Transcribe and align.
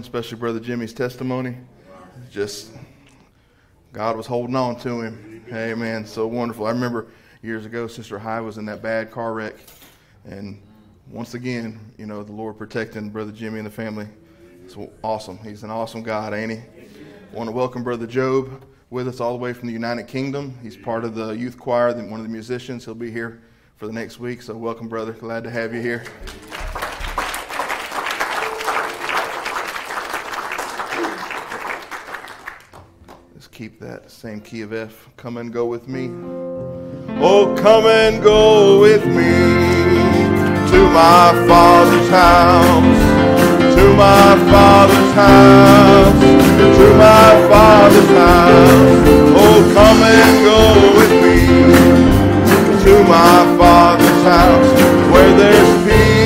morning, 0.00 0.08
especially 0.08 0.38
Brother 0.38 0.60
Jimmy's 0.60 0.94
testimony. 0.94 1.56
Just 2.30 2.72
God 3.92 4.16
was 4.16 4.26
holding 4.26 4.56
on 4.56 4.76
to 4.80 5.02
him. 5.02 5.44
Amen. 5.52 6.06
So 6.06 6.26
wonderful. 6.26 6.64
I 6.66 6.70
remember 6.70 7.08
years 7.42 7.66
ago, 7.66 7.86
Sister 7.86 8.18
High 8.18 8.40
was 8.40 8.56
in 8.56 8.64
that 8.64 8.80
bad 8.82 9.10
car 9.10 9.34
wreck. 9.34 9.56
And 10.24 10.62
once 11.10 11.34
again, 11.34 11.78
you 11.98 12.06
know, 12.06 12.22
the 12.22 12.32
Lord 12.32 12.56
protecting 12.56 13.10
Brother 13.10 13.32
Jimmy 13.32 13.58
and 13.58 13.66
the 13.66 13.70
family. 13.70 14.06
It's 14.64 14.74
awesome. 15.02 15.36
He's 15.38 15.64
an 15.64 15.70
awesome 15.70 16.02
God, 16.02 16.32
ain't 16.32 16.52
he? 16.52 16.58
I 16.58 17.36
want 17.36 17.48
to 17.48 17.52
welcome 17.52 17.84
Brother 17.84 18.06
Job 18.06 18.64
with 18.88 19.06
us 19.06 19.20
all 19.20 19.32
the 19.32 19.38
way 19.38 19.52
from 19.52 19.66
the 19.66 19.74
United 19.74 20.08
Kingdom. 20.08 20.58
He's 20.62 20.78
part 20.78 21.04
of 21.04 21.14
the 21.14 21.32
youth 21.32 21.58
choir, 21.58 21.92
one 21.92 22.20
of 22.20 22.26
the 22.26 22.32
musicians. 22.32 22.86
He'll 22.86 22.94
be 22.94 23.10
here 23.10 23.42
for 23.76 23.86
the 23.86 23.92
next 23.92 24.18
week. 24.18 24.40
So 24.40 24.56
welcome, 24.56 24.88
brother. 24.88 25.12
Glad 25.12 25.44
to 25.44 25.50
have 25.50 25.74
you 25.74 25.82
here. 25.82 26.04
Keep 33.60 33.78
that 33.78 34.10
same 34.10 34.40
key 34.40 34.62
of 34.62 34.72
F. 34.72 35.10
Come 35.18 35.36
and 35.36 35.52
go 35.52 35.66
with 35.66 35.86
me. 35.86 36.08
Oh, 37.20 37.54
come 37.60 37.84
and 37.84 38.22
go 38.22 38.80
with 38.80 39.04
me 39.04 39.36
to 40.72 40.80
my 40.88 41.28
Father's 41.46 42.08
house, 42.08 43.00
to 43.76 43.84
my 43.92 44.28
Father's 44.50 45.12
house, 45.12 46.20
to 46.78 46.86
my 46.96 47.48
Father's 47.50 48.10
house. 48.16 49.04
Oh, 49.42 49.58
come 49.76 50.00
and 50.08 50.32
go 50.50 50.62
with 50.98 51.12
me 51.20 51.38
to 52.84 52.92
my 53.04 53.36
Father's 53.58 54.22
house, 54.22 54.70
where 55.12 55.32
there's 55.36 55.72
peace, 55.84 56.19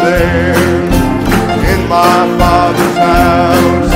there 0.00 0.54
in 1.72 1.80
my 1.88 2.18
Father's 2.38 2.96
house, 2.96 3.92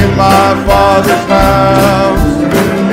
in 0.00 0.10
my 0.16 0.48
Father's 0.66 1.24
house, 1.28 2.34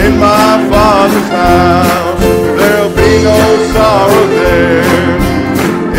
in 0.05 0.13
my 0.17 0.67
Father's 0.71 1.29
house. 1.29 2.19
There'll 2.57 2.95
be 2.95 3.11
no 3.23 3.39
sorrow 3.73 4.25
there 4.27 4.83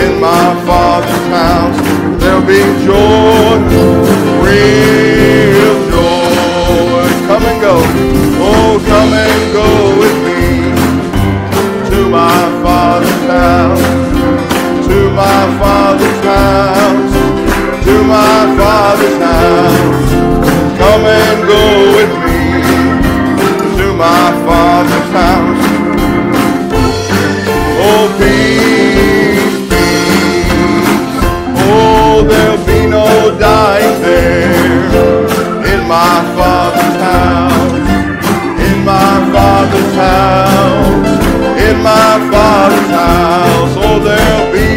in 0.04 0.12
my 0.20 0.46
Father's 0.66 1.26
house. 1.38 1.78
There'll 2.20 2.46
be 2.46 2.62
joy, 2.84 3.58
real 4.44 5.76
joy. 5.90 7.04
Come 7.28 7.44
and 7.50 7.58
go, 7.60 7.74
oh, 8.42 8.78
come 8.90 9.12
and 9.12 9.52
go 9.52 9.68
with 10.00 10.16
me 10.26 10.42
to 11.90 11.98
my 12.08 12.40
Father's 12.62 13.22
house, 13.28 13.69
my 15.14 15.42
Father's 15.58 16.20
house, 16.24 17.14
to 17.84 17.94
my 18.04 18.38
Father's 18.58 19.18
house. 19.18 20.10
Come 20.78 21.04
and 21.04 21.38
go 21.46 21.64
with 21.96 22.12
me 22.26 22.40
to 23.78 23.86
my 23.94 24.26
Father's 24.46 25.10
house. 25.20 25.64
Oh, 27.82 28.04
peace, 28.18 29.56
peace. 29.70 30.50
Oh, 31.72 32.24
there'll 32.28 32.64
be 32.66 32.80
no 32.88 33.06
dying 33.38 33.96
there 34.02 34.52
in 35.72 35.80
my 35.88 36.16
Father's 36.36 36.96
house, 37.08 37.74
in 38.68 38.78
my 38.84 39.12
Father's 39.32 39.94
house, 39.94 41.08
in 41.68 41.76
my 41.82 42.10
Father's 42.30 42.90
house. 42.90 43.74
Oh, 43.82 43.98
there'll 43.98 44.52
be 44.52 44.69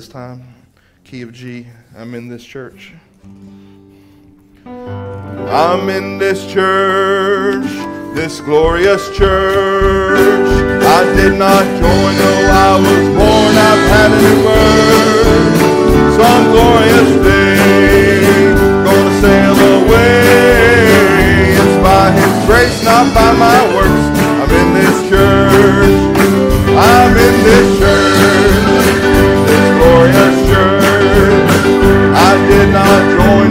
this 0.00 0.08
time, 0.08 0.42
key 1.04 1.20
of 1.20 1.30
G, 1.30 1.66
I'm 1.94 2.14
in 2.14 2.26
this 2.26 2.42
church. 2.42 2.94
I'm 4.64 5.90
in 5.90 6.16
this 6.16 6.50
church, 6.50 7.66
this 8.14 8.40
glorious 8.40 9.14
church. 9.14 10.48
I 10.88 11.04
did 11.16 11.38
not 11.38 11.64
join, 11.76 12.16
though 12.16 12.48
I 12.48 12.80
was 12.80 13.08
born, 13.12 13.52
I've 13.68 13.84
had 13.92 14.10
a 14.16 14.20
new 14.24 14.40
birth. 14.48 15.60
Some 16.16 16.44
glorious 16.48 17.12
day, 17.20 18.56
gonna 18.86 19.20
sail 19.20 19.52
away. 19.84 20.24
It's 21.60 21.76
by 21.84 22.08
His 22.16 22.34
grace, 22.46 22.80
not 22.84 23.04
by 23.12 23.32
my 23.36 23.60
works. 23.76 24.04
I'm 24.40 24.48
in 24.48 24.68
this 24.80 24.96
church, 25.10 25.92
I'm 26.72 27.12
in 27.18 27.44
this 27.44 27.78
church 27.78 28.10
warrior's 30.00 30.38
shirt. 30.48 30.80
I 32.28 32.32
did 32.48 32.68
not 32.72 33.00
join 33.16 33.48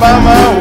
pra 0.00 0.18
mão. 0.18 0.59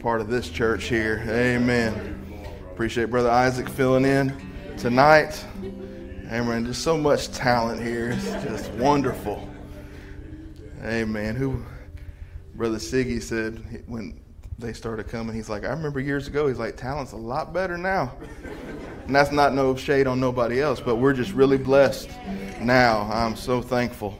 Part 0.00 0.20
of 0.22 0.28
this 0.30 0.48
church 0.48 0.84
here. 0.84 1.22
Amen. 1.28 2.24
Appreciate 2.72 3.10
Brother 3.10 3.30
Isaac 3.30 3.68
filling 3.68 4.06
in 4.06 4.32
tonight. 4.78 5.44
Amen. 6.32 6.64
Just 6.64 6.82
so 6.82 6.96
much 6.96 7.30
talent 7.32 7.82
here. 7.82 8.10
It's 8.12 8.24
just 8.44 8.70
wonderful. 8.70 9.46
Amen. 10.82 11.36
Who 11.36 11.62
Brother 12.58 12.78
Siggy 12.78 13.22
said 13.22 13.84
when 13.86 14.18
they 14.58 14.72
started 14.72 15.06
coming, 15.06 15.32
he's 15.32 15.48
like, 15.48 15.64
I 15.64 15.68
remember 15.68 16.00
years 16.00 16.26
ago, 16.26 16.48
he's 16.48 16.58
like, 16.58 16.76
talent's 16.76 17.12
a 17.12 17.16
lot 17.16 17.52
better 17.52 17.78
now. 17.78 18.12
and 19.06 19.14
that's 19.14 19.30
not 19.30 19.54
no 19.54 19.76
shade 19.76 20.08
on 20.08 20.18
nobody 20.18 20.60
else, 20.60 20.80
but 20.80 20.96
we're 20.96 21.12
just 21.12 21.30
really 21.30 21.56
blessed 21.56 22.10
now. 22.60 23.08
I'm 23.12 23.36
so 23.36 23.62
thankful. 23.62 24.18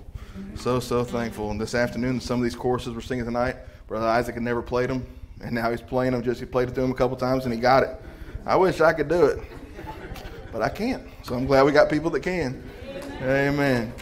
So, 0.54 0.78
so 0.78 1.02
thankful. 1.02 1.50
And 1.50 1.60
this 1.60 1.74
afternoon, 1.74 2.20
some 2.20 2.38
of 2.38 2.44
these 2.44 2.54
courses 2.54 2.94
we're 2.94 3.00
singing 3.00 3.24
tonight, 3.24 3.56
Brother 3.88 4.06
Isaac 4.06 4.34
had 4.34 4.44
never 4.44 4.62
played 4.62 4.88
them, 4.88 5.04
and 5.40 5.52
now 5.52 5.72
he's 5.72 5.82
playing 5.82 6.12
them. 6.12 6.22
Just 6.22 6.38
he 6.38 6.46
played 6.46 6.68
it 6.68 6.76
through 6.76 6.84
him 6.84 6.92
a 6.92 6.94
couple 6.94 7.16
times, 7.16 7.44
and 7.44 7.52
he 7.52 7.58
got 7.58 7.82
it. 7.82 7.90
I 8.46 8.54
wish 8.54 8.80
I 8.80 8.92
could 8.92 9.08
do 9.08 9.26
it, 9.26 9.40
but 10.52 10.62
I 10.62 10.68
can't. 10.68 11.02
So 11.24 11.34
I'm 11.34 11.44
glad 11.44 11.64
we 11.64 11.72
got 11.72 11.90
people 11.90 12.10
that 12.10 12.20
can. 12.20 12.62
Amen. 13.20 13.48
Amen. 13.48 13.92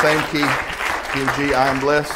Same 0.00 0.22
key 0.28 0.73
of 1.22 1.36
G. 1.36 1.54
I 1.54 1.68
am 1.68 1.78
blessed. 1.80 2.12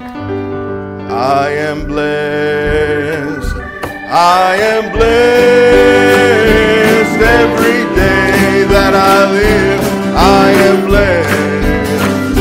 I 0.00 1.50
am 1.68 1.86
blessed. 1.86 3.56
I 4.10 4.56
am 4.72 4.92
blessed 4.92 5.08
every 7.40 7.80
day 7.96 8.64
that 8.74 8.94
I 8.94 9.30
live. 9.32 9.80
I 10.14 10.50
am 10.68 10.86
blessed 10.86 12.36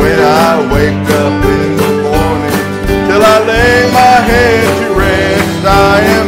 when 0.00 0.18
I 0.18 0.50
wake 0.72 1.08
up 1.24 1.44
in 1.56 1.76
the 1.82 1.92
morning 2.08 2.56
till 3.08 3.22
I 3.22 3.36
lay 3.52 3.76
my 3.92 4.16
head 4.30 4.64
to 4.80 4.88
rest. 4.98 5.64
I 5.66 6.00
am 6.16 6.19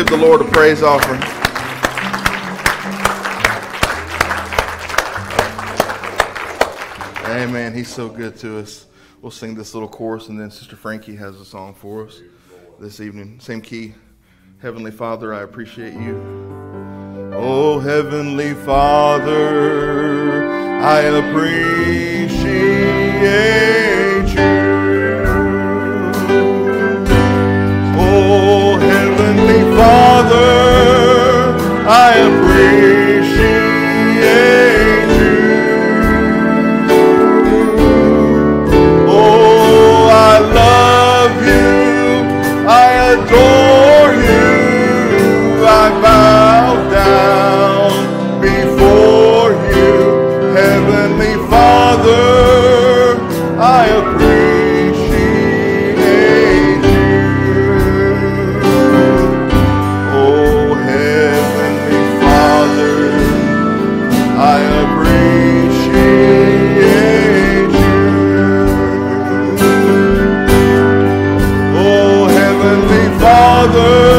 give 0.00 0.08
the 0.08 0.16
Lord 0.16 0.40
a 0.40 0.44
praise 0.44 0.82
offering. 0.82 1.20
Amen. 7.28 7.74
He's 7.74 7.92
so 7.92 8.08
good 8.08 8.38
to 8.38 8.60
us. 8.60 8.86
We'll 9.20 9.30
sing 9.30 9.54
this 9.54 9.74
little 9.74 9.90
chorus, 9.90 10.28
and 10.28 10.40
then 10.40 10.50
Sister 10.50 10.74
Frankie 10.74 11.16
has 11.16 11.38
a 11.38 11.44
song 11.44 11.74
for 11.74 12.06
us 12.06 12.22
this 12.78 13.00
evening. 13.00 13.40
Same 13.40 13.60
key. 13.60 13.92
Heavenly 14.62 14.90
Father, 14.90 15.34
I 15.34 15.42
appreciate 15.42 15.92
you. 15.92 16.18
Oh, 17.34 17.78
Heavenly 17.78 18.54
Father, 18.54 19.30
I 20.80 21.00
appreciate 21.00 22.40
Father, 73.60 74.09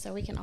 so 0.00 0.14
we 0.14 0.22
can 0.22 0.38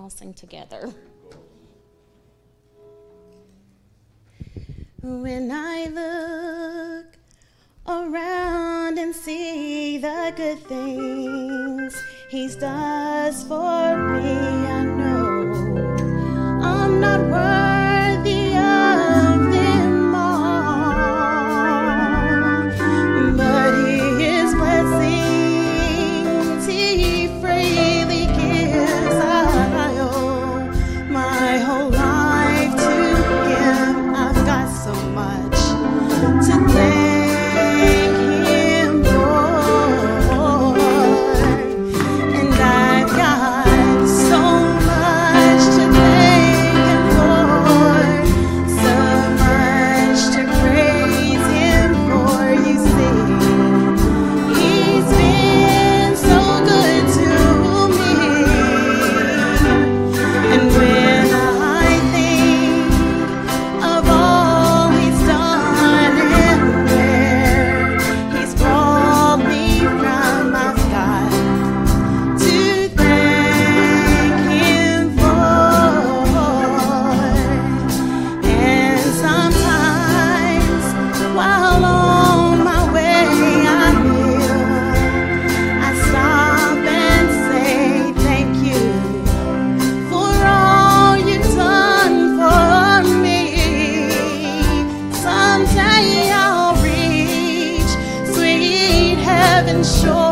Số 99.84 100.27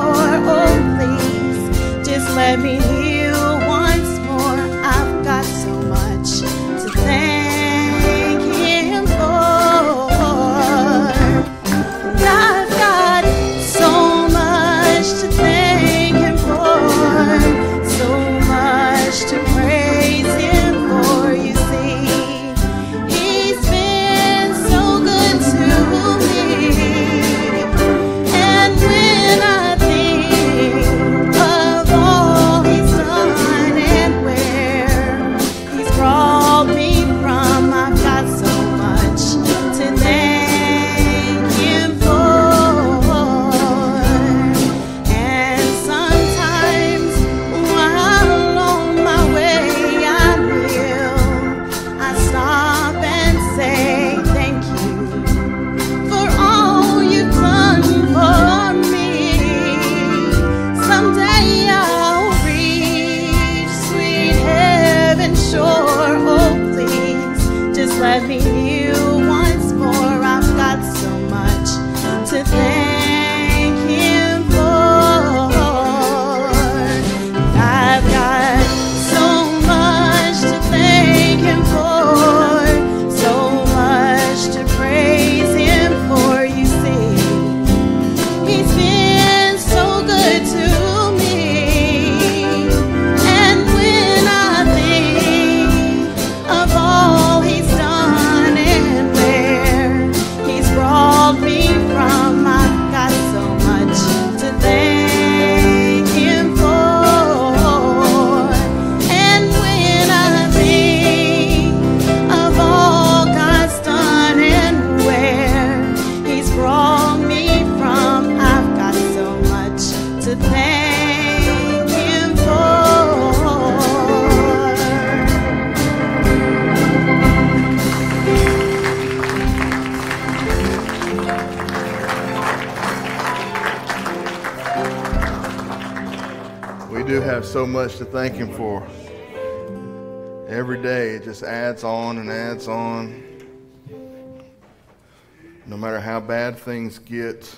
things 146.66 146.98
get, 146.98 147.56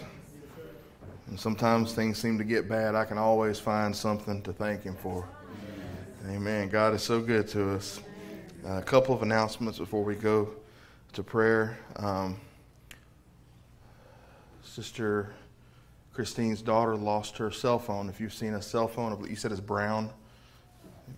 and 1.28 1.40
sometimes 1.40 1.94
things 1.94 2.18
seem 2.18 2.38
to 2.38 2.44
get 2.44 2.68
bad, 2.68 2.94
I 2.94 3.06
can 3.06 3.18
always 3.18 3.58
find 3.58 3.96
something 3.96 4.42
to 4.42 4.52
thank 4.52 4.84
Him 4.84 4.96
for. 4.96 5.26
Amen. 6.28 6.68
God 6.68 6.94
is 6.94 7.04
so 7.04 7.22
good 7.22 7.48
to 7.50 7.72
us. 7.72 8.02
Uh, 8.66 8.74
a 8.74 8.82
couple 8.82 9.16
of 9.16 9.22
announcements 9.22 9.80
before 9.80 10.04
we 10.04 10.14
go 10.14 10.50
to 11.14 11.24
prayer. 11.24 11.80
Um, 11.96 12.38
Sister 14.62 15.30
Christine's 16.12 16.62
daughter 16.62 16.98
lost 16.98 17.38
her 17.38 17.50
cell 17.50 17.80
phone. 17.80 18.10
If 18.10 18.20
you've 18.20 18.34
seen 18.34 18.56
a 18.56 18.62
cell 18.62 18.90
phone, 18.90 19.26
you 19.30 19.38
said 19.38 19.54
it's 19.54 19.62
brown, 19.62 20.10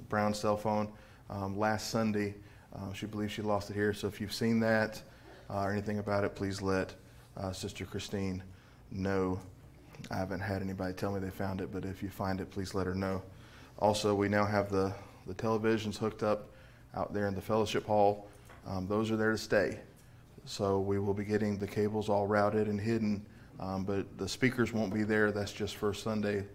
brown 0.10 0.36
cell 0.36 0.58
phone. 0.58 0.90
Um, 1.32 1.58
last 1.58 1.90
Sunday, 1.90 2.36
uh, 2.76 2.94
she 2.94 3.08
believes 3.08 3.34
she 3.34 3.42
lost 3.42 3.72
it 3.72 3.74
here. 3.74 3.94
So 3.96 4.08
if 4.08 4.22
you've 4.22 4.34
seen 4.34 4.60
that 4.60 5.02
uh, 5.50 5.64
or 5.64 5.72
anything 5.72 5.98
about 5.98 6.24
it, 6.24 6.36
please 6.36 6.62
let 6.62 6.94
uh, 7.40 7.52
Sister 7.52 7.86
Christine 7.86 8.44
know. 8.92 9.40
I 10.12 10.18
haven't 10.18 10.40
had 10.40 10.62
anybody 10.62 10.94
tell 10.94 11.12
me 11.12 11.20
they 11.20 11.30
found 11.30 11.62
it, 11.62 11.72
but 11.72 11.86
if 11.86 12.04
you 12.04 12.10
find 12.10 12.40
it, 12.40 12.52
please 12.52 12.74
let 12.74 12.86
her 12.86 12.96
know. 12.96 13.22
Also, 13.80 14.14
we 14.14 14.28
now 14.28 14.46
have 14.46 14.70
the, 14.70 14.94
the 15.28 15.34
televisions 15.34 15.98
hooked 15.98 16.24
up 16.24 16.50
out 16.96 17.14
there 17.14 17.28
in 17.28 17.36
the 17.36 17.42
fellowship 17.42 17.86
hall. 17.86 18.28
Um, 18.68 18.88
those 18.88 19.12
are 19.12 19.18
there 19.18 19.32
to 19.32 19.38
stay. 19.38 19.80
So 20.46 20.80
we 20.80 21.00
will 21.00 21.14
be 21.14 21.24
getting 21.24 21.58
the 21.58 21.68
cables 21.68 22.10
all 22.10 22.28
routed 22.28 22.68
and 22.68 22.80
hidden, 22.80 23.26
um, 23.60 23.84
but 23.84 24.18
the 24.18 24.28
speakers 24.28 24.74
won't 24.74 24.94
be 24.94 25.04
there. 25.04 25.32
That's 25.32 25.52
just 25.52 25.76
for 25.76 25.94
Sunday, 25.94 26.46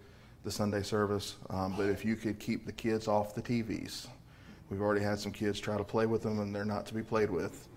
the 0.42 0.50
Sunday 0.50 0.82
service. 0.82 1.36
Um, 1.50 1.74
but 1.76 1.88
if 1.88 2.04
you 2.04 2.16
could 2.16 2.38
keep 2.38 2.66
the 2.66 2.72
kids 2.72 3.08
off 3.08 3.34
the 3.34 3.42
TVs, 3.42 4.08
we've 4.70 4.80
already 4.80 5.04
had 5.04 5.18
some 5.18 5.32
kids 5.32 5.60
try 5.60 5.76
to 5.76 5.84
play 5.84 6.06
with 6.06 6.22
them, 6.22 6.40
and 6.40 6.54
they're 6.54 6.64
not 6.64 6.86
to 6.86 6.94
be 6.94 7.02
played 7.02 7.30
with. 7.30 7.68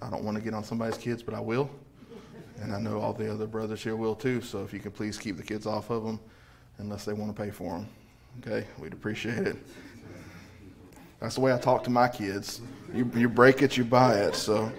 I 0.00 0.10
don't 0.10 0.24
want 0.24 0.36
to 0.36 0.42
get 0.42 0.54
on 0.54 0.64
somebody's 0.64 0.98
kids, 0.98 1.22
but 1.22 1.34
I 1.34 1.40
will. 1.40 1.70
And 2.60 2.74
I 2.74 2.80
know 2.80 3.00
all 3.00 3.12
the 3.12 3.32
other 3.32 3.46
brothers 3.46 3.82
here 3.82 3.96
will 3.96 4.14
too. 4.14 4.40
So 4.40 4.62
if 4.62 4.72
you 4.72 4.80
could 4.80 4.94
please 4.94 5.18
keep 5.18 5.36
the 5.36 5.42
kids 5.42 5.66
off 5.66 5.90
of 5.90 6.04
them 6.04 6.20
unless 6.78 7.04
they 7.04 7.12
want 7.12 7.34
to 7.34 7.42
pay 7.42 7.50
for 7.50 7.72
them. 7.78 7.88
Okay? 8.40 8.66
We'd 8.78 8.92
appreciate 8.92 9.46
it. 9.46 9.56
That's 11.20 11.34
the 11.34 11.40
way 11.40 11.52
I 11.52 11.58
talk 11.58 11.84
to 11.84 11.90
my 11.90 12.08
kids. 12.08 12.60
You, 12.94 13.10
you 13.14 13.28
break 13.28 13.62
it, 13.62 13.76
you 13.76 13.84
buy 13.84 14.14
it. 14.14 14.34
So 14.34 14.70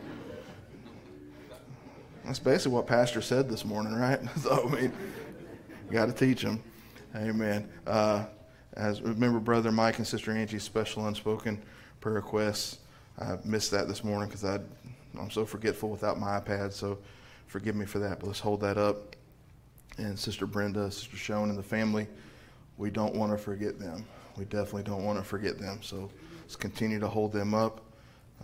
that's 2.25 2.39
basically 2.39 2.73
what 2.73 2.87
Pastor 2.87 3.21
said 3.21 3.49
this 3.49 3.65
morning, 3.65 3.93
right? 3.93 4.19
So, 4.37 4.67
I 4.67 4.81
mean, 4.81 4.93
got 5.91 6.05
to 6.07 6.13
teach 6.13 6.41
them. 6.43 6.61
Amen. 7.15 7.67
Uh, 7.85 8.25
as 8.73 9.01
remember, 9.01 9.39
Brother 9.39 9.71
Mike 9.71 9.97
and 9.97 10.05
Sister 10.05 10.31
Angie's 10.31 10.63
special 10.63 11.07
unspoken 11.07 11.61
prayer 11.99 12.15
requests. 12.15 12.79
I 13.19 13.37
missed 13.43 13.71
that 13.71 13.87
this 13.87 14.03
morning 14.03 14.29
because 14.29 14.41
I'm 15.19 15.31
so 15.31 15.45
forgetful 15.45 15.89
without 15.89 16.19
my 16.19 16.39
iPad. 16.39 16.73
So 16.73 16.97
forgive 17.47 17.75
me 17.75 17.85
for 17.85 17.99
that. 17.99 18.19
But 18.19 18.27
let's 18.27 18.39
hold 18.39 18.61
that 18.61 18.77
up. 18.77 19.15
And 19.97 20.17
Sister 20.17 20.45
Brenda, 20.45 20.91
Sister 20.91 21.17
Shone, 21.17 21.49
and 21.49 21.57
the 21.57 21.63
family, 21.63 22.07
we 22.77 22.89
don't 22.89 23.15
want 23.15 23.31
to 23.31 23.37
forget 23.37 23.79
them. 23.79 24.05
We 24.37 24.45
definitely 24.45 24.83
don't 24.83 25.03
want 25.03 25.17
to 25.17 25.23
forget 25.23 25.57
them. 25.57 25.81
So 25.81 26.09
let's 26.41 26.55
continue 26.55 26.99
to 26.99 27.07
hold 27.07 27.31
them 27.31 27.53
up. 27.53 27.81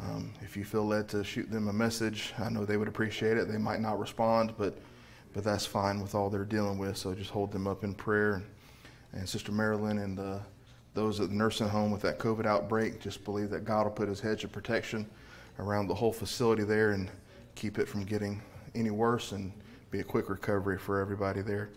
Um, 0.02 0.34
if 0.41 0.58
you 0.58 0.65
feel 0.65 0.86
led 0.86 1.08
to 1.10 1.23
shoot 1.23 1.52
them 1.52 1.67
a 1.67 1.73
message, 1.73 2.34
I 2.39 2.49
know 2.49 2.65
they 2.65 2.78
would 2.78 2.88
appreciate 2.88 3.38
it. 3.38 3.47
They 3.47 3.60
might 3.60 3.80
not 3.80 3.99
respond, 3.99 4.54
but 4.58 4.78
but 5.34 5.43
that's 5.43 5.65
fine 5.65 5.99
with 5.99 6.13
all 6.15 6.30
they're 6.30 6.45
dealing 6.45 6.78
with. 6.78 6.95
So 6.95 7.13
just 7.13 7.32
hold 7.32 7.52
them 7.52 7.67
up 7.67 7.84
in 7.84 7.93
prayer. 7.93 8.43
And, 9.13 9.28
Sister 9.28 9.52
Marilyn 9.52 9.99
and 9.99 10.19
uh, 10.19 10.39
those 10.93 11.19
at 11.19 11.30
the 11.30 11.36
nursing 11.36 11.67
home 11.67 11.91
with 11.91 12.02
that 12.04 12.19
COVID 12.19 12.45
outbreak, 12.45 12.99
just 12.99 13.23
believe 13.23 13.49
that 13.49 13.65
God 13.65 13.86
will 13.86 13.91
put 13.91 14.08
His 14.08 14.19
hedge 14.19 14.43
of 14.43 14.52
protection 14.52 15.10
around 15.60 15.88
the 15.88 15.94
whole 15.94 16.13
facility 16.13 16.63
there 16.63 16.92
and 16.92 17.10
keep 17.56 17.78
it 17.80 17.88
from 17.88 18.04
getting 18.04 18.42
any 18.76 18.92
worse 18.92 19.32
and 19.32 19.52
be 19.92 20.00
a 20.00 20.04
quick 20.04 20.30
recovery 20.30 20.78
for 20.78 21.00
everybody 21.00 21.42
there. 21.42 21.70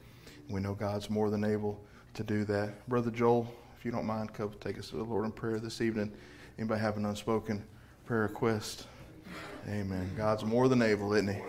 We 0.48 0.60
know 0.60 0.74
God's 0.74 1.10
more 1.10 1.30
than 1.30 1.44
able 1.44 1.80
to 2.14 2.24
do 2.24 2.44
that. 2.44 2.88
Brother 2.88 3.10
Joel, 3.10 3.52
if 3.78 3.84
you 3.84 3.90
don't 3.90 4.06
mind, 4.06 4.32
come 4.32 4.52
take 4.60 4.78
us 4.78 4.88
to 4.90 4.96
the 4.96 5.04
Lord 5.04 5.24
in 5.24 5.32
prayer 5.32 5.58
this 5.58 5.80
evening. 5.80 6.12
Anybody 6.58 6.80
have 6.80 6.96
an 6.96 7.04
unspoken 7.04 7.62
prayer 8.06 8.22
request? 8.22 8.86
Amen. 9.68 10.10
God's 10.16 10.44
more 10.44 10.68
than 10.68 10.80
able, 10.80 11.12
isn't 11.12 11.34
He? 11.34 11.42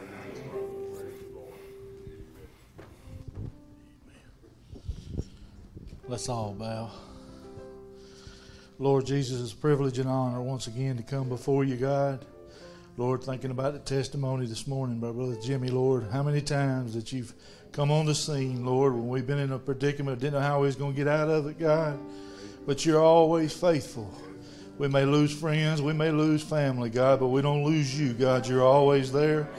Let's 6.10 6.30
all 6.30 6.54
bow. 6.54 6.90
Lord 8.80 9.08
Jesus, 9.08 9.42
it's 9.42 9.54
a 9.54 9.56
privilege 9.56 9.98
and 9.98 10.08
honor 10.08 10.40
once 10.40 10.68
again 10.68 10.98
to 10.98 11.04
come 11.04 11.30
before 11.30 11.64
you, 11.64 11.76
God. 11.78 12.24
Lord, 12.96 13.24
thinking 13.24 13.50
about 13.50 13.74
the 13.74 13.80
testimony 13.80 14.46
this 14.46 14.68
morning 14.68 15.00
by 15.00 15.12
Brother 15.12 15.36
Jimmy, 15.42 15.70
Lord, 15.70 16.06
how 16.12 16.22
many 16.22 16.42
times 16.42 16.94
that 16.94 17.12
you've 17.12 17.34
come 17.72 17.90
on 17.90 18.06
the 18.06 18.14
scene, 18.14 18.64
Lord, 18.64 18.94
when 18.94 19.08
we've 19.08 19.26
been 19.26 19.40
in 19.40 19.52
a 19.52 19.58
predicament, 19.58 20.20
didn't 20.20 20.36
know 20.36 20.42
how 20.42 20.60
we 20.60 20.68
was 20.68 20.76
going 20.76 20.94
to 20.94 20.96
get 20.96 21.08
out 21.08 21.28
of 21.28 21.48
it, 21.48 21.58
God. 21.58 21.98
But 22.68 22.86
you're 22.86 23.02
always 23.02 23.52
faithful. 23.52 24.14
We 24.78 24.88
may 24.88 25.06
lose 25.06 25.34
friends, 25.34 25.82
we 25.82 25.94
may 25.94 26.12
lose 26.12 26.44
family, 26.44 26.92
God, 26.92 27.20
but 27.20 27.30
we 27.30 27.42
don't 27.42 27.64
lose 27.64 28.00
you, 28.00 28.14
God. 28.14 28.48
You're 28.48 28.64
always 28.64 29.12
there. 29.12 29.50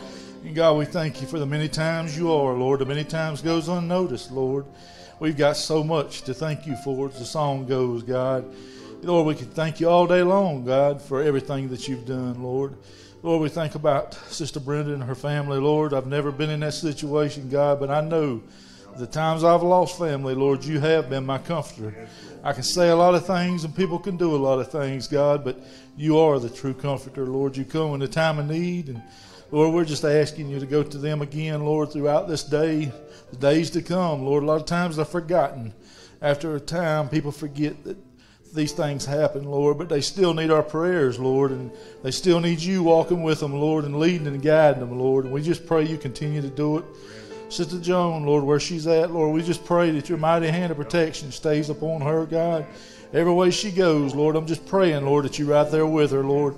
And 0.45 0.55
God, 0.55 0.79
we 0.79 0.85
thank 0.85 1.21
you 1.21 1.27
for 1.27 1.41
the 1.41 1.47
many 1.47 1.69
times 1.69 2.17
you 2.17 2.33
are, 2.33 2.55
Lord. 2.55 2.79
The 2.79 2.87
many 2.87 3.03
times 3.03 3.43
goes 3.43 3.67
unnoticed, 3.67 4.31
Lord. 4.31 4.65
We've 5.19 5.37
got 5.37 5.57
so 5.57 5.83
much 5.83 6.23
to 6.23 6.35
thank 6.35 6.69
you 6.69 6.77
for, 6.85 7.09
as 7.09 7.19
the 7.19 7.25
song 7.25 7.67
goes, 7.67 8.05
God. 8.05 8.45
Lord, 9.03 9.27
we 9.27 9.35
can 9.37 9.47
thank 9.47 9.79
you 9.79 9.89
all 9.89 10.07
day 10.09 10.23
long, 10.23 10.65
God, 10.65 11.01
for 11.01 11.23
everything 11.23 11.69
that 11.69 11.87
you've 11.87 12.05
done, 12.05 12.43
Lord. 12.43 12.75
Lord, 13.23 13.41
we 13.41 13.49
think 13.49 13.77
about 13.77 14.15
Sister 14.15 14.59
Brenda 14.59 14.93
and 14.93 15.05
her 15.05 15.15
family, 15.15 15.59
Lord. 15.59 15.95
I've 15.95 16.09
never 16.09 16.33
been 16.33 16.51
in 16.51 16.61
that 16.61 16.75
situation, 16.75 17.49
God, 17.49 17.79
but 17.79 17.91
I 17.91 18.01
know 18.01 18.43
the 18.97 19.07
times 19.07 19.45
I've 19.45 19.63
lost 19.63 19.99
family, 19.99 20.35
Lord, 20.35 20.65
you 20.65 20.81
have 20.81 21.09
been 21.09 21.25
my 21.25 21.39
comforter. 21.39 22.09
I 22.43 22.53
can 22.53 22.65
say 22.65 22.89
a 22.89 22.97
lot 22.97 23.15
of 23.15 23.25
things 23.25 23.63
and 23.63 23.75
people 23.75 24.01
can 24.01 24.17
do 24.17 24.35
a 24.35 24.37
lot 24.37 24.59
of 24.59 24.71
things, 24.73 25.07
God, 25.07 25.45
but 25.45 25.61
you 25.97 26.19
are 26.19 26.41
the 26.41 26.51
true 26.51 26.75
comforter, 26.75 27.25
Lord. 27.25 27.57
You 27.57 27.65
come 27.65 27.95
in 27.95 28.03
a 28.03 28.09
time 28.09 28.41
of 28.41 28.49
need. 28.49 28.89
And 28.89 29.03
Lord, 29.53 29.75
we're 29.75 29.85
just 29.85 30.05
asking 30.05 30.49
you 30.49 30.59
to 30.59 30.67
go 30.67 30.83
to 30.83 30.99
them 30.99 31.23
again, 31.23 31.65
Lord, 31.65 31.93
throughout 31.93 32.27
this 32.27 32.43
day, 32.43 32.93
the 33.31 33.37
days 33.37 33.71
to 33.71 33.83
come. 33.83 34.25
Lord, 34.25 34.43
a 34.43 34.47
lot 34.47 34.61
of 34.61 34.67
times 34.67 34.97
they're 34.97 35.05
forgotten. 35.05 35.73
After 36.21 36.57
a 36.57 36.61
time, 36.61 37.09
people 37.09 37.31
forget 37.31 37.85
that 37.85 37.97
these 38.55 38.73
things 38.73 39.05
happen, 39.05 39.45
Lord, 39.45 39.79
but 39.79 39.89
they 39.89 40.01
still 40.01 40.35
need 40.35 40.51
our 40.51 40.63
prayers, 40.63 41.19
Lord, 41.19 41.51
and 41.51 41.71
they 42.03 42.11
still 42.11 42.41
need 42.41 42.61
you 42.61 42.83
walking 42.83 43.23
with 43.23 43.41
them, 43.41 43.53
Lord, 43.53 43.85
and 43.85 43.99
leading 43.99 44.27
and 44.27 44.43
guiding 44.43 44.81
them, 44.81 44.99
Lord. 44.99 45.25
And 45.25 45.35
we 45.35 45.43
just 45.43 45.67
pray 45.67 45.85
you 45.85 45.99
continue 45.99 46.41
to 46.41 46.49
do 46.49 46.79
it. 46.79 46.85
Sister 47.49 47.79
Joan, 47.79 48.25
Lord, 48.25 48.45
where 48.45 48.61
she's 48.61 48.87
at, 48.87 49.11
Lord, 49.11 49.35
we 49.35 49.43
just 49.43 49.65
pray 49.65 49.91
that 49.93 50.09
your 50.09 50.19
mighty 50.19 50.49
hand 50.49 50.71
of 50.71 50.77
protection 50.77 51.33
stays 51.33 51.71
upon 51.71 52.01
her, 52.03 52.27
God. 52.27 52.67
Every 53.13 53.33
way 53.33 53.51
she 53.51 53.71
goes, 53.71 54.15
Lord, 54.15 54.37
I'm 54.37 54.47
just 54.47 54.67
praying, 54.67 55.05
Lord, 55.05 55.25
that 55.25 55.39
you're 55.39 55.49
right 55.49 55.71
there 55.71 55.87
with 55.87 56.11
her, 56.11 56.23
Lord. 56.23 56.57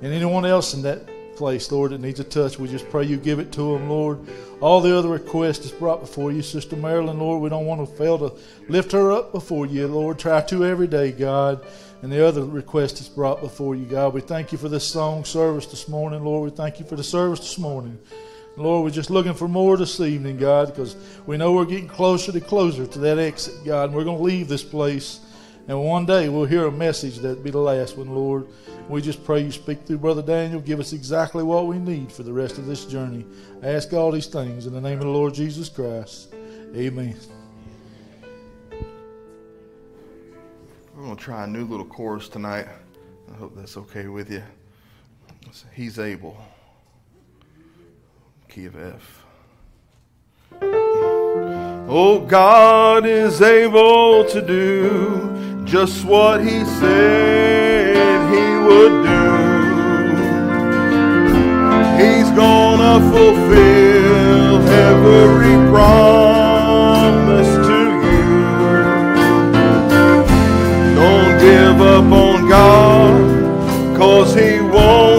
And 0.00 0.12
anyone 0.12 0.46
else 0.46 0.72
in 0.72 0.82
that 0.82 1.09
place, 1.40 1.72
Lord, 1.72 1.92
that 1.92 2.02
needs 2.02 2.20
a 2.20 2.24
touch, 2.24 2.58
we 2.58 2.68
just 2.68 2.90
pray 2.90 3.04
you 3.04 3.16
give 3.16 3.38
it 3.38 3.50
to 3.52 3.72
them, 3.72 3.88
Lord. 3.88 4.18
All 4.60 4.82
the 4.82 4.94
other 4.94 5.08
requests 5.08 5.64
is 5.64 5.72
brought 5.72 6.00
before 6.00 6.32
you, 6.32 6.42
Sister 6.42 6.76
Marilyn, 6.76 7.18
Lord. 7.18 7.40
We 7.40 7.48
don't 7.48 7.64
want 7.64 7.80
to 7.80 7.96
fail 7.96 8.18
to 8.18 8.38
lift 8.68 8.92
her 8.92 9.10
up 9.10 9.32
before 9.32 9.64
you, 9.64 9.86
Lord. 9.86 10.18
Try 10.18 10.42
to 10.42 10.66
every 10.66 10.86
day, 10.86 11.12
God. 11.12 11.64
And 12.02 12.12
the 12.12 12.28
other 12.28 12.44
request 12.44 13.00
is 13.00 13.08
brought 13.08 13.40
before 13.40 13.74
you, 13.74 13.86
God. 13.86 14.12
We 14.12 14.20
thank 14.20 14.52
you 14.52 14.58
for 14.58 14.68
this 14.68 14.86
song 14.86 15.24
service 15.24 15.64
this 15.64 15.88
morning, 15.88 16.22
Lord. 16.22 16.50
We 16.50 16.54
thank 16.54 16.78
you 16.78 16.84
for 16.84 16.96
the 16.96 17.02
service 17.02 17.40
this 17.40 17.56
morning. 17.56 17.98
Lord, 18.58 18.84
we're 18.84 18.90
just 18.90 19.08
looking 19.08 19.32
for 19.32 19.48
more 19.48 19.78
this 19.78 19.98
evening, 19.98 20.36
God, 20.36 20.66
because 20.66 20.94
we 21.24 21.38
know 21.38 21.54
we're 21.54 21.64
getting 21.64 21.88
closer 21.88 22.32
to 22.32 22.40
closer 22.42 22.86
to 22.86 22.98
that 22.98 23.18
exit, 23.18 23.64
God, 23.64 23.84
and 23.84 23.94
we're 23.94 24.04
going 24.04 24.18
to 24.18 24.22
leave 24.22 24.46
this 24.46 24.62
place. 24.62 25.20
And 25.70 25.84
one 25.84 26.04
day 26.04 26.28
we'll 26.28 26.46
hear 26.46 26.66
a 26.66 26.72
message 26.72 27.18
that'll 27.18 27.44
be 27.44 27.52
the 27.52 27.58
last 27.58 27.96
one, 27.96 28.12
Lord. 28.12 28.48
We 28.88 29.00
just 29.00 29.22
pray 29.22 29.38
you 29.42 29.52
speak 29.52 29.86
through 29.86 29.98
Brother 29.98 30.20
Daniel, 30.20 30.60
give 30.60 30.80
us 30.80 30.92
exactly 30.92 31.44
what 31.44 31.68
we 31.68 31.78
need 31.78 32.10
for 32.10 32.24
the 32.24 32.32
rest 32.32 32.58
of 32.58 32.66
this 32.66 32.84
journey. 32.86 33.24
I 33.62 33.68
ask 33.68 33.92
all 33.92 34.10
these 34.10 34.26
things 34.26 34.66
in 34.66 34.72
the 34.72 34.80
name 34.80 34.98
of 34.98 35.04
the 35.04 35.10
Lord 35.10 35.32
Jesus 35.32 35.68
Christ. 35.68 36.34
Amen. 36.74 37.14
We're 40.96 41.04
going 41.04 41.16
to 41.16 41.22
try 41.22 41.44
a 41.44 41.46
new 41.46 41.64
little 41.64 41.86
chorus 41.86 42.28
tonight. 42.28 42.66
I 43.32 43.36
hope 43.36 43.54
that's 43.54 43.76
okay 43.76 44.08
with 44.08 44.28
you. 44.28 44.42
He's 45.72 46.00
able. 46.00 46.36
Key 48.48 48.64
of 48.64 48.76
F. 48.76 49.19
Oh, 51.92 52.20
God 52.20 53.04
is 53.04 53.42
able 53.42 54.24
to 54.26 54.40
do 54.40 55.64
just 55.64 56.04
what 56.04 56.40
He 56.40 56.64
said 56.64 58.30
He 58.30 58.46
would 58.64 59.02
do. 59.10 59.26
He's 62.00 62.30
gonna 62.30 63.00
fulfill 63.10 64.62
every 64.68 65.56
promise 65.68 67.52
to 67.66 67.78
you. 68.06 68.30
Don't 70.94 71.34
give 71.40 71.80
up 71.80 72.12
on 72.12 72.48
God, 72.48 73.96
cause 73.98 74.32
He 74.36 74.60
won't 74.60 75.09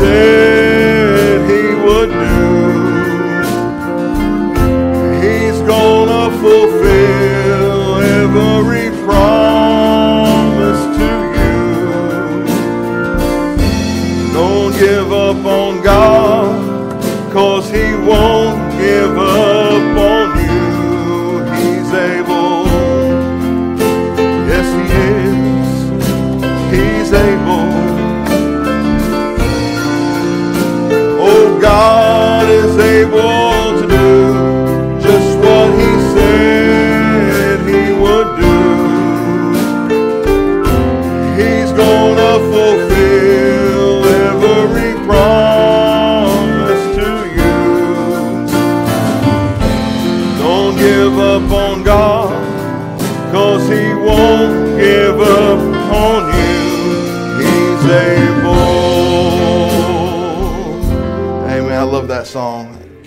what 0.00 0.67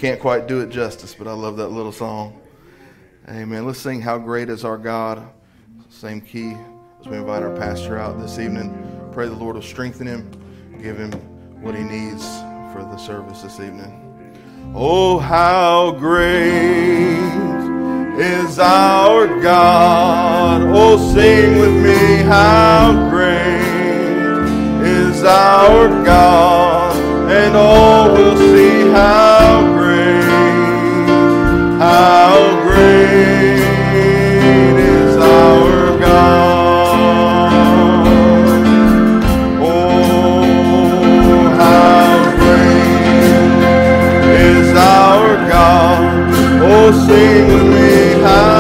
Can't 0.02 0.20
quite 0.20 0.48
do 0.48 0.62
it 0.62 0.72
justice, 0.72 1.14
but 1.14 1.28
I 1.28 1.34
love 1.34 1.58
that 1.58 1.68
little 1.68 1.92
song. 1.92 2.42
Amen. 3.30 3.68
Let's 3.68 3.78
sing 3.78 4.02
How 4.02 4.18
Great 4.18 4.50
is 4.50 4.66
Our 4.66 4.80
God. 4.80 5.30
Same 5.92 6.20
key 6.20 6.58
as 7.00 7.08
we 7.08 7.18
invite 7.18 7.44
our 7.44 7.56
pastor 7.56 8.00
out 8.00 8.20
this 8.20 8.40
evening. 8.40 8.74
Pray 9.12 9.28
the 9.28 9.36
Lord 9.36 9.58
will 9.58 9.62
strengthen 9.62 10.08
him, 10.08 10.28
give 10.82 10.98
him 10.98 11.12
what 11.62 11.76
he 11.76 11.84
needs 11.84 12.26
for 12.74 12.80
the 12.82 12.98
service 12.98 13.44
this 13.44 13.60
evening. 13.60 14.74
Oh, 14.74 15.20
how 15.20 15.92
great 15.92 16.40
is 18.20 18.58
our 18.58 19.28
God. 19.40 20.64
Oh, 20.64 21.14
sing 21.14 21.60
with 21.60 21.76
me, 21.76 22.24
how 22.24 23.08
great 23.12 23.62
is 24.84 25.24
our 25.24 25.90
God. 26.04 26.98
And 27.32 27.56
all 27.56 28.12
will 28.16 28.36
see 28.36 28.90
how 28.90 29.62
great, 29.68 29.81
sing 47.12 47.48
with 47.48 47.64
me, 47.74 48.22
how 48.22 48.51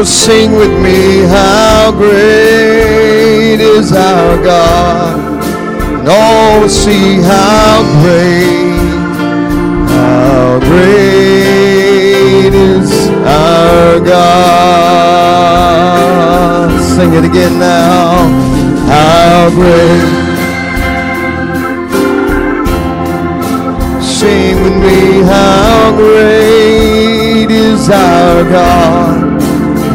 Oh, 0.00 0.04
sing 0.04 0.52
with 0.52 0.72
me, 0.80 1.28
how 1.28 1.92
great 1.92 3.60
is 3.60 3.92
our 3.92 4.42
God. 4.42 5.44
And 5.92 6.08
will 6.62 6.70
see 6.70 7.20
how 7.20 7.82
great, 8.00 8.80
how 9.92 10.58
great 10.60 12.54
is 12.54 13.08
our 13.26 14.00
God. 14.00 15.20
Sing 16.96 17.12
it 17.12 17.24
again 17.26 17.58
now. 17.58 18.26
How 18.88 19.50
great. 19.50 20.00
Sing 24.02 24.62
with 24.62 24.76
me, 24.80 25.20
how 25.24 25.92
great 25.94 27.50
is 27.50 27.90
our 27.90 28.44
God. 28.44 29.19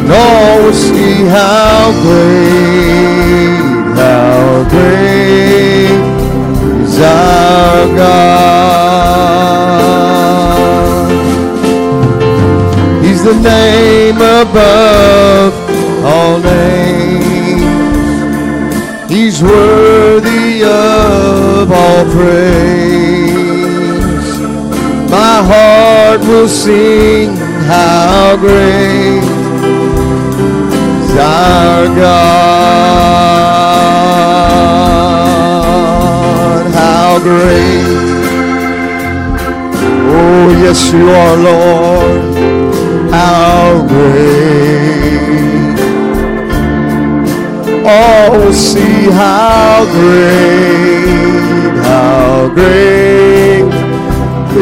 And 0.06 0.14
all 0.14 0.62
will 0.64 0.72
see 0.72 1.26
how 1.26 1.92
great, 2.04 3.58
how 3.98 4.64
great 4.70 5.90
is 6.84 7.00
our 7.00 7.88
God. 7.98 8.36
He's 13.04 13.24
the 13.24 13.34
name 13.34 14.18
above 14.18 15.54
all 16.06 16.38
names. 16.38 17.64
He's 19.12 19.42
worthy 19.42 20.64
of 20.66 21.72
all 21.72 22.06
praise. 22.14 23.26
My 25.10 25.42
heart 25.50 26.22
will 26.22 26.48
sing 26.48 27.36
how 27.66 28.38
great 28.38 29.25
our 31.18 31.88
God. 31.88 33.06
How 36.74 37.20
great. 37.20 37.86
Oh, 40.18 40.50
yes, 40.64 40.92
you 40.92 41.10
are, 41.10 41.38
Lord. 41.38 42.22
How 43.12 43.88
great. 43.88 44.46
will 48.38 48.54
see 48.54 49.10
how 49.10 49.86
great, 49.92 51.76
how 51.84 52.50
great 52.54 53.66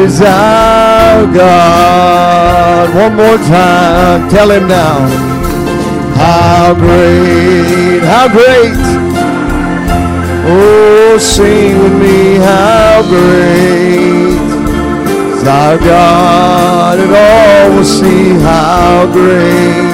is 0.00 0.20
our 0.22 1.26
God. 1.32 2.94
One 2.94 3.16
more 3.16 3.38
time, 3.48 4.28
tell 4.30 4.50
him 4.50 4.68
now. 4.68 5.33
How 6.16 6.74
great, 6.74 8.00
how 8.02 8.28
great. 8.28 8.74
Oh, 10.46 11.18
sing 11.18 11.78
with 11.78 11.94
me, 12.00 12.36
how 12.36 13.02
great 13.08 14.34
is 15.32 15.46
our 15.46 15.78
God, 15.78 16.98
and 16.98 17.10
all 17.14 17.70
will 17.76 17.84
see 17.84 18.34
how 18.40 19.06
great, 19.12 19.92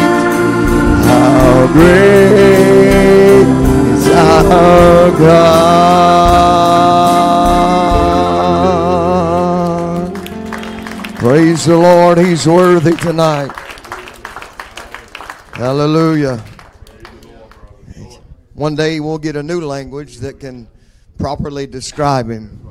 how 1.06 1.66
great 1.72 3.46
is 3.94 4.08
our 4.08 5.10
God. 5.18 5.70
Praise 11.16 11.64
the 11.66 11.76
Lord, 11.76 12.18
He's 12.18 12.46
worthy 12.46 12.96
tonight. 12.96 13.59
Hallelujah. 15.60 16.42
One 18.54 18.74
day 18.74 18.98
we'll 18.98 19.18
get 19.18 19.36
a 19.36 19.42
new 19.42 19.60
language 19.60 20.16
that 20.20 20.40
can 20.40 20.66
properly 21.18 21.66
describe 21.66 22.30
Him 22.30 22.66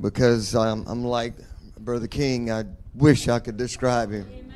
because 0.00 0.54
um, 0.54 0.86
I'm 0.88 1.04
like 1.04 1.34
Brother 1.78 2.06
King. 2.06 2.50
I 2.50 2.64
wish 2.94 3.28
I 3.28 3.38
could 3.38 3.58
describe 3.58 4.10
him. 4.10 4.50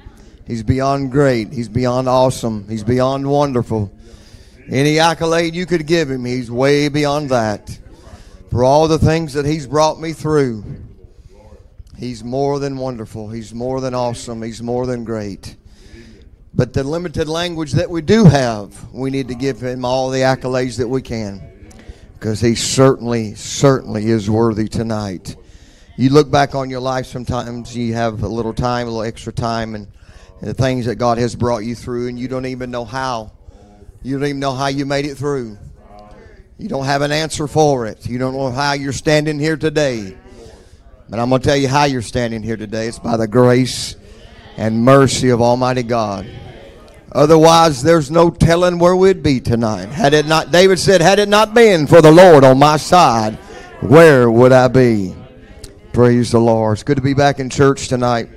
He's 0.46 0.62
beyond 0.62 1.12
great. 1.12 1.53
He's 1.53 1.68
beyond 1.68 2.09
awesome. 2.09 2.66
He's 2.66 2.83
beyond 2.83 3.31
wonderful. 3.31 3.92
Any 4.70 4.98
accolade 4.98 5.55
you 5.55 5.66
could 5.66 5.87
give 5.87 6.11
him, 6.11 6.25
he's 6.25 6.51
way 6.51 6.88
beyond 6.88 7.29
that. 7.29 7.79
For 8.51 8.64
all 8.64 8.88
the 8.88 8.98
things 8.98 9.35
that 9.35 9.44
he's 9.44 9.66
brought 9.66 10.01
me 10.01 10.14
through, 10.14 10.64
he's 11.98 12.25
more 12.25 12.59
than 12.59 12.79
wonderful. 12.79 13.29
He's 13.29 13.53
more 13.53 13.83
than 13.83 13.92
awesome. 13.92 14.40
He's 14.40 14.62
more 14.62 14.87
than 14.87 15.05
great. 15.05 15.57
But 16.54 16.74
the 16.74 16.84
limited 16.84 17.28
language 17.28 17.72
that 17.72 17.88
we 17.88 18.02
do 18.02 18.24
have, 18.24 18.92
we 18.92 19.10
need 19.10 19.28
to 19.28 19.34
give 19.34 19.62
him 19.62 19.84
all 19.84 20.10
the 20.10 20.20
accolades 20.20 20.76
that 20.78 20.88
we 20.88 21.00
can 21.00 21.40
because 22.14 22.40
he 22.40 22.54
certainly, 22.54 23.34
certainly 23.34 24.06
is 24.06 24.28
worthy 24.28 24.68
tonight. 24.68 25.34
You 25.96 26.10
look 26.10 26.30
back 26.30 26.54
on 26.54 26.70
your 26.70 26.80
life 26.80 27.06
sometimes, 27.06 27.76
you 27.76 27.94
have 27.94 28.22
a 28.22 28.28
little 28.28 28.54
time, 28.54 28.86
a 28.86 28.90
little 28.90 29.02
extra 29.02 29.32
time, 29.32 29.74
and 29.74 29.88
the 30.40 30.54
things 30.54 30.86
that 30.86 30.96
God 30.96 31.18
has 31.18 31.34
brought 31.34 31.64
you 31.64 31.74
through, 31.74 32.08
and 32.08 32.18
you 32.18 32.28
don't 32.28 32.46
even 32.46 32.70
know 32.70 32.84
how. 32.84 33.32
You 34.02 34.18
don't 34.18 34.28
even 34.28 34.40
know 34.40 34.52
how 34.54 34.66
you 34.66 34.84
made 34.84 35.06
it 35.06 35.16
through. 35.16 35.58
You 36.58 36.68
don't 36.68 36.84
have 36.84 37.02
an 37.02 37.12
answer 37.12 37.48
for 37.48 37.86
it. 37.86 38.06
You 38.06 38.18
don't 38.18 38.34
know 38.34 38.50
how 38.50 38.74
you're 38.74 38.92
standing 38.92 39.38
here 39.38 39.56
today. 39.56 40.16
But 41.08 41.18
I'm 41.18 41.28
going 41.28 41.42
to 41.42 41.48
tell 41.48 41.56
you 41.56 41.68
how 41.68 41.84
you're 41.84 42.02
standing 42.02 42.42
here 42.42 42.56
today. 42.56 42.86
It's 42.86 42.98
by 42.98 43.16
the 43.16 43.26
grace 43.26 43.96
and 44.56 44.84
mercy 44.84 45.30
of 45.30 45.40
Almighty 45.40 45.82
God. 45.82 46.26
Otherwise, 47.12 47.82
there's 47.82 48.10
no 48.10 48.30
telling 48.30 48.78
where 48.78 48.96
we'd 48.96 49.22
be 49.22 49.38
tonight. 49.40 49.86
Had 49.90 50.14
it 50.14 50.26
not, 50.26 50.50
David 50.50 50.78
said, 50.78 51.02
had 51.02 51.18
it 51.18 51.28
not 51.28 51.52
been 51.52 51.86
for 51.86 52.00
the 52.00 52.10
Lord 52.10 52.42
on 52.42 52.58
my 52.58 52.78
side, 52.78 53.34
where 53.80 54.30
would 54.30 54.52
I 54.52 54.68
be? 54.68 55.14
Praise 55.92 56.31
the 56.31 56.40
Lord. 56.40 56.74
It's 56.74 56.83
good 56.83 56.96
to 56.96 57.02
be 57.02 57.12
back 57.12 57.38
in 57.38 57.50
church 57.50 57.88
tonight. 57.88 58.31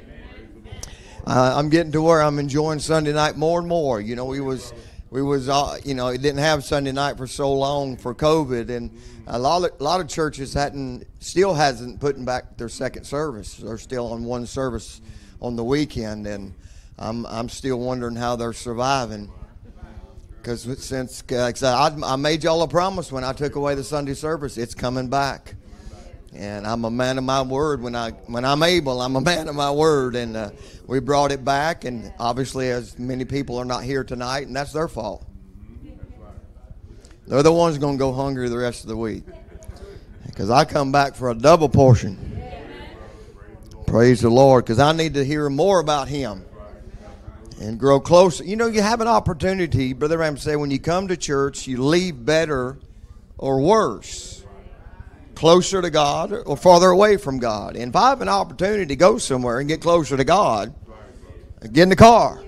Uh, 1.26 1.54
I'm 1.56 1.70
getting 1.70 1.92
to 1.94 2.02
where 2.02 2.22
I'm 2.22 2.38
enjoying 2.38 2.80
Sunday 2.80 3.14
night 3.14 3.38
more 3.38 3.60
and 3.60 3.68
more. 3.68 4.02
You 4.02 4.16
know, 4.16 4.26
we 4.26 4.42
was 4.42 4.74
we 5.10 5.22
was 5.22 5.48
uh, 5.48 5.78
you 5.86 5.94
know 5.94 6.10
it 6.10 6.22
didn't 6.22 6.42
have 6.42 6.64
Sunday 6.64 6.92
night 6.92 7.18
for 7.18 7.26
so 7.26 7.52
long 7.54 7.96
for 7.96 8.14
COVID, 8.14 8.70
and 8.70 8.92
a 9.26 9.40
lot 9.40 9.64
of, 9.64 9.80
a 9.80 9.84
lot 9.84 10.02
of 10.02 10.08
churches 10.08 10.54
hadn't 10.54 11.06
still 11.20 11.54
hasn't 11.54 12.00
putting 12.00 12.26
back 12.26 12.58
their 12.58 12.70
second 12.70 13.06
service. 13.06 13.56
They're 13.56 13.78
still 13.78 14.12
on 14.12 14.26
one 14.26 14.46
service 14.46 15.02
on 15.46 15.56
the 15.56 15.64
weekend, 15.64 16.28
and 16.28 16.54
I'm 16.98 17.26
I'm 17.26 17.50
still 17.50 17.80
wondering 17.80 18.16
how 18.16 18.36
they're 18.36 18.54
surviving. 18.54 19.32
Because 20.38 20.62
since 20.84 21.24
I, 21.32 21.52
I, 21.64 22.14
I 22.14 22.16
made 22.18 22.44
y'all 22.44 22.62
a 22.62 22.68
promise 22.68 23.12
when 23.12 23.24
I 23.24 23.34
took 23.34 23.56
away 23.56 23.74
the 23.74 23.84
Sunday 23.84 24.14
service, 24.14 24.58
it's 24.58 24.76
coming 24.76 25.08
back 25.08 25.56
and 26.36 26.68
I'm 26.68 26.84
a 26.86 26.92
man 26.92 27.18
of 27.18 27.24
my 27.24 27.42
word. 27.42 27.82
When 27.82 27.96
I 27.96 28.12
when 28.12 28.46
I'm 28.46 28.62
able, 28.64 29.02
I'm 29.02 29.16
a 29.16 29.22
man 29.34 29.48
of 29.48 29.56
my 29.56 29.72
word, 29.72 30.16
and 30.16 30.36
uh, 30.36 30.52
we 30.88 31.00
brought 31.00 31.32
it 31.32 31.44
back. 31.44 31.86
And 31.86 32.14
obviously, 32.20 32.70
as 32.70 33.00
many 33.00 33.26
people 33.26 33.58
are 33.58 33.66
not 33.66 33.84
here 33.84 34.04
tonight, 34.04 34.48
and 34.48 34.56
that's 34.56 34.74
their 34.74 34.88
fault. 34.88 35.26
They're 37.28 37.42
the 37.42 37.52
ones 37.52 37.78
going 37.80 37.96
to 37.96 38.00
go 38.00 38.14
hungry 38.14 38.50
the 38.50 38.58
rest 38.58 38.84
of 38.84 38.90
the 38.90 38.98
week, 38.98 39.24
because 40.28 40.50
I 40.50 40.66
come 40.66 40.92
back 40.92 41.16
for 41.16 41.32
a 41.32 41.36
double 41.36 41.70
portion. 41.70 42.45
Praise 43.88 44.22
the 44.22 44.30
Lord, 44.30 44.66
because 44.66 44.80
I 44.80 44.92
need 44.92 45.14
to 45.14 45.24
hear 45.24 45.50
more 45.50 45.80
about 45.80 46.08
Him 46.08 46.44
and 47.62 47.80
grow 47.80 48.00
closer. 48.00 48.44
You 48.44 48.56
know, 48.56 48.68
you 48.68 48.82
have 48.82 49.02
an 49.02 49.08
opportunity, 49.08 49.94
Brother 49.94 50.18
Branham 50.18 50.38
said, 50.38 50.56
when 50.58 50.72
you 50.72 50.80
come 50.80 51.08
to 51.08 51.18
church, 51.18 51.68
you 51.68 51.84
leave 51.84 52.26
better 52.26 52.78
or 53.38 53.62
worse 53.62 54.44
closer 55.36 55.82
to 55.82 55.90
God 55.90 56.34
or 56.46 56.58
farther 56.58 56.90
away 56.90 57.18
from 57.18 57.40
God. 57.40 57.76
And 57.76 57.90
if 57.90 57.96
I 57.96 58.10
have 58.10 58.22
an 58.22 58.30
opportunity 58.30 58.86
to 58.88 58.96
go 58.96 59.18
somewhere 59.18 59.60
and 59.60 59.68
get 59.68 59.82
closer 59.82 60.18
to 60.18 60.24
God, 60.24 60.74
get 61.62 61.84
in 61.84 61.90
the 61.90 61.96
car. 61.96 62.44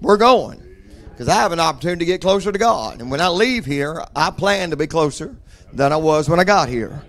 We're 0.00 0.16
going. 0.16 0.62
Because 1.10 1.28
I 1.28 1.36
have 1.36 1.52
an 1.52 1.60
opportunity 1.60 2.00
to 2.00 2.04
get 2.04 2.20
closer 2.20 2.52
to 2.52 2.58
God. 2.58 3.00
And 3.00 3.10
when 3.10 3.20
I 3.20 3.28
leave 3.28 3.64
here, 3.64 4.04
I 4.14 4.30
plan 4.30 4.70
to 4.70 4.76
be 4.76 4.86
closer 4.86 5.34
than 5.72 5.92
I 5.92 5.96
was 5.96 6.28
when 6.28 6.38
I 6.38 6.44
got 6.44 6.68
here. 6.68 7.02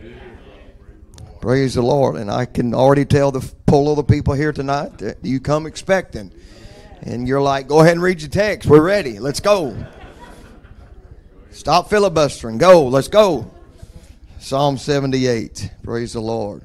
Praise 1.42 1.76
the 1.76 1.82
Lord. 1.82 2.16
And 2.16 2.32
I 2.32 2.46
can 2.46 2.74
already 2.74 3.06
tell 3.06 3.32
the 3.32 3.48
pull 3.66 3.90
of 3.90 3.98
the 3.98 4.04
people 4.04 4.34
here 4.34 4.52
tonight 4.52 4.98
that 5.00 5.24
you 5.24 5.40
come 5.40 5.66
expecting. 5.66 6.32
And 7.02 7.28
you're 7.28 7.42
like, 7.42 7.68
go 7.68 7.82
ahead 7.82 7.94
and 7.94 8.02
read 8.02 8.22
your 8.22 8.30
text. 8.30 8.68
We're 8.68 8.82
ready. 8.82 9.20
Let's 9.20 9.40
go. 9.40 9.76
Stop 11.52 11.90
filibustering. 11.90 12.58
Go. 12.58 12.88
Let's 12.88 13.08
go. 13.08 13.52
Psalm 14.40 14.78
78. 14.78 15.72
Praise 15.84 16.14
the 16.14 16.22
Lord. 16.22 16.64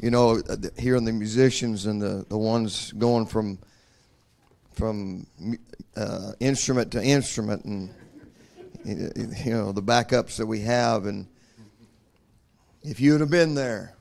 You 0.00 0.10
know, 0.10 0.42
hearing 0.78 1.04
the 1.04 1.12
musicians 1.12 1.84
and 1.86 2.00
the, 2.00 2.24
the 2.28 2.38
ones 2.38 2.92
going 2.92 3.26
from 3.26 3.58
from 4.72 5.26
uh, 5.94 6.32
instrument 6.40 6.92
to 6.92 7.02
instrument 7.02 7.66
and 7.66 7.94
you 8.84 9.50
know 9.52 9.72
the 9.72 9.82
backups 9.82 10.36
that 10.36 10.46
we 10.46 10.60
have 10.60 11.06
and 11.06 11.26
if 12.82 13.00
you'd 13.00 13.20
have 13.20 13.30
been 13.30 13.54
there 13.54 13.94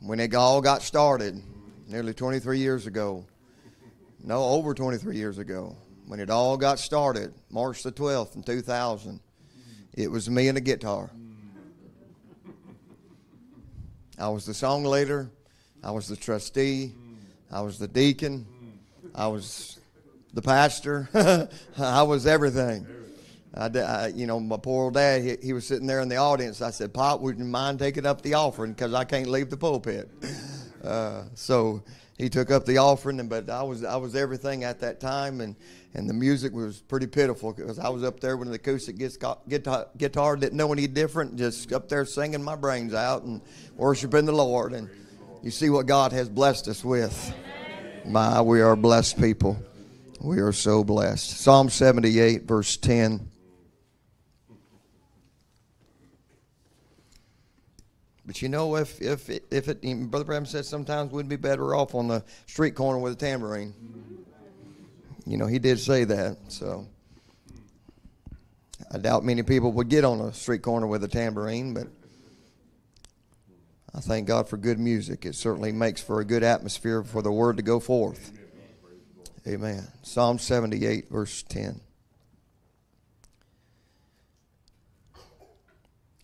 when 0.00 0.20
it 0.20 0.34
all 0.34 0.60
got 0.60 0.82
started 0.82 1.42
nearly 1.88 2.14
23 2.14 2.58
years 2.58 2.86
ago 2.86 3.24
no 4.22 4.42
over 4.44 4.74
23 4.74 5.16
years 5.16 5.38
ago 5.38 5.76
when 6.10 6.18
it 6.18 6.28
all 6.28 6.56
got 6.56 6.80
started, 6.80 7.32
March 7.50 7.84
the 7.84 7.92
12th 7.92 8.34
in 8.34 8.42
2000, 8.42 9.20
it 9.94 10.10
was 10.10 10.28
me 10.28 10.48
and 10.48 10.58
a 10.58 10.60
guitar. 10.60 11.08
I 14.18 14.28
was 14.28 14.44
the 14.44 14.52
song 14.52 14.82
leader, 14.82 15.30
I 15.84 15.92
was 15.92 16.08
the 16.08 16.16
trustee, 16.16 16.94
I 17.48 17.60
was 17.60 17.78
the 17.78 17.86
deacon, 17.86 18.44
I 19.14 19.28
was 19.28 19.78
the 20.34 20.42
pastor, 20.42 21.08
I 21.78 22.02
was 22.02 22.26
everything. 22.26 22.88
I, 23.54 23.66
I, 23.66 24.06
you 24.08 24.26
know, 24.26 24.38
my 24.38 24.56
poor 24.56 24.84
old 24.84 24.94
dad, 24.94 25.22
he, 25.22 25.36
he, 25.42 25.52
was 25.52 25.66
sitting 25.66 25.86
there 25.86 26.00
in 26.00 26.08
the 26.08 26.16
audience. 26.16 26.62
I 26.62 26.70
said, 26.70 26.94
Pop, 26.94 27.20
would 27.20 27.38
you 27.38 27.44
mind 27.44 27.80
taking 27.80 28.06
up 28.06 28.22
the 28.22 28.34
offering? 28.34 28.72
Because 28.72 28.94
I 28.94 29.04
can't 29.04 29.28
leave 29.28 29.50
the 29.50 29.56
pulpit. 29.56 30.10
Uh, 30.82 31.24
so 31.34 31.82
he 32.16 32.30
took 32.30 32.50
up 32.50 32.64
the 32.64 32.78
offering, 32.78 33.28
but 33.28 33.50
I 33.50 33.62
was 33.62 33.84
I 33.84 33.96
was 33.96 34.16
everything 34.16 34.64
at 34.64 34.80
that 34.80 34.98
time, 34.98 35.42
and 35.42 35.54
and 35.94 36.08
the 36.08 36.14
music 36.14 36.52
was 36.52 36.80
pretty 36.80 37.06
pitiful 37.06 37.52
because 37.52 37.78
I 37.78 37.88
was 37.88 38.04
up 38.04 38.20
there 38.20 38.36
with 38.36 38.48
an 38.48 38.54
acoustic 38.54 38.96
guitar, 38.96 39.38
guitar, 39.98 40.36
didn't 40.36 40.56
know 40.56 40.72
any 40.72 40.86
different, 40.86 41.36
just 41.36 41.72
up 41.72 41.88
there 41.88 42.04
singing 42.04 42.42
my 42.42 42.56
brains 42.56 42.94
out 42.94 43.24
and 43.24 43.40
worshiping 43.74 44.24
the 44.24 44.32
Lord. 44.32 44.72
And 44.72 44.88
you 45.42 45.50
see 45.50 45.70
what 45.70 45.86
God 45.86 46.12
has 46.12 46.28
blessed 46.28 46.68
us 46.68 46.84
with. 46.84 47.34
My, 48.06 48.40
we 48.40 48.60
are 48.60 48.76
blessed 48.76 49.20
people. 49.20 49.60
We 50.20 50.40
are 50.40 50.52
so 50.52 50.84
blessed. 50.84 51.40
Psalm 51.40 51.70
78, 51.70 52.44
verse 52.44 52.76
10. 52.76 53.29
But 58.30 58.40
you 58.42 58.48
know, 58.48 58.76
if 58.76 59.02
if 59.02 59.28
if 59.28 59.66
it, 59.66 59.82
Brother 60.08 60.24
Branham 60.24 60.46
said 60.46 60.64
sometimes 60.64 61.10
we'd 61.10 61.28
be 61.28 61.34
better 61.34 61.74
off 61.74 61.96
on 61.96 62.06
the 62.06 62.22
street 62.46 62.76
corner 62.76 63.00
with 63.00 63.14
a 63.14 63.16
tambourine. 63.16 63.74
You 65.26 65.36
know, 65.36 65.48
he 65.48 65.58
did 65.58 65.80
say 65.80 66.04
that. 66.04 66.36
So 66.46 66.86
I 68.88 68.98
doubt 68.98 69.24
many 69.24 69.42
people 69.42 69.72
would 69.72 69.88
get 69.88 70.04
on 70.04 70.20
a 70.20 70.32
street 70.32 70.62
corner 70.62 70.86
with 70.86 71.02
a 71.02 71.08
tambourine, 71.08 71.74
but 71.74 71.88
I 73.92 73.98
thank 73.98 74.28
God 74.28 74.48
for 74.48 74.56
good 74.56 74.78
music. 74.78 75.26
It 75.26 75.34
certainly 75.34 75.72
makes 75.72 76.00
for 76.00 76.20
a 76.20 76.24
good 76.24 76.44
atmosphere 76.44 77.02
for 77.02 77.22
the 77.22 77.32
word 77.32 77.56
to 77.56 77.64
go 77.64 77.80
forth. 77.80 78.30
Amen. 79.44 79.88
Psalm 80.04 80.38
78, 80.38 81.10
verse 81.10 81.42
10. 81.42 81.80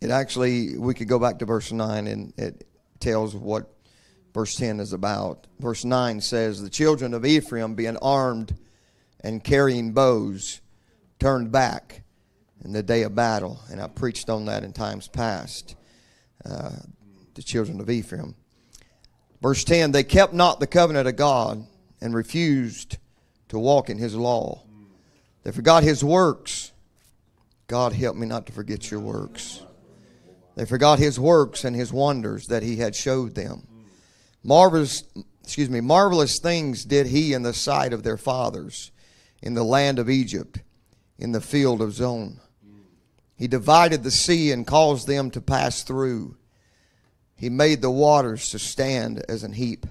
It 0.01 0.11
actually, 0.11 0.76
we 0.76 0.94
could 0.94 1.09
go 1.09 1.18
back 1.18 1.38
to 1.38 1.44
verse 1.44 1.72
9 1.72 2.07
and 2.07 2.32
it 2.36 2.66
tells 3.01 3.34
what 3.34 3.72
verse 4.34 4.55
10 4.57 4.80
is 4.80 4.92
about. 4.92 5.47
Verse 5.59 5.84
9 5.84 6.20
says, 6.20 6.62
The 6.62 6.70
children 6.70 7.14
of 7.14 7.24
Ephraim, 7.24 7.74
being 7.74 7.97
armed 7.99 8.55
and 9.20 9.42
carrying 9.42 9.92
bows 9.92 10.61
turned 11.18 11.51
back 11.51 12.03
in 12.64 12.72
the 12.72 12.82
day 12.82 13.03
of 13.03 13.14
battle. 13.14 13.61
And 13.70 13.80
I 13.80 13.88
preached 13.88 14.28
on 14.28 14.44
that 14.47 14.64
in 14.64 14.72
times 14.72 15.09
past. 15.09 15.76
Uh, 16.44 16.70
the 17.36 17.42
children 17.42 17.80
of 17.80 17.88
Ephraim. 17.88 18.34
Verse 19.40 19.62
10 19.62 19.92
They 19.92 20.03
kept 20.03 20.32
not 20.32 20.59
the 20.59 20.66
covenant 20.66 21.07
of 21.07 21.16
God 21.16 21.64
and 22.01 22.14
refused 22.14 22.99
to 23.49 23.59
walk 23.59 23.88
in 23.88 23.99
his 23.99 24.14
law. 24.14 24.62
They 25.44 25.53
forgot 25.53 25.84
his 25.84 26.03
works. 26.03 26.72
God 27.68 27.92
help 27.92 28.16
me 28.16 28.26
not 28.26 28.47
to 28.47 28.53
forget 28.53 28.90
your 28.90 29.01
works. 29.01 29.62
They 30.57 30.64
forgot 30.64 30.98
his 30.98 31.20
works 31.20 31.64
and 31.64 31.76
his 31.76 31.92
wonders 31.92 32.46
that 32.46 32.62
he 32.62 32.76
had 32.76 32.96
showed 32.96 33.34
them. 33.34 33.68
Marvelous, 34.42 35.04
excuse 35.44 35.68
me, 35.68 35.82
marvelous 35.82 36.38
things 36.38 36.84
did 36.84 37.07
he 37.07 37.34
in 37.34 37.42
the 37.42 37.52
sight 37.52 37.92
of 37.92 38.02
their 38.02 38.16
fathers 38.16 38.90
in 39.42 39.52
the 39.52 39.64
land 39.64 39.98
of 39.98 40.09
Egypt, 40.09 40.61
in 41.18 41.32
the 41.32 41.42
field 41.42 41.82
of 41.82 41.92
Zoan. 41.92 42.40
He 43.36 43.46
divided 43.46 44.02
the 44.02 44.11
sea 44.11 44.50
and 44.50 44.66
caused 44.66 45.07
them 45.07 45.30
to 45.32 45.42
pass 45.42 45.82
through. 45.82 46.36
He 47.36 47.50
made 47.50 47.82
the 47.82 47.90
waters 47.90 48.48
to 48.50 48.59
stand 48.59 49.22
as 49.28 49.42
an 49.42 49.52
heap. 49.52 49.86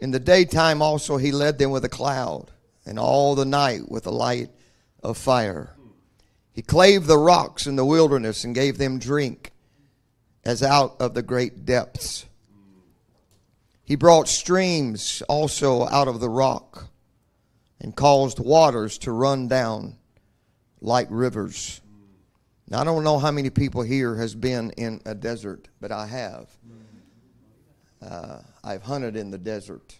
In 0.00 0.10
the 0.10 0.18
daytime 0.18 0.82
also 0.82 1.16
he 1.16 1.30
led 1.30 1.58
them 1.58 1.70
with 1.70 1.84
a 1.84 1.88
cloud, 1.88 2.50
and 2.84 2.98
all 2.98 3.36
the 3.36 3.44
night 3.44 3.88
with 3.88 4.04
a 4.04 4.10
light 4.10 4.50
of 5.00 5.16
fire. 5.16 5.76
He 6.52 6.62
clave 6.62 7.06
the 7.06 7.18
rocks 7.18 7.68
in 7.68 7.76
the 7.76 7.84
wilderness 7.84 8.42
and 8.42 8.52
gave 8.52 8.78
them 8.78 8.98
drink 8.98 9.52
as 10.44 10.62
out 10.62 11.00
of 11.00 11.14
the 11.14 11.22
great 11.22 11.64
depths. 11.64 12.26
He 13.84 13.96
brought 13.96 14.28
streams 14.28 15.22
also 15.28 15.86
out 15.88 16.08
of 16.08 16.20
the 16.20 16.28
rock 16.28 16.88
and 17.80 17.96
caused 17.96 18.38
waters 18.38 18.98
to 18.98 19.12
run 19.12 19.48
down 19.48 19.96
like 20.80 21.08
rivers. 21.10 21.80
Now, 22.68 22.80
I 22.80 22.84
don't 22.84 23.02
know 23.02 23.18
how 23.18 23.32
many 23.32 23.50
people 23.50 23.82
here 23.82 24.14
has 24.16 24.34
been 24.34 24.70
in 24.76 25.00
a 25.04 25.14
desert, 25.14 25.68
but 25.80 25.90
I 25.90 26.06
have. 26.06 26.48
Uh, 28.00 28.38
I've 28.62 28.82
hunted 28.82 29.16
in 29.16 29.30
the 29.30 29.38
desert. 29.38 29.96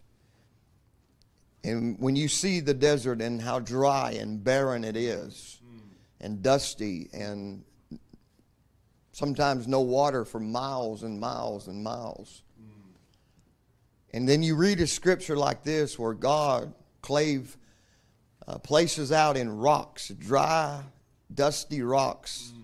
And 1.65 1.99
when 1.99 2.17
you 2.17 2.29
see 2.29 2.61
the 2.61 2.73
desert 2.73 3.21
and 3.21 3.43
how 3.43 3.59
dry 3.59 4.13
and 4.13 4.43
barren 4.43 4.85
it 4.85 4.97
is, 4.97 5.61
and 6.21 6.43
dusty, 6.43 7.11
and 7.13 7.65
sometimes 9.21 9.69
no 9.69 9.83
water 9.83 10.25
for 10.25 10.41
miles 10.41 11.03
and 11.03 11.21
miles 11.21 11.69
and 11.69 11.85
miles. 11.85 12.43
And 14.15 14.27
then 14.27 14.43
you 14.43 14.57
read 14.57 14.81
a 14.81 14.87
scripture 14.87 15.37
like 15.37 15.63
this 15.63 15.99
where 15.99 16.15
God 16.15 16.73
clave 17.03 17.57
uh, 18.49 18.57
places 18.59 19.13
out 19.13 19.37
in 19.37 19.59
rocks, 19.59 20.09
dry, 20.09 20.81
dusty 21.33 21.83
rocks, 21.83 22.55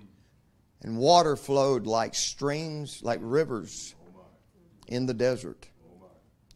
and 0.80 0.96
water 0.96 1.36
flowed 1.36 1.86
like 1.86 2.14
streams, 2.14 3.02
like 3.02 3.20
rivers 3.22 3.94
in 4.88 5.04
the 5.04 5.14
desert. 5.14 5.68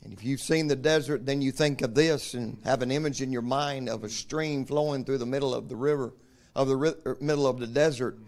And 0.03 0.14
if 0.14 0.24
you've 0.24 0.40
seen 0.40 0.66
the 0.66 0.76
desert, 0.76 1.26
then 1.26 1.42
you 1.42 1.53
think 1.53 1.82
of 1.82 1.94
this 1.94 2.32
and 2.32 2.57
have 2.64 2.80
an 2.80 2.90
image 2.90 3.20
in 3.20 3.30
your 3.30 3.42
mind 3.42 3.90
of 3.90 4.03
a 4.03 4.09
stream 4.09 4.64
flowing 4.64 5.05
through 5.05 5.18
the 5.18 5.26
middle 5.26 5.55
of 5.55 5.68
the 5.68 5.76
river, 5.76 6.14
of 6.57 6.68
the 6.68 6.76
ri- 6.76 6.94
er, 7.05 7.18
middle 7.20 7.46
of 7.46 7.59
the 7.59 7.66
desert 7.66 8.18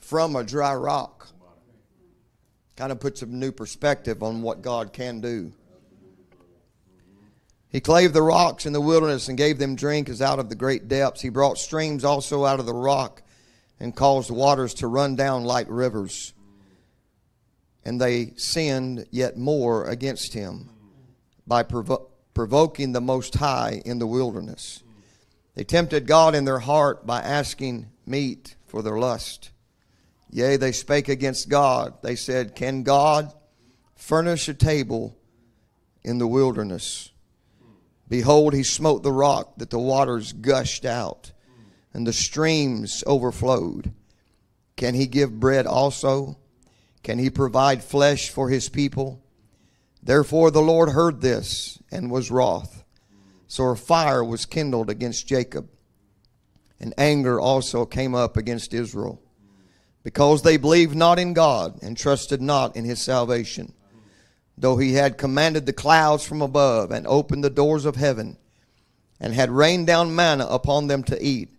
from 0.00 0.36
a 0.36 0.44
dry 0.44 0.74
rock. 0.74 1.28
Kind 2.76 2.92
of 2.92 3.00
puts 3.00 3.22
a 3.22 3.26
new 3.26 3.52
perspective 3.52 4.22
on 4.22 4.42
what 4.42 4.62
God 4.62 4.92
can 4.92 5.20
do. 5.20 5.52
He 7.68 7.80
clave 7.80 8.12
the 8.12 8.22
rocks 8.22 8.66
in 8.66 8.72
the 8.72 8.80
wilderness 8.80 9.28
and 9.28 9.38
gave 9.38 9.58
them 9.58 9.76
drink 9.76 10.08
as 10.08 10.20
out 10.20 10.40
of 10.40 10.48
the 10.48 10.56
great 10.56 10.88
depths. 10.88 11.20
He 11.20 11.28
brought 11.28 11.56
streams 11.56 12.04
also 12.04 12.44
out 12.44 12.58
of 12.58 12.66
the 12.66 12.74
rock 12.74 13.22
and 13.78 13.94
caused 13.94 14.30
waters 14.30 14.74
to 14.74 14.88
run 14.88 15.14
down 15.14 15.44
like 15.44 15.66
rivers. 15.70 16.34
And 17.84 18.00
they 18.00 18.32
sinned 18.36 19.06
yet 19.10 19.38
more 19.38 19.88
against 19.88 20.34
him 20.34 20.70
by 21.46 21.62
provo- 21.62 22.08
provoking 22.34 22.92
the 22.92 23.00
Most 23.00 23.34
High 23.34 23.80
in 23.84 24.00
the 24.00 24.06
wilderness. 24.06 24.82
They 25.54 25.64
tempted 25.64 26.06
God 26.06 26.34
in 26.34 26.44
their 26.44 26.58
heart 26.58 27.06
by 27.06 27.20
asking 27.20 27.90
meat 28.04 28.56
for 28.66 28.82
their 28.82 28.98
lust. 28.98 29.50
Yea, 30.30 30.56
they 30.56 30.72
spake 30.72 31.08
against 31.08 31.48
God. 31.48 31.94
They 32.02 32.14
said, 32.14 32.54
Can 32.54 32.82
God 32.82 33.32
furnish 33.96 34.48
a 34.48 34.54
table 34.54 35.16
in 36.02 36.18
the 36.18 36.26
wilderness? 36.26 37.10
Behold, 38.08 38.54
he 38.54 38.62
smote 38.62 39.02
the 39.02 39.12
rock 39.12 39.56
that 39.58 39.70
the 39.70 39.78
waters 39.78 40.32
gushed 40.32 40.84
out 40.84 41.32
and 41.92 42.06
the 42.06 42.12
streams 42.12 43.02
overflowed. 43.06 43.92
Can 44.76 44.94
he 44.94 45.06
give 45.06 45.40
bread 45.40 45.66
also? 45.66 46.38
Can 47.02 47.18
he 47.18 47.30
provide 47.30 47.82
flesh 47.82 48.30
for 48.30 48.48
his 48.48 48.68
people? 48.68 49.22
Therefore 50.02 50.50
the 50.50 50.62
Lord 50.62 50.90
heard 50.90 51.20
this 51.20 51.78
and 51.90 52.10
was 52.10 52.30
wroth. 52.30 52.84
So 53.46 53.64
a 53.64 53.76
fire 53.76 54.24
was 54.24 54.46
kindled 54.46 54.88
against 54.90 55.26
Jacob, 55.26 55.68
and 56.78 56.94
anger 56.96 57.40
also 57.40 57.84
came 57.84 58.14
up 58.14 58.36
against 58.36 58.72
Israel, 58.72 59.20
because 60.02 60.42
they 60.42 60.56
believed 60.56 60.96
not 60.96 61.18
in 61.18 61.32
God 61.32 61.78
and 61.82 61.96
trusted 61.96 62.40
not 62.40 62.76
in 62.76 62.84
his 62.84 63.00
salvation. 63.00 63.74
Though 64.56 64.76
he 64.76 64.94
had 64.94 65.18
commanded 65.18 65.66
the 65.66 65.72
clouds 65.72 66.24
from 66.24 66.42
above 66.42 66.90
and 66.90 67.06
opened 67.06 67.44
the 67.44 67.50
doors 67.50 67.84
of 67.84 67.96
heaven, 67.96 68.36
and 69.18 69.34
had 69.34 69.50
rained 69.50 69.86
down 69.86 70.14
manna 70.14 70.46
upon 70.46 70.86
them 70.86 71.02
to 71.04 71.22
eat, 71.22 71.50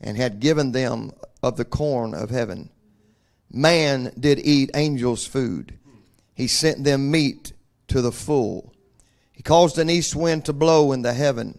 and 0.00 0.16
had 0.16 0.40
given 0.40 0.72
them 0.72 1.12
of 1.42 1.56
the 1.56 1.64
corn 1.64 2.14
of 2.14 2.30
heaven. 2.30 2.70
Man 3.50 4.12
did 4.18 4.38
eat 4.40 4.70
angels' 4.74 5.26
food. 5.26 5.78
He 6.34 6.48
sent 6.48 6.84
them 6.84 7.10
meat 7.10 7.52
to 7.88 8.02
the 8.02 8.12
full. 8.12 8.72
He 9.32 9.42
caused 9.42 9.78
an 9.78 9.88
east 9.88 10.14
wind 10.16 10.44
to 10.46 10.52
blow 10.52 10.92
in 10.92 11.02
the 11.02 11.12
heaven, 11.14 11.58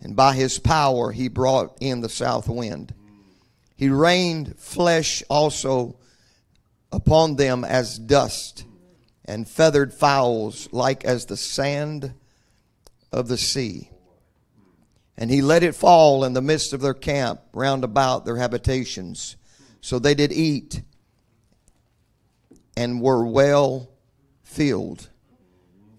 and 0.00 0.14
by 0.14 0.34
his 0.34 0.58
power 0.58 1.12
he 1.12 1.28
brought 1.28 1.76
in 1.80 2.00
the 2.00 2.08
south 2.08 2.48
wind. 2.48 2.94
He 3.84 3.90
rained 3.90 4.58
flesh 4.58 5.22
also 5.28 5.96
upon 6.90 7.36
them 7.36 7.64
as 7.64 7.98
dust, 7.98 8.64
and 9.26 9.46
feathered 9.46 9.92
fowls 9.92 10.70
like 10.72 11.04
as 11.04 11.26
the 11.26 11.36
sand 11.36 12.14
of 13.12 13.28
the 13.28 13.36
sea. 13.36 13.90
And 15.18 15.30
he 15.30 15.42
let 15.42 15.62
it 15.62 15.74
fall 15.74 16.24
in 16.24 16.32
the 16.32 16.40
midst 16.40 16.72
of 16.72 16.80
their 16.80 16.94
camp 16.94 17.42
round 17.52 17.84
about 17.84 18.24
their 18.24 18.38
habitations. 18.38 19.36
So 19.82 19.98
they 19.98 20.14
did 20.14 20.32
eat 20.32 20.80
and 22.78 23.02
were 23.02 23.26
well 23.26 23.90
filled, 24.44 25.10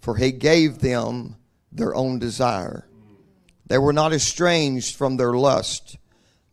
for 0.02 0.18
he 0.18 0.32
gave 0.32 0.80
them 0.80 1.36
their 1.72 1.94
own 1.94 2.18
desire. 2.18 2.88
They 3.68 3.78
were 3.78 3.94
not 3.94 4.12
estranged 4.12 4.96
from 4.96 5.18
their 5.18 5.34
lust, 5.34 6.00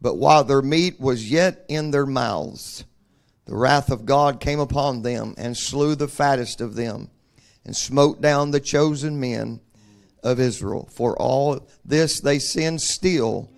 but 0.03 0.17
while 0.17 0.43
their 0.43 0.63
meat 0.63 1.01
was 1.01 1.31
yet 1.31 1.65
in 1.69 1.93
their 1.93 2.07
mouths, 2.07 2.85
the 3.45 3.57
wrath 3.57 3.89
of 3.89 4.05
God 4.05 4.41
came 4.41 4.59
upon 4.59 5.03
them 5.03 5.35
and 5.39 5.57
slew 5.57 5.95
the 5.95 6.09
fattest 6.09 6.61
of 6.61 6.75
them, 6.75 7.09
and 7.65 7.77
smote 7.77 8.21
down 8.21 8.51
the 8.51 8.61
chosen 8.61 9.21
men 9.21 9.61
of 10.25 10.41
Israel. 10.41 10.89
For 10.93 11.17
all 11.17 11.69
this 11.85 12.21
they 12.21 12.41
sinned 12.41 12.83
still 12.83 13.49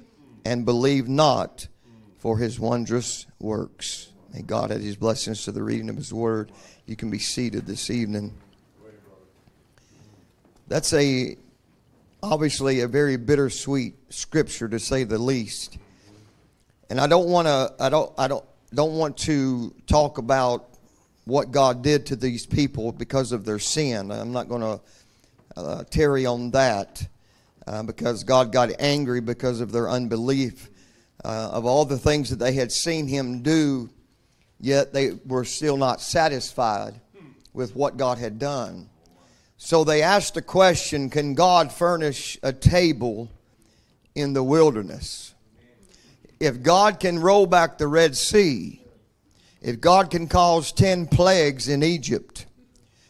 and 0.44 0.66
believed 0.66 1.08
not 1.08 1.66
for 2.18 2.36
his 2.36 2.60
wondrous 2.60 3.26
works. 3.40 4.12
May 4.34 4.42
God 4.42 4.70
add 4.70 4.82
his 4.82 4.96
blessings 4.96 5.44
to 5.44 5.52
the 5.52 5.62
reading 5.62 5.88
of 5.88 5.96
his 5.96 6.12
word. 6.12 6.52
You 6.84 6.96
can 6.96 7.10
be 7.10 7.18
seated 7.18 7.66
this 7.66 7.88
evening. 7.88 8.34
That's 10.68 10.92
a 10.92 11.36
obviously 12.22 12.80
a 12.80 12.88
very 12.88 13.16
bittersweet 13.16 13.94
scripture 14.10 14.68
to 14.68 14.78
say 14.78 15.04
the 15.04 15.18
least. 15.18 15.78
And 16.94 17.00
I 17.00 17.08
don't 17.08 17.26
want 17.26 17.48
to 17.48 17.74
I 17.80 17.88
don't 17.88 18.12
I 18.16 18.28
don't 18.28 18.44
don't 18.72 18.92
want 18.92 19.16
to 19.16 19.74
talk 19.88 20.18
about 20.18 20.78
what 21.24 21.50
God 21.50 21.82
did 21.82 22.06
to 22.06 22.14
these 22.14 22.46
people 22.46 22.92
because 22.92 23.32
of 23.32 23.44
their 23.44 23.58
sin. 23.58 24.12
I'm 24.12 24.30
not 24.30 24.48
going 24.48 24.60
to 24.60 24.80
uh, 25.56 25.82
tarry 25.90 26.24
on 26.24 26.52
that 26.52 27.04
uh, 27.66 27.82
because 27.82 28.22
God 28.22 28.52
got 28.52 28.70
angry 28.78 29.20
because 29.20 29.60
of 29.60 29.72
their 29.72 29.90
unbelief 29.90 30.70
uh, 31.24 31.50
of 31.50 31.66
all 31.66 31.84
the 31.84 31.98
things 31.98 32.30
that 32.30 32.38
they 32.38 32.52
had 32.52 32.70
seen 32.70 33.08
Him 33.08 33.42
do, 33.42 33.90
yet 34.60 34.92
they 34.92 35.18
were 35.26 35.44
still 35.44 35.76
not 35.76 36.00
satisfied 36.00 37.00
with 37.52 37.74
what 37.74 37.96
God 37.96 38.18
had 38.18 38.38
done. 38.38 38.88
So 39.56 39.82
they 39.82 40.00
asked 40.00 40.34
the 40.34 40.42
question 40.42 41.10
Can 41.10 41.34
God 41.34 41.72
furnish 41.72 42.38
a 42.44 42.52
table 42.52 43.32
in 44.14 44.32
the 44.32 44.44
wilderness? 44.44 45.33
If 46.44 46.62
God 46.62 47.00
can 47.00 47.18
roll 47.18 47.46
back 47.46 47.78
the 47.78 47.88
Red 47.88 48.14
Sea, 48.14 48.82
if 49.62 49.80
God 49.80 50.10
can 50.10 50.28
cause 50.28 50.72
10 50.72 51.06
plagues 51.06 51.68
in 51.68 51.82
Egypt, 51.82 52.44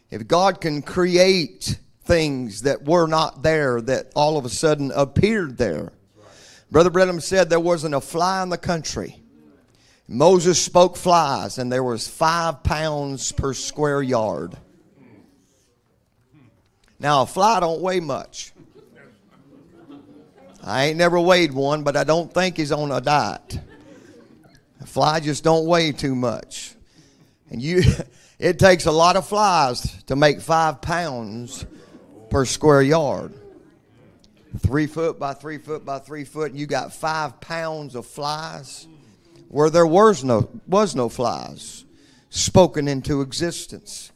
if 0.09 0.29
God 0.29 0.61
can 0.61 0.83
create 0.83 1.81
things 2.05 2.63
that 2.63 2.85
were 2.85 3.09
not 3.09 3.43
there 3.43 3.81
that 3.81 4.13
all 4.15 4.39
of 4.39 4.45
a 4.45 4.49
sudden 4.49 4.93
appeared 4.95 5.59
there. 5.59 5.93
Brother 6.71 6.91
Branham 6.91 7.19
said 7.19 7.51
there 7.51 7.59
wasn't 7.59 7.97
a 7.97 8.01
fly 8.01 8.41
in 8.41 8.51
the 8.51 8.59
country. 8.59 9.21
Moses 10.07 10.63
spoke 10.63 10.97
flies, 10.97 11.59
and 11.59 11.73
there 11.73 11.83
was 11.83 12.07
five 12.07 12.63
pounds 12.63 13.33
per 13.33 13.53
square 13.53 14.01
yard. 14.01 14.57
Now 17.01 17.23
a 17.23 17.27
fly 17.27 17.59
don't 17.59 17.81
weigh 17.81 17.99
much. 17.99 18.53
I 20.67 20.87
ain't 20.87 20.97
never 20.97 21.21
weighed 21.21 21.53
one, 21.53 21.83
but 21.83 21.95
I 21.95 22.05
don't 22.05 22.33
think 22.33 22.57
he's 22.57 22.73
on 22.73 22.91
a 22.91 23.01
diet. 23.01 23.61
A 24.81 24.87
fly 24.87 25.21
just 25.21 25.45
don't 25.45 25.67
weigh 25.67 25.93
too 25.93 26.15
much. 26.15 26.75
And 27.51 27.61
you 27.61 27.83
it 28.39 28.59
takes 28.59 28.87
a 28.87 28.93
lot 28.93 29.17
of 29.17 29.29
flies 29.29 30.03
to 30.05 30.17
make 30.17 30.41
five 30.41 30.81
pounds 30.81 31.67
per 32.31 32.47
square 32.47 32.83
yard. 32.83 33.35
Three 34.59 34.87
foot 34.87 35.19
by 35.19 35.35
three 35.35 35.59
foot 35.59 35.85
by 35.85 35.99
three 35.99 36.25
foot, 36.25 36.51
and 36.51 36.59
you 36.59 36.67
got 36.67 36.95
five 36.95 37.41
pounds 37.41 37.95
of 37.95 38.07
flies 38.07 38.87
where 39.49 39.69
there 39.69 39.87
was 39.87 40.25
no 40.25 40.49
was 40.67 40.95
no 40.95 41.11
flies 41.11 41.85
spoken 42.31 42.89
into 42.89 43.21
existence. 43.21 44.13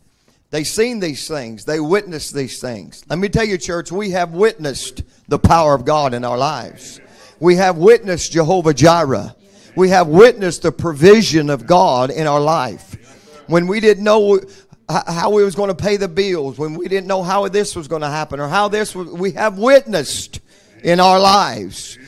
They 0.51 0.64
seen 0.64 1.01
these 1.01 1.28
things. 1.28 1.64
They 1.64 1.78
witnessed 1.78 2.34
these 2.34 2.61
things. 2.61 3.05
Let 3.09 3.18
me 3.18 3.28
tell 3.28 3.44
you, 3.44 3.59
church, 3.59 3.92
we 3.92 4.11
have 4.11 4.32
witnessed 4.32 5.03
the 5.28 5.38
power 5.38 5.74
of 5.74 5.84
God 5.84 6.14
in 6.14 6.24
our 6.24 6.38
lives. 6.38 7.01
We 7.38 7.57
have 7.57 7.76
witnessed 7.76 8.32
Jehovah 8.32 8.72
Jireh. 8.72 9.34
We 9.76 9.90
have 9.90 10.09
witnessed 10.09 10.62
the 10.62 10.72
provision 10.72 11.51
of 11.51 11.66
God 11.66 12.11
in 12.11 12.26
our 12.26 12.40
life. 12.40 13.44
When 13.46 13.66
we 13.66 13.80
didn't 13.80 14.05
know 14.05 14.40
how 14.88 15.30
we 15.30 15.44
was 15.44 15.55
going 15.55 15.68
to 15.68 15.74
pay 15.74 15.99
the 15.99 16.09
bills, 16.09 16.59
when 16.59 16.74
we 16.74 16.88
didn't 16.88 17.07
know 17.07 17.22
how 17.22 17.46
this 17.49 17.76
was 17.76 17.86
going 17.86 18.03
to 18.03 18.09
happen 18.09 18.40
or 18.40 18.49
how 18.49 18.68
this 18.68 18.94
was, 18.94 19.09
we 19.09 19.32
have 19.32 19.59
witnessed 19.59 20.40
in 20.82 20.99
our 20.99 21.18
lives 21.18 21.99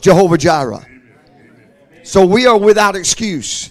Jehovah 0.00 0.38
Jireh. 0.38 0.86
So 2.04 2.24
we 2.24 2.46
are 2.46 2.58
without 2.58 2.96
excuse. 2.96 3.70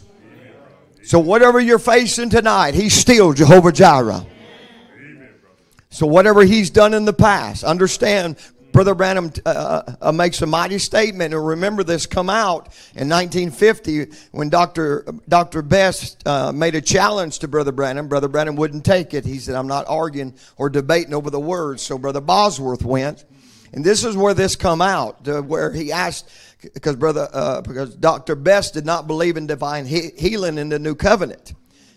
So 1.03 1.19
whatever 1.19 1.59
you're 1.59 1.79
facing 1.79 2.29
tonight, 2.29 2.75
He's 2.75 2.93
still 2.93 3.33
Jehovah 3.33 3.71
Jireh. 3.71 4.25
So 5.89 6.05
whatever 6.05 6.43
He's 6.43 6.69
done 6.69 6.93
in 6.93 7.05
the 7.05 7.13
past, 7.13 7.63
understand. 7.63 8.37
Brother 8.71 8.95
Branham 8.95 9.31
uh, 9.45 9.49
uh, 9.49 9.95
uh, 10.01 10.11
makes 10.11 10.41
a 10.41 10.45
mighty 10.45 10.79
statement, 10.79 11.33
and 11.33 11.45
remember 11.45 11.83
this 11.83 12.05
come 12.05 12.29
out 12.29 12.67
in 12.95 13.09
1950 13.09 14.07
when 14.31 14.49
Dr. 14.49 15.05
Dr. 15.27 15.61
Best 15.61 16.25
uh, 16.25 16.51
made 16.51 16.75
a 16.75 16.81
challenge 16.81 17.39
to 17.39 17.49
Brother 17.49 17.71
Branham. 17.71 18.07
Brother 18.07 18.29
Branham 18.29 18.55
wouldn't 18.55 18.85
take 18.85 19.13
it. 19.13 19.25
He 19.25 19.39
said, 19.39 19.55
I'm 19.55 19.67
not 19.67 19.85
arguing 19.89 20.33
or 20.57 20.69
debating 20.69 21.13
over 21.13 21.29
the 21.29 21.39
words. 21.39 21.81
So 21.81 21.97
Brother 21.97 22.21
Bosworth 22.21 22.85
went, 22.85 23.25
And 23.73 23.83
this 23.83 24.05
is 24.05 24.15
where 24.15 24.33
this 24.33 24.55
come 24.55 24.81
out, 24.81 25.27
where 25.27 25.73
he 25.73 25.91
asked, 25.91 26.29
because 26.61 26.95
brother, 26.95 27.27
uh, 27.33 27.61
because 27.61 27.95
Dr. 27.95 28.35
Best 28.35 28.73
did 28.73 28.85
not 28.85 29.07
believe 29.07 29.37
in 29.37 29.47
divine 29.47 29.85
he- 29.85 30.11
healing 30.17 30.57
in 30.57 30.69
the 30.69 30.79
new 30.79 30.95
covenant. 30.95 31.53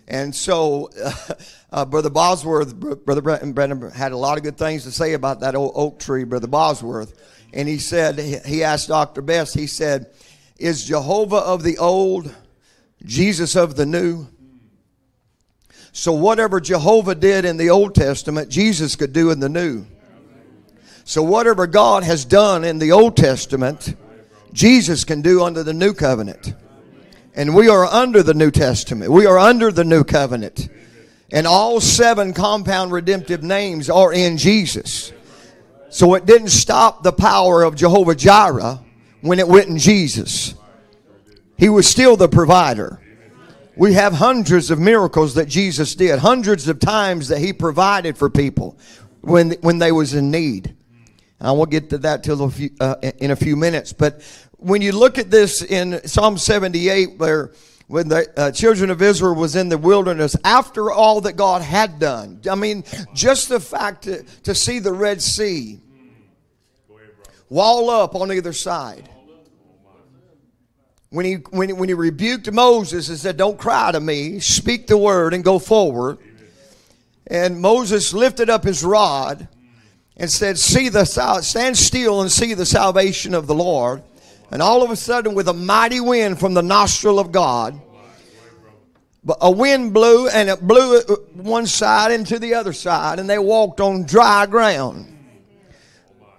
And 0.07 0.35
so, 0.35 0.89
uh, 1.71 1.85
Brother 1.85 2.09
Bosworth, 2.09 2.75
Brother 2.75 3.21
Branham 3.21 3.91
had 3.91 4.11
a 4.11 4.17
lot 4.17 4.37
of 4.37 4.43
good 4.43 4.57
things 4.57 4.83
to 4.83 4.91
say 4.91 5.13
about 5.13 5.39
that 5.39 5.55
old 5.55 5.71
oak 5.75 5.99
tree, 5.99 6.23
Brother 6.23 6.47
Bosworth. 6.47 7.13
And 7.53 7.67
he 7.67 7.77
said, 7.77 8.19
he 8.45 8.63
asked 8.63 8.89
Dr. 8.89 9.21
Best, 9.21 9.53
he 9.53 9.67
said, 9.67 10.11
Is 10.57 10.85
Jehovah 10.85 11.37
of 11.37 11.63
the 11.63 11.77
old 11.77 12.33
Jesus 13.03 13.55
of 13.55 13.75
the 13.75 13.85
new? 13.85 14.27
So, 15.95 16.11
whatever 16.11 16.59
Jehovah 16.59 17.15
did 17.15 17.45
in 17.45 17.55
the 17.55 17.69
Old 17.69 17.95
Testament, 17.95 18.49
Jesus 18.49 18.97
could 18.97 19.13
do 19.13 19.31
in 19.31 19.39
the 19.39 19.47
New. 19.47 19.85
So, 21.05 21.23
whatever 21.23 21.67
God 21.67 22.03
has 22.03 22.25
done 22.25 22.65
in 22.65 22.79
the 22.79 22.91
Old 22.91 23.15
Testament, 23.15 23.95
Jesus 24.55 25.03
can 25.03 25.21
do 25.21 25.43
under 25.43 25.63
the 25.63 25.73
New 25.73 25.93
Covenant. 25.93 26.55
And 27.35 27.53
we 27.53 27.67
are 27.67 27.83
under 27.83 28.23
the 28.23 28.33
New 28.33 28.49
Testament, 28.51 29.11
we 29.11 29.25
are 29.25 29.37
under 29.37 29.69
the 29.69 29.83
New 29.83 30.05
Covenant. 30.05 30.69
And 31.31 31.45
all 31.45 31.81
seven 31.81 32.33
compound 32.33 32.93
redemptive 32.93 33.43
names 33.43 33.89
are 33.89 34.13
in 34.13 34.37
Jesus. 34.37 35.11
So, 35.89 36.13
it 36.13 36.25
didn't 36.25 36.49
stop 36.49 37.03
the 37.03 37.11
power 37.11 37.63
of 37.63 37.75
Jehovah 37.75 38.15
Jireh 38.15 38.79
when 39.21 39.39
it 39.39 39.47
went 39.47 39.67
in 39.67 39.77
Jesus. 39.77 40.55
He 41.57 41.67
was 41.67 41.87
still 41.87 42.15
the 42.15 42.29
provider. 42.29 43.01
We 43.75 43.93
have 43.93 44.13
hundreds 44.13 44.71
of 44.71 44.79
miracles 44.79 45.35
that 45.35 45.47
Jesus 45.47 45.95
did, 45.95 46.19
hundreds 46.19 46.67
of 46.69 46.79
times 46.79 47.27
that 47.27 47.39
he 47.39 47.51
provided 47.51 48.17
for 48.17 48.29
people 48.29 48.77
when, 49.21 49.51
when 49.61 49.79
they 49.79 49.91
was 49.91 50.13
in 50.13 50.31
need. 50.31 50.75
I 51.39 51.51
won't 51.51 51.69
get 51.69 51.89
to 51.89 51.97
that 51.99 52.23
till 52.23 52.43
a 52.43 52.49
few, 52.49 52.69
uh, 52.79 52.95
in 53.19 53.31
a 53.31 53.35
few 53.35 53.55
minutes. 53.55 53.91
But 53.93 54.21
when 54.65 54.81
you 54.81 54.93
look 54.93 55.19
at 55.19 55.29
this 55.29 55.61
in 55.61 56.01
Psalm 56.07 56.39
78, 56.39 57.19
where 57.19 57.51
when 57.85 58.07
the 58.07 58.27
uh, 58.35 58.51
children 58.51 58.89
of 58.89 58.99
Israel 58.99 59.35
was 59.35 59.55
in 59.55 59.69
the 59.69 59.77
wilderness 59.77 60.35
after 60.43 60.89
all 60.91 61.21
that 61.21 61.33
God 61.33 61.61
had 61.61 61.99
done, 61.99 62.41
I 62.49 62.55
mean, 62.55 62.83
just 63.13 63.47
the 63.47 63.59
fact 63.59 64.05
to, 64.05 64.23
to 64.23 64.55
see 64.55 64.79
the 64.79 64.91
Red 64.91 65.21
Sea 65.21 65.79
wall 67.47 67.91
up 67.91 68.15
on 68.15 68.31
either 68.31 68.53
side 68.53 69.07
when 71.11 71.25
he, 71.25 71.33
when, 71.51 71.77
when 71.77 71.87
he 71.87 71.93
rebuked 71.93 72.51
Moses 72.51 73.09
and 73.09 73.19
said, 73.19 73.37
Don't 73.37 73.59
cry 73.59 73.91
to 73.91 73.99
me, 73.99 74.39
speak 74.39 74.87
the 74.87 74.97
word 74.97 75.35
and 75.35 75.43
go 75.43 75.59
forward. 75.59 76.17
And 77.27 77.61
Moses 77.61 78.15
lifted 78.15 78.49
up 78.49 78.63
his 78.63 78.83
rod 78.83 79.47
and 80.17 80.31
said, 80.31 80.57
See 80.57 80.89
the 80.89 81.05
stand 81.05 81.77
still 81.77 82.21
and 82.21 82.31
see 82.31 82.55
the 82.55 82.65
salvation 82.65 83.35
of 83.35 83.45
the 83.45 83.53
Lord. 83.53 84.01
And 84.51 84.61
all 84.61 84.83
of 84.83 84.91
a 84.91 84.95
sudden, 84.95 85.33
with 85.33 85.47
a 85.47 85.53
mighty 85.53 85.99
wind 85.99 86.39
from 86.39 86.53
the 86.53 86.61
nostril 86.61 87.19
of 87.19 87.31
God, 87.31 87.81
a 89.41 89.49
wind 89.49 89.93
blew 89.93 90.27
and 90.27 90.49
it 90.49 90.61
blew 90.61 91.01
one 91.33 91.65
side 91.65 92.11
into 92.11 92.37
the 92.37 92.53
other 92.53 92.73
side, 92.73 93.19
and 93.19 93.29
they 93.29 93.39
walked 93.39 93.81
on 93.81 94.03
dry 94.03 94.45
ground. 94.45 95.11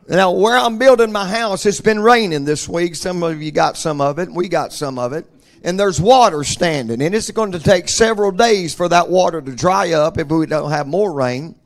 Now, 0.08 0.30
where 0.30 0.56
I'm 0.56 0.78
building 0.78 1.10
my 1.10 1.28
house, 1.28 1.66
it's 1.66 1.80
been 1.80 1.98
raining 1.98 2.44
this 2.44 2.68
week. 2.68 2.94
Some 2.94 3.24
of 3.24 3.42
you 3.42 3.50
got 3.50 3.76
some 3.76 4.00
of 4.00 4.20
it. 4.20 4.30
We 4.30 4.48
got 4.48 4.72
some 4.72 5.00
of 5.00 5.12
it. 5.12 5.26
And 5.64 5.80
there's 5.80 6.00
water 6.00 6.44
standing. 6.44 7.02
And 7.02 7.12
it's 7.12 7.28
going 7.32 7.52
to 7.52 7.58
take 7.58 7.88
several 7.88 8.30
days 8.30 8.72
for 8.72 8.88
that 8.88 9.08
water 9.08 9.42
to 9.42 9.52
dry 9.52 9.92
up 9.94 10.16
if 10.16 10.28
we 10.28 10.46
don't 10.46 10.70
have 10.70 10.86
more 10.86 11.12
rain. 11.12 11.56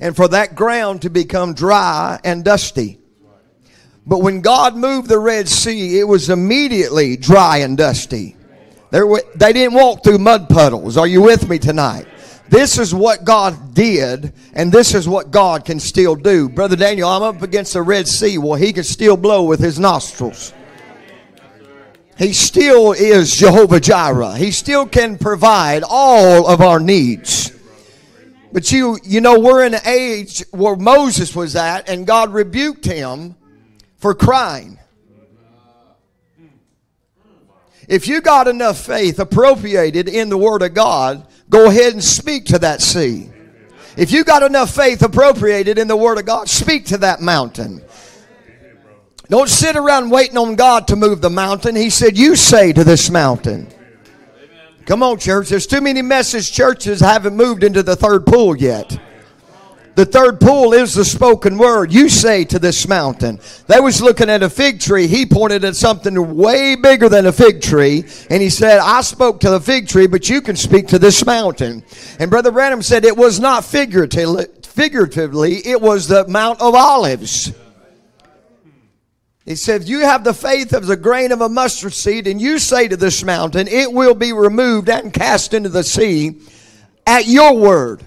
And 0.00 0.14
for 0.14 0.28
that 0.28 0.54
ground 0.54 1.02
to 1.02 1.08
become 1.08 1.54
dry 1.54 2.20
and 2.22 2.44
dusty. 2.44 2.98
But 4.06 4.20
when 4.20 4.40
God 4.40 4.76
moved 4.76 5.08
the 5.08 5.18
Red 5.18 5.48
Sea, 5.48 5.98
it 5.98 6.04
was 6.04 6.30
immediately 6.30 7.16
dry 7.16 7.58
and 7.58 7.76
dusty. 7.76 8.36
There, 8.90 9.04
they 9.34 9.52
didn't 9.52 9.74
walk 9.74 10.04
through 10.04 10.18
mud 10.18 10.48
puddles. 10.48 10.96
Are 10.96 11.08
you 11.08 11.22
with 11.22 11.48
me 11.48 11.58
tonight? 11.58 12.06
This 12.48 12.78
is 12.78 12.94
what 12.94 13.24
God 13.24 13.74
did, 13.74 14.32
and 14.52 14.70
this 14.70 14.94
is 14.94 15.08
what 15.08 15.32
God 15.32 15.64
can 15.64 15.80
still 15.80 16.14
do. 16.14 16.48
Brother 16.48 16.76
Daniel, 16.76 17.08
I'm 17.08 17.22
up 17.22 17.42
against 17.42 17.72
the 17.72 17.82
Red 17.82 18.06
Sea. 18.06 18.38
Well, 18.38 18.54
he 18.54 18.72
can 18.72 18.84
still 18.84 19.16
blow 19.16 19.42
with 19.42 19.58
his 19.58 19.80
nostrils. 19.80 20.54
He 22.16 22.32
still 22.32 22.92
is 22.92 23.34
Jehovah 23.34 23.80
Jireh. 23.80 24.36
He 24.36 24.52
still 24.52 24.86
can 24.86 25.18
provide 25.18 25.82
all 25.86 26.46
of 26.46 26.60
our 26.60 26.78
needs. 26.78 27.50
But 28.52 28.70
you, 28.70 28.98
you 29.02 29.20
know, 29.20 29.40
we're 29.40 29.66
in 29.66 29.74
an 29.74 29.84
age 29.84 30.44
where 30.52 30.76
Moses 30.76 31.34
was 31.34 31.56
at, 31.56 31.88
and 31.88 32.06
God 32.06 32.32
rebuked 32.32 32.84
him 32.84 33.34
for 34.06 34.14
crying. 34.14 34.78
If 37.88 38.08
you 38.08 38.20
got 38.20 38.48
enough 38.48 38.78
faith 38.78 39.18
appropriated 39.18 40.08
in 40.08 40.28
the 40.28 40.38
Word 40.38 40.62
of 40.62 40.74
God, 40.74 41.26
Go 41.48 41.68
ahead 41.68 41.92
and 41.92 42.02
speak 42.02 42.46
to 42.46 42.58
that 42.58 42.82
sea. 42.82 43.30
If 43.96 44.10
you 44.10 44.24
got 44.24 44.42
enough 44.42 44.74
faith 44.74 45.02
appropriated 45.02 45.78
in 45.78 45.88
the 45.88 45.96
Word 45.96 46.18
of 46.18 46.26
God, 46.26 46.48
speak 46.48 46.86
to 46.86 46.98
that 46.98 47.20
mountain. 47.20 47.82
Don't 49.28 49.48
sit 49.48 49.76
around 49.76 50.10
waiting 50.10 50.36
on 50.36 50.56
God 50.56 50.88
to 50.88 50.96
move 50.96 51.20
the 51.20 51.30
mountain. 51.30 51.74
He 51.74 51.90
said, 51.90 52.18
You 52.18 52.36
say 52.36 52.72
to 52.72 52.84
this 52.84 53.10
mountain. 53.10 53.68
Come 54.84 55.02
on, 55.02 55.18
church. 55.18 55.48
There's 55.48 55.66
too 55.66 55.80
many 55.80 56.02
message 56.02 56.52
churches 56.52 57.00
haven't 57.00 57.36
moved 57.36 57.64
into 57.64 57.82
the 57.82 57.96
third 57.96 58.26
pull 58.26 58.56
yet. 58.56 59.00
The 59.96 60.04
third 60.04 60.40
pull 60.40 60.74
is 60.74 60.92
the 60.92 61.06
spoken 61.06 61.56
word. 61.56 61.90
You 61.90 62.10
say 62.10 62.44
to 62.44 62.58
this 62.58 62.86
mountain. 62.86 63.40
They 63.66 63.80
was 63.80 64.02
looking 64.02 64.28
at 64.28 64.42
a 64.42 64.50
fig 64.50 64.78
tree. 64.78 65.06
He 65.06 65.24
pointed 65.24 65.64
at 65.64 65.74
something 65.74 66.36
way 66.36 66.76
bigger 66.76 67.08
than 67.08 67.24
a 67.24 67.32
fig 67.32 67.62
tree. 67.62 68.04
And 68.28 68.42
he 68.42 68.50
said, 68.50 68.78
I 68.78 69.00
spoke 69.00 69.40
to 69.40 69.48
the 69.48 69.58
fig 69.60 69.88
tree, 69.88 70.06
but 70.06 70.28
you 70.28 70.42
can 70.42 70.54
speak 70.54 70.88
to 70.88 70.98
this 70.98 71.24
mountain. 71.24 71.82
And 72.20 72.30
Brother 72.30 72.52
Branham 72.52 72.82
said 72.82 73.06
it 73.06 73.16
was 73.16 73.40
not 73.40 73.64
figuratively, 73.64 74.46
it 75.66 75.80
was 75.80 76.08
the 76.08 76.28
Mount 76.28 76.60
of 76.60 76.74
Olives. 76.74 77.54
He 79.46 79.54
said, 79.54 79.88
You 79.88 80.00
have 80.00 80.24
the 80.24 80.34
faith 80.34 80.74
of 80.74 80.86
the 80.86 80.98
grain 80.98 81.32
of 81.32 81.40
a 81.40 81.48
mustard 81.48 81.94
seed, 81.94 82.26
and 82.26 82.38
you 82.38 82.58
say 82.58 82.86
to 82.86 82.98
this 82.98 83.24
mountain, 83.24 83.66
It 83.66 83.90
will 83.90 84.14
be 84.14 84.34
removed 84.34 84.90
and 84.90 85.10
cast 85.10 85.54
into 85.54 85.70
the 85.70 85.84
sea 85.84 86.42
at 87.06 87.26
your 87.26 87.56
word. 87.56 88.04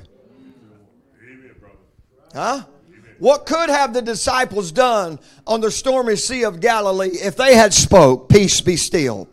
Huh? 2.34 2.64
What 3.20 3.46
could 3.46 3.70
have 3.70 3.94
the 3.94 4.02
disciples 4.02 4.72
done 4.72 5.20
on 5.46 5.60
the 5.62 5.72
stormy 5.72 6.16
sea 6.16 6.44
of 6.44 6.62
Galilee 6.62 7.10
if 7.10 7.36
they 7.36 7.56
had 7.56 7.74
spoke, 7.74 8.30
peace 8.30 8.62
be 8.62 8.78
still? 8.78 9.28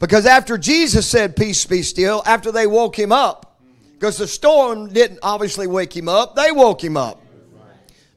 Because 0.00 0.26
after 0.26 0.58
Jesus 0.58 1.06
said, 1.06 1.36
peace 1.36 1.64
be 1.64 1.82
still, 1.82 2.22
after 2.26 2.50
they 2.50 2.66
woke 2.66 2.98
him 2.98 3.12
up, 3.12 3.60
because 3.92 4.18
the 4.18 4.26
storm 4.26 4.92
didn't 4.92 5.20
obviously 5.22 5.68
wake 5.68 5.96
him 5.96 6.08
up, 6.08 6.34
they 6.34 6.50
woke 6.50 6.82
him 6.82 6.96
up. 6.96 7.22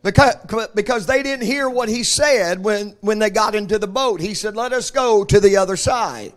Because, 0.02 0.36
because 0.74 1.06
they 1.06 1.22
didn't 1.22 1.46
hear 1.46 1.70
what 1.70 1.90
he 1.90 2.04
said 2.04 2.64
when, 2.64 2.96
when 3.02 3.20
they 3.20 3.30
got 3.30 3.56
into 3.56 3.78
the 3.80 3.88
boat. 3.88 4.22
He 4.22 4.36
said, 4.36 4.56
let 4.56 4.72
us 4.72 4.92
go 4.92 5.24
to 5.26 5.40
the 5.40 5.58
other 5.58 5.76
side. 5.76 6.34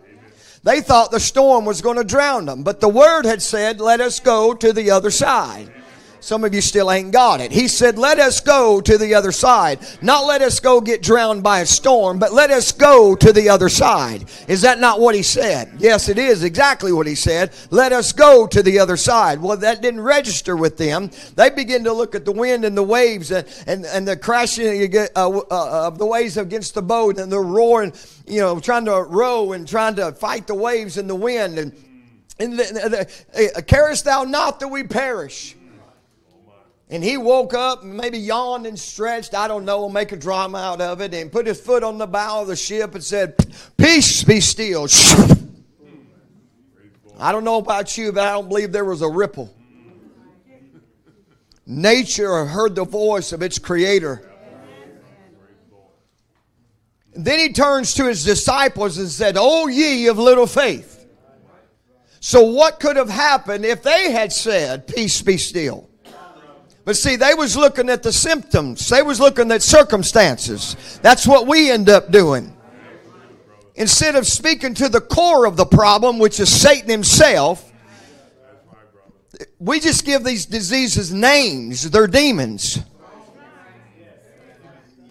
They 0.63 0.81
thought 0.81 1.11
the 1.11 1.19
storm 1.19 1.65
was 1.65 1.81
going 1.81 1.97
to 1.97 2.03
drown 2.03 2.45
them, 2.45 2.63
but 2.63 2.79
the 2.79 2.89
word 2.89 3.25
had 3.25 3.41
said, 3.41 3.79
let 3.79 4.01
us 4.01 4.19
go 4.19 4.53
to 4.53 4.73
the 4.73 4.91
other 4.91 5.11
side. 5.11 5.71
Some 6.21 6.43
of 6.43 6.53
you 6.53 6.61
still 6.61 6.91
ain't 6.91 7.11
got 7.11 7.39
it. 7.39 7.51
He 7.51 7.67
said, 7.67 7.97
Let 7.97 8.19
us 8.19 8.41
go 8.41 8.81
to 8.81 8.97
the 8.97 9.13
other 9.15 9.31
side. 9.31 9.79
Not 10.01 10.25
let 10.25 10.41
us 10.41 10.59
go 10.59 10.81
get 10.81 11.01
drowned 11.01 11.43
by 11.43 11.61
a 11.61 11.65
storm, 11.65 12.19
but 12.19 12.33
let 12.33 12.51
us 12.51 12.71
go 12.71 13.15
to 13.15 13.31
the 13.31 13.49
other 13.49 13.69
side. 13.69 14.29
Is 14.47 14.61
that 14.63 14.79
not 14.79 14.99
what 14.99 15.15
he 15.15 15.23
said? 15.23 15.71
Yes, 15.79 16.09
it 16.09 16.17
is 16.17 16.43
exactly 16.43 16.91
what 16.91 17.07
he 17.07 17.15
said. 17.15 17.51
Let 17.69 17.93
us 17.93 18.11
go 18.11 18.47
to 18.47 18.61
the 18.61 18.79
other 18.79 18.97
side. 18.97 19.41
Well, 19.41 19.57
that 19.57 19.81
didn't 19.81 20.01
register 20.01 20.57
with 20.57 20.77
them. 20.77 21.09
They 21.35 21.49
begin 21.49 21.85
to 21.85 21.93
look 21.93 22.15
at 22.15 22.25
the 22.25 22.33
wind 22.33 22.65
and 22.65 22.75
the 22.75 22.83
waves 22.83 23.31
and, 23.31 23.47
and, 23.65 23.85
and 23.85 24.07
the 24.07 24.17
crashing 24.17 24.93
uh, 24.97 25.07
uh, 25.15 25.87
of 25.87 25.97
the 25.97 26.05
waves 26.05 26.37
against 26.37 26.73
the 26.73 26.81
boat 26.81 27.17
and 27.17 27.31
the 27.31 27.39
roaring, 27.39 27.93
you 28.27 28.41
know, 28.41 28.59
trying 28.59 28.85
to 28.85 29.03
row 29.03 29.53
and 29.53 29.67
trying 29.67 29.95
to 29.95 30.11
fight 30.11 30.47
the 30.47 30.55
waves 30.55 30.97
and 30.97 31.09
the 31.09 31.15
wind. 31.15 31.57
And, 31.57 31.73
and 32.39 32.59
the, 32.59 33.07
the, 33.33 33.51
uh, 33.57 33.61
carest 33.61 34.05
thou 34.05 34.23
not 34.23 34.59
that 34.59 34.67
we 34.67 34.83
perish? 34.83 35.55
And 36.91 37.03
he 37.03 37.17
woke 37.17 37.53
up, 37.53 37.83
maybe 37.83 38.17
yawned 38.17 38.65
and 38.65 38.77
stretched, 38.77 39.35
I 39.35 39.47
don't 39.47 39.63
know, 39.63 39.87
make 39.89 40.11
a 40.11 40.17
drama 40.17 40.57
out 40.57 40.81
of 40.81 41.01
it, 41.01 41.13
and 41.13 41.31
put 41.31 41.45
his 41.45 41.61
foot 41.61 41.83
on 41.83 41.99
the 41.99 42.07
bow 42.07 42.41
of 42.41 42.47
the 42.47 42.55
ship 42.55 42.95
and 42.95 43.03
said, 43.03 43.35
Peace 43.77 44.23
be 44.23 44.39
still. 44.41 44.87
I 47.19 47.31
don't 47.31 47.43
know 47.43 47.57
about 47.57 47.95
you, 47.97 48.11
but 48.11 48.27
I 48.27 48.31
don't 48.31 48.47
believe 48.47 48.71
there 48.71 48.85
was 48.85 49.01
a 49.01 49.09
ripple. 49.09 49.53
Nature 51.67 52.45
heard 52.45 52.73
the 52.73 52.85
voice 52.85 53.33
of 53.33 53.43
its 53.43 53.59
creator. 53.59 54.27
And 57.13 57.23
then 57.23 57.37
he 57.37 57.53
turns 57.53 57.93
to 57.95 58.05
his 58.05 58.23
disciples 58.23 58.97
and 58.97 59.09
said, 59.09 59.35
Oh, 59.37 59.67
ye 59.67 60.07
of 60.07 60.17
little 60.17 60.47
faith. 60.47 61.05
So, 62.21 62.43
what 62.43 62.79
could 62.79 62.95
have 62.95 63.09
happened 63.09 63.65
if 63.65 63.83
they 63.83 64.11
had 64.11 64.33
said, 64.33 64.87
Peace 64.87 65.21
be 65.21 65.37
still? 65.37 65.88
But 66.89 66.97
see, 66.97 67.17
they 67.17 67.35
was 67.35 67.55
looking 67.55 67.87
at 67.87 68.01
the 68.01 68.11
symptoms. 68.11 68.89
They 68.89 69.03
was 69.03 69.19
looking 69.19 69.51
at 69.51 69.61
circumstances. 69.61 70.99
That's 71.03 71.27
what 71.27 71.45
we 71.45 71.69
end 71.69 71.87
up 71.87 72.09
doing. 72.09 72.57
Instead 73.75 74.15
of 74.15 74.25
speaking 74.25 74.73
to 74.73 74.89
the 74.89 74.99
core 74.99 75.45
of 75.45 75.55
the 75.55 75.67
problem, 75.67 76.17
which 76.17 76.39
is 76.39 76.49
Satan 76.49 76.89
himself, 76.89 77.71
we 79.59 79.79
just 79.79 80.03
give 80.03 80.23
these 80.23 80.47
diseases 80.47 81.13
names. 81.13 81.87
They're 81.91 82.07
demons. 82.07 82.79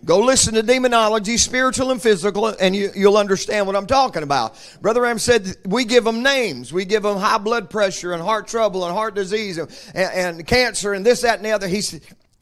Go 0.09 0.21
listen 0.21 0.55
to 0.55 0.63
demonology, 0.63 1.37
spiritual 1.37 1.91
and 1.91 2.01
physical, 2.01 2.47
and 2.47 2.75
you, 2.75 2.91
will 2.97 3.19
understand 3.19 3.67
what 3.67 3.77
I'm 3.77 3.87
talking 3.87 4.23
about. 4.23 4.57
Brother 4.81 5.01
Branham 5.01 5.19
said 5.19 5.55
we 5.67 5.85
give 5.85 6.03
them 6.05 6.23
names. 6.23 6.73
We 6.73 6.87
give 6.87 7.03
them 7.03 7.19
high 7.19 7.37
blood 7.37 7.69
pressure 7.69 8.15
and 8.15 8.23
heart 8.23 8.49
trouble 8.49 8.87
and 8.87 8.95
heart 8.95 9.15
disease 9.15 9.59
and, 9.59 9.71
and, 9.95 10.39
and 10.39 10.47
cancer 10.47 10.95
and 10.95 11.05
this, 11.05 11.21
that, 11.21 11.37
and 11.37 11.45
the 11.45 11.51
other. 11.51 11.69
He 11.69 11.83
said, 11.83 12.01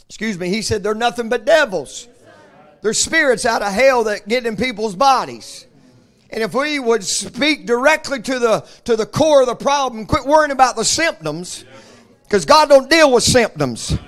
excuse 0.09 0.39
me, 0.39 0.49
he 0.49 0.63
said 0.63 0.85
they're 0.85 0.95
nothing 0.95 1.29
but 1.29 1.45
devils. 1.45 2.07
They're 2.83 2.93
spirits 2.93 3.45
out 3.45 3.63
of 3.63 3.73
hell 3.73 4.05
that 4.05 4.29
get 4.29 4.47
in 4.47 4.57
people's 4.57 4.95
bodies. 4.95 5.67
And 6.31 6.45
if 6.45 6.55
we 6.55 6.79
would 6.79 7.03
speak 7.03 7.67
directly 7.67 8.23
to 8.23 8.39
the 8.39 8.61
to 8.85 8.95
the 8.95 9.07
core 9.07 9.41
of 9.41 9.49
the 9.49 9.57
problem, 9.57 10.07
quit 10.07 10.25
worrying 10.25 10.53
about 10.53 10.77
the 10.77 10.85
symptoms, 10.85 11.65
because 12.23 12.45
God 12.45 12.69
don't 12.69 12.89
deal 12.89 13.13
with 13.13 13.25
symptoms. 13.25 13.99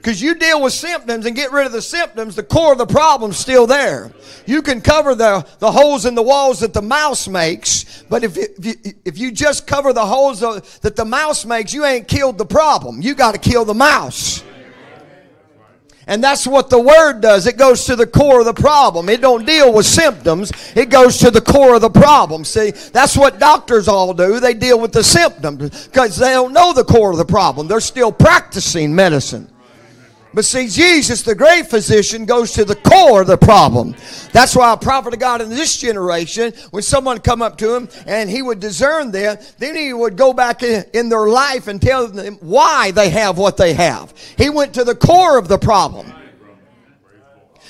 Because 0.00 0.22
you 0.22 0.34
deal 0.34 0.62
with 0.62 0.72
symptoms 0.72 1.26
and 1.26 1.36
get 1.36 1.52
rid 1.52 1.66
of 1.66 1.72
the 1.72 1.82
symptoms, 1.82 2.34
the 2.34 2.42
core 2.42 2.72
of 2.72 2.78
the 2.78 2.86
problem's 2.86 3.36
still 3.36 3.66
there. 3.66 4.10
You 4.46 4.62
can 4.62 4.80
cover 4.80 5.14
the, 5.14 5.46
the 5.58 5.70
holes 5.70 6.06
in 6.06 6.14
the 6.14 6.22
walls 6.22 6.60
that 6.60 6.72
the 6.72 6.80
mouse 6.80 7.28
makes, 7.28 8.02
but 8.08 8.24
if, 8.24 8.38
if, 8.38 8.64
you, 8.64 8.74
if 9.04 9.18
you 9.18 9.30
just 9.30 9.66
cover 9.66 9.92
the 9.92 10.06
holes 10.06 10.40
that 10.40 10.96
the 10.96 11.04
mouse 11.04 11.44
makes, 11.44 11.74
you 11.74 11.84
ain't 11.84 12.08
killed 12.08 12.38
the 12.38 12.46
problem. 12.46 13.02
You 13.02 13.14
got 13.14 13.34
to 13.34 13.38
kill 13.38 13.66
the 13.66 13.74
mouse. 13.74 14.42
And 16.06 16.24
that's 16.24 16.46
what 16.46 16.70
the 16.70 16.80
word 16.80 17.20
does. 17.20 17.46
It 17.46 17.58
goes 17.58 17.84
to 17.84 17.94
the 17.94 18.06
core 18.06 18.40
of 18.40 18.46
the 18.46 18.54
problem. 18.54 19.10
It 19.10 19.20
don't 19.20 19.44
deal 19.44 19.70
with 19.70 19.84
symptoms. 19.84 20.50
It 20.74 20.88
goes 20.88 21.18
to 21.18 21.30
the 21.30 21.42
core 21.42 21.74
of 21.74 21.82
the 21.82 21.90
problem. 21.90 22.46
See, 22.46 22.70
that's 22.70 23.18
what 23.18 23.38
doctors 23.38 23.86
all 23.86 24.14
do. 24.14 24.40
They 24.40 24.54
deal 24.54 24.80
with 24.80 24.92
the 24.92 25.04
symptoms 25.04 25.88
because 25.88 26.16
they 26.16 26.30
don't 26.30 26.54
know 26.54 26.72
the 26.72 26.84
core 26.84 27.12
of 27.12 27.18
the 27.18 27.26
problem. 27.26 27.68
They're 27.68 27.80
still 27.80 28.10
practicing 28.10 28.94
medicine. 28.94 29.50
But 30.32 30.44
see, 30.44 30.68
Jesus, 30.68 31.22
the 31.22 31.34
great 31.34 31.66
physician, 31.66 32.24
goes 32.24 32.52
to 32.52 32.64
the 32.64 32.76
core 32.76 33.22
of 33.22 33.26
the 33.26 33.36
problem. 33.36 33.96
That's 34.32 34.54
why 34.54 34.72
a 34.72 34.76
prophet 34.76 35.12
of 35.12 35.18
God 35.18 35.40
in 35.40 35.50
this 35.50 35.76
generation, 35.76 36.52
when 36.70 36.84
someone 36.84 37.18
come 37.18 37.42
up 37.42 37.58
to 37.58 37.74
him 37.74 37.88
and 38.06 38.30
he 38.30 38.40
would 38.40 38.60
discern 38.60 39.10
them, 39.10 39.38
then 39.58 39.74
he 39.74 39.92
would 39.92 40.16
go 40.16 40.32
back 40.32 40.62
in, 40.62 40.84
in 40.94 41.08
their 41.08 41.28
life 41.28 41.66
and 41.66 41.82
tell 41.82 42.06
them 42.06 42.36
why 42.40 42.92
they 42.92 43.10
have 43.10 43.38
what 43.38 43.56
they 43.56 43.74
have. 43.74 44.14
He 44.36 44.50
went 44.50 44.72
to 44.74 44.84
the 44.84 44.94
core 44.94 45.36
of 45.36 45.48
the 45.48 45.58
problem. 45.58 46.12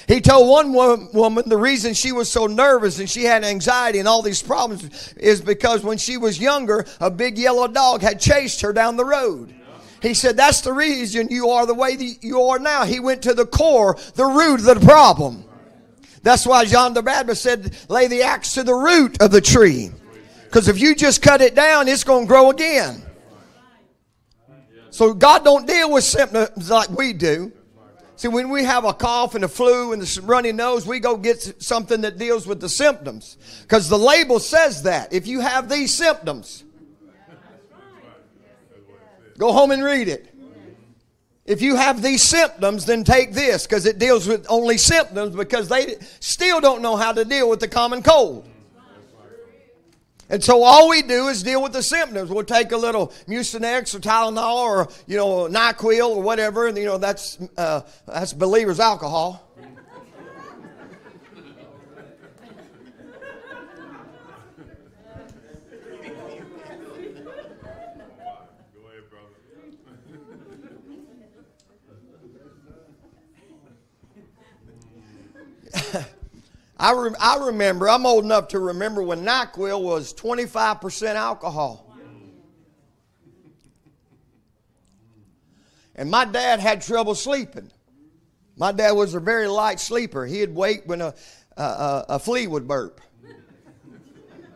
He 0.07 0.21
told 0.21 0.49
one 0.49 1.09
woman 1.15 1.49
the 1.49 1.57
reason 1.57 1.95
she 1.95 2.11
was 2.11 2.29
so 2.31 2.47
nervous 2.47 2.99
and 2.99 3.09
she 3.09 3.23
had 3.23 3.45
anxiety 3.45 4.01
and 4.01 4.09
all 4.09 4.23
these 4.23 4.43
problems 4.43 5.15
is 5.17 5.41
because 5.41 5.85
when 5.85 5.99
she 5.99 6.17
was 6.17 6.39
younger, 6.41 6.85
a 6.99 7.11
big 7.11 7.39
yellow 7.39 7.69
dog 7.69 8.03
had 8.03 8.19
chased 8.19 8.61
her 8.63 8.73
down 8.73 8.97
the 8.97 9.05
road. 9.05 9.55
He 10.01 10.15
said, 10.15 10.37
That's 10.37 10.61
the 10.63 10.73
reason 10.73 11.29
you 11.31 11.51
are 11.51 11.67
the 11.67 11.75
way 11.75 11.97
that 11.97 12.19
you 12.23 12.43
are 12.43 12.59
now. 12.59 12.85
He 12.85 13.01
went 13.01 13.23
to 13.23 13.35
the 13.35 13.47
core, 13.47 13.97
the 14.15 14.25
root 14.25 14.61
of 14.61 14.81
the 14.81 14.87
problem. 14.87 15.45
That's 16.23 16.47
why 16.47 16.65
John 16.65 16.95
the 16.95 17.03
Baptist 17.03 17.43
said, 17.43 17.77
Lay 17.89 18.07
the 18.07 18.23
axe 18.23 18.55
to 18.55 18.63
the 18.63 18.75
root 18.75 19.21
of 19.21 19.31
the 19.31 19.41
tree. 19.41 19.91
Because 20.45 20.69
if 20.69 20.81
you 20.81 20.95
just 20.95 21.23
cut 21.23 21.41
it 21.41 21.55
down, 21.55 21.87
it's 21.87 22.05
going 22.05 22.25
to 22.25 22.29
grow 22.29 22.51
again. 22.51 23.03
So 24.91 25.15
God 25.15 25.45
don't 25.45 25.67
deal 25.67 25.93
with 25.93 26.05
symptoms 26.05 26.71
like 26.71 26.91
we 26.91 27.13
do. 27.13 27.53
See, 28.17 28.29
when 28.29 28.51
we 28.51 28.65
have 28.65 28.85
a 28.85 28.93
cough 28.93 29.35
and 29.35 29.45
a 29.45 29.49
flu 29.49 29.93
and 29.93 30.03
a 30.03 30.23
runny 30.23 30.53
nose, 30.53 30.87
we 30.87 31.01
go 31.01 31.17
get 31.17 31.63
something 31.63 32.03
that 32.03 32.19
deals 32.19 32.47
with 32.47 32.61
the 32.61 32.69
symptoms. 32.69 33.39
Because 33.63 33.89
the 33.89 33.97
label 33.97 34.41
says 34.41 34.83
that. 34.83 35.13
If 35.13 35.27
you 35.27 35.41
have 35.41 35.71
these 35.71 35.95
symptoms, 35.95 36.65
Go 39.41 39.53
home 39.53 39.71
and 39.71 39.83
read 39.83 40.07
it. 40.09 40.35
If 41.47 41.63
you 41.63 41.75
have 41.75 42.03
these 42.03 42.23
symptoms, 42.23 42.85
then 42.85 43.05
take 43.05 43.33
this 43.33 43.67
because 43.67 43.87
it 43.87 43.99
deals 43.99 44.29
with 44.29 44.45
only 44.51 44.77
symptoms 44.77 45.35
because 45.35 45.67
they 45.67 45.97
still 46.21 46.61
don't 46.61 46.83
know 46.83 46.95
how 46.95 47.13
to 47.15 47.25
deal 47.25 47.49
with 47.49 47.59
the 47.59 47.67
common 47.67 48.03
cold. 48.03 48.47
And 50.29 50.45
so 50.45 50.63
all 50.63 50.91
we 50.91 51.01
do 51.01 51.29
is 51.29 51.43
deal 51.43 51.63
with 51.63 51.73
the 51.73 51.83
symptoms. 51.83 52.31
We'll 52.31 52.45
take 52.45 52.71
a 52.73 52.77
little 52.77 53.09
Mucinex 53.27 53.95
or 53.95 53.99
Tylenol 53.99 54.57
or 54.57 54.89
you 55.07 55.17
know 55.17 55.49
Nyquil 55.49 56.07
or 56.07 56.23
whatever, 56.23 56.67
and 56.67 56.77
you 56.77 56.85
know 56.85 56.99
that's 56.99 57.39
uh, 57.57 57.81
that's 58.07 58.35
believers' 58.35 58.79
alcohol. 58.79 59.50
I, 76.79 76.93
re- 76.93 77.15
I 77.21 77.37
remember, 77.47 77.89
I'm 77.89 78.07
old 78.07 78.25
enough 78.25 78.49
to 78.49 78.59
remember 78.59 79.03
when 79.03 79.25
NyQuil 79.25 79.83
was 79.83 80.15
25% 80.15 81.15
alcohol. 81.15 81.87
And 85.95 86.11
my 86.11 86.25
dad 86.25 86.61
had 86.61 86.81
trouble 86.81 87.15
sleeping. 87.15 87.71
My 88.57 88.73
dad 88.73 88.93
was 88.93 89.15
a 89.15 89.21
very 89.21 89.49
light 89.49 89.81
sleeper. 89.81 90.25
He'd 90.25 90.55
wake 90.55 90.83
when 90.87 91.03
a, 91.03 91.15
a, 91.57 92.05
a 92.09 92.19
flea 92.19 92.47
would 92.47 92.67
burp. 92.67 93.01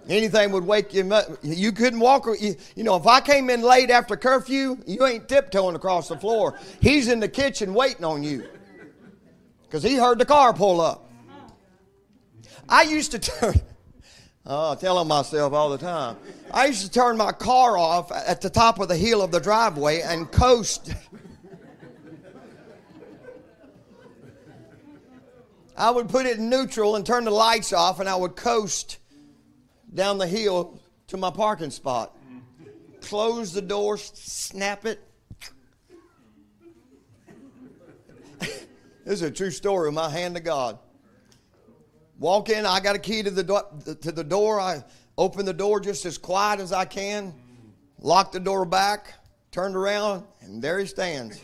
Anything 0.09 0.53
would 0.53 0.67
wake 0.67 0.93
him 0.93 1.13
up. 1.13 1.27
You 1.43 1.73
couldn't 1.73 2.01
walk. 2.01 2.27
You, 2.39 2.57
you 2.77 2.85
know, 2.85 2.97
if 2.97 3.07
I 3.07 3.21
came 3.21 3.49
in 3.49 3.63
late 3.63 3.91
after 3.91 4.17
curfew, 4.17 4.79
you 4.87 5.07
ain't 5.07 5.29
tiptoeing 5.29 5.77
across 5.77 6.09
the 6.09 6.17
floor. 6.17 6.59
He's 6.81 7.09
in 7.09 7.21
the 7.21 7.29
kitchen 7.29 7.73
waiting 7.73 8.05
on 8.05 8.23
you 8.23 8.45
because 9.63 9.83
he 9.83 9.97
heard 9.97 10.19
the 10.19 10.27
car 10.27 10.53
pull 10.53 10.81
up. 10.81 11.04
I 12.69 12.83
used 12.83 13.13
to 13.13 13.19
turn, 13.19 13.55
oh, 14.47 14.75
telling 14.77 15.09
myself 15.09 15.53
all 15.53 15.71
the 15.71 15.79
time. 15.79 16.17
I 16.53 16.67
used 16.67 16.83
to 16.83 16.91
turn 16.91 17.17
my 17.17 17.33
car 17.33 17.77
off 17.77 18.13
at 18.13 18.41
the 18.41 18.51
top 18.51 18.79
of 18.81 18.89
the 18.89 18.97
hill 18.97 19.23
of 19.23 19.31
the 19.31 19.41
driveway 19.41 20.01
and 20.03 20.31
coast. 20.31 20.95
I 25.77 25.91
would 25.91 26.09
put 26.09 26.27
it 26.27 26.39
in 26.39 26.49
neutral 26.49 26.95
and 26.97 27.05
turn 27.05 27.25
the 27.25 27.33
lights 27.33 27.73
off, 27.73 27.99
and 27.99 28.09
I 28.09 28.15
would 28.15 28.37
coast 28.37 28.99
down 29.93 30.19
the 30.19 30.27
hill 30.27 30.81
to 31.09 31.17
my 31.17 31.31
parking 31.31 31.71
spot. 31.71 32.17
Close 33.01 33.53
the 33.53 33.63
door, 33.63 33.99
snap 33.99 34.87
it. 34.87 35.01
this 38.39 38.61
is 39.07 39.23
a 39.23 39.31
true 39.31 39.51
story 39.51 39.91
my 39.91 40.09
hand 40.09 40.37
to 40.37 40.41
God. 40.41 40.79
Walk 42.19 42.49
in. 42.49 42.65
I 42.67 42.81
got 42.81 42.97
a 42.97 42.99
key 42.99 43.23
to 43.23 43.31
the 43.31 43.43
door. 43.43 43.65
To 43.85 44.13
the 44.13 44.25
door. 44.25 44.61
I 44.61 44.83
open 45.19 45.45
the 45.45 45.53
door 45.53 45.81
just 45.81 46.07
as 46.07 46.19
quiet 46.19 46.61
as 46.61 46.73
I 46.73 46.85
can. 46.85 47.35
Lock 48.01 48.33
the 48.33 48.41
door 48.41 48.65
back. 48.65 49.15
Turned 49.51 49.77
around, 49.77 50.25
and 50.41 50.61
there 50.61 50.79
he 50.79 50.87
stands. 50.87 51.41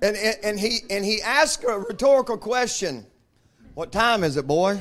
And, 0.00 0.16
and, 0.16 0.36
and, 0.44 0.60
he 0.60 0.78
and 0.90 1.04
he 1.04 1.20
asked 1.22 1.64
a 1.64 1.76
rhetorical 1.76 2.38
question. 2.38 3.04
What 3.74 3.90
time 3.90 4.22
is 4.22 4.36
it, 4.36 4.46
boy? 4.46 4.78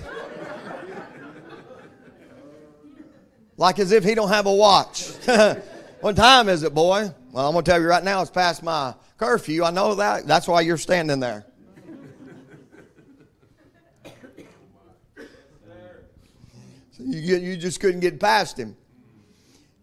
like 3.57 3.79
as 3.79 3.91
if 3.91 4.03
he 4.03 4.13
don't 4.15 4.29
have 4.29 4.45
a 4.45 4.53
watch. 4.53 5.07
what 6.01 6.15
time 6.15 6.49
is 6.49 6.63
it, 6.63 6.73
boy? 6.73 7.11
Well, 7.37 7.47
I'm 7.47 7.53
gonna 7.53 7.61
tell 7.61 7.79
you 7.79 7.85
right 7.85 8.03
now, 8.03 8.23
it's 8.23 8.31
past 8.31 8.63
my 8.63 8.95
curfew. 9.19 9.63
I 9.63 9.69
know 9.69 9.93
that. 9.93 10.25
That's 10.25 10.47
why 10.47 10.61
you're 10.61 10.75
standing 10.75 11.19
there. 11.19 11.45
So 16.89 17.03
you, 17.03 17.37
you 17.37 17.55
just 17.55 17.79
couldn't 17.79 17.99
get 17.99 18.19
past 18.19 18.57
him. 18.57 18.75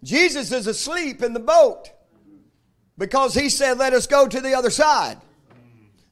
Jesus 0.02 0.50
is 0.50 0.66
asleep 0.66 1.22
in 1.22 1.32
the 1.32 1.38
boat 1.38 1.90
because 2.98 3.34
he 3.34 3.48
said, 3.48 3.78
Let 3.78 3.92
us 3.92 4.08
go 4.08 4.26
to 4.26 4.40
the 4.40 4.54
other 4.54 4.70
side. 4.70 5.18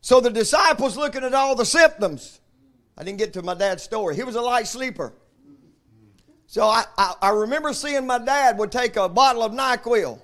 So 0.00 0.20
the 0.20 0.30
disciples 0.30 0.96
looking 0.96 1.24
at 1.24 1.34
all 1.34 1.56
the 1.56 1.66
symptoms. 1.66 2.40
I 2.96 3.02
didn't 3.02 3.18
get 3.18 3.32
to 3.32 3.42
my 3.42 3.54
dad's 3.54 3.82
story. 3.82 4.14
He 4.14 4.22
was 4.22 4.36
a 4.36 4.40
light 4.40 4.68
sleeper. 4.68 5.12
So 6.46 6.62
I, 6.62 6.84
I, 6.96 7.14
I 7.20 7.30
remember 7.30 7.72
seeing 7.72 8.06
my 8.06 8.18
dad 8.18 8.58
would 8.58 8.70
take 8.70 8.94
a 8.94 9.08
bottle 9.08 9.42
of 9.42 9.50
NyQuil 9.50 10.20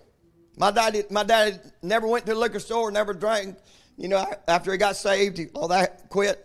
my 0.58 0.70
dad, 0.70 1.10
my 1.10 1.22
dad 1.22 1.72
never 1.82 2.06
went 2.06 2.26
to 2.26 2.34
the 2.34 2.38
liquor 2.38 2.60
store, 2.60 2.90
never 2.90 3.14
drank. 3.14 3.56
You 3.96 4.08
know, 4.08 4.24
after 4.46 4.72
he 4.72 4.78
got 4.78 4.96
saved, 4.96 5.40
all 5.54 5.68
that 5.68 6.08
quit. 6.08 6.44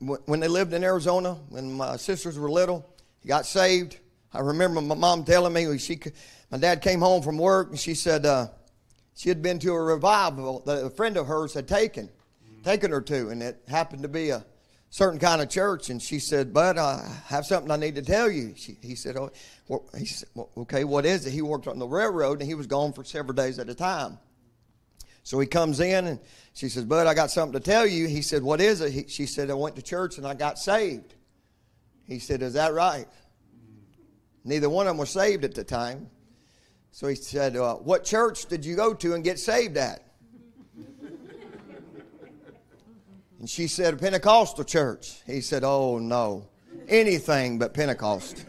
When 0.00 0.40
they 0.40 0.48
lived 0.48 0.72
in 0.74 0.84
Arizona, 0.84 1.34
when 1.48 1.72
my 1.72 1.96
sisters 1.96 2.38
were 2.38 2.50
little, 2.50 2.88
he 3.20 3.28
got 3.28 3.46
saved, 3.46 3.98
I 4.32 4.40
remember 4.40 4.80
my 4.80 4.94
mom 4.94 5.24
telling 5.24 5.52
me 5.52 5.78
she, 5.78 5.98
my 6.50 6.58
dad 6.58 6.82
came 6.82 7.00
home 7.00 7.22
from 7.22 7.36
work 7.36 7.70
and 7.70 7.78
she 7.78 7.94
said 7.94 8.24
uh, 8.24 8.48
she 9.14 9.28
had 9.28 9.42
been 9.42 9.58
to 9.60 9.72
a 9.72 9.82
revival 9.82 10.62
that 10.66 10.84
a 10.84 10.90
friend 10.90 11.16
of 11.16 11.26
hers 11.26 11.52
had 11.52 11.68
taken, 11.68 12.08
taken 12.64 12.90
her 12.90 13.00
to, 13.02 13.28
and 13.28 13.42
it 13.42 13.62
happened 13.68 14.02
to 14.02 14.08
be 14.08 14.30
a 14.30 14.44
certain 14.92 15.18
kind 15.18 15.42
of 15.42 15.48
church. 15.48 15.90
And 15.90 16.00
she 16.00 16.20
said, 16.20 16.54
"Bud, 16.54 16.78
I 16.78 17.04
have 17.26 17.44
something 17.44 17.72
I 17.72 17.76
need 17.76 17.96
to 17.96 18.02
tell 18.02 18.30
you." 18.30 18.54
She, 18.56 18.76
he 18.80 18.94
said, 18.94 19.16
"Oh, 19.16 19.30
well, 19.66 19.84
he 19.98 20.04
said, 20.04 20.28
well, 20.34 20.50
okay, 20.58 20.84
what 20.84 21.04
is 21.04 21.26
it?" 21.26 21.32
He 21.32 21.42
worked 21.42 21.66
on 21.66 21.80
the 21.80 21.88
railroad 21.88 22.38
and 22.38 22.48
he 22.48 22.54
was 22.54 22.68
gone 22.68 22.92
for 22.92 23.02
several 23.02 23.34
days 23.34 23.58
at 23.58 23.68
a 23.68 23.74
time. 23.74 24.18
So 25.24 25.38
he 25.38 25.46
comes 25.46 25.80
in 25.80 26.06
and 26.06 26.20
she 26.52 26.68
says, 26.68 26.84
Bud, 26.84 27.06
I 27.06 27.14
got 27.14 27.30
something 27.30 27.58
to 27.58 27.64
tell 27.64 27.86
you. 27.86 28.08
He 28.08 28.22
said, 28.22 28.42
What 28.42 28.60
is 28.60 28.80
it? 28.80 28.92
He, 28.92 29.04
she 29.08 29.26
said, 29.26 29.50
I 29.50 29.54
went 29.54 29.76
to 29.76 29.82
church 29.82 30.18
and 30.18 30.26
I 30.26 30.34
got 30.34 30.58
saved. 30.58 31.14
He 32.04 32.18
said, 32.18 32.42
Is 32.42 32.54
that 32.54 32.72
right? 32.72 33.06
Neither 34.44 34.68
one 34.68 34.86
of 34.86 34.90
them 34.90 34.98
were 34.98 35.06
saved 35.06 35.44
at 35.44 35.54
the 35.54 35.64
time. 35.64 36.10
So 36.90 37.06
he 37.06 37.14
said, 37.14 37.56
uh, 37.56 37.76
What 37.76 38.04
church 38.04 38.46
did 38.46 38.64
you 38.64 38.74
go 38.74 38.94
to 38.94 39.14
and 39.14 39.22
get 39.22 39.38
saved 39.38 39.76
at? 39.76 40.02
And 43.42 43.50
she 43.50 43.66
said, 43.66 44.00
Pentecostal 44.00 44.62
church. 44.62 45.20
He 45.26 45.40
said, 45.40 45.64
Oh, 45.64 45.98
no. 45.98 46.46
Anything 46.88 47.58
but 47.58 47.74
Pentecost. 47.74 48.46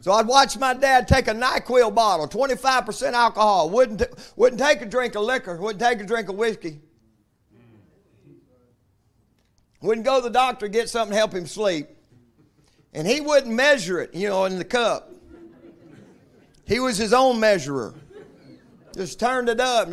So 0.00 0.10
I'd 0.10 0.26
watch 0.26 0.58
my 0.58 0.74
dad 0.74 1.06
take 1.06 1.28
a 1.28 1.34
NyQuil 1.34 1.94
bottle, 1.94 2.26
25% 2.26 3.12
alcohol, 3.12 3.70
wouldn't, 3.70 4.02
wouldn't 4.36 4.60
take 4.60 4.80
a 4.82 4.86
drink 4.86 5.14
of 5.14 5.22
liquor, 5.22 5.56
wouldn't 5.56 5.80
take 5.80 6.00
a 6.00 6.04
drink 6.04 6.28
of 6.28 6.34
whiskey. 6.34 6.80
Wouldn't 9.80 10.04
go 10.04 10.16
to 10.16 10.22
the 10.22 10.30
doctor 10.30 10.66
get 10.66 10.88
something 10.88 11.12
to 11.12 11.16
help 11.16 11.32
him 11.32 11.46
sleep. 11.46 11.88
And 12.92 13.06
he 13.06 13.20
wouldn't 13.20 13.54
measure 13.54 14.00
it, 14.00 14.14
you 14.14 14.28
know, 14.28 14.46
in 14.46 14.58
the 14.58 14.64
cup. 14.64 15.12
He 16.66 16.80
was 16.80 16.96
his 16.96 17.12
own 17.12 17.38
measurer. 17.38 17.94
Just 18.96 19.20
turned 19.20 19.48
it 19.48 19.60
up. 19.60 19.92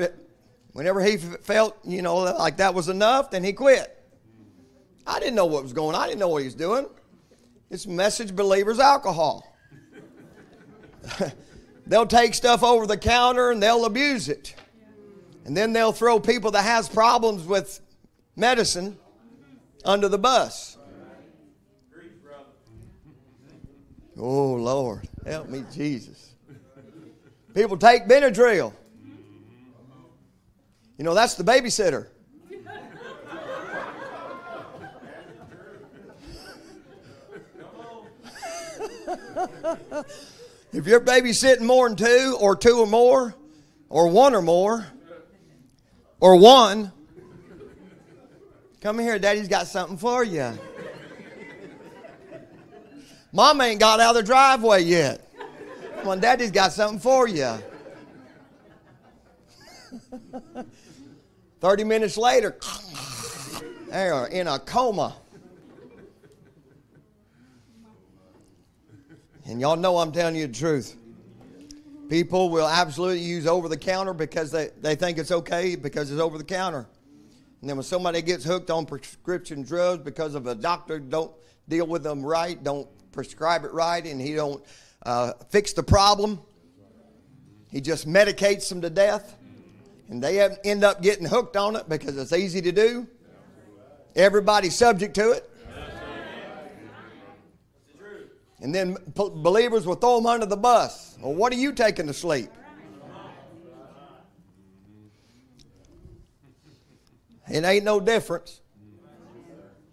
Whenever 0.76 1.00
he 1.00 1.16
felt, 1.16 1.78
you 1.86 2.02
know, 2.02 2.18
like 2.18 2.58
that 2.58 2.74
was 2.74 2.90
enough, 2.90 3.32
then 3.32 3.46
he 3.46 3.54
quit. 3.54 3.98
I 5.08 5.22
didn't 5.22 5.36
know 5.36 5.46
what 5.46 5.64
was 5.64 5.72
going 5.72 5.96
on. 5.96 6.02
I 6.02 6.06
didn't 6.06 6.20
know 6.20 6.28
what 6.28 6.40
he 6.40 6.48
was 6.48 6.54
doing. 6.54 6.86
It's 7.70 7.88
message 7.88 8.36
believers 8.36 8.78
alcohol. 8.78 9.56
they'll 11.88 12.06
take 12.06 12.34
stuff 12.34 12.62
over 12.62 12.86
the 12.86 12.98
counter 12.98 13.52
and 13.52 13.64
they'll 13.64 13.86
abuse 13.86 14.28
it. 14.28 14.54
And 15.46 15.56
then 15.56 15.72
they'll 15.72 15.94
throw 15.94 16.20
people 16.20 16.52
that 16.52 16.64
has 16.64 16.90
problems 16.90 17.46
with 17.46 17.80
medicine 18.36 18.98
under 19.86 20.10
the 20.10 20.18
bus. 20.18 20.78
Oh 24.18 24.56
Lord, 24.56 25.08
help 25.26 25.48
me 25.48 25.64
Jesus. 25.74 26.34
People 27.54 27.78
take 27.78 28.10
Benadryl. 28.10 28.74
You 30.98 31.04
know, 31.04 31.14
that's 31.14 31.36
the 31.36 31.44
babysitter. 31.44 32.08
If 40.76 40.88
you're 40.88 41.00
babysitting 41.00 41.62
more 41.62 41.88
than 41.88 41.96
two, 41.96 42.38
or 42.38 42.54
two 42.58 42.80
or 42.80 42.86
more, 42.86 43.34
or 43.88 44.10
one 44.10 44.36
or 44.36 44.42
more, 44.42 44.86
or 46.20 46.36
one, 46.36 46.92
come 48.82 49.00
here, 49.00 49.18
Daddy's 49.18 49.48
got 49.48 49.68
something 49.68 49.96
for 49.96 50.26
you. 50.26 50.52
Mom 53.32 53.62
ain't 53.62 53.80
got 53.80 54.02
out 54.02 54.18
of 54.18 54.22
the 54.22 54.24
driveway 54.24 54.84
yet. 54.84 55.26
Come 56.00 56.10
on, 56.10 56.20
Daddy's 56.20 56.52
got 56.52 56.74
something 56.74 57.00
for 57.00 57.26
you. 57.26 57.58
30 61.62 61.84
minutes 61.84 62.18
later, 62.18 62.58
they're 63.90 64.26
in 64.28 64.48
a 64.48 64.60
coma. 64.60 65.16
And 69.48 69.62
y'all 69.62 69.76
know 69.76 69.98
I'm 69.98 70.12
telling 70.12 70.36
you 70.36 70.48
the 70.48 70.54
truth. 70.54 70.98
People 72.10 72.50
will 72.50 72.68
absolutely 72.68 73.22
use 73.22 73.48
over 73.48 73.68
the 73.68 73.78
counter 73.78 74.14
because 74.14 74.52
they, 74.52 74.70
they 74.82 74.96
think 74.96 75.18
it's 75.18 75.32
okay 75.32 75.76
because 75.76 76.12
it's 76.12 76.22
over 76.22 76.38
the 76.38 76.44
counter. 76.44 76.88
And 77.62 77.70
then 77.70 77.78
when 77.78 77.84
somebody 77.84 78.22
gets 78.22 78.44
hooked 78.44 78.70
on 78.70 78.86
prescription 78.86 79.64
drugs 79.64 80.04
because 80.04 80.36
of 80.36 80.46
a 80.46 80.54
doctor 80.54 81.00
don't 81.00 81.32
deal 81.68 81.88
with 81.88 82.04
them 82.04 82.24
right, 82.24 82.62
don't 82.64 82.88
prescribe 83.12 83.64
it 83.64 83.74
right, 83.74 84.06
and 84.06 84.22
he 84.22 84.34
don't 84.34 84.64
uh, 85.04 85.34
fix 85.50 85.74
the 85.74 85.82
problem, 85.82 86.40
he 87.72 87.82
just 87.82 88.08
medicates 88.08 88.70
them 88.70 88.82
to 88.82 88.90
death. 88.90 89.36
And 90.10 90.24
they 90.24 90.40
end 90.64 90.84
up 90.84 91.02
getting 91.02 91.26
hooked 91.26 91.58
on 91.58 91.76
it 91.76 91.90
because 91.90 92.18
it's 92.18 92.34
easy 92.34 92.62
to 92.62 92.72
do. 92.72 93.08
Everybody's 94.16 94.76
subject 94.76 95.16
to 95.16 95.32
it. 95.32 95.50
And 98.62 98.74
then 98.74 98.98
believers 99.16 99.86
will 99.86 99.96
throw 99.96 100.16
them 100.18 100.26
under 100.26 100.46
the 100.46 100.58
bus. 100.58 101.18
Well, 101.20 101.34
what 101.34 101.52
are 101.52 101.58
you 101.58 101.74
taking 101.74 102.08
to 102.08 102.14
sleep? 102.14 102.50
It 107.48 107.64
ain't 107.64 107.84
no 107.84 108.00
difference. 108.00 108.62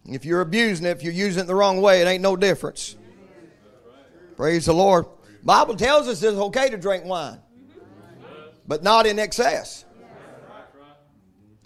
If 0.06 0.24
you're 0.24 0.40
abusing 0.40 0.86
it, 0.86 0.90
if 0.90 1.02
you're 1.02 1.12
using 1.12 1.42
it 1.42 1.46
the 1.46 1.54
wrong 1.54 1.80
way, 1.80 2.00
it 2.00 2.06
ain't 2.06 2.22
no 2.22 2.34
difference. 2.34 2.96
Praise 4.36 4.66
the 4.66 4.72
Lord. 4.72 5.06
Bible 5.42 5.76
tells 5.76 6.08
us 6.08 6.22
it's 6.22 6.38
okay 6.38 6.70
to 6.70 6.76
drink 6.76 7.04
wine, 7.04 7.40
but 8.66 8.82
not 8.82 9.06
in 9.06 9.18
excess. 9.18 9.84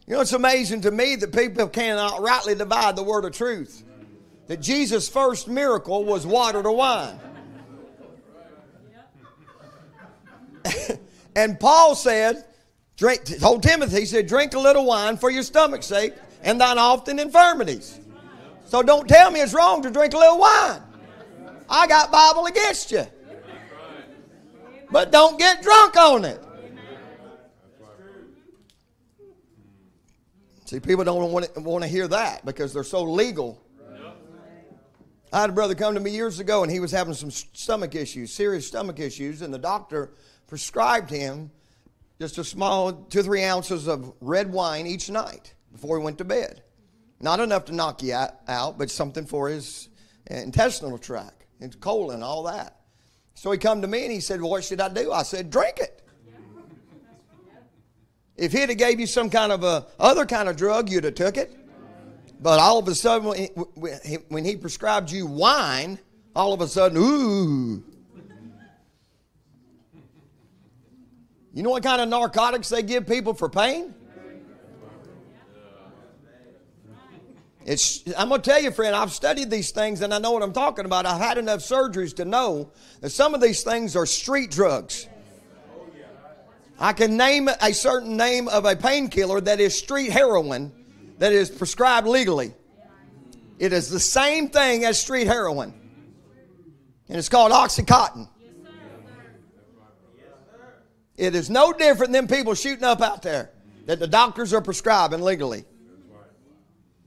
You 0.06 0.14
know, 0.14 0.20
it's 0.20 0.32
amazing 0.32 0.82
to 0.82 0.90
me 0.90 1.16
that 1.16 1.34
people 1.34 1.68
cannot 1.68 2.20
rightly 2.22 2.54
divide 2.54 2.94
the 2.96 3.02
word 3.02 3.24
of 3.24 3.32
truth 3.32 3.82
that 4.46 4.60
Jesus' 4.60 5.08
first 5.08 5.48
miracle 5.48 6.04
was 6.04 6.26
water 6.26 6.62
to 6.62 6.70
wine. 6.70 7.18
and 11.36 11.58
Paul 11.58 11.94
said, 11.94 12.44
drink, 12.96 13.24
told 13.40 13.62
Timothy, 13.62 14.00
he 14.00 14.06
said, 14.06 14.26
drink 14.26 14.54
a 14.54 14.58
little 14.58 14.86
wine 14.86 15.16
for 15.16 15.30
your 15.30 15.42
stomach's 15.42 15.86
sake 15.86 16.14
and 16.42 16.60
thine 16.60 16.78
often 16.78 17.18
infirmities. 17.18 17.98
So 18.66 18.82
don't 18.82 19.08
tell 19.08 19.30
me 19.30 19.40
it's 19.40 19.54
wrong 19.54 19.82
to 19.82 19.90
drink 19.90 20.14
a 20.14 20.18
little 20.18 20.38
wine. 20.38 20.82
I 21.68 21.86
got 21.86 22.12
Bible 22.12 22.46
against 22.46 22.92
you. 22.92 23.06
But 24.90 25.10
don't 25.10 25.38
get 25.38 25.62
drunk 25.62 25.96
on 25.96 26.24
it. 26.24 26.40
See, 30.66 30.80
people 30.80 31.04
don't 31.04 31.32
want 31.32 31.54
to, 31.54 31.60
want 31.60 31.84
to 31.84 31.88
hear 31.88 32.08
that 32.08 32.44
because 32.44 32.72
they're 32.72 32.84
so 32.84 33.02
legal 33.04 33.66
I 35.32 35.40
had 35.40 35.50
a 35.50 35.52
brother 35.52 35.74
come 35.74 35.94
to 35.94 36.00
me 36.00 36.12
years 36.12 36.38
ago 36.38 36.62
and 36.62 36.70
he 36.70 36.80
was 36.80 36.92
having 36.92 37.14
some 37.14 37.30
stomach 37.30 37.94
issues, 37.94 38.32
serious 38.32 38.66
stomach 38.66 39.00
issues, 39.00 39.42
and 39.42 39.52
the 39.52 39.58
doctor 39.58 40.12
prescribed 40.46 41.10
him 41.10 41.50
just 42.20 42.38
a 42.38 42.44
small 42.44 42.92
two, 42.92 43.22
three 43.22 43.42
ounces 43.42 43.88
of 43.88 44.14
red 44.20 44.50
wine 44.50 44.86
each 44.86 45.10
night 45.10 45.52
before 45.72 45.98
he 45.98 46.04
went 46.04 46.18
to 46.18 46.24
bed. 46.24 46.62
Not 47.20 47.40
enough 47.40 47.64
to 47.66 47.74
knock 47.74 48.02
you 48.02 48.14
out, 48.14 48.78
but 48.78 48.90
something 48.90 49.26
for 49.26 49.48
his 49.48 49.88
intestinal 50.26 50.96
tract, 50.96 51.44
his 51.60 51.74
colon, 51.74 52.22
all 52.22 52.44
that. 52.44 52.80
So 53.34 53.50
he 53.50 53.58
come 53.58 53.82
to 53.82 53.88
me 53.88 54.04
and 54.04 54.12
he 54.12 54.20
said, 54.20 54.40
well, 54.40 54.50
what 54.50 54.64
should 54.64 54.80
I 54.80 54.88
do? 54.88 55.12
I 55.12 55.22
said, 55.22 55.50
drink 55.50 55.78
it. 55.78 55.95
If 58.36 58.52
he'd 58.52 58.68
have 58.68 58.78
gave 58.78 59.00
you 59.00 59.06
some 59.06 59.30
kind 59.30 59.50
of 59.50 59.64
a 59.64 59.86
other 59.98 60.26
kind 60.26 60.48
of 60.48 60.56
drug, 60.56 60.90
you'd 60.90 61.04
have 61.04 61.14
took 61.14 61.36
it. 61.36 61.56
But 62.40 62.60
all 62.60 62.78
of 62.78 62.86
a 62.88 62.94
sudden, 62.94 63.48
when 64.28 64.44
he 64.44 64.56
prescribed 64.56 65.10
you 65.10 65.26
wine, 65.26 65.98
all 66.34 66.52
of 66.52 66.60
a 66.60 66.68
sudden, 66.68 66.98
ooh. 66.98 67.82
You 71.54 71.62
know 71.62 71.70
what 71.70 71.82
kind 71.82 72.02
of 72.02 72.08
narcotics 72.10 72.68
they 72.68 72.82
give 72.82 73.06
people 73.06 73.32
for 73.32 73.48
pain? 73.48 73.94
It's, 77.64 78.04
I'm 78.16 78.28
going 78.28 78.42
to 78.42 78.48
tell 78.48 78.62
you, 78.62 78.70
friend, 78.70 78.94
I've 78.94 79.10
studied 79.10 79.50
these 79.50 79.72
things 79.72 80.02
and 80.02 80.14
I 80.14 80.18
know 80.18 80.30
what 80.30 80.42
I'm 80.42 80.52
talking 80.52 80.84
about. 80.84 81.04
I've 81.04 81.20
had 81.20 81.36
enough 81.36 81.60
surgeries 81.60 82.14
to 82.16 82.24
know 82.24 82.70
that 83.00 83.10
some 83.10 83.34
of 83.34 83.40
these 83.40 83.64
things 83.64 83.96
are 83.96 84.06
street 84.06 84.52
drugs. 84.52 85.08
I 86.78 86.92
can 86.92 87.16
name 87.16 87.48
a 87.48 87.72
certain 87.72 88.16
name 88.16 88.48
of 88.48 88.66
a 88.66 88.76
painkiller 88.76 89.40
that 89.40 89.60
is 89.60 89.76
street 89.76 90.10
heroin 90.10 90.72
that 91.18 91.32
is 91.32 91.48
prescribed 91.48 92.06
legally. 92.06 92.52
It 93.58 93.72
is 93.72 93.88
the 93.88 94.00
same 94.00 94.50
thing 94.50 94.84
as 94.84 95.00
street 95.00 95.26
heroin. 95.26 95.72
And 97.08 97.16
it's 97.16 97.30
called 97.30 97.52
Oxycontin. 97.52 98.28
It 101.16 101.34
is 101.34 101.48
no 101.48 101.72
different 101.72 102.12
than 102.12 102.26
people 102.26 102.54
shooting 102.54 102.84
up 102.84 103.00
out 103.00 103.22
there 103.22 103.50
that 103.86 103.98
the 103.98 104.06
doctors 104.06 104.52
are 104.52 104.60
prescribing 104.60 105.22
legally. 105.22 105.64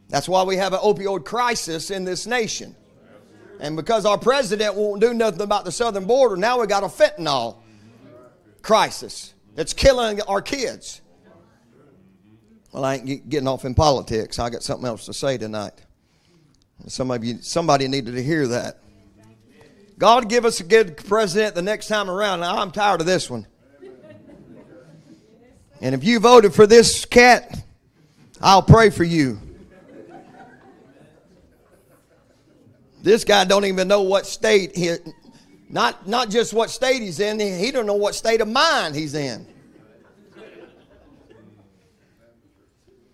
That's 0.07 0.27
why 0.27 0.41
we 0.41 0.55
have 0.55 0.73
an 0.73 0.79
opioid 0.79 1.25
crisis 1.25 1.91
in 1.91 2.05
this 2.05 2.25
nation. 2.25 2.75
And 3.59 3.75
because 3.75 4.05
our 4.07 4.17
president 4.17 4.73
won't 4.73 4.99
do 4.99 5.13
nothing 5.13 5.41
about 5.41 5.65
the 5.65 5.71
southern 5.71 6.05
border, 6.05 6.37
now 6.37 6.59
we 6.59 6.65
got 6.65 6.81
a 6.81 6.87
fentanyl 6.87 7.57
crisis 8.63 9.35
that's 9.59 9.73
killing 9.73 10.21
our 10.21 10.41
kids. 10.41 11.01
Well, 12.71 12.85
I 12.85 12.95
ain't 12.95 13.27
getting 13.27 13.45
off 13.45 13.65
in 13.65 13.75
politics. 13.75 14.39
I 14.39 14.49
got 14.49 14.63
something 14.63 14.87
else 14.87 15.05
to 15.07 15.13
say 15.13 15.37
tonight. 15.37 15.73
Some 16.87 17.11
of 17.11 17.25
you, 17.25 17.39
somebody 17.41 17.89
needed 17.89 18.15
to 18.15 18.23
hear 18.23 18.47
that. 18.47 18.77
God 19.97 20.29
give 20.29 20.45
us 20.45 20.61
a 20.61 20.63
good 20.63 20.95
president 20.95 21.55
the 21.55 21.61
next 21.61 21.89
time 21.89 22.09
around. 22.09 22.39
Now, 22.39 22.57
I'm 22.57 22.71
tired 22.71 23.01
of 23.01 23.05
this 23.05 23.29
one. 23.29 23.47
And 25.81 25.93
if 25.93 26.05
you 26.05 26.21
voted 26.21 26.53
for 26.53 26.65
this 26.65 27.03
cat, 27.03 27.61
I'll 28.39 28.63
pray 28.63 28.89
for 28.89 29.03
you. 29.03 29.41
This 33.03 33.25
guy 33.25 33.43
don't 33.43 33.65
even 33.65 33.89
know 33.89 34.03
what 34.03 34.25
state 34.25 34.77
he, 34.77 34.95
not 35.69 36.07
not 36.07 36.29
just 36.29 36.51
what 36.51 36.71
state 36.71 37.01
he's 37.01 37.19
in. 37.19 37.39
He 37.39 37.71
don't 37.71 37.85
know 37.85 37.93
what 37.93 38.15
state 38.15 38.41
of 38.41 38.47
mind 38.47 38.95
he's 38.95 39.13
in. 39.13 39.45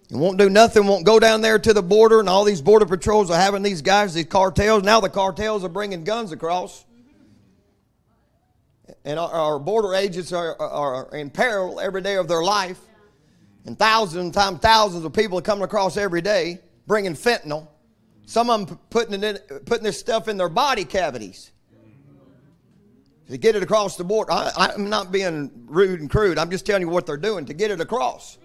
He 0.08 0.16
won't 0.16 0.38
do 0.38 0.50
nothing. 0.50 0.88
Won't 0.88 1.06
go 1.06 1.20
down 1.20 1.42
there 1.42 1.60
to 1.60 1.74
the 1.74 1.84
border, 1.84 2.22
and 2.22 2.30
all 2.30 2.46
these 2.46 2.62
border 2.62 2.86
patrols 2.86 3.30
are 3.30 3.40
having 3.40 3.62
these 3.62 3.82
guys, 3.82 4.14
these 4.14 4.26
cartels. 4.26 4.84
Now 4.84 5.02
the 5.02 5.10
cartels 5.10 5.66
are 5.66 5.70
bringing 5.70 6.06
guns 6.06 6.32
across, 6.32 6.86
and 9.04 9.20
our, 9.20 9.32
our 9.32 9.60
border 9.60 9.94
agents 9.94 10.32
are, 10.32 10.60
are 10.62 11.14
in 11.14 11.30
peril 11.30 11.82
every 11.82 12.02
day 12.02 12.16
of 12.16 12.28
their 12.28 12.44
life. 12.44 12.80
And 13.66 13.78
thousands 13.78 14.26
and 14.26 14.34
times 14.34 14.60
thousands 14.60 15.04
of 15.04 15.12
people 15.12 15.40
are 15.40 15.42
coming 15.42 15.64
across 15.64 15.98
every 15.98 16.22
day 16.22 16.60
bringing 16.88 17.16
fentanyl. 17.16 17.68
Some 18.28 18.50
of 18.50 18.68
them 18.68 18.80
putting, 18.92 19.24
it 19.24 19.44
in, 19.50 19.60
putting 19.62 19.84
this 19.84 20.00
stuff 20.00 20.28
in 20.28 20.38
their 20.38 20.50
body 20.50 20.86
cavities 20.86 21.52
to 23.30 23.38
get 23.38 23.56
it 23.56 23.64
across 23.64 23.98
the 23.98 24.04
board. 24.04 24.28
I, 24.30 24.72
am 24.74 24.90
not 24.90 25.12
being 25.12 25.52
rude 25.66 26.00
and 26.00 26.10
crude. 26.10 26.38
I'm 26.38 26.52
just 26.52 26.66
telling 26.66 26.82
you 26.82 26.90
what 26.90 27.06
they're 27.06 27.18
doing 27.18 27.46
to 27.46 27.54
get 27.54 27.72
it 27.72 27.82
across. 27.82 28.38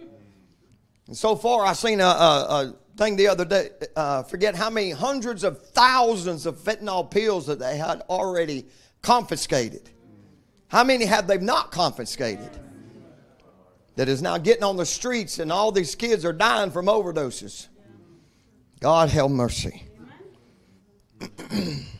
And 1.07 1.17
so 1.17 1.37
far, 1.37 1.67
I 1.67 1.73
seen 1.73 2.01
a, 2.01 2.05
a, 2.05 2.07
a 2.07 2.75
thing 2.97 3.17
the 3.17 3.29
other 3.29 3.45
day. 3.45 3.71
Uh, 3.95 4.23
forget 4.23 4.55
how 4.55 4.71
many 4.71 4.91
hundreds 4.91 5.45
of 5.45 5.61
thousands 5.69 6.47
of 6.47 6.57
fentanyl 6.57 7.11
pills 7.11 7.47
that 7.47 7.59
they 7.59 7.77
had 7.77 8.03
already 8.09 8.67
confiscated. 9.03 9.91
How 10.69 10.85
many 10.85 11.05
have 11.05 11.27
they 11.27 11.39
not 11.39 11.73
confiscated? 11.73 12.51
That 13.97 14.09
is 14.09 14.23
now 14.23 14.39
getting 14.39 14.63
on 14.63 14.77
the 14.77 14.87
streets, 14.87 15.41
and 15.41 15.53
all 15.53 15.73
these 15.73 15.95
kids 15.95 16.25
are 16.25 16.33
dying 16.33 16.71
from 16.71 16.87
overdoses. 16.87 17.69
God 18.79 19.11
have 19.11 19.31
mercy. 19.31 19.83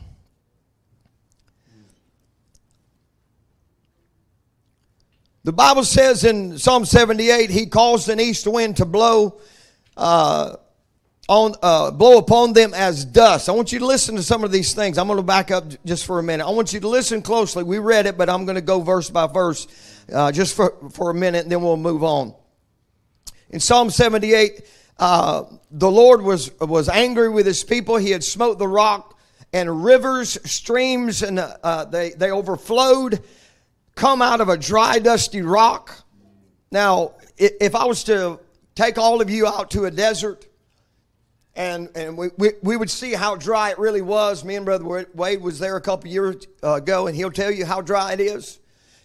the 5.43 5.53
Bible 5.53 5.83
says 5.83 6.23
in 6.23 6.57
Psalm 6.57 6.85
78, 6.85 7.49
He 7.49 7.65
caused 7.65 8.09
an 8.09 8.19
east 8.19 8.47
wind 8.47 8.77
to 8.77 8.85
blow. 8.85 9.39
Uh, 9.97 10.55
on, 11.29 11.53
uh, 11.61 11.91
blow 11.91 12.17
upon 12.17 12.51
them 12.51 12.73
as 12.73 13.05
dust. 13.05 13.47
I 13.47 13.53
want 13.53 13.71
you 13.71 13.79
to 13.79 13.85
listen 13.85 14.17
to 14.17 14.23
some 14.23 14.43
of 14.43 14.51
these 14.51 14.73
things. 14.73 14.97
I'm 14.97 15.07
going 15.07 15.15
to 15.17 15.23
back 15.23 15.49
up 15.49 15.63
just 15.85 16.05
for 16.05 16.19
a 16.19 16.23
minute. 16.23 16.45
I 16.45 16.49
want 16.49 16.73
you 16.73 16.81
to 16.81 16.87
listen 16.89 17.21
closely. 17.21 17.63
We 17.63 17.79
read 17.79 18.05
it, 18.05 18.17
but 18.17 18.29
I'm 18.29 18.43
going 18.43 18.55
to 18.55 18.61
go 18.61 18.81
verse 18.81 19.09
by 19.09 19.27
verse 19.27 19.67
uh, 20.11 20.33
just 20.33 20.55
for, 20.55 20.75
for 20.91 21.09
a 21.09 21.13
minute, 21.13 21.43
and 21.43 21.51
then 21.51 21.61
we'll 21.61 21.77
move 21.77 22.03
on. 22.03 22.33
In 23.49 23.61
Psalm 23.61 23.89
78, 23.89 24.65
uh, 24.99 25.43
the 25.71 25.89
Lord 25.89 26.21
was, 26.21 26.51
was 26.59 26.89
angry 26.89 27.29
with 27.29 27.45
his 27.45 27.63
people. 27.63 27.95
He 27.95 28.11
had 28.11 28.25
smote 28.25 28.59
the 28.59 28.67
rock, 28.67 29.17
and 29.53 29.83
rivers, 29.83 30.37
streams, 30.49 31.23
and 31.23 31.39
uh, 31.39 31.85
they, 31.85 32.09
they 32.11 32.31
overflowed, 32.31 33.23
come 33.95 34.21
out 34.21 34.41
of 34.41 34.49
a 34.49 34.57
dry, 34.57 34.99
dusty 34.99 35.41
rock. 35.41 36.03
Now, 36.71 37.13
if 37.37 37.75
I 37.75 37.85
was 37.85 38.03
to 38.05 38.39
take 38.75 38.97
all 38.97 39.21
of 39.21 39.29
you 39.29 39.47
out 39.47 39.71
to 39.71 39.85
a 39.85 39.91
desert, 39.91 40.47
and, 41.55 41.89
and 41.95 42.17
we, 42.17 42.29
we, 42.37 42.51
we 42.63 42.77
would 42.77 42.89
see 42.89 43.13
how 43.13 43.35
dry 43.35 43.71
it 43.71 43.79
really 43.79 44.01
was. 44.01 44.45
Me 44.45 44.55
and 44.55 44.65
Brother 44.65 45.07
Wade 45.13 45.41
was 45.41 45.59
there 45.59 45.75
a 45.75 45.81
couple 45.81 46.09
years 46.09 46.47
uh, 46.63 46.75
ago, 46.75 47.07
and 47.07 47.15
he'll 47.15 47.31
tell 47.31 47.51
you 47.51 47.65
how 47.65 47.81
dry 47.81 48.13
it 48.13 48.19
is 48.21 48.59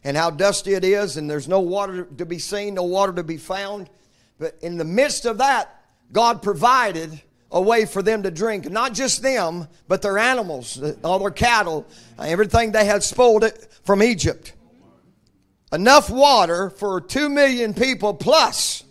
and 0.05 0.16
how 0.16 0.30
dusty 0.30 0.74
it 0.74 0.84
is, 0.84 1.16
and 1.16 1.28
there's 1.28 1.49
no 1.49 1.59
water 1.59 2.05
to 2.05 2.24
be 2.24 2.39
seen, 2.39 2.74
no 2.74 2.84
water 2.84 3.12
to 3.12 3.24
be 3.24 3.37
found. 3.37 3.91
But 4.39 4.57
in 4.62 4.76
the 4.76 4.84
midst 4.84 5.26
of 5.26 5.39
that, 5.39 5.82
God 6.12 6.43
provided 6.43 7.20
a 7.51 7.61
way 7.61 7.87
for 7.87 8.03
them 8.03 8.22
to 8.22 8.30
drink. 8.30 8.70
Not 8.70 8.95
just 8.95 9.22
them, 9.22 9.66
but 9.89 10.03
their 10.03 10.18
animals, 10.18 10.80
all 11.03 11.18
their 11.18 11.30
cattle, 11.30 11.87
everything 12.18 12.70
they 12.70 12.84
had 12.84 13.03
spoiled 13.03 13.43
it 13.43 13.68
from 13.82 14.03
Egypt. 14.03 14.53
Enough 15.77 16.09
water 16.09 16.70
for 16.70 17.03
two 17.03 17.29
million 17.29 17.74
people 17.74 18.14
plus 18.14 18.83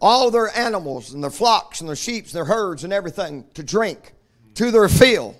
all 0.00 0.30
their 0.30 0.56
animals 0.56 1.12
and 1.12 1.20
their 1.20 1.32
flocks 1.32 1.80
and 1.80 1.88
their 1.88 1.96
sheep 1.96 2.26
and 2.26 2.32
their 2.32 2.44
herds 2.44 2.84
and 2.84 2.92
everything 2.92 3.44
to 3.54 3.64
drink 3.64 4.14
to 4.54 4.70
their 4.70 4.88
fill. 4.88 5.34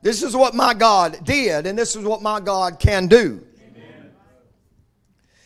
This 0.00 0.22
is 0.22 0.34
what 0.34 0.54
my 0.54 0.72
God 0.72 1.26
did, 1.26 1.66
and 1.66 1.78
this 1.78 1.94
is 1.94 2.04
what 2.04 2.22
my 2.22 2.40
God 2.40 2.78
can 2.80 3.06
do. 3.06 3.46
Amen. 3.68 4.12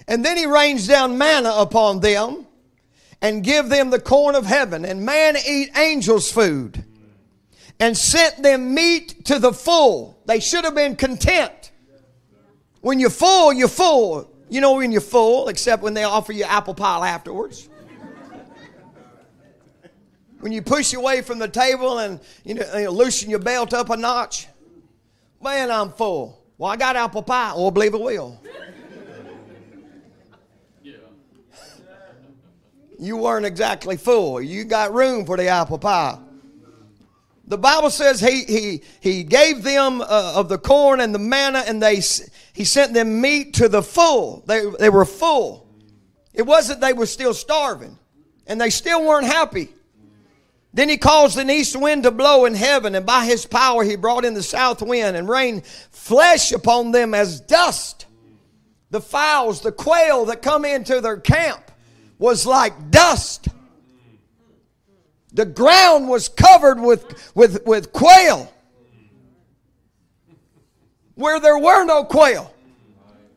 And 0.06 0.24
then 0.24 0.36
he 0.36 0.46
rains 0.46 0.86
down 0.86 1.18
manna 1.18 1.52
upon 1.56 1.98
them 1.98 2.46
and 3.20 3.42
give 3.42 3.68
them 3.68 3.90
the 3.90 3.98
corn 3.98 4.36
of 4.36 4.46
heaven, 4.46 4.84
and 4.84 5.04
man 5.04 5.36
eat 5.44 5.76
angels' 5.76 6.30
food, 6.30 6.84
and 7.80 7.96
sent 7.96 8.44
them 8.44 8.74
meat 8.74 9.24
to 9.24 9.40
the 9.40 9.52
full. 9.52 10.22
They 10.26 10.38
should 10.38 10.62
have 10.62 10.76
been 10.76 10.94
content. 10.94 11.57
When 12.80 13.00
you're 13.00 13.10
full, 13.10 13.52
you're 13.52 13.68
full. 13.68 14.30
You 14.48 14.60
know 14.60 14.74
when 14.74 14.92
you're 14.92 15.00
full, 15.00 15.48
except 15.48 15.82
when 15.82 15.94
they 15.94 16.04
offer 16.04 16.32
you 16.32 16.44
apple 16.44 16.74
pie 16.74 17.08
afterwards. 17.08 17.68
when 20.40 20.52
you 20.52 20.62
push 20.62 20.94
away 20.94 21.22
from 21.22 21.38
the 21.38 21.48
table 21.48 21.98
and 21.98 22.20
you 22.44 22.54
know, 22.54 22.64
you 22.76 22.84
know, 22.84 22.90
loosen 22.90 23.28
your 23.28 23.40
belt 23.40 23.74
up 23.74 23.90
a 23.90 23.96
notch, 23.96 24.48
man, 25.42 25.70
I'm 25.70 25.90
full. 25.90 26.44
Well, 26.56 26.70
I 26.70 26.76
got 26.76 26.96
apple 26.96 27.22
pie. 27.22 27.52
Oh, 27.54 27.70
believe 27.70 27.94
it 27.94 28.00
will. 28.00 28.40
you 32.98 33.16
weren't 33.16 33.46
exactly 33.46 33.96
full. 33.96 34.40
You 34.40 34.64
got 34.64 34.92
room 34.92 35.24
for 35.24 35.36
the 35.36 35.48
apple 35.48 35.78
pie. 35.78 36.18
The 37.48 37.56
Bible 37.56 37.88
says 37.88 38.20
he, 38.20 38.44
he, 38.44 38.82
he 39.00 39.24
gave 39.24 39.62
them 39.62 40.02
uh, 40.02 40.34
of 40.36 40.50
the 40.50 40.58
corn 40.58 41.00
and 41.00 41.14
the 41.14 41.18
manna, 41.18 41.64
and 41.66 41.82
they, 41.82 41.96
he 42.52 42.64
sent 42.64 42.92
them 42.92 43.22
meat 43.22 43.54
to 43.54 43.70
the 43.70 43.82
full. 43.82 44.44
They, 44.46 44.64
they 44.78 44.90
were 44.90 45.06
full. 45.06 45.66
It 46.34 46.42
wasn't 46.42 46.82
they 46.82 46.92
were 46.92 47.06
still 47.06 47.32
starving, 47.32 47.98
and 48.46 48.60
they 48.60 48.68
still 48.68 49.04
weren't 49.04 49.26
happy. 49.26 49.70
Then 50.74 50.90
he 50.90 50.98
caused 50.98 51.38
an 51.38 51.48
east 51.48 51.74
wind 51.74 52.02
to 52.02 52.10
blow 52.10 52.44
in 52.44 52.54
heaven, 52.54 52.94
and 52.94 53.06
by 53.06 53.24
his 53.24 53.46
power 53.46 53.82
he 53.82 53.96
brought 53.96 54.26
in 54.26 54.34
the 54.34 54.42
south 54.42 54.82
wind 54.82 55.16
and 55.16 55.26
rained 55.26 55.64
flesh 55.64 56.52
upon 56.52 56.92
them 56.92 57.14
as 57.14 57.40
dust. 57.40 58.04
The 58.90 59.00
fowls, 59.00 59.62
the 59.62 59.72
quail 59.72 60.26
that 60.26 60.42
come 60.42 60.66
into 60.66 61.00
their 61.00 61.16
camp 61.16 61.70
was 62.18 62.44
like 62.44 62.90
dust. 62.90 63.48
The 65.38 65.46
ground 65.46 66.08
was 66.08 66.28
covered 66.28 66.80
with, 66.80 67.32
with, 67.36 67.64
with 67.64 67.92
quail 67.92 68.52
where 71.14 71.38
there 71.38 71.56
were 71.56 71.84
no 71.84 72.02
quail. 72.02 72.52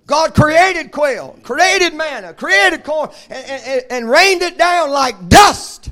God 0.08 0.34
created 0.34 0.92
quail, 0.92 1.38
created 1.44 1.94
manna, 1.94 2.34
created 2.34 2.84
corn, 2.84 3.12
and, 3.30 3.46
and, 3.46 3.84
and 3.92 4.10
rained 4.10 4.42
it 4.42 4.58
down 4.58 4.90
like 4.90 5.30
dust. 5.30 5.92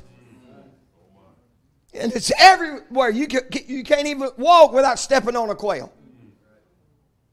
And 1.94 2.12
it's 2.12 2.32
everywhere. 2.40 3.10
You, 3.10 3.28
can, 3.28 3.42
you 3.68 3.84
can't 3.84 4.08
even 4.08 4.30
walk 4.36 4.72
without 4.72 4.98
stepping 4.98 5.36
on 5.36 5.48
a 5.50 5.54
quail. 5.54 5.92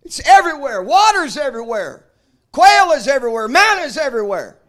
It's 0.04 0.20
everywhere. 0.24 0.84
Water's 0.84 1.36
everywhere. 1.36 2.06
Quail 2.52 2.92
is 2.92 3.08
everywhere. 3.08 3.48
Manna 3.48 3.82
is 3.82 3.98
everywhere. 3.98 4.60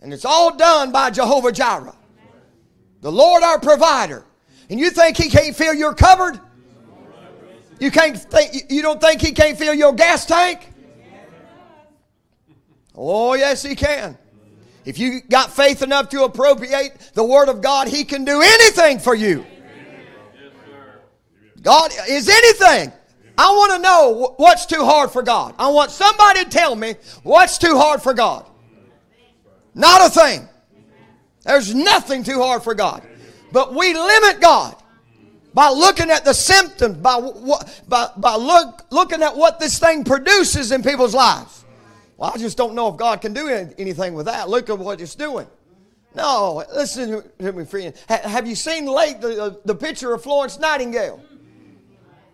And 0.00 0.12
it's 0.12 0.24
all 0.24 0.56
done 0.56 0.90
by 0.90 1.10
Jehovah 1.10 1.52
Jireh, 1.52 1.94
the 3.04 3.12
Lord 3.12 3.42
our 3.42 3.60
provider. 3.60 4.24
And 4.70 4.80
you 4.80 4.88
think 4.88 5.18
He 5.18 5.28
can't 5.28 5.54
fill 5.54 5.74
your 5.74 5.92
cupboard? 5.92 6.40
You 7.78 7.90
can't 7.90 8.16
think 8.16 8.70
you 8.70 8.80
don't 8.80 8.98
think 8.98 9.20
He 9.20 9.32
can't 9.32 9.58
fill 9.58 9.74
your 9.74 9.92
gas 9.92 10.24
tank? 10.24 10.72
Oh, 12.94 13.34
yes, 13.34 13.62
He 13.62 13.74
can. 13.74 14.16
If 14.86 14.98
you 14.98 15.20
got 15.20 15.52
faith 15.52 15.82
enough 15.82 16.08
to 16.10 16.24
appropriate 16.24 17.10
the 17.12 17.22
Word 17.22 17.50
of 17.50 17.60
God, 17.60 17.88
He 17.88 18.04
can 18.04 18.24
do 18.24 18.40
anything 18.40 18.98
for 18.98 19.14
you. 19.14 19.44
God 21.60 21.90
is 22.08 22.26
anything. 22.26 22.90
I 23.36 23.50
want 23.50 23.72
to 23.72 23.78
know 23.80 24.34
what's 24.38 24.64
too 24.64 24.82
hard 24.82 25.10
for 25.10 25.22
God. 25.22 25.54
I 25.58 25.68
want 25.68 25.90
somebody 25.90 26.44
to 26.44 26.48
tell 26.48 26.74
me 26.74 26.94
what's 27.22 27.58
too 27.58 27.76
hard 27.76 28.00
for 28.00 28.14
God. 28.14 28.46
Not 29.74 30.06
a 30.06 30.08
thing. 30.08 30.48
There's 31.44 31.74
nothing 31.74 32.24
too 32.24 32.40
hard 32.40 32.62
for 32.62 32.74
God. 32.74 33.06
But 33.52 33.74
we 33.74 33.94
limit 33.94 34.40
God. 34.40 34.76
by 35.52 35.68
looking 35.68 36.10
at 36.10 36.24
the 36.24 36.34
symptoms, 36.34 36.96
by, 36.96 37.20
by, 37.86 38.08
by 38.16 38.34
look, 38.34 38.82
looking 38.90 39.22
at 39.22 39.36
what 39.36 39.60
this 39.60 39.78
thing 39.78 40.04
produces 40.04 40.72
in 40.72 40.82
people's 40.82 41.14
lives. 41.14 41.64
Well, 42.16 42.32
I 42.34 42.38
just 42.38 42.56
don't 42.56 42.74
know 42.74 42.88
if 42.88 42.96
God 42.96 43.20
can 43.20 43.32
do 43.32 43.48
anything 43.78 44.14
with 44.14 44.26
that. 44.26 44.48
Look 44.48 44.70
at 44.70 44.78
what 44.78 45.00
it's 45.00 45.14
doing. 45.14 45.46
No, 46.14 46.64
listen 46.72 47.22
to 47.38 47.52
me, 47.52 47.64
friend. 47.64 47.94
Have 48.08 48.46
you 48.46 48.54
seen 48.54 48.86
late 48.86 49.20
the, 49.20 49.42
uh, 49.42 49.54
the 49.64 49.74
picture 49.74 50.14
of 50.14 50.22
Florence 50.22 50.58
Nightingale? 50.58 51.20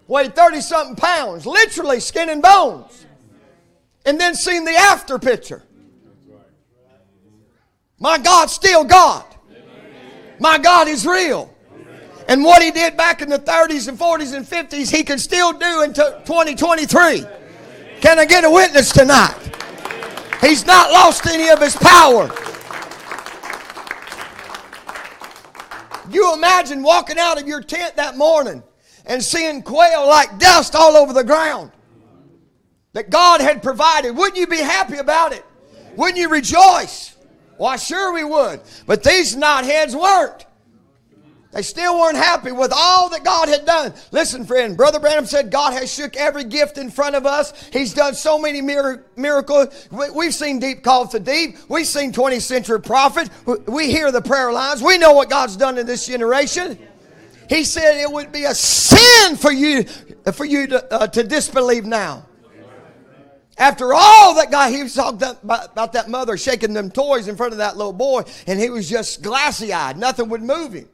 Weighed 0.06 0.34
30 0.34 0.60
something 0.60 0.96
pounds, 0.96 1.46
literally 1.46 2.00
skin 2.00 2.28
and 2.28 2.42
bones. 2.42 3.06
And 4.04 4.20
then 4.20 4.34
seen 4.34 4.64
the 4.64 4.72
after 4.72 5.18
picture. 5.18 5.62
My 8.00 8.18
God's 8.18 8.52
still 8.52 8.82
God. 8.82 9.24
My 10.40 10.56
God 10.56 10.88
is 10.88 11.06
real. 11.06 11.54
And 12.28 12.42
what 12.42 12.62
he 12.62 12.70
did 12.70 12.96
back 12.96 13.20
in 13.20 13.28
the 13.28 13.38
30s 13.38 13.88
and 13.88 13.98
40s 13.98 14.34
and 14.34 14.46
50s, 14.46 14.90
he 14.90 15.04
can 15.04 15.18
still 15.18 15.52
do 15.52 15.82
in 15.82 15.92
2023. 15.92 17.24
Can 18.00 18.18
I 18.18 18.24
get 18.24 18.44
a 18.44 18.50
witness 18.50 18.90
tonight? 18.90 19.36
He's 20.40 20.64
not 20.64 20.90
lost 20.90 21.26
any 21.26 21.50
of 21.50 21.60
his 21.60 21.76
power. 21.76 22.30
You 26.10 26.32
imagine 26.34 26.82
walking 26.82 27.18
out 27.18 27.40
of 27.40 27.46
your 27.46 27.62
tent 27.62 27.96
that 27.96 28.16
morning 28.16 28.62
and 29.04 29.22
seeing 29.22 29.62
quail 29.62 30.08
like 30.08 30.38
dust 30.38 30.74
all 30.74 30.96
over 30.96 31.12
the 31.12 31.24
ground 31.24 31.70
that 32.94 33.10
God 33.10 33.42
had 33.42 33.62
provided. 33.62 34.16
Wouldn't 34.16 34.38
you 34.38 34.46
be 34.46 34.56
happy 34.56 34.96
about 34.96 35.32
it? 35.32 35.44
Wouldn't 35.96 36.18
you 36.18 36.30
rejoice? 36.30 37.09
Why, 37.60 37.76
sure 37.76 38.14
we 38.14 38.24
would. 38.24 38.62
But 38.86 39.02
these 39.02 39.36
knotheads 39.36 39.94
weren't. 39.94 40.46
They 41.52 41.60
still 41.60 42.00
weren't 42.00 42.16
happy 42.16 42.52
with 42.52 42.72
all 42.74 43.10
that 43.10 43.22
God 43.22 43.50
had 43.50 43.66
done. 43.66 43.92
Listen, 44.12 44.46
friend, 44.46 44.78
Brother 44.78 44.98
Branham 44.98 45.26
said 45.26 45.50
God 45.50 45.74
has 45.74 45.92
shook 45.92 46.16
every 46.16 46.44
gift 46.44 46.78
in 46.78 46.90
front 46.90 47.16
of 47.16 47.26
us. 47.26 47.52
He's 47.70 47.92
done 47.92 48.14
so 48.14 48.38
many 48.38 48.62
mir- 48.62 49.04
miracles. 49.14 49.88
We've 49.90 50.32
seen 50.32 50.58
deep 50.58 50.82
calls 50.82 51.10
to 51.10 51.20
deep. 51.20 51.58
We've 51.68 51.86
seen 51.86 52.12
20th 52.12 52.40
century 52.40 52.80
prophet. 52.80 53.28
We 53.66 53.90
hear 53.90 54.10
the 54.10 54.22
prayer 54.22 54.50
lines. 54.50 54.82
We 54.82 54.96
know 54.96 55.12
what 55.12 55.28
God's 55.28 55.58
done 55.58 55.76
in 55.76 55.84
this 55.84 56.06
generation. 56.06 56.78
He 57.50 57.64
said 57.64 58.00
it 58.00 58.10
would 58.10 58.32
be 58.32 58.44
a 58.44 58.54
sin 58.54 59.36
for 59.36 59.52
you, 59.52 59.82
for 60.32 60.46
you 60.46 60.66
to, 60.68 60.94
uh, 60.94 61.06
to 61.08 61.22
disbelieve 61.24 61.84
now. 61.84 62.24
After 63.60 63.92
all 63.92 64.36
that 64.36 64.50
guy, 64.50 64.70
he 64.70 64.82
was 64.82 64.94
talking 64.94 65.22
about, 65.44 65.92
that 65.92 66.08
mother 66.08 66.38
shaking 66.38 66.72
them 66.72 66.90
toys 66.90 67.28
in 67.28 67.36
front 67.36 67.52
of 67.52 67.58
that 67.58 67.76
little 67.76 67.92
boy, 67.92 68.22
and 68.46 68.58
he 68.58 68.70
was 68.70 68.88
just 68.88 69.22
glassy 69.22 69.70
eyed. 69.70 69.98
Nothing 69.98 70.30
would 70.30 70.42
move 70.42 70.72
him. 70.72 70.88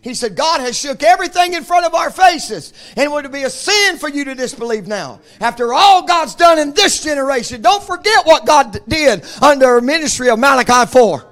He 0.00 0.14
said, 0.14 0.34
God 0.34 0.60
has 0.60 0.76
shook 0.76 1.04
everything 1.04 1.54
in 1.54 1.62
front 1.62 1.86
of 1.86 1.94
our 1.94 2.10
faces. 2.10 2.72
And 2.96 3.04
it 3.04 3.10
would 3.10 3.24
it 3.24 3.32
be 3.32 3.44
a 3.44 3.50
sin 3.50 3.98
for 3.98 4.08
you 4.08 4.24
to 4.24 4.34
disbelieve 4.34 4.88
now? 4.88 5.20
After 5.40 5.72
all 5.72 6.06
God's 6.06 6.34
done 6.34 6.58
in 6.58 6.74
this 6.74 7.04
generation, 7.04 7.62
don't 7.62 7.84
forget 7.84 8.26
what 8.26 8.44
God 8.44 8.76
did 8.88 9.24
under 9.40 9.80
ministry 9.80 10.28
of 10.28 10.40
Malachi 10.40 10.90
4. 10.90 11.24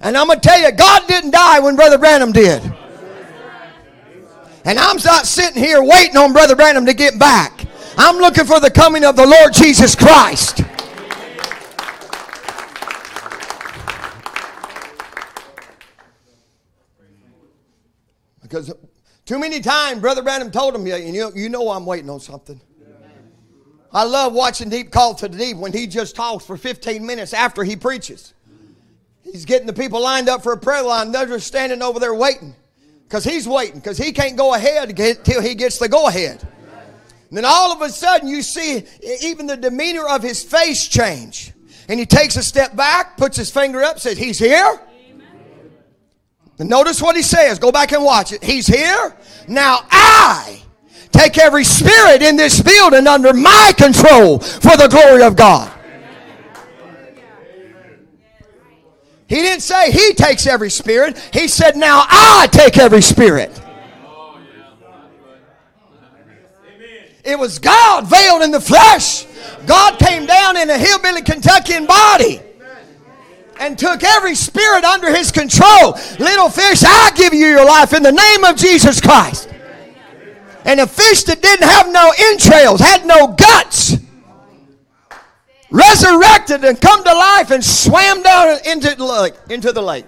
And 0.00 0.16
I'm 0.16 0.28
going 0.28 0.40
to 0.40 0.48
tell 0.48 0.60
you, 0.60 0.72
God 0.72 1.06
didn't 1.06 1.32
die 1.32 1.60
when 1.60 1.76
Brother 1.76 1.98
Branham 1.98 2.32
did. 2.32 2.62
And 4.64 4.78
I'm 4.78 4.96
not 5.04 5.26
sitting 5.26 5.62
here 5.62 5.82
waiting 5.82 6.16
on 6.16 6.32
Brother 6.32 6.56
Branham 6.56 6.86
to 6.86 6.94
get 6.94 7.18
back. 7.18 7.66
I'm 7.96 8.16
looking 8.16 8.44
for 8.44 8.60
the 8.60 8.70
coming 8.70 9.04
of 9.04 9.16
the 9.16 9.26
Lord 9.26 9.52
Jesus 9.52 9.94
Christ. 9.94 10.62
Because 18.42 18.72
too 19.24 19.38
many 19.38 19.60
times, 19.60 20.00
Brother 20.00 20.22
Branham 20.22 20.50
told 20.50 20.74
him, 20.74 20.86
you 20.86 21.12
know, 21.12 21.32
you 21.34 21.48
know 21.48 21.70
I'm 21.70 21.86
waiting 21.86 22.10
on 22.10 22.20
something. 22.20 22.60
I 23.92 24.02
love 24.02 24.32
watching 24.32 24.68
Deep 24.68 24.90
Call 24.90 25.14
to 25.14 25.28
the 25.28 25.38
Deep 25.38 25.56
when 25.56 25.72
he 25.72 25.86
just 25.86 26.16
talks 26.16 26.44
for 26.44 26.56
15 26.56 27.06
minutes 27.06 27.32
after 27.32 27.62
he 27.62 27.76
preaches. 27.76 28.34
He's 29.22 29.44
getting 29.44 29.66
the 29.66 29.72
people 29.72 30.00
lined 30.02 30.28
up 30.28 30.42
for 30.42 30.52
a 30.52 30.58
prayer 30.58 30.82
line. 30.82 31.12
They're 31.12 31.26
just 31.26 31.46
standing 31.46 31.80
over 31.80 32.00
there 32.00 32.14
waiting 32.14 32.54
because 33.04 33.24
he's 33.24 33.46
waiting 33.48 33.76
because 33.76 33.96
he 33.96 34.12
can't 34.12 34.36
go 34.36 34.54
ahead 34.54 34.90
until 34.98 35.40
he 35.40 35.54
gets 35.54 35.78
the 35.78 35.88
go 35.88 36.08
ahead. 36.08 36.46
And 37.34 37.38
then 37.42 37.50
all 37.52 37.72
of 37.72 37.82
a 37.82 37.88
sudden, 37.88 38.28
you 38.28 38.42
see 38.42 38.84
even 39.20 39.48
the 39.48 39.56
demeanor 39.56 40.06
of 40.06 40.22
his 40.22 40.44
face 40.44 40.86
change. 40.86 41.52
And 41.88 41.98
he 41.98 42.06
takes 42.06 42.36
a 42.36 42.44
step 42.44 42.76
back, 42.76 43.16
puts 43.16 43.36
his 43.36 43.50
finger 43.50 43.82
up, 43.82 43.98
says, 43.98 44.16
He's 44.16 44.38
here. 44.38 44.80
And 46.60 46.70
notice 46.70 47.02
what 47.02 47.16
he 47.16 47.22
says. 47.22 47.58
Go 47.58 47.72
back 47.72 47.90
and 47.90 48.04
watch 48.04 48.30
it. 48.30 48.44
He's 48.44 48.68
here. 48.68 49.16
Now 49.48 49.80
I 49.90 50.62
take 51.10 51.36
every 51.36 51.64
spirit 51.64 52.22
in 52.22 52.36
this 52.36 52.62
building 52.62 53.08
under 53.08 53.32
my 53.32 53.72
control 53.76 54.38
for 54.38 54.76
the 54.76 54.86
glory 54.88 55.24
of 55.24 55.34
God. 55.34 55.72
He 59.26 59.42
didn't 59.42 59.62
say 59.62 59.90
he 59.90 60.14
takes 60.14 60.46
every 60.46 60.70
spirit. 60.70 61.18
He 61.32 61.48
said, 61.48 61.74
now 61.74 62.04
I 62.08 62.46
take 62.52 62.78
every 62.78 63.02
spirit. 63.02 63.60
It 67.24 67.38
was 67.38 67.58
God 67.58 68.06
veiled 68.06 68.42
in 68.42 68.50
the 68.50 68.60
flesh. 68.60 69.26
God 69.66 69.98
came 69.98 70.26
down 70.26 70.56
in 70.56 70.68
a 70.68 70.76
hillbilly 70.76 71.22
Kentuckian 71.22 71.86
body 71.86 72.40
and 73.58 73.78
took 73.78 74.02
every 74.02 74.34
spirit 74.34 74.84
under 74.84 75.14
his 75.14 75.30
control. 75.32 75.92
Little 76.18 76.50
fish, 76.50 76.82
I 76.84 77.12
give 77.16 77.32
you 77.32 77.46
your 77.46 77.64
life 77.64 77.92
in 77.92 78.02
the 78.02 78.12
name 78.12 78.44
of 78.44 78.56
Jesus 78.56 79.00
Christ. 79.00 79.48
And 80.66 80.80
a 80.80 80.86
fish 80.86 81.24
that 81.24 81.42
didn't 81.42 81.68
have 81.68 81.90
no 81.90 82.12
entrails, 82.30 82.80
had 82.80 83.06
no 83.06 83.28
guts, 83.28 83.96
resurrected 85.70 86.64
and 86.64 86.80
come 86.80 87.04
to 87.04 87.12
life 87.12 87.50
and 87.50 87.64
swam 87.64 88.22
down 88.22 88.58
into 88.66 88.94
the 88.94 89.04
lake. 89.04 89.34
Into 89.50 89.72
the 89.72 89.82
lake. 89.82 90.06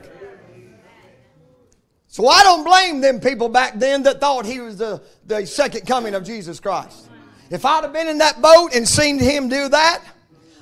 So 2.06 2.28
I 2.28 2.42
don't 2.44 2.64
blame 2.64 3.02
them 3.02 3.20
people 3.20 3.48
back 3.50 3.74
then 3.74 4.04
that 4.04 4.20
thought 4.20 4.46
he 4.46 4.60
was 4.60 4.78
the, 4.78 5.02
the 5.26 5.44
second 5.44 5.86
coming 5.86 6.14
of 6.14 6.24
Jesus 6.24 6.60
Christ. 6.60 7.05
If 7.50 7.64
I'd 7.64 7.84
have 7.84 7.92
been 7.92 8.08
in 8.08 8.18
that 8.18 8.42
boat 8.42 8.74
and 8.74 8.86
seen 8.86 9.18
him 9.18 9.48
do 9.48 9.68
that, 9.68 10.02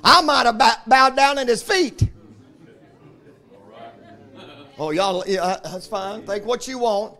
I 0.03 0.21
might 0.21 0.45
have 0.45 0.57
bowed 0.85 1.15
down 1.15 1.39
at 1.39 1.47
his 1.47 1.63
feet. 1.63 2.09
Oh, 4.77 4.91
y'all, 4.91 5.23
yeah, 5.25 5.57
that's 5.63 5.87
fine. 5.87 6.25
Think 6.25 6.45
what 6.45 6.67
you 6.67 6.79
want. 6.79 7.15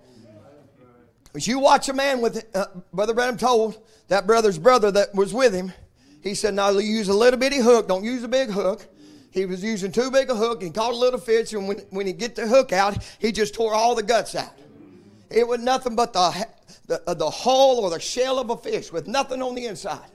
But 1.32 1.48
you 1.48 1.60
watch 1.60 1.90
a 1.90 1.94
man 1.94 2.22
with, 2.22 2.46
uh, 2.56 2.66
Brother 2.94 3.14
Branham 3.14 3.38
told 3.38 3.82
that 4.08 4.28
brother's 4.28 4.58
brother 4.58 4.92
that 4.92 5.14
was 5.16 5.34
with 5.34 5.54
him, 5.54 5.74
he 6.22 6.34
said, 6.34 6.54
now 6.54 6.70
use 6.72 7.08
a 7.08 7.14
little 7.14 7.40
bitty 7.40 7.58
hook, 7.58 7.88
don't 7.88 8.04
use 8.04 8.24
a 8.24 8.28
big 8.28 8.50
hook. 8.50 8.86
He 9.32 9.46
was 9.46 9.64
using 9.64 9.92
too 9.92 10.10
big 10.10 10.30
a 10.30 10.36
hook 10.36 10.64
and 10.64 10.74
caught 10.74 10.94
a 10.94 10.98
little 10.98 11.20
fish, 11.20 11.52
and 11.54 11.68
when, 11.68 11.80
when 11.90 12.08
he 12.08 12.14
get 12.14 12.36
the 12.36 12.48
hook 12.48 12.72
out, 12.72 13.04
he 13.20 13.32
just 13.32 13.54
tore 13.54 13.74
all 13.74 13.96
the 13.96 14.04
guts 14.04 14.34
out. 14.34 14.54
It 15.30 15.46
was 15.46 15.60
nothing 15.60 15.96
but 15.96 16.14
the, 16.14 16.48
the, 16.88 17.02
uh, 17.08 17.14
the 17.14 17.30
hull 17.30 17.80
or 17.80 17.90
the 17.90 18.00
shell 18.00 18.40
of 18.40 18.50
a 18.50 18.58
fish 18.58 18.92
with 18.92 19.08
nothing 19.08 19.42
on 19.42 19.56
the 19.56 19.66
inside. 19.66 20.10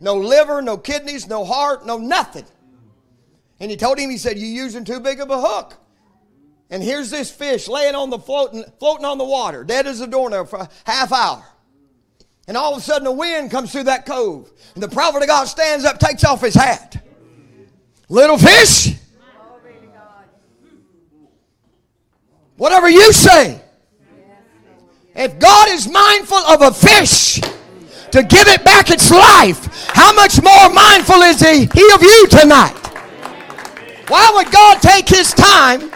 No 0.00 0.16
liver, 0.16 0.62
no 0.62 0.76
kidneys, 0.76 1.28
no 1.28 1.44
heart, 1.44 1.86
no 1.86 1.96
nothing. 1.96 2.44
And 3.60 3.70
he 3.70 3.76
told 3.76 3.98
him, 3.98 4.10
he 4.10 4.18
said, 4.18 4.36
You're 4.36 4.48
using 4.64 4.84
too 4.84 4.98
big 4.98 5.20
of 5.20 5.30
a 5.30 5.40
hook. 5.40 5.74
And 6.70 6.82
here's 6.82 7.10
this 7.10 7.30
fish 7.30 7.68
laying 7.68 7.94
on 7.94 8.10
the 8.10 8.18
floating, 8.18 8.64
floating 8.80 9.04
on 9.04 9.18
the 9.18 9.24
water, 9.24 9.62
dead 9.62 9.86
as 9.86 10.00
a 10.00 10.06
doornail 10.06 10.46
for 10.46 10.58
a 10.58 10.68
half 10.84 11.12
hour. 11.12 11.44
And 12.48 12.56
all 12.56 12.72
of 12.72 12.78
a 12.78 12.80
sudden 12.80 13.06
a 13.06 13.12
wind 13.12 13.50
comes 13.50 13.70
through 13.70 13.84
that 13.84 14.04
cove. 14.04 14.50
And 14.74 14.82
the 14.82 14.88
prophet 14.88 15.22
of 15.22 15.28
God 15.28 15.44
stands 15.44 15.84
up, 15.84 15.98
takes 15.98 16.24
off 16.24 16.40
his 16.40 16.54
hat. 16.54 17.06
Little 18.08 18.38
fish. 18.38 18.96
Whatever 22.56 22.90
you 22.90 23.12
say. 23.12 23.60
If 25.14 25.38
God 25.38 25.68
is 25.68 25.88
mindful 25.88 26.38
of 26.38 26.62
a 26.62 26.72
fish 26.72 27.40
to 28.10 28.22
give 28.22 28.48
it 28.48 28.64
back 28.64 28.90
its 28.90 29.10
life, 29.10 29.86
how 29.88 30.12
much 30.14 30.42
more 30.42 30.72
mindful 30.72 31.22
is 31.22 31.40
he, 31.40 31.66
he 31.66 31.92
of 31.94 32.02
you 32.02 32.26
tonight? 32.28 32.78
Why 34.08 34.30
would 34.34 34.50
God 34.50 34.80
take 34.80 35.08
his 35.08 35.32
time 35.32 35.90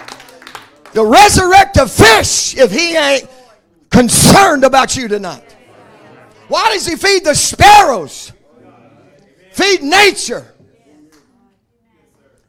to 0.93 1.05
resurrect 1.05 1.77
a 1.77 1.87
fish 1.87 2.57
if 2.57 2.71
he 2.71 2.97
ain't 2.97 3.29
concerned 3.91 4.65
about 4.65 4.97
you 4.97 5.09
tonight? 5.09 5.57
Why 6.49 6.71
does 6.73 6.87
he 6.87 6.97
feed 6.97 7.25
the 7.25 7.35
sparrows? 7.35 8.33
Feed 9.53 9.83
nature. 9.83 10.47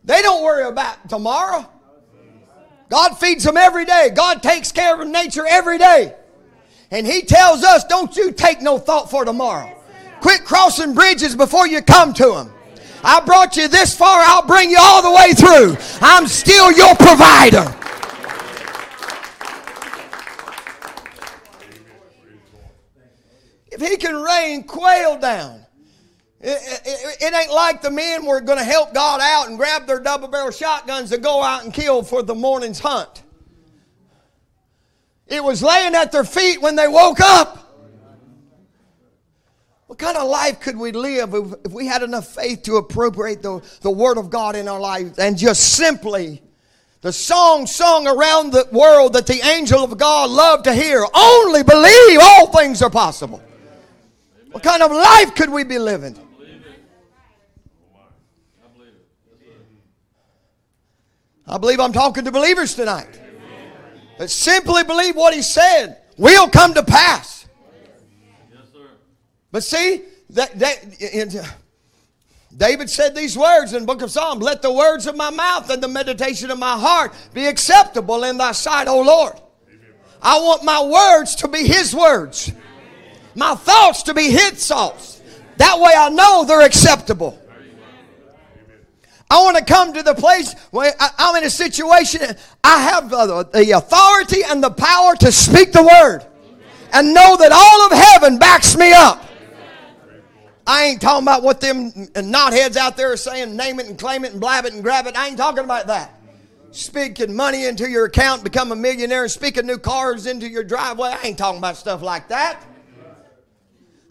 They 0.03 0.21
don't 0.21 0.43
worry 0.43 0.67
about 0.67 1.09
tomorrow. 1.09 1.69
God 2.89 3.17
feeds 3.17 3.43
them 3.43 3.57
every 3.57 3.85
day. 3.85 4.09
God 4.13 4.43
takes 4.43 4.71
care 4.71 5.01
of 5.01 5.07
nature 5.07 5.45
every 5.47 5.77
day. 5.77 6.15
And 6.91 7.05
he 7.05 7.22
tells 7.22 7.64
us, 7.64 7.84
don't 7.85 8.15
you 8.15 8.31
take 8.31 8.61
no 8.61 8.77
thought 8.77 9.09
for 9.09 9.26
tomorrow. 9.26 9.73
Quit 10.22 10.45
crossing 10.45 10.93
bridges 10.93 11.35
before 11.35 11.68
you 11.68 11.81
come 11.81 12.14
to 12.14 12.27
them. 12.34 12.51
I 13.03 13.19
brought 13.22 13.55
you 13.57 13.68
this 13.68 13.95
far, 13.95 14.22
I'll 14.22 14.45
bring 14.45 14.69
you 14.69 14.77
all 14.80 15.01
the 15.01 15.11
way 15.11 15.34
through. 15.34 15.77
I'm 16.01 16.27
still 16.27 16.72
your 16.72 16.95
provider. 16.95 17.73
if 23.80 23.88
he 23.88 23.97
can 23.97 24.15
rain 24.15 24.64
quail 24.64 25.19
down, 25.19 25.64
it, 26.41 26.81
it, 26.85 27.18
it 27.22 27.34
ain't 27.34 27.51
like 27.51 27.81
the 27.81 27.91
men 27.91 28.26
were 28.26 28.41
going 28.41 28.57
to 28.57 28.64
help 28.64 28.93
God 28.93 29.22
out 29.22 29.49
and 29.49 29.57
grab 29.57 29.85
their 29.85 29.99
double 29.99 30.27
barrel 30.27 30.51
shotguns 30.51 31.11
and 31.11 31.23
go 31.23 31.43
out 31.43 31.64
and 31.64 31.73
kill 31.73 32.03
for 32.03 32.23
the 32.23 32.35
morning's 32.35 32.80
hunt. 32.80 33.23
It 35.27 35.43
was 35.43 35.61
laying 35.61 35.95
at 35.95 36.11
their 36.11 36.23
feet 36.23 36.61
when 36.61 36.75
they 36.75 36.87
woke 36.87 37.19
up. 37.19 37.67
What 39.87 39.99
kind 39.99 40.17
of 40.17 40.27
life 40.29 40.59
could 40.59 40.77
we 40.77 40.91
live 40.91 41.33
if, 41.33 41.71
we 41.71 41.87
had 41.87 42.03
enough 42.03 42.27
faith 42.27 42.63
to 42.63 42.75
appropriate 42.75 43.41
the, 43.41 43.61
the 43.81 43.91
Word 43.91 44.17
of 44.17 44.29
God 44.29 44.55
in 44.55 44.67
our 44.67 44.79
life 44.79 45.17
and 45.17 45.37
just 45.37 45.73
simply 45.75 46.41
the 47.01 47.13
song 47.13 47.65
sung 47.67 48.05
around 48.05 48.51
the 48.51 48.67
world 48.71 49.13
that 49.13 49.27
the 49.27 49.39
angel 49.45 49.83
of 49.83 49.97
God 49.97 50.29
loved 50.29 50.65
to 50.65 50.73
hear 50.73 51.05
only 51.13 51.63
believe 51.63 52.19
all 52.21 52.51
things 52.51 52.81
are 52.81 52.89
possible? 52.89 53.41
What 54.51 54.63
kind 54.63 54.83
of 54.83 54.91
life 54.91 55.35
could 55.35 55.49
we 55.49 55.63
be 55.63 55.79
living? 55.79 56.17
I 61.47 61.57
believe 61.57 61.79
I'm 61.79 61.93
talking 61.93 62.25
to 62.25 62.31
believers 62.31 62.75
tonight. 62.75 63.16
Simply 64.26 64.84
believe 64.84 65.15
what 65.15 65.34
he 65.34 65.41
said 65.41 65.98
will 66.18 66.49
come 66.49 66.73
to 66.73 66.84
pass. 66.84 67.45
But 69.52 69.64
see, 69.64 70.03
that, 70.31 70.57
that 70.60 71.53
David 72.56 72.89
said 72.89 73.15
these 73.15 73.38
words 73.38 73.73
in 73.73 73.81
the 73.81 73.85
book 73.85 74.02
of 74.02 74.11
Psalms 74.11 74.41
Let 74.41 74.61
the 74.61 74.73
words 74.73 75.06
of 75.06 75.15
my 75.15 75.30
mouth 75.30 75.69
and 75.69 75.81
the 75.81 75.88
meditation 75.88 76.49
of 76.52 76.57
my 76.57 76.77
heart 76.77 77.14
be 77.34 77.45
acceptable 77.45 78.23
in 78.23 78.38
thy 78.38 78.52
sight, 78.52 78.88
O 78.88 79.02
Lord. 79.02 79.34
I 80.22 80.39
want 80.39 80.64
my 80.64 80.84
words 80.84 81.35
to 81.38 81.48
be 81.48 81.68
his 81.68 81.95
words, 81.95 82.52
my 83.35 83.53
thoughts 83.53 84.03
to 84.03 84.15
be 84.15 84.31
his 84.31 84.68
thoughts. 84.68 85.22
That 85.57 85.80
way 85.80 85.94
I 85.95 86.10
know 86.10 86.44
they're 86.45 86.61
acceptable. 86.61 87.39
I 89.29 89.43
want 89.43 89.57
to 89.57 89.65
come 89.65 89.93
to 89.93 90.03
the 90.03 90.15
place 90.15 90.53
where 90.71 90.93
I'm 90.99 91.35
in 91.35 91.43
a 91.43 91.49
situation, 91.49 92.21
I 92.63 92.81
have 92.81 93.09
the 93.09 93.71
authority 93.75 94.43
and 94.47 94.63
the 94.63 94.69
power 94.69 95.15
to 95.15 95.31
speak 95.31 95.73
the 95.73 95.83
word 95.83 96.25
and 96.93 97.13
know 97.13 97.35
that 97.35 97.51
all 97.51 97.85
of 97.85 97.91
heaven 97.91 98.39
backs 98.39 98.77
me 98.77 98.93
up. 98.93 99.23
I 100.65 100.83
ain't 100.85 101.01
talking 101.01 101.23
about 101.23 101.43
what 101.43 101.61
them 101.61 101.91
knotheads 101.91 102.75
out 102.75 102.97
there 102.97 103.13
are 103.13 103.17
saying, 103.17 103.55
name 103.55 103.79
it 103.79 103.87
and 103.87 103.97
claim 103.97 104.25
it 104.25 104.33
and 104.33 104.41
blab 104.41 104.65
it 104.65 104.73
and 104.73 104.83
grab 104.83 105.07
it. 105.07 105.17
I 105.17 105.27
ain't 105.27 105.37
talking 105.37 105.63
about 105.63 105.87
that. 105.87 106.13
Speaking 106.71 107.33
money 107.33 107.65
into 107.65 107.89
your 107.89 108.05
account, 108.05 108.43
become 108.43 108.71
a 108.73 108.75
millionaire, 108.75 109.23
and 109.23 109.31
speaking 109.31 109.65
new 109.65 109.77
cars 109.77 110.25
into 110.25 110.47
your 110.47 110.65
driveway. 110.65 111.09
I 111.09 111.27
ain't 111.27 111.37
talking 111.37 111.57
about 111.57 111.77
stuff 111.77 112.01
like 112.01 112.27
that. 112.27 112.61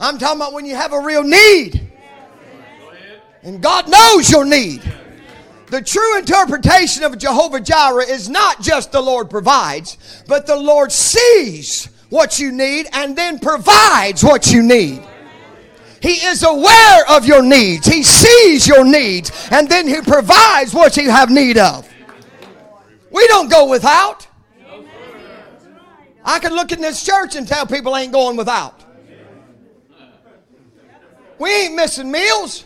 I'm 0.01 0.19
talking 0.19 0.41
about 0.41 0.55
when 0.55 0.65
you 0.65 0.75
have 0.75 0.93
a 0.93 1.01
real 1.01 1.23
need. 1.23 1.93
And 3.43 3.63
God 3.63 3.89
knows 3.89 4.31
your 4.31 4.45
need. 4.45 4.83
The 5.69 5.83
true 5.83 6.19
interpretation 6.19 7.03
of 7.03 7.19
Jehovah 7.19 7.61
Jireh 7.61 8.05
is 8.05 8.29
not 8.29 8.61
just 8.61 8.93
the 8.93 9.01
Lord 9.01 9.29
provides, 9.29 10.23
but 10.29 10.47
the 10.47 10.57
Lord 10.57 10.93
sees 10.93 11.89
what 12.09 12.39
you 12.39 12.53
need 12.53 12.87
and 12.93 13.17
then 13.17 13.41
provides 13.41 14.23
what 14.23 14.53
you 14.53 14.63
need. 14.63 15.03
He 16.01 16.25
is 16.25 16.45
aware 16.45 17.11
of 17.11 17.27
your 17.27 17.43
needs. 17.43 17.87
He 17.87 18.05
sees 18.05 18.67
your 18.69 18.85
needs 18.85 19.33
and 19.51 19.69
then 19.69 19.89
he 19.89 20.01
provides 20.03 20.73
what 20.73 20.97
you 20.97 21.11
have 21.11 21.31
need 21.31 21.59
of. 21.59 21.93
We 23.11 23.27
don't 23.27 23.51
go 23.51 23.69
without. 23.69 24.27
I 26.25 26.39
can 26.39 26.55
look 26.55 26.71
in 26.71 26.81
this 26.81 27.05
church 27.05 27.35
and 27.35 27.47
tell 27.47 27.67
people 27.67 27.97
ain't 27.97 28.13
going 28.13 28.37
without. 28.37 28.85
We 31.39 31.51
ain't 31.51 31.75
missing 31.75 32.11
meals. 32.11 32.65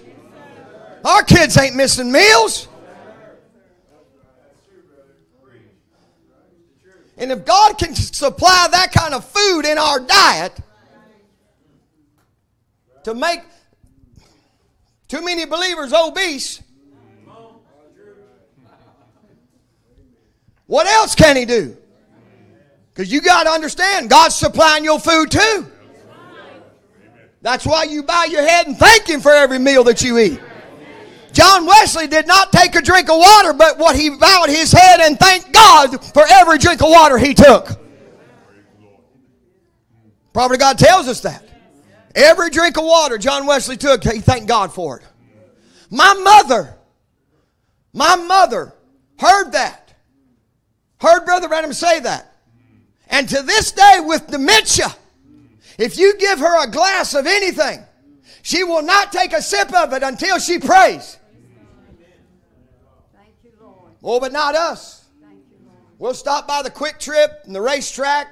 Our 1.05 1.23
kids 1.23 1.57
ain't 1.57 1.77
missing 1.77 2.13
meals. 2.13 2.69
And 7.21 7.31
if 7.31 7.45
God 7.45 7.79
can 7.79 7.95
supply 7.95 8.67
that 8.73 8.93
kind 8.93 9.13
of 9.13 9.27
food 9.27 9.67
in 9.67 9.77
our 9.77 10.01
diet 10.01 10.59
to 13.05 13.13
make 13.15 13.41
too 15.07 15.23
many 15.23 15.45
believers 15.45 15.93
obese, 15.93 16.63
what 20.67 20.87
else 20.87 21.15
can 21.15 21.37
He 21.37 21.45
do? 21.45 21.77
Because 22.89 23.13
you 23.13 23.21
got 23.21 23.45
to 23.45 23.51
understand, 23.51 24.09
God's 24.09 24.35
supplying 24.35 24.83
your 24.83 24.99
food 24.99 25.31
too. 25.31 25.71
That's 27.43 27.67
why 27.67 27.85
you 27.85 28.03
bow 28.03 28.25
your 28.25 28.43
head 28.43 28.67
and 28.67 28.79
thank 28.79 29.07
Him 29.07 29.21
for 29.21 29.31
every 29.31 29.59
meal 29.59 29.85
that 29.85 30.01
you 30.03 30.19
eat. 30.19 30.41
John 31.33 31.67
Wesley 31.67 32.07
did 32.07 32.27
not 32.27 32.53
take 32.53 32.75
a 32.75 32.83
drink 32.83 33.09
of 33.09 33.19
water, 33.19 33.53
but 33.53 33.79
what 33.79 33.97
he 33.97 34.11
bowed 34.11 34.49
his 34.49 34.73
head 34.73 35.01
and 35.01 35.19
thanked 35.19 35.53
God 35.53 36.05
for 36.13 36.25
every 36.29 36.59
drink 36.59 36.83
of 36.83 36.89
water 36.91 37.19
he 37.19 37.35
took. 37.35 37.69
Probably 40.33 40.59
God 40.59 40.79
tells 40.79 41.09
us 41.09 41.21
that. 41.23 41.45
Every 42.15 42.51
drink 42.51 42.77
of 42.77 42.85
water 42.85 43.19
John 43.19 43.47
Wesley 43.47 43.77
took, 43.77 44.03
he 44.03 44.21
thanked 44.21 44.49
God 44.49 44.73
for 44.73 44.99
it. 44.99 45.07
My 45.91 46.15
mother, 46.15 46.77
my 47.93 48.17
mother 48.17 48.73
heard 49.19 49.53
that. 49.53 49.95
Heard 51.01 51.25
Brother 51.25 51.49
Branham 51.49 51.73
say 51.73 52.01
that. 52.01 52.35
And 53.09 53.29
to 53.29 53.43
this 53.43 53.73
day, 53.73 53.99
with 54.01 54.29
dementia, 54.29 54.95
if 55.79 55.99
you 55.99 56.17
give 56.19 56.39
her 56.39 56.65
a 56.65 56.71
glass 56.71 57.15
of 57.15 57.27
anything, 57.27 57.85
she 58.43 58.65
will 58.65 58.83
not 58.83 59.13
take 59.13 59.33
a 59.33 59.43
sip 59.43 59.73
of 59.75 59.93
it 59.93 60.03
until 60.03 60.39
she 60.39 60.59
prays. 60.59 61.19
Oh, 64.03 64.21
but 64.21 64.33
not 64.33 64.55
us. 64.55 65.07
We'll 65.99 66.15
stop 66.15 66.49
by 66.49 66.63
the 66.63 66.71
QuikTrip 66.71 67.45
and 67.45 67.55
the 67.55 67.61
RaceTrac, 67.61 68.27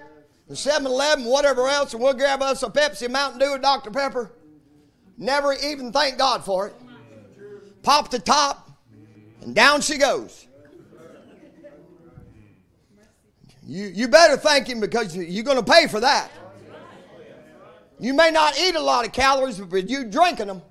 the 0.48 0.56
7 0.56 0.86
Eleven, 0.86 1.26
whatever 1.26 1.68
else, 1.68 1.92
and 1.92 2.02
we'll 2.02 2.14
grab 2.14 2.40
us 2.40 2.62
a 2.62 2.68
Pepsi, 2.68 3.10
Mountain 3.10 3.40
Dew, 3.40 3.50
or 3.50 3.58
Dr. 3.58 3.90
Pepper. 3.90 4.32
Never 5.18 5.52
even 5.52 5.92
thank 5.92 6.16
God 6.16 6.44
for 6.44 6.68
it. 6.68 6.74
Pop 7.82 8.10
the 8.10 8.18
top, 8.18 8.70
and 9.42 9.54
down 9.54 9.82
she 9.82 9.98
goes. 9.98 10.46
You, 13.66 13.88
you 13.88 14.08
better 14.08 14.38
thank 14.38 14.66
Him 14.66 14.80
because 14.80 15.14
you're 15.14 15.44
going 15.44 15.62
to 15.62 15.72
pay 15.72 15.86
for 15.88 16.00
that. 16.00 16.30
You 18.00 18.14
may 18.14 18.30
not 18.30 18.58
eat 18.58 18.76
a 18.76 18.80
lot 18.80 19.04
of 19.04 19.12
calories, 19.12 19.60
but 19.60 19.90
you're 19.90 20.04
drinking 20.04 20.46
them. 20.46 20.62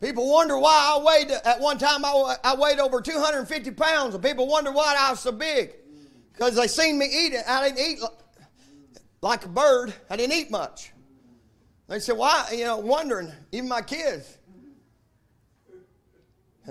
People 0.00 0.30
wonder 0.30 0.56
why 0.58 0.94
I 0.96 1.02
weighed, 1.04 1.30
at 1.30 1.60
one 1.60 1.76
time 1.76 2.04
I, 2.04 2.36
I 2.44 2.54
weighed 2.54 2.78
over 2.78 3.00
250 3.00 3.72
pounds, 3.72 4.14
and 4.14 4.22
people 4.22 4.46
wonder 4.46 4.70
why 4.70 4.94
I 4.96 5.10
was 5.10 5.20
so 5.20 5.32
big. 5.32 5.74
Because 6.32 6.54
they 6.54 6.68
seen 6.68 6.98
me 6.98 7.06
eat 7.06 7.32
it. 7.32 7.42
I 7.48 7.68
didn't 7.68 7.84
eat 7.84 7.98
like 9.20 9.44
a 9.44 9.48
bird. 9.48 9.92
I 10.08 10.16
didn't 10.16 10.36
eat 10.36 10.52
much. 10.52 10.92
They 11.88 11.98
said, 11.98 12.16
why, 12.16 12.48
you 12.52 12.64
know, 12.64 12.76
wondering, 12.76 13.32
even 13.50 13.68
my 13.68 13.82
kids. 13.82 14.38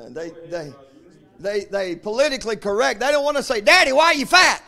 They, 0.09 0.31
they, 0.49 0.73
they, 1.39 1.65
they 1.65 1.95
politically 1.95 2.55
correct. 2.55 3.01
They 3.01 3.11
don't 3.11 3.25
want 3.25 3.35
to 3.37 3.43
say, 3.43 3.59
Daddy, 3.59 3.91
why 3.91 4.05
are 4.05 4.13
you 4.13 4.25
fat? 4.25 4.63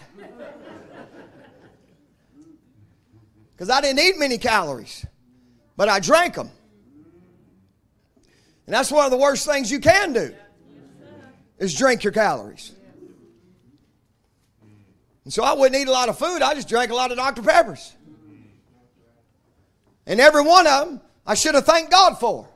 Because 3.52 3.69
I 3.69 3.80
didn't 3.80 3.99
eat 3.99 4.18
many 4.18 4.38
calories, 4.38 5.06
but 5.77 5.88
I 5.88 5.99
drank 5.99 6.36
them. 6.36 6.49
And 8.70 8.76
that's 8.76 8.91
one 8.91 9.04
of 9.04 9.10
the 9.10 9.18
worst 9.18 9.48
things 9.48 9.72
you 9.72 9.80
can 9.80 10.14
do 10.14 10.32
is 11.58 11.74
drink 11.74 12.04
your 12.04 12.14
calories. 12.14 12.72
And 15.24 15.34
so 15.34 15.44
I 15.44 15.54
wouldn't 15.54 15.82
eat 15.82 15.88
a 15.88 15.91
lot 15.91 16.08
of 16.08 16.20
food. 16.20 16.44
I 16.44 16.54
just 16.54 16.70
drank 16.70 16.91
a 16.91 16.94
lot 16.94 17.10
of 17.10 17.18
Dr. 17.18 17.41
Peppers. 17.41 17.96
And 20.06 20.20
every 20.20 20.44
one 20.44 20.68
of 20.68 20.88
them 20.88 21.02
I 21.26 21.34
should 21.34 21.56
have 21.56 21.66
thanked 21.66 21.90
God 21.90 22.20
for. 22.20 22.48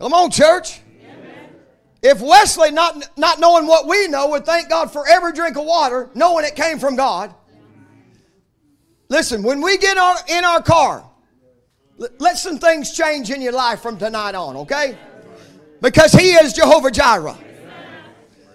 Come 0.00 0.12
on, 0.12 0.32
church. 0.32 0.80
If 2.02 2.20
Wesley, 2.20 2.72
not, 2.72 3.16
not 3.16 3.38
knowing 3.38 3.68
what 3.68 3.86
we 3.86 4.08
know, 4.08 4.30
would 4.30 4.44
thank 4.44 4.68
God 4.68 4.92
for 4.92 5.06
every 5.06 5.32
drink 5.32 5.56
of 5.56 5.64
water, 5.64 6.10
knowing 6.12 6.44
it 6.44 6.56
came 6.56 6.80
from 6.80 6.96
God. 6.96 7.32
Listen, 9.08 9.44
when 9.44 9.60
we 9.60 9.78
get 9.78 9.96
in 10.28 10.44
our 10.44 10.60
car, 10.60 11.07
let 11.98 12.38
some 12.38 12.58
things 12.58 12.92
change 12.92 13.30
in 13.30 13.42
your 13.42 13.52
life 13.52 13.80
from 13.80 13.98
tonight 13.98 14.34
on, 14.34 14.56
okay? 14.56 14.96
Because 15.80 16.12
He 16.12 16.32
is 16.32 16.52
Jehovah 16.52 16.90
Jireh. 16.90 17.36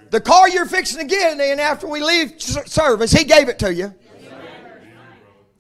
The 0.09 0.21
car 0.21 0.47
you're 0.47 0.65
fixing 0.65 0.99
to 0.99 1.05
get 1.05 1.39
in 1.39 1.59
after 1.59 1.87
we 1.87 2.01
leave 2.01 2.41
service, 2.41 3.11
He 3.11 3.23
gave 3.25 3.49
it 3.49 3.59
to 3.59 3.73
you. 3.73 3.93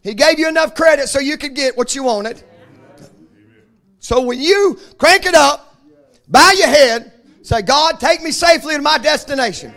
He 0.01 0.13
gave 0.13 0.37
you 0.37 0.47
enough 0.49 0.75
credit 0.75 1.07
so 1.07 1.19
you 1.19 1.37
could 1.37 1.55
get 1.55 1.77
what 1.77 1.95
you 1.95 2.03
wanted. 2.03 2.43
So 3.99 4.21
when 4.21 4.39
you 4.39 4.79
crank 4.97 5.25
it 5.25 5.33
up, 5.33 5.77
bow 6.27 6.51
your 6.51 6.67
head, 6.67 7.13
say, 7.41 7.61
God, 7.61 7.99
take 8.01 8.21
me 8.21 8.31
safely 8.31 8.75
to 8.75 8.81
my 8.81 8.97
destination. 8.97 9.73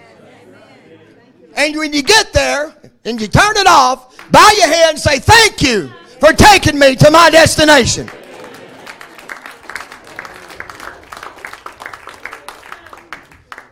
And 1.57 1.77
when 1.77 1.93
you 1.93 2.03
get 2.03 2.33
there, 2.33 2.75
and 3.05 3.21
you 3.21 3.29
turn 3.29 3.57
it 3.57 3.69
off, 3.69 4.17
bow 4.33 4.51
your 4.57 4.67
head 4.67 4.91
and 4.91 4.99
say, 4.99 5.21
Thank 5.21 5.63
you 5.63 5.93
for 6.21 6.33
taking 6.33 6.79
me 6.79 6.97
to 6.97 7.11
my 7.11 7.31
destination. 7.31 8.11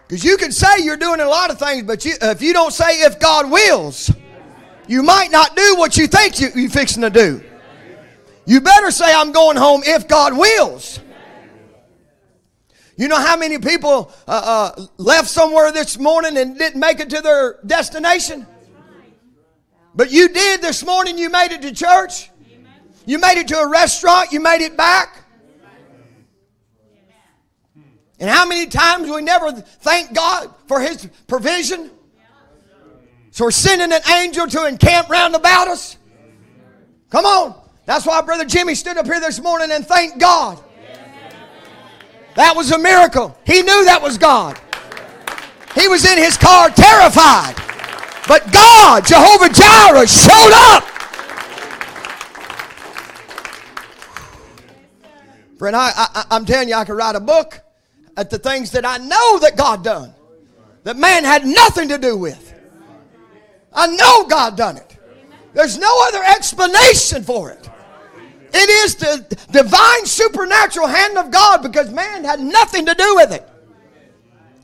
Because 0.06 0.24
you 0.24 0.36
can 0.36 0.52
say 0.52 0.82
you're 0.82 0.96
doing 0.96 1.20
a 1.20 1.26
lot 1.26 1.50
of 1.50 1.58
things, 1.58 1.82
but 1.84 2.04
you, 2.04 2.12
if 2.20 2.42
you 2.42 2.52
don't 2.52 2.72
say 2.72 3.00
if 3.02 3.18
God 3.18 3.50
wills, 3.50 4.10
you 4.86 5.02
might 5.02 5.30
not 5.30 5.56
do 5.56 5.74
what 5.76 5.96
you 5.96 6.06
think 6.06 6.40
you, 6.40 6.48
you're 6.54 6.70
fixing 6.70 7.02
to 7.02 7.10
do. 7.10 7.42
You 8.46 8.60
better 8.60 8.90
say, 8.90 9.12
I'm 9.12 9.32
going 9.32 9.56
home 9.56 9.82
if 9.84 10.06
God 10.06 10.36
wills. 10.36 11.00
You 12.96 13.08
know 13.08 13.18
how 13.18 13.36
many 13.36 13.58
people 13.58 14.12
uh, 14.28 14.72
uh, 14.76 14.86
left 14.98 15.28
somewhere 15.28 15.72
this 15.72 15.98
morning 15.98 16.36
and 16.36 16.56
didn't 16.56 16.78
make 16.78 17.00
it 17.00 17.10
to 17.10 17.20
their 17.20 17.58
destination? 17.66 18.46
But 19.96 20.10
you 20.10 20.28
did 20.28 20.60
this 20.60 20.84
morning. 20.84 21.18
You 21.18 21.30
made 21.30 21.52
it 21.52 21.62
to 21.62 21.72
church. 21.72 22.30
You 23.06 23.18
made 23.18 23.38
it 23.38 23.48
to 23.48 23.58
a 23.58 23.68
restaurant. 23.68 24.32
You 24.32 24.40
made 24.40 24.62
it 24.62 24.76
back. 24.76 25.18
And 28.18 28.30
how 28.30 28.46
many 28.46 28.66
times 28.66 29.10
we 29.10 29.20
never 29.22 29.52
thank 29.52 30.14
God 30.14 30.54
for 30.66 30.80
His 30.80 31.08
provision? 31.26 31.90
So 33.30 33.44
we're 33.44 33.50
sending 33.50 33.92
an 33.92 34.00
angel 34.12 34.46
to 34.46 34.66
encamp 34.66 35.08
round 35.08 35.34
about 35.34 35.68
us. 35.68 35.98
Come 37.10 37.26
on. 37.26 37.60
That's 37.84 38.06
why 38.06 38.22
Brother 38.22 38.44
Jimmy 38.44 38.74
stood 38.74 38.96
up 38.96 39.06
here 39.06 39.20
this 39.20 39.40
morning 39.40 39.70
and 39.72 39.86
thanked 39.86 40.18
God. 40.18 40.62
That 42.36 42.56
was 42.56 42.72
a 42.72 42.78
miracle. 42.78 43.36
He 43.44 43.62
knew 43.62 43.84
that 43.84 44.00
was 44.00 44.18
God. 44.18 44.58
He 45.74 45.88
was 45.88 46.04
in 46.04 46.18
his 46.18 46.36
car 46.36 46.70
terrified. 46.70 47.54
But 48.26 48.50
God, 48.52 49.04
Jehovah 49.04 49.52
Jireh, 49.52 50.06
showed 50.06 50.52
up. 50.54 50.93
Friend, 55.64 55.74
I, 55.74 55.92
I, 55.96 56.24
I'm 56.30 56.44
telling 56.44 56.68
you, 56.68 56.74
I 56.74 56.84
could 56.84 56.92
write 56.92 57.16
a 57.16 57.20
book 57.20 57.58
at 58.18 58.28
the 58.28 58.38
things 58.38 58.72
that 58.72 58.84
I 58.84 58.98
know 58.98 59.38
that 59.38 59.56
God 59.56 59.82
done, 59.82 60.12
that 60.82 60.98
man 60.98 61.24
had 61.24 61.46
nothing 61.46 61.88
to 61.88 61.96
do 61.96 62.18
with. 62.18 62.54
I 63.72 63.86
know 63.86 64.26
God 64.26 64.58
done 64.58 64.76
it. 64.76 64.98
There's 65.54 65.78
no 65.78 65.88
other 66.08 66.22
explanation 66.22 67.22
for 67.22 67.50
it. 67.50 67.70
It 68.52 68.68
is 68.68 68.96
the 68.96 69.38
divine 69.52 70.04
supernatural 70.04 70.86
hand 70.86 71.16
of 71.16 71.30
God 71.30 71.62
because 71.62 71.90
man 71.90 72.24
had 72.24 72.40
nothing 72.40 72.84
to 72.84 72.94
do 72.94 73.14
with 73.14 73.32
it. 73.32 73.48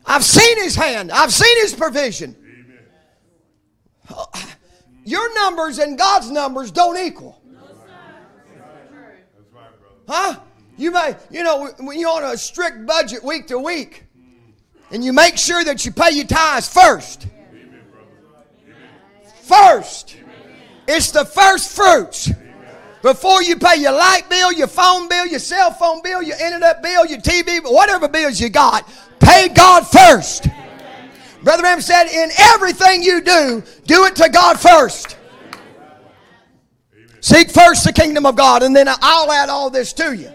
I've 0.04 0.22
seen 0.22 0.58
his 0.58 0.76
hand. 0.76 1.10
I've 1.10 1.32
seen 1.32 1.62
his 1.62 1.72
provision. 1.72 2.36
Your 5.06 5.34
numbers 5.34 5.78
and 5.78 5.96
God's 5.96 6.30
numbers 6.30 6.70
don't 6.70 6.98
equal. 6.98 7.40
Huh? 10.06 10.40
You 10.80 10.90
may, 10.92 11.14
you 11.30 11.42
know, 11.42 11.70
when 11.78 12.00
you're 12.00 12.10
on 12.10 12.24
a 12.24 12.38
strict 12.38 12.86
budget 12.86 13.22
week 13.22 13.48
to 13.48 13.58
week, 13.58 14.04
and 14.90 15.04
you 15.04 15.12
make 15.12 15.36
sure 15.36 15.62
that 15.62 15.84
you 15.84 15.92
pay 15.92 16.12
your 16.12 16.24
tithes 16.24 16.68
first. 16.68 17.26
First. 19.42 20.16
It's 20.88 21.10
the 21.10 21.26
first 21.26 21.76
fruits. 21.76 22.32
Before 23.02 23.42
you 23.42 23.56
pay 23.56 23.76
your 23.76 23.92
light 23.92 24.22
bill, 24.30 24.52
your 24.52 24.68
phone 24.68 25.06
bill, 25.06 25.26
your 25.26 25.38
cell 25.38 25.70
phone 25.70 26.00
bill, 26.02 26.22
your 26.22 26.38
internet 26.38 26.82
bill, 26.82 27.04
your 27.04 27.20
TV, 27.20 27.60
whatever 27.62 28.08
bills 28.08 28.40
you 28.40 28.48
got, 28.48 28.88
pay 29.20 29.48
God 29.48 29.86
first. 29.86 30.48
Brother 31.42 31.62
Branham 31.62 31.82
said, 31.82 32.06
in 32.06 32.30
everything 32.38 33.02
you 33.02 33.20
do, 33.20 33.62
do 33.84 34.06
it 34.06 34.16
to 34.16 34.30
God 34.30 34.58
first. 34.58 35.18
Seek 37.20 37.50
first 37.50 37.84
the 37.84 37.92
kingdom 37.92 38.24
of 38.24 38.34
God, 38.34 38.62
and 38.62 38.74
then 38.74 38.88
I'll 38.88 39.30
add 39.30 39.50
all 39.50 39.68
this 39.68 39.92
to 39.92 40.14
you. 40.14 40.32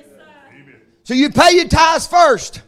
So 1.06 1.14
you 1.14 1.30
pay 1.30 1.52
your 1.52 1.68
tithes 1.68 2.08
first. 2.08 2.64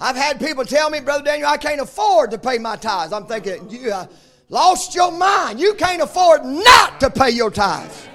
I've 0.00 0.16
had 0.16 0.40
people 0.40 0.64
tell 0.64 0.88
me, 0.88 1.00
Brother 1.00 1.24
Daniel, 1.24 1.48
I 1.48 1.58
can't 1.58 1.80
afford 1.80 2.30
to 2.30 2.38
pay 2.38 2.56
my 2.56 2.76
tithes. 2.76 3.12
I'm 3.12 3.26
thinking, 3.26 3.68
you 3.68 3.92
uh, 3.92 4.06
lost 4.48 4.94
your 4.94 5.12
mind. 5.12 5.60
You 5.60 5.74
can't 5.74 6.00
afford 6.00 6.42
not 6.46 6.98
to 7.00 7.10
pay 7.10 7.30
your 7.30 7.50
tithes. 7.50 8.08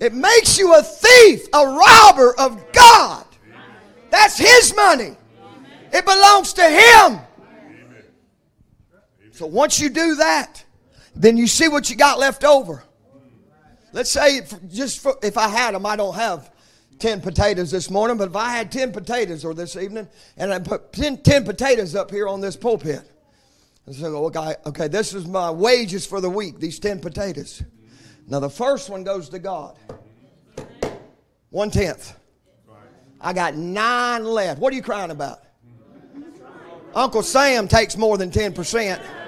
It 0.00 0.12
makes 0.12 0.58
you 0.58 0.74
a 0.74 0.82
thief, 0.82 1.46
a 1.54 1.66
robber 1.66 2.38
of 2.38 2.62
God. 2.72 3.24
That's 4.10 4.36
His 4.36 4.76
money. 4.76 5.16
It 5.94 6.04
belongs 6.04 6.52
to 6.54 6.62
Him. 6.62 7.20
So 9.30 9.46
once 9.46 9.80
you 9.80 9.88
do 9.88 10.16
that, 10.16 10.62
then 11.14 11.38
you 11.38 11.46
see 11.46 11.68
what 11.68 11.88
you 11.88 11.96
got 11.96 12.18
left 12.18 12.44
over. 12.44 12.84
Let's 13.92 14.10
say, 14.10 14.40
just 14.68 15.00
for, 15.00 15.16
if 15.22 15.36
I 15.36 15.48
had 15.48 15.74
them, 15.74 15.84
I 15.84 15.96
don't 15.96 16.14
have 16.14 16.50
10 16.98 17.20
potatoes 17.20 17.70
this 17.70 17.90
morning, 17.90 18.16
but 18.16 18.28
if 18.28 18.36
I 18.36 18.50
had 18.50 18.72
10 18.72 18.92
potatoes 18.92 19.44
or 19.44 19.54
this 19.54 19.76
evening, 19.76 20.08
and 20.36 20.52
I 20.52 20.58
put 20.58 20.92
10, 20.92 21.18
10 21.18 21.44
potatoes 21.44 21.94
up 21.94 22.10
here 22.10 22.28
on 22.28 22.40
this 22.40 22.56
pulpit, 22.56 23.02
I 23.86 23.92
say, 23.92 24.06
okay, 24.06 24.54
okay, 24.66 24.88
this 24.88 25.12
is 25.12 25.26
my 25.26 25.50
wages 25.50 26.06
for 26.06 26.20
the 26.20 26.30
week, 26.30 26.58
these 26.58 26.78
10 26.78 27.00
potatoes. 27.00 27.62
Now, 28.28 28.40
the 28.40 28.50
first 28.50 28.88
one 28.88 29.04
goes 29.04 29.28
to 29.30 29.38
God. 29.38 29.76
One 31.50 31.70
tenth. 31.70 32.16
I 33.20 33.32
got 33.32 33.56
nine 33.56 34.24
left. 34.24 34.60
What 34.60 34.72
are 34.72 34.76
you 34.76 34.82
crying 34.82 35.10
about? 35.10 35.40
Uncle 36.94 37.22
Sam 37.22 37.68
takes 37.68 37.96
more 37.96 38.16
than 38.16 38.30
10%. 38.30 39.21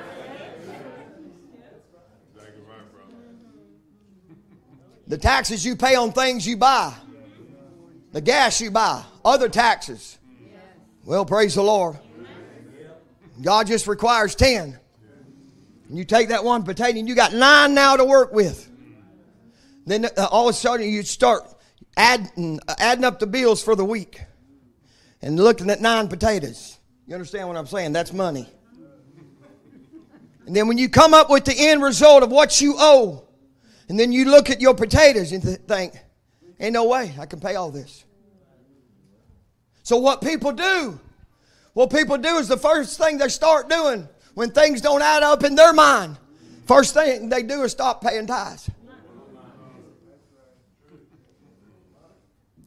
The 5.06 5.18
taxes 5.18 5.64
you 5.64 5.76
pay 5.76 5.94
on 5.96 6.12
things 6.12 6.46
you 6.46 6.56
buy, 6.56 6.94
the 8.12 8.20
gas 8.20 8.60
you 8.60 8.70
buy, 8.70 9.02
other 9.24 9.48
taxes. 9.48 10.18
Well, 11.04 11.26
praise 11.26 11.54
the 11.54 11.62
Lord. 11.62 11.98
God 13.42 13.66
just 13.66 13.86
requires 13.86 14.34
10. 14.34 14.78
And 15.88 15.98
you 15.98 16.04
take 16.04 16.28
that 16.28 16.44
one 16.44 16.62
potato 16.62 16.98
and 16.98 17.08
you 17.08 17.14
got 17.14 17.34
nine 17.34 17.74
now 17.74 17.96
to 17.96 18.04
work 18.04 18.32
with. 18.32 18.70
Then 19.86 20.06
uh, 20.06 20.28
all 20.30 20.48
of 20.48 20.54
a 20.54 20.58
sudden 20.58 20.88
you 20.88 21.02
start 21.02 21.42
adding, 21.96 22.58
adding 22.78 23.04
up 23.04 23.18
the 23.18 23.26
bills 23.26 23.62
for 23.62 23.76
the 23.76 23.84
week 23.84 24.22
and 25.20 25.36
looking 25.38 25.68
at 25.68 25.80
nine 25.80 26.08
potatoes. 26.08 26.78
You 27.06 27.14
understand 27.14 27.48
what 27.48 27.56
I'm 27.56 27.66
saying? 27.66 27.92
That's 27.92 28.12
money. 28.12 28.48
And 30.46 30.54
then 30.54 30.68
when 30.68 30.78
you 30.78 30.88
come 30.88 31.14
up 31.14 31.30
with 31.30 31.44
the 31.44 31.54
end 31.56 31.82
result 31.82 32.22
of 32.22 32.30
what 32.30 32.60
you 32.60 32.76
owe, 32.78 33.23
and 33.94 34.00
then 34.00 34.10
you 34.10 34.24
look 34.24 34.50
at 34.50 34.60
your 34.60 34.74
potatoes 34.74 35.30
and 35.30 35.40
think, 35.40 35.94
ain't 36.58 36.72
no 36.72 36.88
way 36.88 37.14
I 37.16 37.26
can 37.26 37.38
pay 37.38 37.54
all 37.54 37.70
this. 37.70 38.04
So 39.84 39.98
what 39.98 40.20
people 40.20 40.50
do, 40.50 40.98
what 41.74 41.92
people 41.92 42.18
do 42.18 42.38
is 42.38 42.48
the 42.48 42.56
first 42.56 42.98
thing 42.98 43.18
they 43.18 43.28
start 43.28 43.70
doing 43.70 44.08
when 44.34 44.50
things 44.50 44.80
don't 44.80 45.00
add 45.00 45.22
up 45.22 45.44
in 45.44 45.54
their 45.54 45.72
mind, 45.72 46.18
first 46.66 46.92
thing 46.92 47.28
they 47.28 47.44
do 47.44 47.62
is 47.62 47.70
stop 47.70 48.02
paying 48.02 48.26
tithes. 48.26 48.68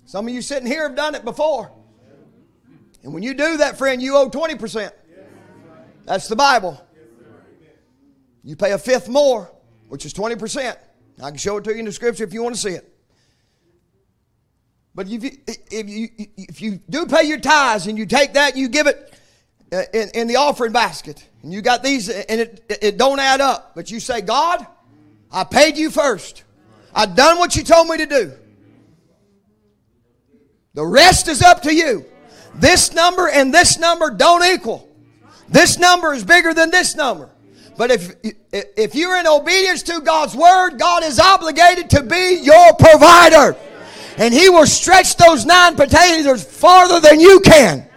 Some 0.05 0.29
of 0.29 0.33
you 0.33 0.41
sitting 0.41 0.65
here 0.65 0.83
have 0.83 0.95
done 0.95 1.13
it 1.13 1.25
before. 1.25 1.73
And 3.03 3.13
when 3.13 3.21
you 3.21 3.33
do 3.33 3.57
that, 3.57 3.77
friend, 3.77 4.01
you 4.01 4.15
owe 4.15 4.29
20%. 4.29 4.91
That's 6.05 6.29
the 6.29 6.37
Bible. 6.37 6.81
You 8.45 8.55
pay 8.55 8.71
a 8.71 8.77
fifth 8.77 9.09
more, 9.09 9.51
which 9.89 10.05
is 10.05 10.13
20%. 10.13 10.77
I 11.21 11.29
can 11.29 11.37
show 11.37 11.57
it 11.57 11.63
to 11.63 11.71
you 11.71 11.79
in 11.79 11.85
the 11.85 11.91
scripture 11.91 12.23
if 12.23 12.33
you 12.33 12.43
want 12.43 12.55
to 12.55 12.61
see 12.61 12.71
it. 12.71 12.93
But 14.93 15.07
if 15.09 15.23
you, 15.23 15.31
if 15.71 15.89
you, 15.89 16.09
if 16.37 16.61
you 16.61 16.79
do 16.89 17.05
pay 17.05 17.23
your 17.23 17.39
tithes 17.39 17.87
and 17.87 17.97
you 17.97 18.05
take 18.05 18.33
that 18.33 18.53
and 18.53 18.61
you 18.61 18.67
give 18.67 18.87
it 18.87 19.13
uh, 19.71 19.83
in, 19.93 20.09
in 20.15 20.27
the 20.27 20.37
offering 20.37 20.71
basket, 20.71 21.23
and 21.43 21.53
you 21.53 21.61
got 21.61 21.83
these 21.83 22.09
and 22.09 22.41
it, 22.41 22.65
it 22.81 22.97
don't 22.97 23.19
add 23.19 23.39
up, 23.41 23.73
but 23.75 23.91
you 23.91 23.99
say, 23.99 24.21
God, 24.21 24.65
I 25.31 25.43
paid 25.43 25.77
you 25.77 25.91
first. 25.91 26.43
I've 26.95 27.15
done 27.15 27.37
what 27.37 27.55
you 27.55 27.63
told 27.63 27.87
me 27.87 27.97
to 27.97 28.05
do. 28.05 28.33
The 30.73 30.85
rest 30.85 31.27
is 31.27 31.41
up 31.41 31.61
to 31.63 31.73
you. 31.73 32.05
This 32.55 32.93
number 32.93 33.27
and 33.27 33.53
this 33.53 33.77
number 33.77 34.09
don't 34.09 34.43
equal. 34.45 34.89
This 35.49 35.77
number 35.77 36.13
is 36.13 36.23
bigger 36.23 36.53
than 36.53 36.71
this 36.71 36.95
number. 36.95 37.29
But 37.77 37.91
if, 37.91 38.15
if 38.51 38.95
you're 38.95 39.17
in 39.17 39.27
obedience 39.27 39.83
to 39.83 40.01
God's 40.01 40.35
word, 40.35 40.77
God 40.79 41.03
is 41.03 41.19
obligated 41.19 41.91
to 41.91 42.03
be 42.03 42.39
your 42.41 42.73
provider. 42.73 43.55
And 44.17 44.33
He 44.33 44.49
will 44.49 44.65
stretch 44.65 45.15
those 45.15 45.45
nine 45.45 45.75
potatoes 45.75 46.43
farther 46.43 46.99
than 46.99 47.19
you 47.19 47.39
can. 47.41 47.87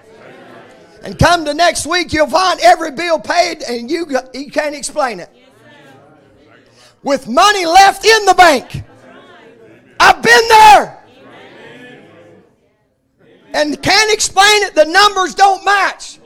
And 1.03 1.19
come 1.19 1.47
to 1.47 1.55
next 1.55 1.87
week, 1.87 2.13
you'll 2.13 2.29
find 2.29 2.61
every 2.61 2.91
bill 2.91 3.19
paid 3.19 3.63
and 3.63 3.91
you, 3.91 4.07
you 4.35 4.51
can't 4.51 4.75
explain 4.75 5.19
it. 5.19 5.31
With 7.03 7.27
money 7.27 7.65
left 7.65 8.05
in 8.05 8.27
the 8.27 8.35
bank. 8.35 8.85
I've 9.99 10.23
been 10.23 10.49
there. 10.49 10.97
And 13.55 13.83
can't 13.83 14.13
explain 14.13 14.63
it. 14.65 14.75
The 14.75 14.85
numbers 14.85 15.35
don't 15.35 15.65
match. 15.65 16.19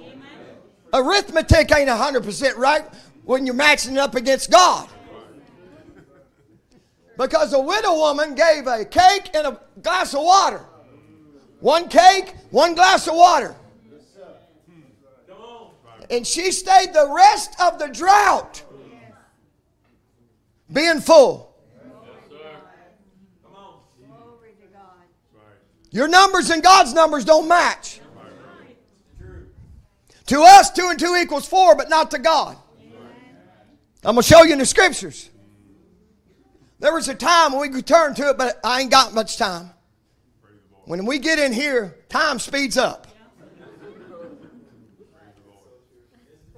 Arithmetic 0.93 1.73
ain't 1.75 1.89
100% 1.89 2.57
right. 2.57 2.85
When 3.25 3.47
you're 3.47 3.55
matching 3.55 3.95
it 3.95 3.99
up 3.99 4.15
against 4.15 4.51
God. 4.51 4.89
Because 7.17 7.53
a 7.53 7.61
widow 7.61 7.95
woman 7.95 8.35
gave 8.35 8.67
a 8.67 8.85
cake 8.85 9.31
and 9.35 9.47
a 9.47 9.61
glass 9.83 10.15
of 10.15 10.23
water. 10.23 10.65
One 11.61 11.89
cake, 11.89 12.35
one 12.51 12.75
glass 12.75 13.07
of 13.07 13.15
water. 13.15 13.55
And 16.11 16.27
she 16.27 16.51
stayed 16.51 16.93
the 16.93 17.11
rest 17.15 17.59
of 17.61 17.79
the 17.79 17.89
drought 17.89 18.63
being 20.73 21.01
full. 21.01 21.55
Your 25.91 26.09
numbers 26.09 26.51
and 26.51 26.63
God's 26.63 26.93
numbers 26.93 27.25
don't 27.25 27.47
match. 27.47 28.01
To 30.27 30.43
us, 30.43 30.71
two 30.73 30.89
and 30.89 30.99
two 30.99 31.17
equals 31.21 31.47
four, 31.47 31.77
but 31.77 31.89
not 31.89 32.11
to 32.11 32.19
God. 32.19 32.57
I'm 34.05 34.15
going 34.15 34.23
to 34.23 34.29
show 34.29 34.43
you 34.43 34.53
in 34.53 34.59
the 34.59 34.67
scriptures. 34.67 35.31
There 36.79 36.93
was 36.93 37.09
a 37.09 37.15
time 37.15 37.53
when 37.53 37.63
we 37.63 37.69
could 37.71 37.87
turn 37.87 38.15
to 38.17 38.31
it, 38.31 38.37
but 38.37 38.61
I 38.63 38.83
ain't 38.83 38.91
got 38.91 39.15
much 39.15 39.39
time. 39.39 39.71
When 40.85 41.07
we 41.07 41.19
get 41.19 41.39
in 41.39 41.53
here, 41.53 41.97
time 42.11 42.39
speeds 42.39 42.77
up. 42.77 43.07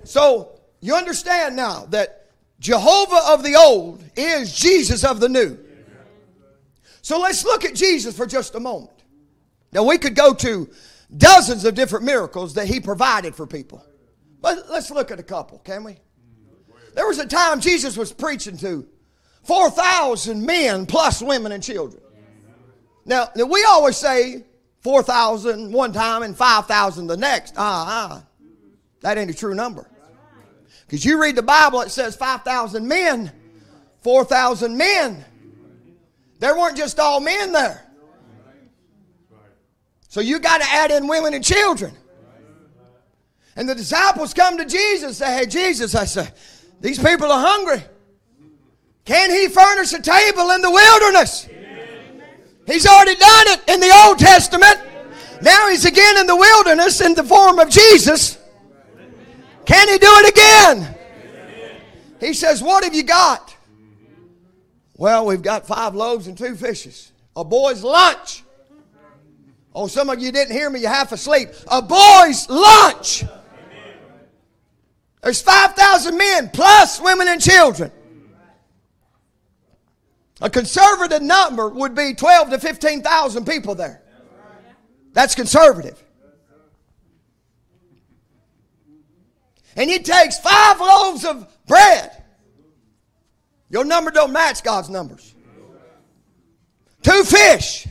So 0.02 0.60
you 0.80 0.94
understand 0.94 1.54
now 1.54 1.86
that 1.90 2.30
Jehovah 2.58 3.20
of 3.28 3.44
the 3.44 3.54
old 3.54 4.02
is 4.16 4.56
Jesus 4.56 5.04
of 5.04 5.20
the 5.20 5.28
new. 5.28 5.58
So 7.02 7.20
let's 7.20 7.44
look 7.44 7.64
at 7.64 7.76
Jesus 7.76 8.16
for 8.16 8.26
just 8.26 8.56
a 8.56 8.60
moment. 8.60 9.04
Now 9.72 9.84
we 9.84 9.98
could 9.98 10.16
go 10.16 10.34
to 10.34 10.68
dozens 11.16 11.64
of 11.64 11.74
different 11.74 12.04
miracles 12.04 12.54
that 12.54 12.66
he 12.66 12.80
provided 12.80 13.36
for 13.36 13.46
people. 13.46 13.84
But 14.40 14.68
let's 14.68 14.90
look 14.90 15.12
at 15.12 15.20
a 15.20 15.22
couple, 15.22 15.58
can 15.60 15.84
we? 15.84 15.98
There 16.96 17.06
was 17.06 17.18
a 17.18 17.26
time 17.26 17.60
Jesus 17.60 17.94
was 17.94 18.10
preaching 18.10 18.56
to 18.56 18.88
4,000 19.44 20.44
men 20.44 20.86
plus 20.86 21.20
women 21.20 21.52
and 21.52 21.62
children. 21.62 22.02
Now, 23.04 23.28
we 23.36 23.64
always 23.68 23.98
say 23.98 24.44
4,000 24.80 25.72
one 25.72 25.92
time 25.92 26.22
and 26.22 26.34
5,000 26.34 27.06
the 27.06 27.16
next. 27.18 27.52
Ah, 27.58 27.60
uh, 27.62 28.14
uh, 28.14 28.20
that 29.02 29.18
ain't 29.18 29.30
a 29.30 29.34
true 29.34 29.54
number. 29.54 29.86
Because 30.86 31.04
you 31.04 31.20
read 31.20 31.36
the 31.36 31.42
Bible, 31.42 31.82
it 31.82 31.90
says 31.90 32.16
5,000 32.16 32.88
men, 32.88 33.30
4,000 34.00 34.74
men. 34.74 35.22
There 36.38 36.56
weren't 36.56 36.78
just 36.78 36.98
all 36.98 37.20
men 37.20 37.52
there. 37.52 37.86
So 40.08 40.22
you 40.22 40.38
got 40.38 40.62
to 40.62 40.66
add 40.66 40.90
in 40.90 41.06
women 41.08 41.34
and 41.34 41.44
children. 41.44 41.92
And 43.54 43.68
the 43.68 43.74
disciples 43.74 44.32
come 44.32 44.56
to 44.56 44.64
Jesus 44.64 45.02
and 45.02 45.14
say, 45.14 45.38
Hey, 45.38 45.46
Jesus, 45.46 45.94
I 45.94 46.06
say, 46.06 46.28
these 46.80 46.98
people 46.98 47.30
are 47.30 47.40
hungry. 47.40 47.82
Can 49.04 49.30
he 49.30 49.48
furnish 49.48 49.92
a 49.92 50.02
table 50.02 50.50
in 50.50 50.62
the 50.62 50.70
wilderness? 50.70 51.48
He's 52.66 52.86
already 52.86 53.14
done 53.14 53.46
it 53.48 53.60
in 53.68 53.80
the 53.80 54.02
Old 54.04 54.18
Testament. 54.18 54.80
Now 55.42 55.68
he's 55.68 55.84
again 55.84 56.18
in 56.18 56.26
the 56.26 56.36
wilderness 56.36 57.00
in 57.00 57.14
the 57.14 57.22
form 57.22 57.58
of 57.58 57.70
Jesus. 57.70 58.38
Can 59.64 59.88
he 59.88 59.98
do 59.98 60.08
it 60.08 60.30
again? 60.30 60.94
He 62.20 62.34
says, 62.34 62.62
What 62.62 62.84
have 62.84 62.94
you 62.94 63.02
got? 63.02 63.54
Well, 64.96 65.26
we've 65.26 65.42
got 65.42 65.66
five 65.66 65.94
loaves 65.94 66.26
and 66.26 66.36
two 66.36 66.56
fishes. 66.56 67.12
A 67.36 67.44
boy's 67.44 67.82
lunch. 67.82 68.42
Oh, 69.74 69.86
some 69.86 70.08
of 70.08 70.20
you 70.20 70.32
didn't 70.32 70.54
hear 70.54 70.70
me, 70.70 70.80
you're 70.80 70.90
half 70.90 71.12
asleep. 71.12 71.50
A 71.70 71.82
boy's 71.82 72.48
lunch. 72.48 73.24
There's 75.26 75.42
5,000 75.42 76.16
men 76.16 76.50
plus 76.50 77.00
women 77.00 77.26
and 77.26 77.42
children. 77.42 77.90
A 80.40 80.48
conservative 80.48 81.20
number 81.20 81.68
would 81.68 81.96
be 81.96 82.14
12 82.14 82.50
to 82.50 82.60
15,000 82.60 83.44
people 83.44 83.74
there. 83.74 84.02
That's 85.14 85.34
conservative. 85.34 86.00
And 89.74 89.90
he 89.90 89.98
takes 89.98 90.38
five 90.38 90.78
loaves 90.78 91.24
of 91.24 91.52
bread. 91.66 92.22
Your 93.68 93.84
number 93.84 94.12
don't 94.12 94.32
match 94.32 94.62
God's 94.62 94.90
numbers. 94.90 95.34
Two 97.02 97.24
fish. 97.24 97.88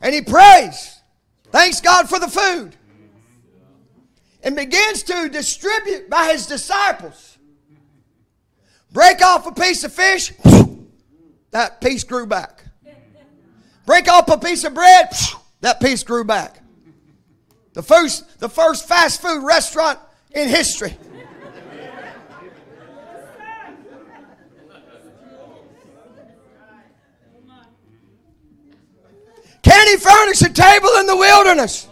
And 0.00 0.14
he 0.14 0.22
prays. 0.22 1.00
Thanks 1.50 1.80
God 1.80 2.08
for 2.08 2.20
the 2.20 2.28
food. 2.28 2.76
And 4.42 4.56
begins 4.56 5.04
to 5.04 5.28
distribute 5.28 6.10
by 6.10 6.32
his 6.32 6.46
disciples. 6.46 7.38
Break 8.92 9.22
off 9.22 9.46
a 9.46 9.52
piece 9.52 9.84
of 9.84 9.92
fish, 9.92 10.32
that 11.50 11.80
piece 11.80 12.04
grew 12.04 12.26
back. 12.26 12.64
Break 13.86 14.08
off 14.08 14.28
a 14.28 14.38
piece 14.38 14.64
of 14.64 14.74
bread, 14.74 15.08
that 15.60 15.80
piece 15.80 16.02
grew 16.02 16.24
back. 16.24 16.62
The 17.72 17.82
first, 17.82 18.38
the 18.38 18.48
first 18.48 18.86
fast 18.86 19.22
food 19.22 19.44
restaurant 19.44 19.98
in 20.32 20.48
history. 20.48 20.96
Can 29.62 29.86
he 29.86 29.96
furnish 29.96 30.42
a 30.42 30.52
table 30.52 30.90
in 30.98 31.06
the 31.06 31.16
wilderness? 31.16 31.88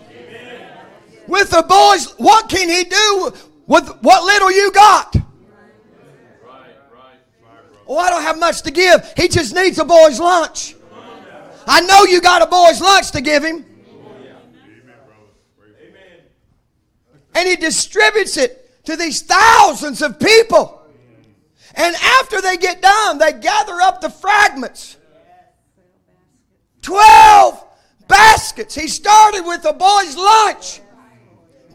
With 1.30 1.50
the 1.50 1.62
boys, 1.62 2.12
what 2.18 2.48
can 2.48 2.68
he 2.68 2.82
do 2.82 3.32
with 3.68 3.88
what 4.02 4.24
little 4.24 4.50
you 4.50 4.72
got? 4.72 5.14
Oh, 7.86 7.96
I 7.96 8.10
don't 8.10 8.22
have 8.22 8.38
much 8.38 8.62
to 8.62 8.72
give. 8.72 9.12
He 9.16 9.28
just 9.28 9.54
needs 9.54 9.78
a 9.78 9.84
boy's 9.84 10.18
lunch. 10.18 10.74
I 11.68 11.82
know 11.82 12.02
you 12.02 12.20
got 12.20 12.42
a 12.42 12.46
boy's 12.46 12.80
lunch 12.80 13.12
to 13.12 13.20
give 13.20 13.44
him. 13.44 13.64
Amen. 15.62 16.20
And 17.36 17.48
he 17.48 17.54
distributes 17.54 18.36
it 18.36 18.84
to 18.86 18.96
these 18.96 19.22
thousands 19.22 20.02
of 20.02 20.18
people. 20.18 20.82
And 21.76 21.94
after 21.94 22.40
they 22.40 22.56
get 22.56 22.82
done, 22.82 23.18
they 23.18 23.34
gather 23.34 23.80
up 23.80 24.00
the 24.00 24.10
fragments. 24.10 24.96
12 26.82 27.64
baskets. 28.08 28.74
He 28.74 28.88
started 28.88 29.42
with 29.42 29.64
a 29.64 29.72
boy's 29.72 30.16
lunch. 30.16 30.80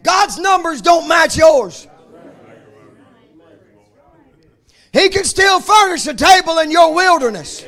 God's 0.06 0.38
numbers 0.38 0.80
don't 0.80 1.08
match 1.08 1.36
yours. 1.36 1.88
He 4.92 5.08
can 5.08 5.24
still 5.24 5.60
furnish 5.60 6.06
a 6.06 6.14
table 6.14 6.58
in 6.60 6.70
your 6.70 6.94
wilderness. 6.94 7.66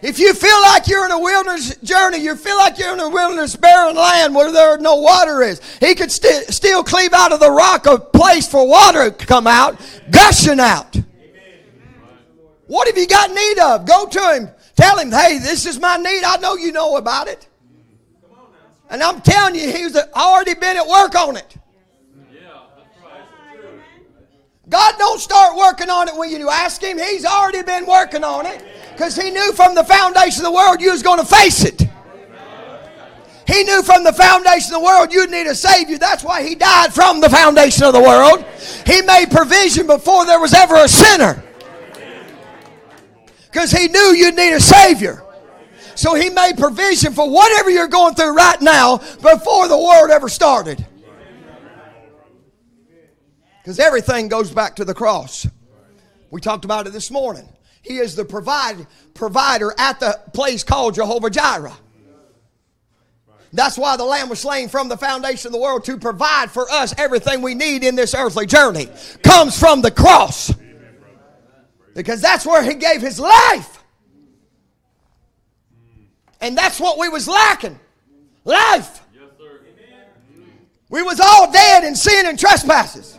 If 0.00 0.20
you 0.20 0.32
feel 0.32 0.62
like 0.62 0.86
you're 0.86 1.04
in 1.04 1.10
a 1.10 1.18
wilderness 1.18 1.76
journey, 1.78 2.18
you 2.18 2.36
feel 2.36 2.56
like 2.56 2.78
you're 2.78 2.92
in 2.92 3.00
a 3.00 3.08
wilderness 3.08 3.56
barren 3.56 3.96
land 3.96 4.36
where 4.36 4.52
there 4.52 4.78
no 4.78 4.94
water 4.94 5.42
is, 5.42 5.60
He 5.80 5.96
could 5.96 6.12
st- 6.12 6.46
still 6.54 6.84
cleave 6.84 7.12
out 7.12 7.32
of 7.32 7.40
the 7.40 7.50
rock 7.50 7.86
a 7.86 7.98
place 7.98 8.46
for 8.46 8.64
water 8.64 9.10
to 9.10 9.26
come 9.26 9.48
out, 9.48 9.80
gushing 10.12 10.60
out. 10.60 10.94
What 12.68 12.86
have 12.86 12.96
you 12.96 13.08
got 13.08 13.32
need 13.32 13.58
of? 13.58 13.84
Go 13.84 14.06
to 14.06 14.34
Him. 14.34 14.50
Tell 14.76 14.96
him, 14.96 15.10
hey, 15.10 15.38
this 15.38 15.66
is 15.66 15.80
my 15.80 15.96
need. 15.96 16.22
I 16.22 16.36
know 16.36 16.54
you 16.54 16.70
know 16.70 16.98
about 16.98 17.26
it. 17.26 17.47
And 18.90 19.02
I'm 19.02 19.20
telling 19.20 19.54
you, 19.54 19.70
he's 19.70 19.96
already 19.96 20.54
been 20.54 20.76
at 20.76 20.86
work 20.86 21.14
on 21.14 21.36
it. 21.36 21.56
God 24.68 24.94
don't 24.98 25.18
start 25.18 25.56
working 25.56 25.88
on 25.88 26.08
it 26.08 26.16
when 26.16 26.30
you 26.30 26.50
ask 26.50 26.82
Him. 26.82 26.98
He's 26.98 27.24
already 27.24 27.62
been 27.62 27.86
working 27.86 28.22
on 28.22 28.44
it 28.44 28.62
because 28.92 29.16
He 29.16 29.30
knew 29.30 29.52
from 29.54 29.74
the 29.74 29.84
foundation 29.84 30.44
of 30.44 30.52
the 30.52 30.54
world 30.54 30.80
you 30.80 30.90
was 30.90 31.02
going 31.02 31.18
to 31.18 31.24
face 31.24 31.64
it. 31.64 31.88
He 33.46 33.64
knew 33.64 33.82
from 33.82 34.04
the 34.04 34.12
foundation 34.12 34.74
of 34.74 34.82
the 34.82 34.84
world 34.84 35.10
you'd 35.10 35.30
need 35.30 35.46
a 35.46 35.54
Savior. 35.54 35.96
That's 35.96 36.22
why 36.22 36.46
He 36.46 36.54
died 36.54 36.92
from 36.92 37.22
the 37.22 37.30
foundation 37.30 37.84
of 37.84 37.94
the 37.94 38.00
world. 38.00 38.44
He 38.84 39.00
made 39.00 39.30
provision 39.30 39.86
before 39.86 40.26
there 40.26 40.38
was 40.38 40.52
ever 40.52 40.76
a 40.76 40.88
sinner 40.88 41.42
because 43.50 43.72
he 43.72 43.88
knew 43.88 44.14
you'd 44.14 44.36
need 44.36 44.52
a 44.52 44.60
Savior. 44.60 45.24
So 45.98 46.14
he 46.14 46.30
made 46.30 46.56
provision 46.56 47.12
for 47.12 47.28
whatever 47.28 47.70
you're 47.70 47.88
going 47.88 48.14
through 48.14 48.32
right 48.32 48.60
now 48.62 48.98
before 48.98 49.66
the 49.66 49.76
world 49.76 50.12
ever 50.12 50.28
started. 50.28 50.86
Because 53.60 53.80
everything 53.80 54.28
goes 54.28 54.52
back 54.52 54.76
to 54.76 54.84
the 54.84 54.94
cross. 54.94 55.44
We 56.30 56.40
talked 56.40 56.64
about 56.64 56.86
it 56.86 56.92
this 56.92 57.10
morning. 57.10 57.48
He 57.82 57.96
is 57.96 58.14
the 58.14 58.24
provide, 58.24 58.86
provider 59.14 59.74
at 59.76 59.98
the 59.98 60.20
place 60.32 60.62
called 60.62 60.94
Jehovah 60.94 61.30
Jireh. 61.30 61.76
That's 63.52 63.76
why 63.76 63.96
the 63.96 64.04
Lamb 64.04 64.28
was 64.28 64.38
slain 64.38 64.68
from 64.68 64.88
the 64.88 64.96
foundation 64.96 65.48
of 65.48 65.52
the 65.52 65.58
world 65.58 65.84
to 65.86 65.98
provide 65.98 66.52
for 66.52 66.70
us 66.70 66.94
everything 66.96 67.42
we 67.42 67.56
need 67.56 67.82
in 67.82 67.96
this 67.96 68.14
earthly 68.14 68.46
journey. 68.46 68.88
Comes 69.24 69.58
from 69.58 69.82
the 69.82 69.90
cross. 69.90 70.54
Because 71.96 72.20
that's 72.20 72.46
where 72.46 72.62
he 72.62 72.74
gave 72.74 73.00
his 73.00 73.18
life. 73.18 73.77
And 76.40 76.56
that's 76.56 76.80
what 76.80 76.98
we 76.98 77.08
was 77.08 77.26
lacking. 77.28 77.78
Life. 78.44 79.02
yes 79.12 79.22
sir 79.38 79.60
We 80.88 81.02
was 81.02 81.20
all 81.20 81.50
dead 81.50 81.84
in 81.84 81.94
sin 81.94 82.26
and 82.26 82.38
trespasses. 82.38 83.18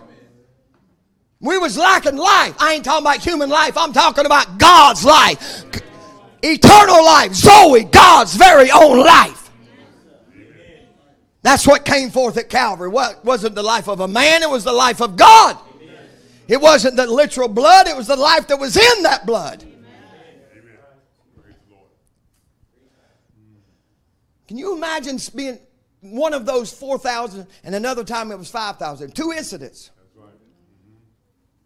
We 1.41 1.57
was 1.57 1.77
lacking 1.77 2.17
life. 2.17 2.55
I 2.59 2.73
ain't 2.73 2.85
talking 2.85 3.05
about 3.05 3.17
human 3.17 3.49
life. 3.49 3.77
I'm 3.77 3.93
talking 3.93 4.25
about 4.25 4.57
God's 4.57 5.05
life. 5.05 5.63
Eternal 6.43 7.03
life. 7.03 7.33
Zoe, 7.33 7.85
God's 7.85 8.35
very 8.35 8.71
own 8.71 8.99
life. 8.99 9.49
That's 11.41 11.65
what 11.65 11.85
came 11.85 12.09
forth 12.09 12.37
at 12.37 12.49
Calvary. 12.49 12.89
What 12.89 13.23
wasn't 13.23 13.55
the 13.55 13.63
life 13.63 13.87
of 13.87 14.01
a 14.01 14.07
man, 14.07 14.43
it 14.43 14.49
was 14.49 14.65
the 14.65 14.73
life 14.73 15.01
of 15.01 15.15
God. 15.15 15.57
It 16.47 16.59
wasn't 16.59 16.95
the 16.95 17.05
literal 17.07 17.47
blood, 17.47 17.87
it 17.87 17.95
was 17.95 18.07
the 18.07 18.15
life 18.15 18.47
that 18.47 18.59
was 18.59 18.75
in 18.75 19.03
that 19.03 19.25
blood. 19.25 19.65
Can 24.49 24.57
you 24.57 24.76
imagine 24.76 25.19
being 25.35 25.59
one 26.01 26.34
of 26.34 26.47
those 26.47 26.73
4,000 26.73 27.45
and 27.63 27.76
another 27.76 28.03
time 28.03 28.31
it 28.31 28.38
was 28.39 28.49
5,000? 28.49 29.13
Two 29.13 29.31
incidents. 29.31 29.91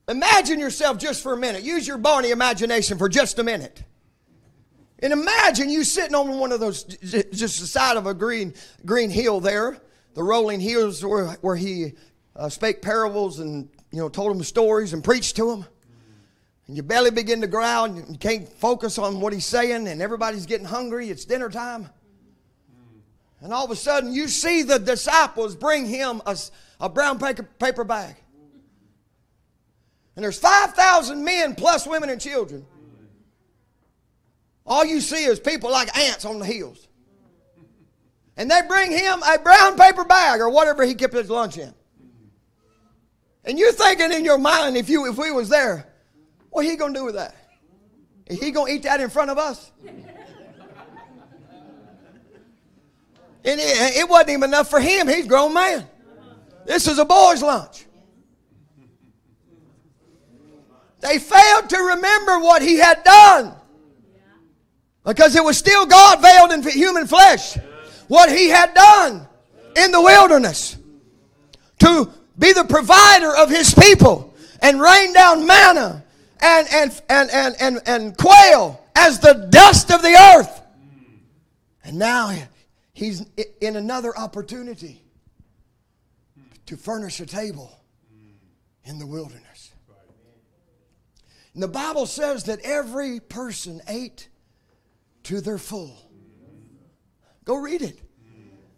Imagine 0.09 0.59
yourself 0.59 0.97
just 0.97 1.23
for 1.23 1.31
a 1.31 1.37
minute. 1.37 1.63
Use 1.63 1.87
your 1.87 1.97
Barney 1.97 2.31
imagination 2.31 2.97
for 2.97 3.07
just 3.07 3.39
a 3.39 3.43
minute. 3.43 3.83
And 4.99 5.13
imagine 5.13 5.69
you 5.69 5.85
sitting 5.85 6.13
on 6.13 6.37
one 6.37 6.51
of 6.51 6.59
those, 6.59 6.83
just 6.83 7.61
the 7.61 7.67
side 7.67 7.95
of 7.95 8.05
a 8.05 8.13
green, 8.13 8.53
green 8.83 9.09
hill 9.09 9.39
there, 9.39 9.77
the 10.13 10.21
rolling 10.21 10.59
hills 10.59 11.05
where, 11.05 11.27
where 11.35 11.55
he 11.55 11.93
uh, 12.35 12.49
spake 12.49 12.81
parables 12.81 13.39
and 13.39 13.69
you 13.93 13.99
know 13.99 14.09
told 14.09 14.35
them 14.35 14.43
stories 14.43 14.91
and 14.91 15.05
preached 15.05 15.37
to 15.37 15.49
them. 15.49 15.65
And 16.67 16.75
your 16.75 16.83
belly 16.83 17.11
begin 17.11 17.39
to 17.39 17.47
growl 17.47 17.85
and 17.85 18.09
you 18.09 18.17
can't 18.17 18.45
focus 18.45 18.97
on 18.97 19.21
what 19.21 19.31
he's 19.31 19.45
saying 19.45 19.87
and 19.87 20.01
everybody's 20.01 20.45
getting 20.45 20.65
hungry. 20.65 21.09
It's 21.09 21.23
dinner 21.23 21.49
time. 21.49 21.87
And 23.43 23.51
all 23.51 23.65
of 23.65 23.71
a 23.71 23.75
sudden, 23.75 24.13
you 24.13 24.29
see 24.29 24.63
the 24.63 24.79
disciples 24.79 25.53
bring 25.53 25.85
him 25.85 26.21
a, 26.25 26.37
a 26.79 26.87
brown 26.87 27.19
paper, 27.19 27.43
paper 27.43 27.83
bag. 27.83 28.15
And 30.15 30.23
there's 30.23 30.39
5,000 30.39 31.21
men 31.21 31.53
plus 31.53 31.85
women 31.85 32.09
and 32.09 32.21
children. 32.21 32.65
All 34.65 34.85
you 34.85 35.01
see 35.01 35.25
is 35.25 35.41
people 35.41 35.69
like 35.69 35.95
ants 35.97 36.23
on 36.23 36.39
the 36.39 36.45
hills. 36.45 36.87
And 38.37 38.49
they 38.49 38.61
bring 38.65 38.91
him 38.91 39.21
a 39.21 39.37
brown 39.37 39.77
paper 39.77 40.05
bag 40.05 40.39
or 40.39 40.49
whatever 40.49 40.85
he 40.85 40.95
kept 40.95 41.13
his 41.13 41.29
lunch 41.29 41.57
in. 41.57 41.73
And 43.43 43.59
you're 43.59 43.73
thinking 43.73 44.13
in 44.13 44.23
your 44.23 44.37
mind, 44.37 44.77
if 44.77 44.87
you 44.87 45.11
if 45.11 45.17
we 45.17 45.31
was 45.31 45.49
there, 45.49 45.93
what 46.49 46.65
he 46.65 46.77
gonna 46.77 46.93
do 46.93 47.03
with 47.03 47.15
that? 47.15 47.35
Is 48.25 48.39
he 48.39 48.51
gonna 48.51 48.71
eat 48.71 48.83
that 48.83 49.01
in 49.01 49.09
front 49.09 49.31
of 49.31 49.37
us? 49.37 49.69
And 53.45 53.59
it, 53.59 53.97
it 53.97 54.09
wasn't 54.09 54.29
even 54.31 54.43
enough 54.45 54.69
for 54.69 54.79
him. 54.79 55.07
He's 55.07 55.27
grown 55.27 55.53
man. 55.53 55.85
This 56.65 56.87
is 56.87 56.97
a 56.97 57.05
boy's 57.05 57.41
lunch. 57.41 57.85
They 61.01 61.19
failed 61.19 61.69
to 61.69 61.77
remember 61.77 62.39
what 62.39 62.61
he 62.61 62.77
had 62.77 63.03
done. 63.03 63.53
Because 65.05 65.35
it 65.35 65.43
was 65.43 65.57
still 65.57 65.85
God 65.85 66.21
veiled 66.21 66.51
in 66.53 66.63
human 66.63 67.07
flesh. 67.07 67.57
What 68.07 68.31
he 68.31 68.47
had 68.47 68.73
done 68.73 69.27
in 69.75 69.91
the 69.91 70.01
wilderness 70.01 70.77
to 71.79 72.09
be 72.39 72.53
the 72.53 72.63
provider 72.63 73.35
of 73.35 73.49
his 73.49 73.73
people 73.73 74.33
and 74.61 74.79
rain 74.79 75.13
down 75.13 75.45
manna 75.45 76.03
and, 76.41 76.67
and, 76.71 77.01
and, 77.09 77.29
and, 77.31 77.55
and, 77.59 77.81
and 77.85 78.17
quail 78.17 78.81
as 78.95 79.19
the 79.19 79.47
dust 79.49 79.91
of 79.91 80.01
the 80.01 80.13
earth. 80.37 80.61
And 81.83 81.99
now 81.99 82.29
He's 82.93 83.25
in 83.59 83.75
another 83.75 84.15
opportunity 84.17 85.03
to 86.67 86.77
furnish 86.77 87.19
a 87.19 87.25
table 87.25 87.75
in 88.85 88.99
the 88.99 89.05
wilderness. 89.05 89.71
And 91.53 91.61
the 91.61 91.67
Bible 91.67 92.05
says 92.05 92.45
that 92.45 92.59
every 92.63 93.19
person 93.19 93.81
ate 93.87 94.29
to 95.23 95.41
their 95.41 95.57
full. 95.57 96.11
Go 97.45 97.55
read 97.55 97.81
it. 97.81 97.99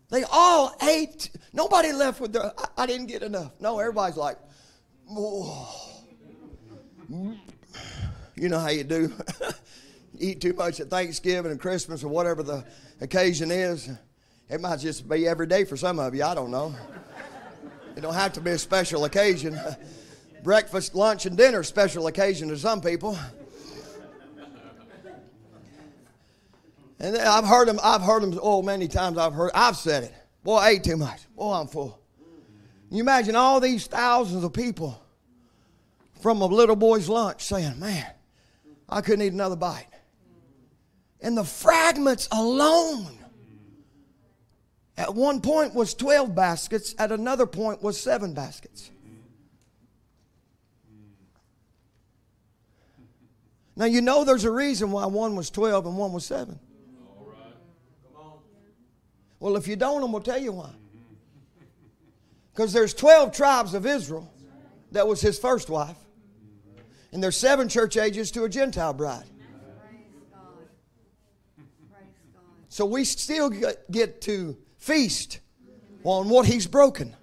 They 0.10 0.24
all 0.24 0.76
ate. 0.82 1.30
Nobody 1.54 1.92
left 1.92 2.20
with 2.20 2.34
their, 2.34 2.46
I, 2.46 2.84
I 2.84 2.86
didn't 2.86 3.08
get 3.08 3.24
enough. 3.24 3.52
No, 3.60 3.80
everybody's 3.80 4.18
like, 4.18 4.38
oh. 5.10 6.04
You 7.10 8.50
know 8.50 8.60
how 8.60 8.70
you 8.70 8.84
do. 8.84 9.14
Eat 10.20 10.42
too 10.42 10.54
much 10.54 10.80
at 10.80 10.90
Thanksgiving 10.90 11.52
and 11.52 11.60
Christmas 11.60 12.04
or 12.04 12.08
whatever 12.10 12.44
the 12.44 12.64
occasion 13.02 13.52
is. 13.52 13.90
It 14.50 14.62
might 14.62 14.78
just 14.78 15.10
be 15.10 15.28
every 15.28 15.48
day 15.48 15.66
for 15.66 15.76
some 15.76 16.00
of 16.00 16.14
you. 16.14 16.24
I 16.24 16.36
don't 16.36 16.52
know. 16.52 16.76
It 17.96 18.02
don't 18.02 18.14
have 18.14 18.34
to 18.34 18.42
be 18.42 18.52
a 18.52 18.58
special 18.58 19.06
occasion. 19.06 19.60
Breakfast, 20.44 20.94
lunch, 20.94 21.26
and 21.26 21.36
dinner 21.36 21.64
special 21.64 22.08
occasion 22.08 22.50
to 22.50 22.58
some 22.58 22.80
people. 22.80 23.18
And 27.00 27.18
I've 27.18 27.46
heard 27.46 27.68
them. 27.68 27.80
I've 27.84 28.02
heard 28.02 28.22
them. 28.22 28.40
Oh, 28.42 28.62
many 28.62 28.88
times 28.88 29.18
I've 29.18 29.34
heard. 29.34 29.52
I've 29.56 29.76
said 29.76 30.04
it. 30.04 30.14
Boy, 30.44 30.58
I 30.58 30.70
ate 30.70 30.84
too 30.84 30.98
much. 30.98 31.22
Boy, 31.36 31.54
I'm 31.54 31.68
full. 31.68 32.00
You 32.92 33.00
imagine 33.02 33.36
all 33.36 33.60
these 33.60 33.88
thousands 33.88 34.44
of 34.44 34.54
people 34.54 35.02
from 36.22 36.42
a 36.42 36.46
little 36.46 36.76
boy's 36.76 37.10
lunch 37.10 37.44
saying, 37.44 37.80
"Man, 37.80 38.06
I 38.88 39.02
couldn't 39.02 39.26
eat 39.26 39.34
another 39.34 39.56
bite." 39.56 39.88
And 41.20 41.36
the 41.36 41.44
fragments 41.44 42.28
alone 42.32 43.18
at 44.98 45.14
one 45.14 45.42
point 45.42 45.74
was 45.76 45.94
12 45.94 46.34
baskets, 46.34 46.96
at 46.98 47.12
another 47.12 47.46
point 47.46 47.84
was 47.84 48.00
7 48.00 48.34
baskets. 48.34 48.92
Now 53.76 53.86
you 53.86 54.00
know 54.02 54.24
there's 54.24 54.46
a 54.46 54.52
reason 54.52 54.92
why 54.92 55.06
one 55.06 55.36
was 55.36 55.50
12 55.50 55.86
and 55.86 55.98
one 55.98 56.14
was 56.14 56.26
7. 56.26 56.60
Well, 59.40 59.58
if 59.58 59.68
you 59.68 59.76
don't, 59.76 60.02
I'm 60.02 60.12
going 60.12 60.24
to 60.24 60.32
tell 60.32 60.42
you 60.42 60.54
why. 60.54 60.72
Because 62.54 62.72
there's 62.72 62.94
12 62.94 63.34
tribes 63.34 63.74
of 63.74 63.86
Israel. 63.86 64.32
That 64.94 65.08
was 65.08 65.20
his 65.20 65.38
first 65.38 65.70
wife. 65.70 65.98
And 67.12 67.22
there's 67.22 67.36
seven 67.38 67.68
church 67.68 67.98
ages 67.98 68.32
to 68.32 68.46
a 68.46 68.50
Gentile 68.50 68.94
bride. 68.94 69.26
So 72.70 72.86
we 72.86 73.04
still 73.04 73.50
get 73.92 74.22
to 74.22 74.58
feast 74.86 75.40
on 76.04 76.30
what 76.30 76.46
he's 76.46 76.68
broken. 76.68 77.16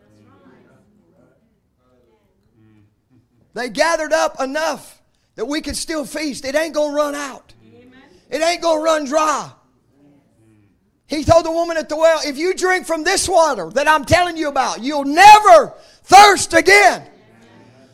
They 3.54 3.68
gathered 3.68 4.12
up 4.12 4.40
enough 4.40 5.00
that 5.36 5.44
we 5.44 5.60
could 5.60 5.76
still 5.76 6.04
feast. 6.04 6.44
It 6.44 6.56
ain't 6.56 6.74
going 6.74 6.90
to 6.90 6.96
run 6.96 7.14
out. 7.14 7.54
It 8.30 8.42
ain't 8.42 8.62
going 8.62 8.80
to 8.80 8.84
run 8.84 9.04
dry. 9.04 9.52
He 11.06 11.22
told 11.22 11.44
the 11.44 11.52
woman 11.52 11.76
at 11.76 11.88
the 11.88 11.96
well, 11.96 12.20
if 12.24 12.36
you 12.36 12.54
drink 12.54 12.86
from 12.86 13.04
this 13.04 13.28
water 13.28 13.70
that 13.70 13.86
I'm 13.86 14.06
telling 14.06 14.36
you 14.36 14.48
about, 14.48 14.82
you'll 14.82 15.04
never 15.04 15.74
thirst 16.02 16.54
again. 16.54 17.06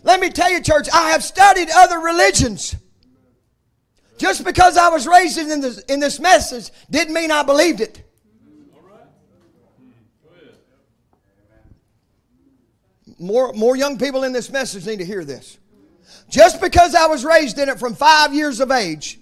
Let 0.02 0.20
me 0.20 0.30
tell 0.30 0.50
you, 0.50 0.62
church, 0.62 0.88
I 0.94 1.10
have 1.10 1.22
studied 1.22 1.68
other 1.74 1.98
religions. 1.98 2.74
Just 4.16 4.44
because 4.44 4.78
I 4.78 4.88
was 4.88 5.06
raised 5.06 5.36
in 5.36 5.60
this, 5.60 5.80
in 5.80 6.00
this 6.00 6.18
message 6.18 6.70
didn't 6.88 7.12
mean 7.12 7.30
I 7.30 7.42
believed 7.42 7.80
it. 7.80 8.07
More, 13.18 13.52
more 13.52 13.76
young 13.76 13.98
people 13.98 14.24
in 14.24 14.32
this 14.32 14.50
message 14.50 14.86
need 14.86 14.98
to 14.98 15.04
hear 15.04 15.24
this. 15.24 15.58
Just 16.28 16.60
because 16.60 16.94
I 16.94 17.06
was 17.06 17.24
raised 17.24 17.58
in 17.58 17.68
it 17.68 17.78
from 17.78 17.94
five 17.94 18.34
years 18.34 18.60
of 18.60 18.70
age 18.70 19.18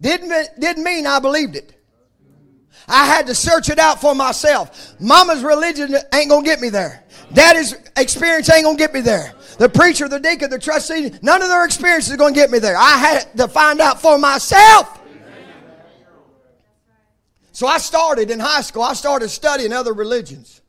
didn't, 0.00 0.48
didn't 0.58 0.82
mean 0.82 1.06
I 1.06 1.20
believed 1.20 1.56
it. 1.56 1.78
I 2.88 3.06
had 3.06 3.28
to 3.28 3.34
search 3.34 3.68
it 3.68 3.78
out 3.78 4.00
for 4.00 4.14
myself. 4.14 4.94
Mama's 5.00 5.44
religion 5.44 5.94
ain't 6.12 6.28
gonna 6.28 6.44
get 6.44 6.60
me 6.60 6.68
there. 6.68 7.04
Daddy's 7.32 7.74
experience 7.96 8.50
ain't 8.50 8.64
gonna 8.64 8.76
get 8.76 8.92
me 8.92 9.00
there. 9.00 9.34
The 9.58 9.68
preacher, 9.68 10.08
the 10.08 10.18
deacon, 10.18 10.50
the 10.50 10.58
trustee, 10.58 11.12
none 11.22 11.42
of 11.42 11.48
their 11.48 11.64
experience 11.64 12.10
is 12.10 12.16
gonna 12.16 12.34
get 12.34 12.50
me 12.50 12.58
there. 12.58 12.76
I 12.76 12.96
had 12.96 13.36
to 13.36 13.46
find 13.46 13.80
out 13.80 14.00
for 14.00 14.18
myself. 14.18 15.00
So 17.52 17.66
I 17.66 17.78
started 17.78 18.30
in 18.30 18.40
high 18.40 18.62
school, 18.62 18.82
I 18.82 18.94
started 18.94 19.28
studying 19.28 19.72
other 19.72 19.92
religions. 19.92 20.61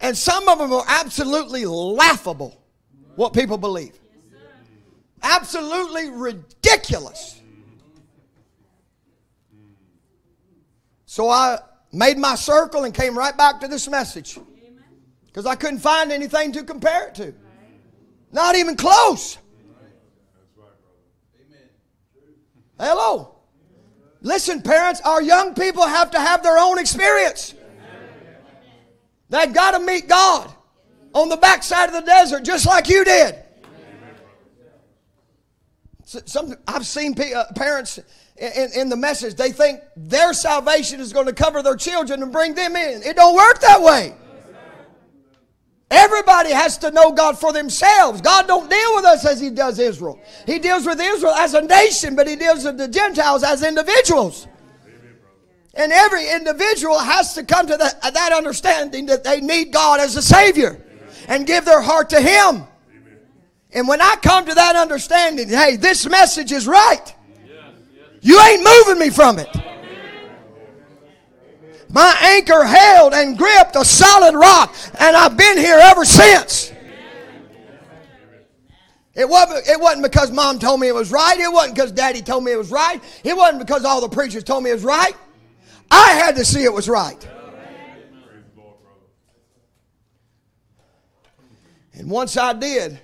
And 0.00 0.16
some 0.16 0.48
of 0.48 0.58
them 0.58 0.72
are 0.72 0.84
absolutely 0.86 1.66
laughable, 1.66 2.60
what 3.16 3.32
people 3.32 3.58
believe. 3.58 3.98
Absolutely 5.22 6.10
ridiculous. 6.10 7.40
So 11.06 11.28
I 11.28 11.58
made 11.92 12.18
my 12.18 12.36
circle 12.36 12.84
and 12.84 12.94
came 12.94 13.18
right 13.18 13.36
back 13.36 13.60
to 13.60 13.68
this 13.68 13.88
message 13.88 14.38
because 15.26 15.46
I 15.46 15.56
couldn't 15.56 15.80
find 15.80 16.12
anything 16.12 16.52
to 16.52 16.62
compare 16.62 17.08
it 17.08 17.14
to. 17.16 17.34
Not 18.30 18.56
even 18.56 18.76
close. 18.76 19.38
Hello. 22.78 23.34
Listen, 24.20 24.62
parents, 24.62 25.00
our 25.00 25.22
young 25.22 25.54
people 25.54 25.86
have 25.86 26.10
to 26.12 26.20
have 26.20 26.42
their 26.42 26.58
own 26.58 26.78
experience. 26.78 27.54
They've 29.28 29.52
got 29.52 29.72
to 29.72 29.80
meet 29.80 30.08
God 30.08 30.52
on 31.12 31.28
the 31.28 31.36
backside 31.36 31.88
of 31.88 31.94
the 31.94 32.02
desert 32.02 32.44
just 32.44 32.66
like 32.66 32.88
you 32.88 33.04
did. 33.04 33.36
Some, 36.04 36.54
I've 36.66 36.86
seen 36.86 37.14
uh, 37.20 37.44
parents 37.54 38.00
in, 38.38 38.70
in 38.74 38.88
the 38.88 38.96
message, 38.96 39.34
they 39.34 39.52
think 39.52 39.80
their 39.96 40.32
salvation 40.32 41.00
is 41.00 41.12
going 41.12 41.26
to 41.26 41.32
cover 41.32 41.62
their 41.62 41.76
children 41.76 42.22
and 42.22 42.32
bring 42.32 42.54
them 42.54 42.76
in. 42.76 43.02
It 43.02 43.16
don't 43.16 43.34
work 43.34 43.60
that 43.60 43.82
way. 43.82 44.14
Everybody 45.90 46.50
has 46.50 46.76
to 46.78 46.90
know 46.90 47.12
God 47.12 47.38
for 47.38 47.52
themselves. 47.52 48.20
God 48.20 48.46
don't 48.46 48.68
deal 48.68 48.94
with 48.94 49.06
us 49.06 49.24
as 49.24 49.40
he 49.40 49.50
does 49.50 49.78
Israel. 49.78 50.20
He 50.46 50.58
deals 50.58 50.84
with 50.86 51.00
Israel 51.00 51.32
as 51.32 51.54
a 51.54 51.62
nation, 51.62 52.14
but 52.14 52.28
he 52.28 52.36
deals 52.36 52.64
with 52.64 52.76
the 52.76 52.88
Gentiles 52.88 53.42
as 53.42 53.62
individuals. 53.62 54.46
And 55.78 55.92
every 55.92 56.28
individual 56.28 56.98
has 56.98 57.34
to 57.34 57.44
come 57.44 57.68
to 57.68 57.76
that, 57.76 58.02
that 58.02 58.32
understanding 58.32 59.06
that 59.06 59.22
they 59.22 59.40
need 59.40 59.72
God 59.72 60.00
as 60.00 60.16
a 60.16 60.22
Savior 60.22 60.84
and 61.28 61.46
give 61.46 61.64
their 61.64 61.80
heart 61.80 62.10
to 62.10 62.20
Him. 62.20 62.64
And 63.72 63.86
when 63.86 64.02
I 64.02 64.16
come 64.20 64.44
to 64.46 64.54
that 64.54 64.74
understanding, 64.74 65.48
hey, 65.48 65.76
this 65.76 66.08
message 66.08 66.50
is 66.50 66.66
right. 66.66 67.14
You 68.20 68.40
ain't 68.40 68.64
moving 68.64 68.98
me 68.98 69.10
from 69.10 69.38
it. 69.38 69.48
My 71.90 72.16
anchor 72.22 72.64
held 72.64 73.14
and 73.14 73.38
gripped 73.38 73.76
a 73.76 73.84
solid 73.84 74.34
rock, 74.34 74.74
and 74.98 75.16
I've 75.16 75.36
been 75.36 75.56
here 75.56 75.78
ever 75.80 76.04
since. 76.04 76.72
It 79.14 79.28
wasn't, 79.28 79.66
it 79.68 79.80
wasn't 79.80 80.02
because 80.02 80.32
mom 80.32 80.58
told 80.58 80.80
me 80.80 80.88
it 80.88 80.94
was 80.94 81.12
right. 81.12 81.38
It 81.38 81.52
wasn't 81.52 81.76
because 81.76 81.92
daddy 81.92 82.20
told 82.20 82.42
me 82.42 82.50
it 82.50 82.58
was 82.58 82.72
right. 82.72 83.00
It 83.22 83.36
wasn't 83.36 83.60
because 83.60 83.84
all 83.84 84.00
the 84.00 84.08
preachers 84.08 84.42
told 84.42 84.64
me 84.64 84.70
it 84.70 84.74
was 84.74 84.84
right. 84.84 85.14
I 85.90 86.12
had 86.12 86.36
to 86.36 86.44
see 86.44 86.64
it 86.64 86.72
was 86.72 86.88
right. 86.88 87.26
And 91.94 92.08
once 92.10 92.36
I 92.36 92.52
did, 92.52 92.98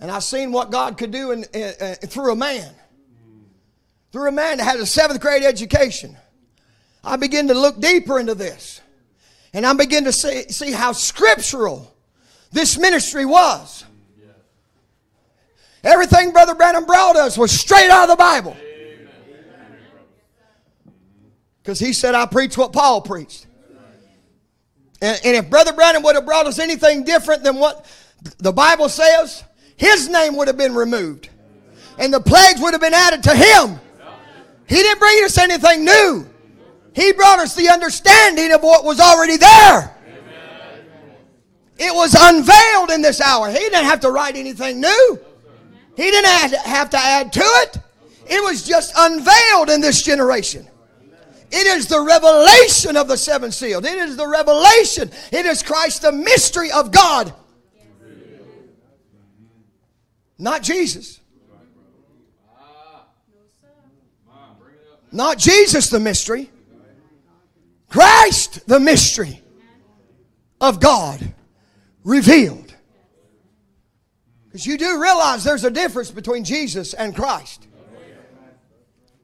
and 0.00 0.10
I 0.10 0.18
seen 0.20 0.50
what 0.50 0.70
God 0.70 0.96
could 0.96 1.10
do 1.10 1.32
in, 1.32 1.44
in, 1.52 1.72
through 1.96 2.32
a 2.32 2.36
man, 2.36 2.72
through 4.12 4.28
a 4.28 4.32
man 4.32 4.58
that 4.58 4.64
had 4.64 4.80
a 4.80 4.86
seventh 4.86 5.20
grade 5.20 5.42
education, 5.42 6.16
I 7.04 7.16
began 7.16 7.48
to 7.48 7.54
look 7.54 7.78
deeper 7.80 8.18
into 8.18 8.34
this. 8.34 8.80
And 9.52 9.66
I 9.66 9.72
began 9.74 10.04
to 10.04 10.12
see, 10.12 10.44
see 10.48 10.72
how 10.72 10.92
scriptural 10.92 11.94
this 12.50 12.78
ministry 12.78 13.24
was. 13.24 13.84
Everything 15.84 16.32
Brother 16.32 16.54
Branham 16.54 16.84
brought 16.84 17.16
us 17.16 17.38
was 17.38 17.52
straight 17.52 17.90
out 17.90 18.04
of 18.04 18.08
the 18.10 18.16
Bible. 18.16 18.56
Because 21.66 21.80
he 21.80 21.92
said, 21.92 22.14
I 22.14 22.26
preach 22.26 22.56
what 22.56 22.72
Paul 22.72 23.00
preached. 23.00 23.44
And, 25.02 25.20
and 25.24 25.36
if 25.36 25.50
Brother 25.50 25.72
Branham 25.72 26.04
would 26.04 26.14
have 26.14 26.24
brought 26.24 26.46
us 26.46 26.60
anything 26.60 27.02
different 27.02 27.42
than 27.42 27.56
what 27.56 27.84
the 28.38 28.52
Bible 28.52 28.88
says, 28.88 29.42
his 29.76 30.08
name 30.08 30.36
would 30.36 30.46
have 30.46 30.56
been 30.56 30.76
removed. 30.76 31.28
And 31.98 32.14
the 32.14 32.20
plagues 32.20 32.60
would 32.60 32.72
have 32.72 32.80
been 32.80 32.94
added 32.94 33.24
to 33.24 33.34
him. 33.34 33.80
He 34.68 34.76
didn't 34.76 35.00
bring 35.00 35.24
us 35.24 35.38
anything 35.38 35.84
new. 35.84 36.24
He 36.94 37.12
brought 37.12 37.40
us 37.40 37.56
the 37.56 37.68
understanding 37.68 38.52
of 38.52 38.62
what 38.62 38.84
was 38.84 39.00
already 39.00 39.36
there. 39.36 39.92
It 41.78 41.92
was 41.92 42.14
unveiled 42.16 42.92
in 42.92 43.02
this 43.02 43.20
hour. 43.20 43.50
He 43.50 43.58
didn't 43.58 43.86
have 43.86 43.98
to 44.00 44.12
write 44.12 44.36
anything 44.36 44.80
new. 44.80 45.18
He 45.96 46.12
didn't 46.12 46.54
have 46.60 46.90
to 46.90 46.96
add 46.96 47.32
to 47.32 47.42
it. 47.42 47.78
It 48.28 48.40
was 48.40 48.62
just 48.62 48.92
unveiled 48.96 49.68
in 49.68 49.80
this 49.80 50.00
generation. 50.02 50.68
It 51.50 51.66
is 51.66 51.86
the 51.86 52.00
revelation 52.00 52.96
of 52.96 53.08
the 53.08 53.16
seven 53.16 53.52
seals. 53.52 53.84
It 53.84 53.98
is 53.98 54.16
the 54.16 54.26
revelation. 54.26 55.10
It 55.32 55.46
is 55.46 55.62
Christ, 55.62 56.02
the 56.02 56.12
mystery 56.12 56.70
of 56.70 56.90
God. 56.90 57.32
Not 60.38 60.62
Jesus. 60.62 61.20
Not 65.12 65.38
Jesus, 65.38 65.88
the 65.88 66.00
mystery. 66.00 66.50
Christ, 67.88 68.66
the 68.66 68.80
mystery 68.80 69.40
of 70.60 70.80
God 70.80 71.34
revealed. 72.04 72.74
Because 74.44 74.66
you 74.66 74.76
do 74.76 75.00
realize 75.00 75.44
there's 75.44 75.64
a 75.64 75.70
difference 75.70 76.10
between 76.10 76.44
Jesus 76.44 76.92
and 76.94 77.14
Christ. 77.14 77.66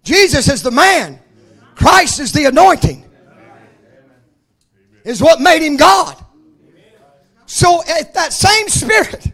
Jesus 0.02 0.48
is 0.48 0.62
the 0.62 0.70
man. 0.70 1.18
Christ 1.74 2.20
is 2.20 2.32
the 2.32 2.44
anointing. 2.46 3.04
Is 5.04 5.20
what 5.20 5.40
made 5.40 5.62
him 5.62 5.76
God. 5.76 6.16
So 7.46 7.82
if 7.86 8.14
that 8.14 8.32
same 8.32 8.68
spirit, 8.68 9.32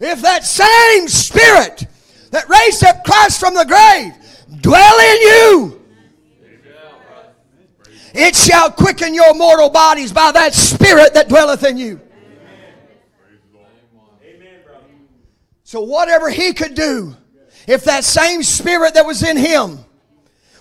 if 0.00 0.22
that 0.22 0.44
same 0.44 1.08
spirit 1.08 1.86
that 2.30 2.48
raised 2.48 2.84
up 2.84 3.04
Christ 3.04 3.38
from 3.38 3.54
the 3.54 3.64
grave 3.64 4.12
dwell 4.60 5.00
in 5.00 5.20
you, 5.20 5.82
it 8.12 8.34
shall 8.34 8.70
quicken 8.72 9.14
your 9.14 9.34
mortal 9.34 9.70
bodies 9.70 10.12
by 10.12 10.32
that 10.32 10.54
spirit 10.54 11.14
that 11.14 11.28
dwelleth 11.28 11.64
in 11.64 11.78
you. 11.78 12.00
So 15.62 15.82
whatever 15.82 16.28
he 16.30 16.52
could 16.52 16.74
do, 16.74 17.16
if 17.70 17.84
that 17.84 18.02
same 18.02 18.42
spirit 18.42 18.94
that 18.94 19.06
was 19.06 19.22
in 19.22 19.36
him, 19.36 19.78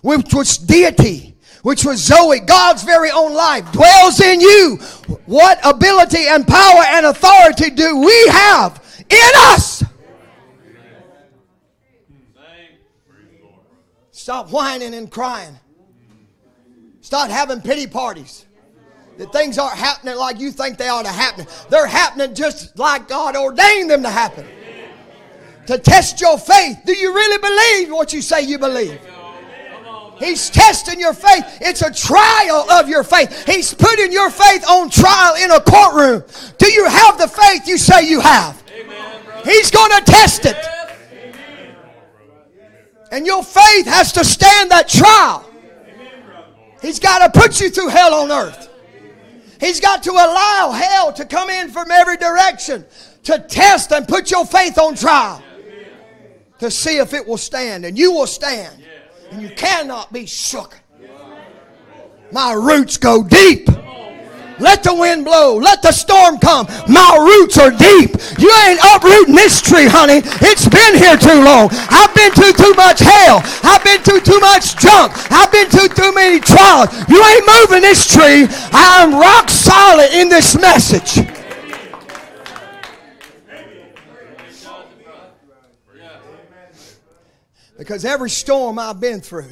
which 0.04 0.32
was 0.32 0.60
deity, 0.60 1.36
which 1.64 1.84
was 1.84 2.00
Zoe, 2.04 2.40
God's 2.40 2.84
very 2.84 3.10
own 3.10 3.34
life, 3.34 3.70
dwells 3.72 4.22
in 4.22 4.40
you, 4.40 4.76
what 5.26 5.60
ability 5.66 6.28
and 6.28 6.48
power 6.48 6.84
and 6.90 7.08
authority 7.08 7.72
do 7.72 7.98
we 7.98 8.28
have 8.28 9.06
in 9.10 9.32
us? 9.36 9.84
Stop 14.12 14.52
whining 14.52 14.94
and 14.94 15.10
crying. 15.10 15.58
Stop 17.02 17.32
having 17.32 17.60
pity 17.62 17.88
parties. 17.88 18.46
That 19.18 19.34
things 19.34 19.58
aren't 19.58 19.78
happening 19.78 20.16
like 20.16 20.40
you 20.40 20.52
think 20.52 20.78
they 20.78 20.90
ought 20.90 21.06
to 21.06 21.12
happen. 21.12 21.48
They're 21.70 21.88
happening 21.88 22.36
just 22.36 22.78
like 22.78 23.08
God 23.08 23.36
ordained 23.36 23.90
them 23.90 24.04
to 24.04 24.10
happen. 24.10 24.46
To 25.70 25.78
test 25.78 26.20
your 26.20 26.40
faith. 26.40 26.80
Do 26.84 26.94
you 26.98 27.14
really 27.14 27.38
believe 27.38 27.94
what 27.94 28.12
you 28.12 28.24
say 28.24 28.42
you 28.42 28.58
believe? 28.58 29.00
He's 30.18 30.50
testing 30.50 31.00
your 31.00 31.14
faith. 31.14 31.46
It's 31.62 31.84
a 31.84 31.94
trial 31.94 32.72
of 32.72 32.90
your 32.90 33.04
faith. 33.04 33.46
He's 33.46 33.72
putting 33.76 34.12
your 34.12 34.32
faith 34.32 34.68
on 34.68 34.90
trial 34.90 35.36
in 35.36 35.52
a 35.52 35.60
courtroom. 35.62 36.24
Do 36.58 36.72
you 36.72 36.86
have 36.86 37.20
the 37.20 37.28
faith 37.28 37.68
you 37.68 37.78
say 37.78 38.10
you 38.10 38.20
have? 38.20 38.64
He's 39.46 39.70
going 39.70 39.92
to 39.92 40.02
test 40.12 40.48
it. 40.48 40.58
And 43.12 43.28
your 43.28 43.44
faith 43.44 43.86
has 43.86 44.12
to 44.14 44.26
stand 44.26 44.72
that 44.72 44.90
trial. 44.90 45.48
He's 46.82 47.00
got 47.00 47.32
to 47.32 47.40
put 47.40 47.62
you 47.62 47.70
through 47.70 47.90
hell 47.90 48.16
on 48.16 48.32
earth. 48.32 48.72
He's 49.60 49.80
got 49.80 50.02
to 50.02 50.12
allow 50.14 50.72
hell 50.72 51.14
to 51.14 51.26
come 51.26 51.52
in 51.52 51.70
from 51.70 51.92
every 51.92 52.18
direction 52.18 52.86
to 53.26 53.38
test 53.38 53.92
and 53.92 54.08
put 54.08 54.32
your 54.32 54.48
faith 54.48 54.80
on 54.80 54.96
trial 54.96 55.44
to 56.60 56.70
see 56.70 56.98
if 56.98 57.14
it 57.14 57.26
will 57.26 57.38
stand. 57.38 57.86
And 57.86 57.98
you 57.98 58.12
will 58.12 58.28
stand. 58.28 58.84
And 59.32 59.42
you 59.42 59.50
cannot 59.50 60.14
be 60.14 60.26
shook. 60.26 60.80
My 62.32 62.54
roots 62.54 62.98
go 62.98 63.24
deep. 63.24 63.68
Let 64.60 64.84
the 64.84 64.94
wind 64.94 65.24
blow. 65.24 65.56
Let 65.56 65.82
the 65.82 65.92
storm 65.92 66.38
come. 66.38 66.68
My 66.88 67.16
roots 67.16 67.58
are 67.58 67.72
deep. 67.72 68.12
You 68.38 68.52
ain't 68.68 68.80
uprooting 68.94 69.34
this 69.34 69.62
tree, 69.62 69.88
honey. 69.88 70.20
It's 70.44 70.68
been 70.68 71.00
here 71.00 71.16
too 71.16 71.42
long. 71.42 71.70
I've 71.72 72.14
been 72.14 72.32
through 72.36 72.54
too 72.54 72.74
much 72.76 73.00
hell. 73.00 73.42
I've 73.64 73.84
been 73.84 74.02
through 74.04 74.22
too 74.22 74.40
much 74.40 74.76
junk. 74.76 75.16
I've 75.32 75.52
been 75.52 75.70
through 75.70 75.96
too 75.96 76.14
many 76.14 76.40
trials. 76.40 76.92
You 77.08 77.24
ain't 77.24 77.48
moving 77.48 77.82
this 77.82 78.12
tree. 78.12 78.48
I'm 78.76 79.16
rock 79.16 79.50
solid 79.50 80.12
in 80.12 80.28
this 80.28 80.60
message. 80.60 81.39
Because 87.80 88.04
every 88.04 88.30
storm 88.30 88.78
I've 88.78 89.00
been 89.00 89.22
through, 89.22 89.52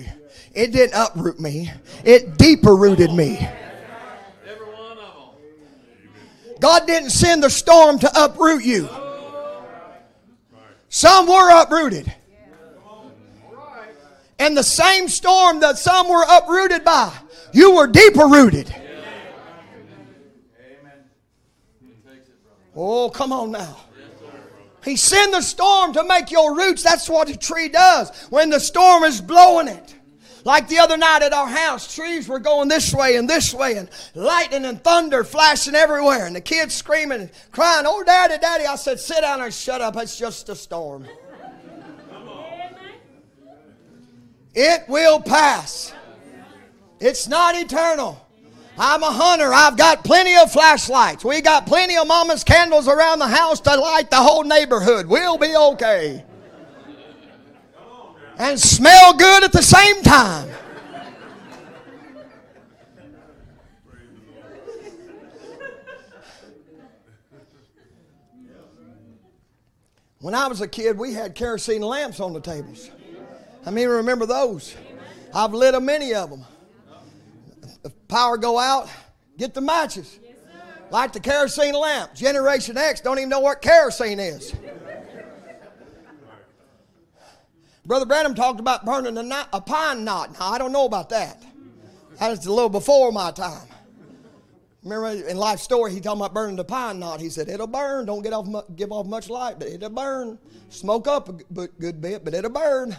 it 0.54 0.74
didn't 0.74 0.94
uproot 1.00 1.40
me. 1.40 1.72
It 2.04 2.38
deeper 2.38 2.76
rooted 2.76 3.14
me. 3.14 3.48
God 6.60 6.86
didn't 6.86 7.12
send 7.12 7.42
the 7.44 7.50
storm 7.50 8.00
to 8.00 8.12
uproot 8.22 8.66
you. 8.66 8.90
Some 10.90 11.28
were 11.28 11.62
uprooted. 11.62 12.14
And 14.40 14.58
the 14.58 14.64
same 14.64 15.08
storm 15.08 15.62
that 15.62 15.78
some 15.78 16.10
were 16.10 16.26
uprooted 16.30 16.84
by, 16.84 17.14
you 17.54 17.78
were 17.78 17.88
deeper 17.88 18.28
rooted. 18.28 18.76
Oh, 22.76 23.10
come 23.10 23.32
on 23.32 23.52
now. 23.52 23.78
He 24.88 24.96
sent 24.96 25.34
the 25.34 25.42
storm 25.42 25.92
to 25.94 26.04
make 26.06 26.32
your 26.32 26.56
roots. 26.56 26.82
That's 26.82 27.10
what 27.10 27.30
a 27.30 27.38
tree 27.38 27.68
does 27.68 28.10
when 28.30 28.50
the 28.50 28.60
storm 28.60 29.04
is 29.04 29.20
blowing 29.20 29.68
it. 29.68 29.96
Like 30.46 30.70
the 30.70 30.80
other 30.80 30.96
night 30.96 31.24
at 31.24 31.34
our 31.34 31.50
house, 31.50 31.94
trees 31.94 32.30
were 32.30 32.40
going 32.40 32.70
this 32.70 32.94
way 32.94 33.18
and 33.18 33.30
this 33.30 33.54
way, 33.54 33.76
and 33.76 33.90
lightning 34.16 34.64
and 34.64 34.82
thunder 34.82 35.26
flashing 35.26 35.76
everywhere, 35.76 36.26
and 36.26 36.34
the 36.34 36.40
kids 36.40 36.74
screaming 36.74 37.20
and 37.20 37.30
crying, 37.52 37.84
Oh, 37.86 38.02
daddy, 38.06 38.38
daddy. 38.38 38.66
I 38.66 38.78
said, 38.78 38.98
Sit 38.98 39.20
down 39.20 39.42
and 39.42 39.54
shut 39.54 39.82
up. 39.82 39.98
It's 39.98 40.18
just 40.18 40.48
a 40.48 40.56
storm. 40.56 41.06
It 44.56 44.88
will 44.88 45.20
pass. 45.20 45.92
It's 47.02 47.28
not 47.28 47.56
eternal. 47.56 48.26
I'm 48.80 49.02
a 49.02 49.12
hunter. 49.12 49.52
I've 49.54 49.76
got 49.76 50.04
plenty 50.04 50.36
of 50.38 50.52
flashlights. 50.52 51.26
We 51.26 51.42
got 51.42 51.66
plenty 51.66 51.98
of 51.98 52.08
mama's 52.08 52.44
candles 52.44 52.88
around 52.88 53.20
the 53.20 53.28
house 53.28 53.60
to 53.62 53.76
light 53.76 54.10
the 54.10 54.18
whole 54.18 54.44
neighborhood. 54.44 55.08
We'll 55.08 55.38
be 55.38 55.56
okay 55.56 56.24
and 58.38 58.60
smell 58.60 59.14
good 59.14 59.44
at 59.44 59.52
the 59.52 59.64
same 59.64 60.02
time. 60.04 60.50
When 70.20 70.34
I 70.34 70.48
was 70.48 70.62
a 70.62 70.68
kid, 70.68 70.98
we 70.98 71.14
had 71.14 71.36
kerosene 71.36 71.82
lamps 71.82 72.20
on 72.20 72.34
the 72.34 72.42
tables. 72.42 72.90
I 73.66 73.72
mean, 73.72 73.88
remember 73.88 74.26
those? 74.26 74.76
I've 75.34 75.54
lit 75.54 75.74
a 75.74 75.80
many 75.80 76.14
of 76.14 76.30
them. 76.30 76.44
If 77.88 78.08
power 78.10 78.36
go 78.36 78.60
out, 78.60 78.90
get 79.38 79.54
the 79.54 79.62
matches. 79.62 80.20
Light 80.92 81.14
the 81.14 81.22
kerosene 81.22 81.74
lamp. 81.74 82.14
Generation 82.14 82.78
X 82.78 83.00
don't 83.00 83.18
even 83.18 83.30
know 83.30 83.40
what 83.40 83.62
kerosene 83.62 84.20
is. 84.20 84.54
Brother 87.86 88.06
Branham 88.06 88.36
talked 88.36 88.60
about 88.60 88.84
burning 88.84 89.18
a, 89.18 89.24
knot, 89.24 89.48
a 89.54 89.62
pine 89.62 90.04
knot. 90.04 90.34
Now, 90.34 90.52
I 90.52 90.58
don't 90.58 90.74
know 90.74 90.86
about 90.86 91.08
that. 91.10 91.42
That 92.20 92.30
was 92.30 92.46
a 92.46 92.52
little 92.52 92.68
before 92.68 93.14
my 93.14 93.32
time. 93.32 93.68
Remember 94.84 95.26
in 95.26 95.38
Life 95.38 95.62
Story, 95.62 95.94
he 95.94 96.02
talking 96.02 96.20
about 96.20 96.34
burning 96.34 96.58
the 96.58 96.66
pine 96.66 97.00
knot. 97.00 97.22
He 97.22 97.30
said, 97.30 97.48
it'll 97.48 97.68
burn. 97.68 98.06
Don't 98.06 98.22
get 98.22 98.34
off, 98.34 98.48
give 98.76 98.92
off 98.92 99.06
much 99.06 99.30
light, 99.30 99.60
but 99.60 99.70
it'll 99.70 99.90
burn. 99.90 100.38
Smoke 100.68 101.08
up 101.08 101.30
a 101.30 101.68
good 101.68 102.02
bit, 102.02 102.26
but 102.26 102.34
it'll 102.34 102.52
burn. 102.52 102.98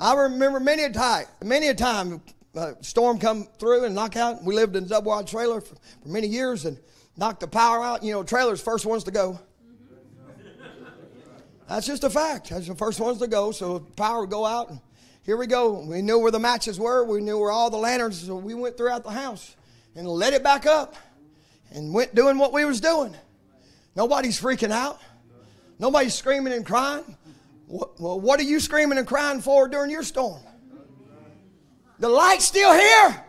I 0.00 0.14
remember 0.14 0.60
many 0.60 0.84
a 0.84 0.90
time, 0.90 1.26
many 1.44 1.68
a 1.68 1.74
time, 1.74 2.22
a 2.56 2.76
storm 2.82 3.18
come 3.18 3.48
through 3.58 3.84
and 3.84 3.94
knock 3.94 4.16
out. 4.16 4.42
We 4.42 4.54
lived 4.54 4.76
in 4.76 4.84
a 4.84 4.88
double 4.88 5.10
wide 5.10 5.26
trailer 5.26 5.60
for, 5.60 5.74
for 5.74 6.08
many 6.08 6.26
years 6.26 6.64
and 6.64 6.78
knocked 7.16 7.40
the 7.40 7.48
power 7.48 7.82
out. 7.82 8.02
You 8.02 8.12
know, 8.12 8.22
trailers 8.22 8.60
first 8.60 8.86
ones 8.86 9.04
to 9.04 9.10
go. 9.10 9.38
That's 11.68 11.86
just 11.86 12.04
a 12.04 12.10
fact. 12.10 12.50
That's 12.50 12.68
the 12.68 12.74
first 12.76 13.00
ones 13.00 13.18
to 13.18 13.26
go, 13.26 13.50
so 13.50 13.80
power 13.96 14.20
would 14.20 14.30
go 14.30 14.46
out. 14.46 14.70
And 14.70 14.80
here 15.24 15.36
we 15.36 15.48
go. 15.48 15.80
We 15.80 16.00
knew 16.00 16.18
where 16.18 16.30
the 16.30 16.38
matches 16.38 16.78
were. 16.78 17.04
We 17.04 17.20
knew 17.20 17.38
where 17.38 17.50
all 17.50 17.70
the 17.70 17.76
lanterns. 17.76 18.24
So 18.24 18.36
we 18.36 18.54
went 18.54 18.76
throughout 18.76 19.02
the 19.02 19.10
house 19.10 19.56
and 19.96 20.06
let 20.06 20.32
it 20.32 20.44
back 20.44 20.66
up, 20.66 20.94
and 21.72 21.92
went 21.92 22.14
doing 22.14 22.38
what 22.38 22.52
we 22.52 22.64
was 22.64 22.80
doing. 22.80 23.16
Nobody's 23.96 24.40
freaking 24.40 24.70
out. 24.70 25.00
Nobody's 25.78 26.14
screaming 26.14 26.52
and 26.52 26.64
crying. 26.64 27.16
Well, 27.66 28.20
what 28.20 28.38
are 28.38 28.44
you 28.44 28.60
screaming 28.60 28.98
and 28.98 29.06
crying 29.06 29.40
for 29.40 29.68
during 29.68 29.90
your 29.90 30.02
storm? 30.02 30.40
The 31.98 32.08
light's 32.08 32.44
still 32.44 32.72
here. 32.72 33.24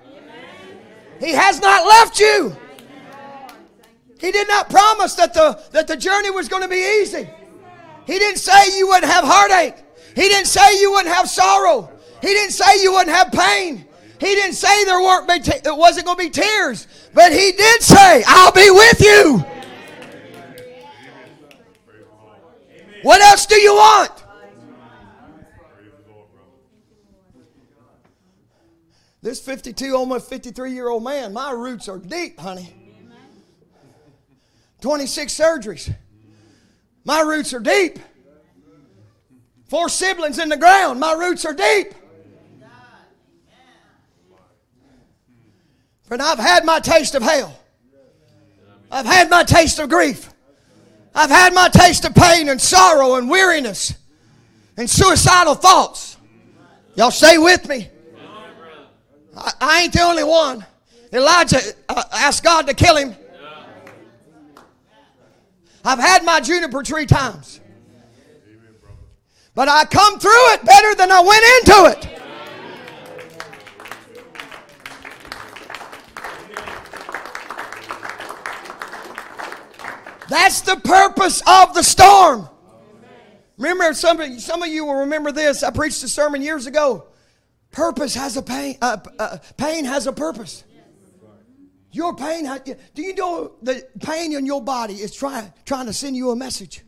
He 1.20 1.32
has 1.32 1.62
not 1.62 1.86
left 1.86 2.20
you. 2.20 2.56
He 4.20 4.32
did 4.32 4.48
not 4.48 4.70
promise 4.70 5.14
that 5.16 5.34
the, 5.34 5.62
that 5.72 5.88
the 5.88 5.96
journey 5.96 6.32
was 6.32 6.50
going 6.50 6.64
to 6.64 6.68
be 6.68 7.02
easy. 7.02 7.30
He 8.06 8.20
didn't 8.20 8.40
say 8.40 8.78
you 8.78 8.88
wouldn't 8.88 9.12
have 9.12 9.24
heartache. 9.24 9.76
He 10.16 10.24
didn't 10.24 10.48
say 10.48 10.80
you 10.80 10.92
wouldn't 10.92 11.14
have 11.14 11.30
sorrow. 11.30 11.92
He 12.22 12.28
didn't 12.28 12.54
say 12.54 12.82
you 12.82 12.94
wouldn't 12.94 13.16
have 13.16 13.32
pain. 13.32 13.86
He 14.20 14.26
didn't 14.26 14.56
say 14.56 14.86
there 14.86 15.00
weren't 15.00 15.28
be 15.28 15.52
it 15.52 15.78
wasn't 15.78 16.08
going 16.08 16.18
to 16.18 16.24
be 16.24 16.30
tears. 16.30 16.88
But 17.14 17.32
he 17.32 17.52
did 17.52 17.82
say, 17.82 18.24
I'll 18.26 18.52
be 18.52 18.70
with 18.72 19.02
you. 19.02 19.46
What 23.04 23.22
else 23.22 23.46
do 23.46 23.56
you 23.56 23.76
want? 23.76 24.17
This 29.22 29.40
52, 29.40 29.96
almost 29.96 30.30
53 30.30 30.72
year 30.72 30.90
old 30.90 31.04
man, 31.04 31.34
my 31.34 31.52
roots 31.52 31.88
are 31.90 31.98
deep, 31.98 32.40
honey. 32.40 32.74
26 34.82 35.34
surgeries. 35.34 35.94
My 37.04 37.22
roots 37.22 37.54
are 37.54 37.60
deep. 37.60 38.00
Four 39.70 39.90
siblings 39.90 40.40
in 40.40 40.50
the 40.50 40.58
ground. 40.58 41.00
My 41.00 41.14
roots 41.14 41.46
are 41.46 41.54
deep. 41.54 41.94
Friend, 46.04 46.22
I've 46.22 46.40
had 46.40 46.64
my 46.64 46.80
taste 46.80 47.16
of 47.16 47.24
hell. 47.24 47.60
I've 48.90 49.06
had 49.06 49.30
my 49.30 49.44
taste 49.44 49.80
of 49.80 49.90
grief. 49.90 50.30
I've 51.14 51.30
had 51.30 51.54
my 51.54 51.68
taste 51.68 52.06
of 52.06 52.16
pain 52.16 52.48
and 52.48 52.62
sorrow 52.62 53.16
and 53.16 53.30
weariness 53.30 53.94
and 54.78 54.90
suicidal 54.90 55.56
thoughts. 55.56 56.16
Y'all 56.96 57.12
stay 57.12 57.38
with 57.38 57.68
me. 57.68 57.90
I, 59.38 59.54
I 59.62 59.82
ain't 59.84 59.94
the 59.94 60.02
only 60.02 60.24
one. 60.24 60.66
Elijah 61.14 61.60
uh, 61.88 62.04
asked 62.12 62.44
God 62.44 62.68
to 62.68 62.74
kill 62.74 62.98
him. 62.98 63.16
I've 65.86 66.00
had 66.00 66.26
my 66.26 66.42
juniper 66.42 66.84
tree 66.84 67.06
times. 67.06 67.62
But 69.56 69.70
I 69.70 69.86
come 69.86 70.20
through 70.20 70.54
it 70.54 70.66
better 70.66 70.96
than 70.96 71.12
I 71.12 71.22
went 71.22 71.44
into 71.60 71.98
it. 71.98 72.18
That's 80.30 80.62
the 80.62 80.76
purpose 80.76 81.42
of 81.48 81.74
the 81.74 81.84
storm. 81.84 82.50
Remember, 83.58 83.94
some 83.94 84.20
of, 84.20 84.42
some 84.42 84.62
of 84.62 84.68
you 84.70 84.86
will 84.86 85.00
remember 85.00 85.32
this. 85.32 85.64
I 85.64 85.72
preached 85.72 86.04
a 86.04 86.08
sermon 86.08 86.42
years 86.42 86.68
ago. 86.68 87.08
Purpose 87.78 88.16
has 88.16 88.36
a 88.38 88.42
pain. 88.42 88.76
Uh, 88.82 88.98
uh, 89.20 89.38
pain 89.56 89.86
has 89.86 90.08
a 90.08 90.12
purpose. 90.12 90.64
Your 91.92 92.16
pain, 92.16 92.50
do 92.96 93.04
you 93.04 93.14
know 93.14 93.52
the 93.62 93.88
pain 94.00 94.34
in 94.34 94.48
your 94.48 94.64
body 94.64 94.96
is 94.96 95.14
trying, 95.14 95.54
trying 95.64 95.86
to 95.86 95.94
send 95.94 96.16
you 96.16 96.32
a 96.32 96.36
message? 96.36 96.82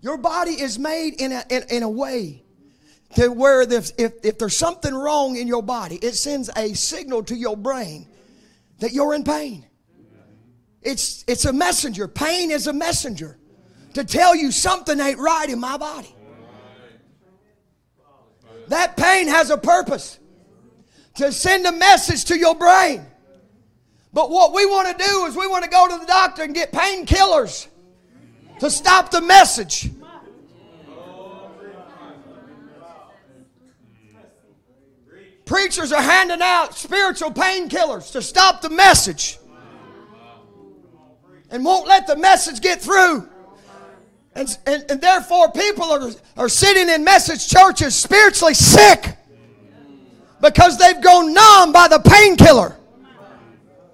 Your 0.00 0.16
body 0.16 0.52
is 0.52 0.78
made 0.78 1.20
in 1.20 1.32
a, 1.32 1.44
in, 1.50 1.64
in 1.68 1.82
a 1.82 1.88
way 1.90 2.42
to 3.16 3.28
where 3.28 3.60
if, 3.60 3.90
if, 3.98 4.14
if 4.22 4.38
there's 4.38 4.56
something 4.56 4.94
wrong 4.94 5.36
in 5.36 5.46
your 5.46 5.62
body, 5.62 5.96
it 5.96 6.14
sends 6.14 6.48
a 6.56 6.72
signal 6.72 7.24
to 7.24 7.36
your 7.36 7.58
brain 7.58 8.06
that 8.78 8.94
you're 8.94 9.12
in 9.12 9.22
pain. 9.22 9.66
It's, 10.80 11.26
it's 11.28 11.44
a 11.44 11.52
messenger. 11.52 12.08
Pain 12.08 12.50
is 12.50 12.68
a 12.68 12.72
messenger 12.72 13.36
to 13.92 14.02
tell 14.02 14.34
you 14.34 14.50
something 14.50 14.98
ain't 14.98 15.18
right 15.18 15.50
in 15.50 15.60
my 15.60 15.76
body. 15.76 16.14
That 18.68 18.96
pain 18.96 19.28
has 19.28 19.50
a 19.50 19.58
purpose 19.58 20.18
to 21.14 21.30
send 21.32 21.66
a 21.66 21.72
message 21.72 22.24
to 22.26 22.38
your 22.38 22.54
brain. 22.54 23.04
But 24.12 24.30
what 24.30 24.54
we 24.54 24.64
want 24.66 24.96
to 24.96 25.04
do 25.04 25.24
is 25.26 25.36
we 25.36 25.46
want 25.46 25.64
to 25.64 25.70
go 25.70 25.88
to 25.88 25.98
the 25.98 26.06
doctor 26.06 26.42
and 26.42 26.54
get 26.54 26.72
painkillers 26.72 27.68
to 28.60 28.70
stop 28.70 29.10
the 29.10 29.20
message. 29.20 29.90
Preachers 35.44 35.92
are 35.92 36.00
handing 36.00 36.40
out 36.40 36.74
spiritual 36.74 37.30
painkillers 37.30 38.12
to 38.12 38.22
stop 38.22 38.62
the 38.62 38.70
message 38.70 39.38
and 41.50 41.64
won't 41.64 41.86
let 41.86 42.06
the 42.06 42.16
message 42.16 42.60
get 42.60 42.80
through. 42.80 43.28
And, 44.34 44.58
and, 44.66 44.84
and 44.90 45.00
therefore, 45.00 45.52
people 45.52 45.84
are, 45.84 46.10
are 46.36 46.48
sitting 46.48 46.88
in 46.88 47.04
message 47.04 47.48
churches 47.48 47.94
spiritually 47.94 48.54
sick 48.54 49.16
because 50.40 50.76
they've 50.76 51.00
gone 51.00 51.32
numb 51.32 51.72
by 51.72 51.88
the 51.88 52.00
painkiller. 52.00 52.76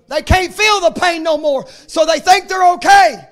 They 0.08 0.22
can't 0.22 0.52
feel 0.52 0.80
the 0.80 0.90
pain 0.90 1.22
no 1.22 1.38
more, 1.38 1.66
so 1.86 2.04
they 2.04 2.18
think 2.18 2.48
they're 2.48 2.72
okay. 2.74 3.28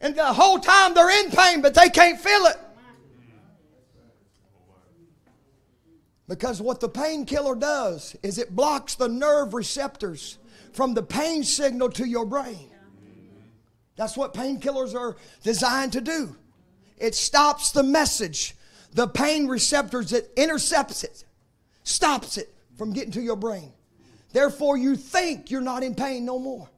And 0.00 0.16
the 0.16 0.24
whole 0.24 0.58
time 0.58 0.92
they're 0.92 1.24
in 1.24 1.30
pain, 1.30 1.62
but 1.62 1.74
they 1.74 1.88
can't 1.88 2.20
feel 2.20 2.46
it. 2.46 2.56
Because 6.28 6.60
what 6.60 6.80
the 6.80 6.88
painkiller 6.88 7.54
does 7.54 8.16
is 8.22 8.38
it 8.38 8.54
blocks 8.54 8.96
the 8.96 9.08
nerve 9.08 9.54
receptors 9.54 10.38
from 10.72 10.94
the 10.94 11.02
pain 11.02 11.44
signal 11.44 11.90
to 11.90 12.06
your 12.06 12.26
brain. 12.26 12.71
That's 13.96 14.16
what 14.16 14.34
painkillers 14.34 14.94
are 14.94 15.16
designed 15.42 15.92
to 15.92 16.00
do. 16.00 16.36
It 16.98 17.14
stops 17.14 17.72
the 17.72 17.82
message. 17.82 18.54
The 18.92 19.08
pain 19.08 19.48
receptors, 19.48 20.12
it 20.12 20.30
intercepts 20.36 21.04
it 21.04 21.24
stops 21.84 22.38
it 22.38 22.52
from 22.76 22.92
getting 22.92 23.12
to 23.12 23.20
your 23.20 23.36
brain. 23.36 23.72
Therefore, 24.32 24.76
you 24.76 24.96
think 24.96 25.50
you're 25.50 25.60
not 25.60 25.82
in 25.82 25.94
pain 25.94 26.24
no 26.24 26.38
more. 26.38 26.68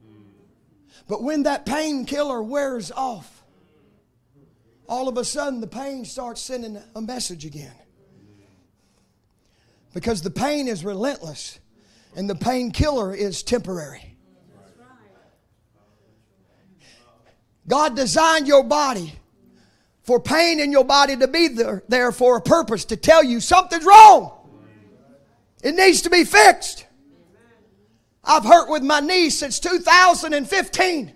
But 1.07 1.23
when 1.23 1.43
that 1.43 1.65
painkiller 1.65 2.41
wears 2.41 2.91
off, 2.91 3.43
all 4.87 5.07
of 5.07 5.17
a 5.17 5.25
sudden 5.25 5.61
the 5.61 5.67
pain 5.67 6.05
starts 6.05 6.41
sending 6.41 6.81
a 6.95 7.01
message 7.01 7.45
again. 7.45 7.73
Because 9.93 10.21
the 10.21 10.31
pain 10.31 10.67
is 10.67 10.83
relentless 10.83 11.59
and 12.15 12.29
the 12.29 12.35
painkiller 12.35 13.13
is 13.13 13.43
temporary. 13.43 14.14
God 17.67 17.95
designed 17.95 18.47
your 18.47 18.63
body 18.63 19.13
for 20.03 20.19
pain 20.19 20.59
in 20.59 20.71
your 20.71 20.83
body 20.85 21.17
to 21.17 21.27
be 21.27 21.47
there, 21.47 21.83
there 21.87 22.11
for 22.11 22.37
a 22.37 22.41
purpose 22.41 22.85
to 22.85 22.95
tell 22.95 23.23
you 23.23 23.39
something's 23.39 23.85
wrong. 23.85 24.31
It 25.63 25.73
needs 25.73 26.01
to 26.01 26.11
be 26.11 26.23
fixed. 26.23 26.85
I've 28.23 28.45
hurt 28.45 28.69
with 28.69 28.83
my 28.83 28.99
knee 28.99 29.29
since 29.29 29.59
2015. 29.59 31.11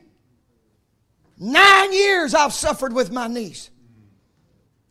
Nine 1.37 1.93
years 1.93 2.33
I've 2.33 2.53
suffered 2.53 2.93
with 2.93 3.11
my 3.11 3.27
knees. 3.27 3.69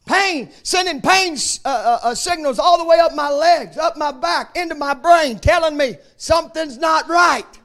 Pain, 0.07 0.51
sending 0.63 1.03
pain 1.03 1.37
uh, 1.65 1.69
uh, 1.69 1.99
uh, 2.03 2.15
signals 2.15 2.59
all 2.59 2.79
the 2.79 2.85
way 2.85 2.99
up 2.99 3.15
my 3.15 3.29
legs, 3.29 3.77
up 3.77 3.97
my 3.97 4.11
back, 4.11 4.57
into 4.57 4.75
my 4.75 4.95
brain, 4.95 5.39
telling 5.39 5.77
me 5.77 5.97
something's 6.17 6.79
not 6.79 7.09
right. 7.09 7.58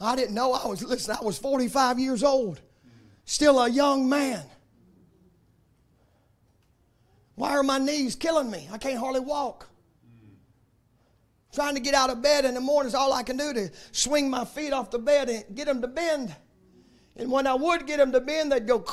I 0.00 0.14
didn't 0.16 0.34
know 0.34 0.52
I 0.52 0.66
was, 0.66 0.82
listen, 0.82 1.16
I 1.20 1.24
was 1.24 1.38
45 1.38 1.98
years 1.98 2.22
old, 2.22 2.60
still 3.24 3.58
a 3.58 3.68
young 3.68 4.08
man. 4.08 4.42
Why 7.34 7.50
are 7.50 7.62
my 7.62 7.78
knees 7.78 8.16
killing 8.16 8.50
me? 8.50 8.68
I 8.72 8.78
can't 8.78 8.98
hardly 8.98 9.20
walk. 9.20 9.68
Trying 11.52 11.74
to 11.74 11.80
get 11.80 11.94
out 11.94 12.10
of 12.10 12.20
bed 12.20 12.44
in 12.44 12.54
the 12.54 12.60
mornings, 12.60 12.94
all 12.94 13.12
I 13.12 13.22
can 13.22 13.36
do 13.36 13.52
to 13.52 13.70
swing 13.92 14.28
my 14.28 14.44
feet 14.44 14.72
off 14.72 14.90
the 14.90 14.98
bed 14.98 15.28
and 15.28 15.44
get 15.54 15.66
them 15.66 15.80
to 15.82 15.88
bend. 15.88 16.34
And 17.16 17.30
when 17.30 17.46
I 17.46 17.54
would 17.54 17.86
get 17.86 17.98
them 17.98 18.12
to 18.12 18.20
bend, 18.20 18.52
they'd 18.52 18.66
go. 18.66 18.84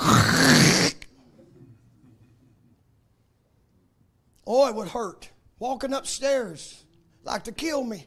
oh, 4.47 4.67
it 4.67 4.75
would 4.75 4.89
hurt. 4.89 5.29
Walking 5.59 5.93
upstairs, 5.93 6.83
like 7.23 7.43
to 7.43 7.51
kill 7.51 7.83
me. 7.83 8.05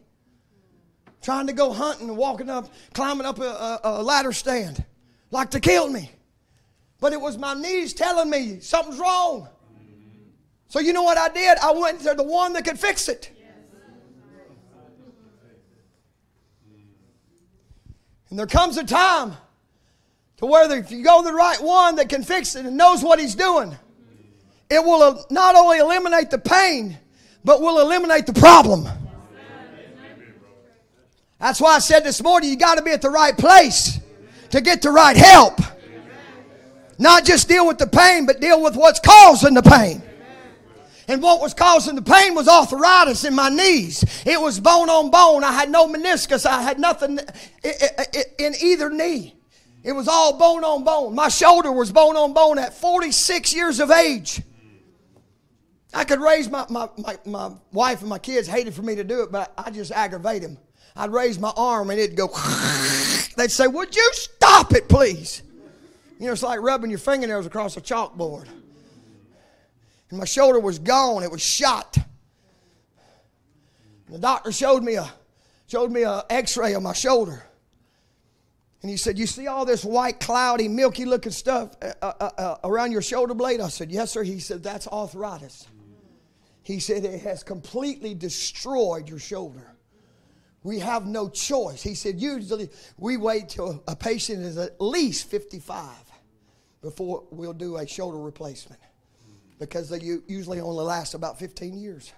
Trying 1.20 1.48
to 1.48 1.52
go 1.52 1.72
hunting 1.72 2.08
and 2.08 2.16
walking 2.16 2.48
up, 2.48 2.72
climbing 2.94 3.26
up 3.26 3.38
a, 3.38 3.42
a, 3.42 3.80
a 3.84 4.02
ladder 4.02 4.32
stand, 4.32 4.84
like 5.30 5.50
to 5.50 5.60
kill 5.60 5.88
me. 5.88 6.10
But 7.00 7.12
it 7.12 7.20
was 7.20 7.36
my 7.38 7.54
knees 7.54 7.92
telling 7.94 8.30
me 8.30 8.60
something's 8.60 8.98
wrong. 8.98 9.48
So 10.68 10.80
you 10.80 10.92
know 10.92 11.02
what 11.02 11.18
I 11.18 11.28
did? 11.28 11.58
I 11.58 11.72
went 11.72 12.00
to 12.00 12.14
the 12.14 12.22
one 12.22 12.52
that 12.52 12.64
could 12.64 12.78
fix 12.78 13.08
it. 13.08 13.30
And 18.30 18.38
there 18.38 18.46
comes 18.46 18.76
a 18.76 18.84
time 18.84 19.34
to 20.36 20.46
where 20.46 20.70
if 20.76 20.90
you 20.90 21.02
go 21.02 21.22
to 21.22 21.28
the 21.28 21.34
right 21.34 21.60
one 21.60 21.96
that 21.96 22.08
can 22.08 22.22
fix 22.22 22.54
it 22.56 22.66
and 22.66 22.76
knows 22.76 23.02
what 23.02 23.18
he's 23.18 23.34
doing, 23.34 23.76
it 24.70 24.84
will 24.84 25.02
uh, 25.02 25.22
not 25.30 25.54
only 25.54 25.78
eliminate 25.78 26.30
the 26.30 26.38
pain, 26.38 26.98
but 27.42 27.62
will 27.62 27.80
eliminate 27.80 28.26
the 28.26 28.34
problem. 28.34 28.86
That's 31.38 31.60
why 31.60 31.76
I 31.76 31.78
said 31.78 32.00
this 32.00 32.22
morning 32.22 32.50
you 32.50 32.56
got 32.56 32.78
to 32.78 32.82
be 32.82 32.90
at 32.90 33.02
the 33.02 33.10
right 33.10 33.36
place 33.36 34.00
to 34.50 34.60
get 34.60 34.82
the 34.82 34.90
right 34.90 35.16
help. 35.16 35.60
Not 36.98 37.24
just 37.24 37.48
deal 37.48 37.66
with 37.66 37.78
the 37.78 37.86
pain, 37.86 38.26
but 38.26 38.40
deal 38.40 38.60
with 38.62 38.74
what's 38.74 38.98
causing 38.98 39.54
the 39.54 39.62
pain. 39.62 40.02
And 41.06 41.22
what 41.22 41.40
was 41.40 41.54
causing 41.54 41.94
the 41.94 42.02
pain 42.02 42.34
was 42.34 42.48
arthritis 42.48 43.24
in 43.24 43.34
my 43.34 43.48
knees. 43.48 44.04
It 44.26 44.38
was 44.38 44.60
bone 44.60 44.90
on 44.90 45.10
bone. 45.10 45.42
I 45.42 45.52
had 45.52 45.70
no 45.70 45.86
meniscus. 45.88 46.44
I 46.44 46.60
had 46.60 46.78
nothing 46.78 47.18
in 48.38 48.54
either 48.60 48.90
knee. 48.90 49.36
It 49.84 49.92
was 49.92 50.08
all 50.08 50.36
bone 50.36 50.64
on 50.64 50.84
bone. 50.84 51.14
My 51.14 51.28
shoulder 51.28 51.72
was 51.72 51.92
bone 51.92 52.16
on 52.16 52.34
bone 52.34 52.58
at 52.58 52.74
46 52.74 53.54
years 53.54 53.80
of 53.80 53.90
age. 53.90 54.42
I 55.94 56.04
could 56.04 56.20
raise 56.20 56.50
my, 56.50 56.66
my, 56.68 56.90
my, 56.98 57.16
my 57.24 57.52
wife 57.72 58.00
and 58.00 58.10
my 58.10 58.18
kids 58.18 58.46
hated 58.46 58.74
for 58.74 58.82
me 58.82 58.96
to 58.96 59.04
do 59.04 59.22
it, 59.22 59.32
but 59.32 59.54
I 59.56 59.70
just 59.70 59.92
aggravate 59.92 60.42
them. 60.42 60.58
I'd 60.98 61.12
raise 61.12 61.38
my 61.38 61.52
arm 61.56 61.90
and 61.90 62.00
it'd 62.00 62.16
go, 62.16 62.26
they'd 63.36 63.52
say, 63.52 63.68
Would 63.68 63.94
you 63.94 64.10
stop 64.12 64.74
it, 64.74 64.88
please? 64.88 65.42
You 66.18 66.26
know, 66.26 66.32
it's 66.32 66.42
like 66.42 66.60
rubbing 66.60 66.90
your 66.90 66.98
fingernails 66.98 67.46
across 67.46 67.76
a 67.76 67.80
chalkboard. 67.80 68.48
And 70.10 70.18
my 70.18 70.24
shoulder 70.24 70.58
was 70.58 70.80
gone, 70.80 71.22
it 71.22 71.30
was 71.30 71.40
shot. 71.40 71.96
And 74.06 74.16
the 74.16 74.18
doctor 74.18 74.50
showed 74.50 74.82
me 74.82 74.96
a 74.96 75.08
showed 75.68 75.92
me 75.92 76.02
an 76.02 76.22
x-ray 76.30 76.74
of 76.74 76.82
my 76.82 76.94
shoulder. 76.94 77.44
And 78.82 78.90
he 78.90 78.96
said, 78.96 79.18
You 79.18 79.26
see 79.26 79.46
all 79.46 79.64
this 79.64 79.84
white, 79.84 80.18
cloudy, 80.18 80.66
milky 80.66 81.04
looking 81.04 81.30
stuff 81.30 81.76
uh, 81.80 81.92
uh, 82.02 82.12
uh, 82.20 82.30
uh, 82.38 82.56
around 82.64 82.90
your 82.90 83.02
shoulder 83.02 83.34
blade? 83.34 83.60
I 83.60 83.68
said, 83.68 83.92
Yes, 83.92 84.10
sir. 84.10 84.24
He 84.24 84.40
said, 84.40 84.64
That's 84.64 84.88
arthritis. 84.88 85.68
He 86.64 86.80
said, 86.80 87.04
It 87.04 87.22
has 87.22 87.44
completely 87.44 88.14
destroyed 88.14 89.08
your 89.08 89.20
shoulder. 89.20 89.77
We 90.68 90.80
have 90.80 91.06
no 91.06 91.30
choice. 91.30 91.82
He 91.82 91.94
said, 91.94 92.20
Usually 92.20 92.68
we 92.98 93.16
wait 93.16 93.48
till 93.48 93.82
a 93.88 93.96
patient 93.96 94.42
is 94.42 94.58
at 94.58 94.78
least 94.78 95.30
55 95.30 95.82
before 96.82 97.24
we'll 97.30 97.54
do 97.54 97.78
a 97.78 97.86
shoulder 97.86 98.18
replacement 98.18 98.78
because 99.58 99.88
they 99.88 99.98
usually 100.26 100.60
only 100.60 100.84
last 100.84 101.14
about 101.14 101.38
15 101.38 101.78
years. 101.78 102.12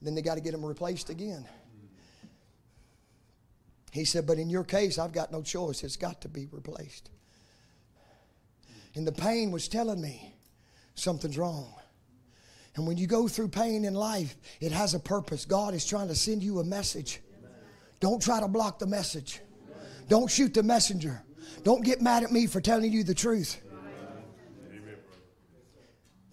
Then 0.00 0.14
they 0.14 0.22
got 0.22 0.36
to 0.36 0.40
get 0.40 0.52
them 0.52 0.64
replaced 0.64 1.10
again. 1.10 1.48
He 3.90 4.04
said, 4.04 4.24
But 4.24 4.38
in 4.38 4.48
your 4.48 4.62
case, 4.62 4.96
I've 4.96 5.12
got 5.12 5.32
no 5.32 5.42
choice. 5.42 5.82
It's 5.82 5.96
got 5.96 6.20
to 6.20 6.28
be 6.28 6.46
replaced. 6.52 7.10
And 8.94 9.04
the 9.04 9.10
pain 9.10 9.50
was 9.50 9.66
telling 9.66 10.00
me 10.00 10.32
something's 10.94 11.36
wrong. 11.36 11.74
And 12.76 12.86
when 12.86 12.98
you 12.98 13.08
go 13.08 13.26
through 13.26 13.48
pain 13.48 13.84
in 13.84 13.94
life, 13.94 14.36
it 14.60 14.70
has 14.70 14.94
a 14.94 15.00
purpose. 15.00 15.44
God 15.44 15.74
is 15.74 15.84
trying 15.84 16.06
to 16.06 16.14
send 16.14 16.44
you 16.44 16.60
a 16.60 16.64
message. 16.64 17.20
Don't 18.00 18.22
try 18.22 18.40
to 18.40 18.48
block 18.48 18.78
the 18.78 18.86
message. 18.86 19.40
Don't 20.08 20.30
shoot 20.30 20.54
the 20.54 20.62
messenger. 20.62 21.22
Don't 21.64 21.84
get 21.84 22.00
mad 22.00 22.22
at 22.22 22.32
me 22.32 22.46
for 22.46 22.60
telling 22.60 22.92
you 22.92 23.04
the 23.04 23.14
truth. 23.14 23.60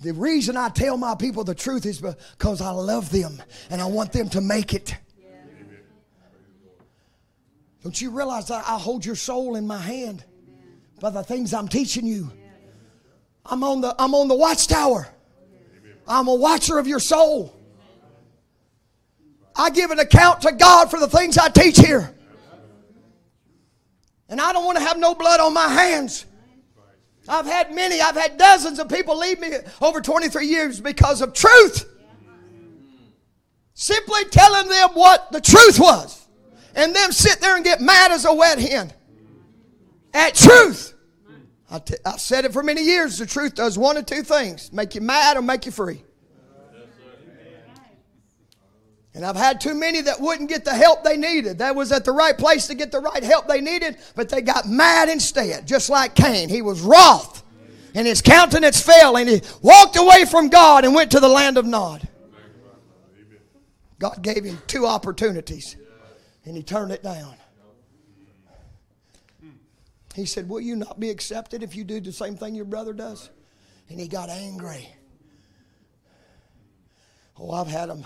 The 0.02 0.14
reason 0.14 0.56
I 0.56 0.70
tell 0.70 0.98
my 0.98 1.16
people 1.16 1.44
the 1.44 1.56
truth 1.56 1.86
is 1.86 2.00
because 2.00 2.62
I 2.62 2.70
love 2.70 3.10
them 3.10 3.42
and 3.70 3.82
I 3.82 3.86
want 3.86 4.12
them 4.12 4.30
to 4.30 4.42
make 4.42 4.74
it. 4.74 4.96
Don't 7.82 8.00
you 8.00 8.12
realize 8.12 8.48
that 8.48 8.66
I 8.68 8.78
hold 8.78 9.06
your 9.06 9.16
soul 9.16 9.56
in 9.56 9.66
my 9.66 9.78
hand 9.78 10.24
by 11.00 11.12
the 11.12 11.24
things 11.24 11.54
I'm 11.54 11.68
teaching 11.68 12.06
you? 12.06 12.32
I'm 13.46 13.64
on 13.64 13.82
the, 13.82 13.96
I'm 14.00 14.14
on 14.16 14.28
the 14.28 14.36
watchtower. 14.36 15.08
I'm 16.08 16.28
a 16.28 16.36
watcher 16.36 16.78
of 16.78 16.88
your 16.88 17.00
soul. 17.00 17.55
I 19.56 19.70
give 19.70 19.92
an 19.92 20.00
account 20.00 20.42
to 20.42 20.52
God 20.52 20.92
for 20.92 21.00
the 21.00 21.08
things 21.08 21.38
I 21.38 21.50
teach 21.50 21.78
here. 21.78 22.14
And 24.28 24.42
I 24.42 24.52
don't 24.54 24.66
want 24.66 24.78
to 24.78 24.84
have 24.84 24.98
no 24.98 25.16
blood 25.16 25.40
on 25.40 25.54
my 25.54 25.68
hands. 25.68 26.26
I've 27.28 27.46
had 27.46 27.74
many, 27.74 28.02
I've 28.02 28.16
had 28.16 28.38
dozens 28.38 28.80
of 28.80 28.90
people 28.90 29.18
leave 29.18 29.40
me 29.40 29.52
over 29.82 30.02
23 30.02 30.46
years 30.46 30.80
because 30.80 31.22
of 31.22 31.34
truth. 31.34 31.90
Simply 33.74 34.26
telling 34.26 34.70
them 34.70 34.90
what 34.94 35.32
the 35.32 35.42
truth 35.42 35.80
was 35.80 36.28
and 36.76 36.96
them 36.96 37.12
sit 37.12 37.40
there 37.42 37.56
and 37.56 37.64
get 37.64 37.82
mad 37.82 38.12
as 38.12 38.26
a 38.26 38.34
wet 38.34 38.60
hen 38.60 38.92
at 40.14 40.36
truth. 40.36 40.94
I 41.70 41.80
t- 41.80 41.96
I've 42.06 42.22
said 42.22 42.46
it 42.46 42.54
for 42.54 42.62
many 42.62 42.84
years. 42.84 43.18
The 43.18 43.26
truth 43.26 43.56
does 43.56 43.78
one 43.78 43.98
of 43.98 44.06
two 44.06 44.22
things 44.22 44.72
make 44.72 44.96
you 44.96 45.02
mad 45.02 45.36
or 45.36 45.42
make 45.42 45.66
you 45.66 45.72
free. 45.72 46.04
And 49.16 49.26
I've 49.26 49.36
had 49.36 49.62
too 49.62 49.74
many 49.74 50.02
that 50.02 50.20
wouldn't 50.20 50.50
get 50.50 50.66
the 50.66 50.74
help 50.74 51.04
they 51.04 51.16
needed. 51.16 51.60
That 51.60 51.76
was 51.76 51.92
at 51.92 52.04
the 52.04 52.12
right 52.12 52.38
place 52.38 52.68
to 52.68 52.76
get 52.76 52.92
the 52.92 53.00
right 53.00 53.24
help 53.24 53.48
they 53.48 53.62
needed, 53.62 53.98
but 54.14 54.30
they 54.30 54.42
got 54.42 54.68
mad 54.68 55.08
instead, 55.10 55.66
just 55.66 55.90
like 55.90 56.16
Cain. 56.16 56.50
He 56.50 56.62
was 56.62 56.82
wroth, 56.82 57.42
and 57.94 58.06
his 58.06 58.22
countenance 58.22 58.82
fell, 58.82 59.16
and 59.16 59.30
he 59.30 59.42
walked 59.62 59.96
away 59.96 60.26
from 60.26 60.50
God 60.50 60.84
and 60.84 60.94
went 60.94 61.12
to 61.12 61.22
the 61.22 61.30
land 61.30 61.58
of 61.58 61.66
Nod. 61.66 62.08
God 63.98 64.22
gave 64.22 64.44
him 64.44 64.62
two 64.68 64.86
opportunities 64.86 65.78
and 66.46 66.56
he 66.56 66.64
turned 66.64 66.92
it 66.92 67.04
down. 67.04 67.36
He 70.14 70.26
said, 70.26 70.48
Will 70.48 70.62
you 70.62 70.76
not 70.76 71.00
be 71.00 71.10
accepted 71.10 71.62
if 71.62 71.76
you 71.76 71.84
do 71.84 72.00
the 72.00 72.14
same 72.14 72.38
thing 72.38 72.56
your 72.56 72.66
brother 72.66 72.94
does? 72.94 73.30
And 73.90 74.00
he 74.00 74.08
got 74.08 74.30
angry. 74.30 74.88
Oh, 77.38 77.52
I've 77.52 77.68
had 77.68 77.90
them. 77.90 78.06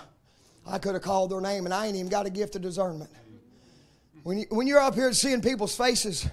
I 0.70 0.78
could 0.78 0.94
have 0.94 1.02
called 1.02 1.30
their 1.30 1.40
name, 1.40 1.64
and 1.64 1.74
I 1.74 1.86
ain't 1.86 1.96
even 1.96 2.08
got 2.08 2.26
a 2.26 2.30
gift 2.30 2.54
of 2.56 2.62
discernment. 2.62 3.10
When, 4.22 4.38
you, 4.38 4.46
when 4.50 4.66
you're 4.66 4.80
up 4.80 4.94
here 4.94 5.12
seeing 5.12 5.40
people's 5.40 5.76
faces, 5.76 6.28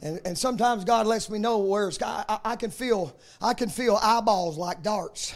and, 0.00 0.20
and 0.24 0.36
sometimes 0.36 0.84
God 0.84 1.06
lets 1.06 1.28
me 1.30 1.38
know 1.38 1.58
where 1.58 1.88
it's, 1.88 2.00
I, 2.02 2.38
I 2.44 2.56
can 2.56 2.70
feel 2.70 3.16
I 3.40 3.54
can 3.54 3.68
feel 3.68 3.98
eyeballs 4.00 4.56
like 4.56 4.82
darts. 4.82 5.34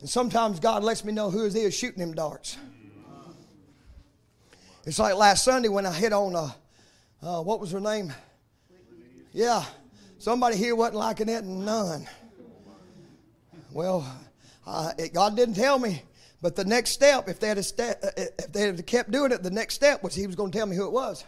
And 0.00 0.08
sometimes 0.08 0.60
God 0.60 0.82
lets 0.82 1.04
me 1.04 1.12
know 1.12 1.30
who 1.30 1.44
is 1.44 1.74
shooting 1.74 2.00
them 2.00 2.14
darts. 2.14 2.56
It's 4.86 4.98
like 4.98 5.14
last 5.14 5.44
Sunday 5.44 5.68
when 5.68 5.84
I 5.84 5.92
hit 5.92 6.12
on, 6.12 6.34
uh, 6.34 6.50
uh, 7.22 7.42
what 7.42 7.60
was 7.60 7.70
her 7.72 7.80
name? 7.80 8.12
Yeah. 9.32 9.62
Somebody 10.18 10.56
here 10.56 10.74
wasn't 10.74 10.96
liking 10.96 11.28
it, 11.28 11.44
none. 11.44 12.08
Well, 13.72 14.06
uh, 14.66 14.92
it, 14.98 15.14
God 15.14 15.36
didn't 15.36 15.54
tell 15.54 15.78
me, 15.78 16.02
but 16.42 16.56
the 16.56 16.64
next 16.64 16.90
step, 16.90 17.28
if 17.28 17.38
they 17.38 17.48
had 17.48 17.64
ste- 17.64 17.80
uh, 17.80 18.10
if 18.16 18.52
they 18.52 18.62
had 18.62 18.86
kept 18.86 19.10
doing 19.10 19.32
it, 19.32 19.42
the 19.42 19.50
next 19.50 19.74
step 19.74 20.02
was 20.02 20.14
He 20.14 20.26
was 20.26 20.36
going 20.36 20.50
to 20.50 20.58
tell 20.58 20.66
me 20.66 20.76
who 20.76 20.86
it 20.86 20.92
was. 20.92 21.24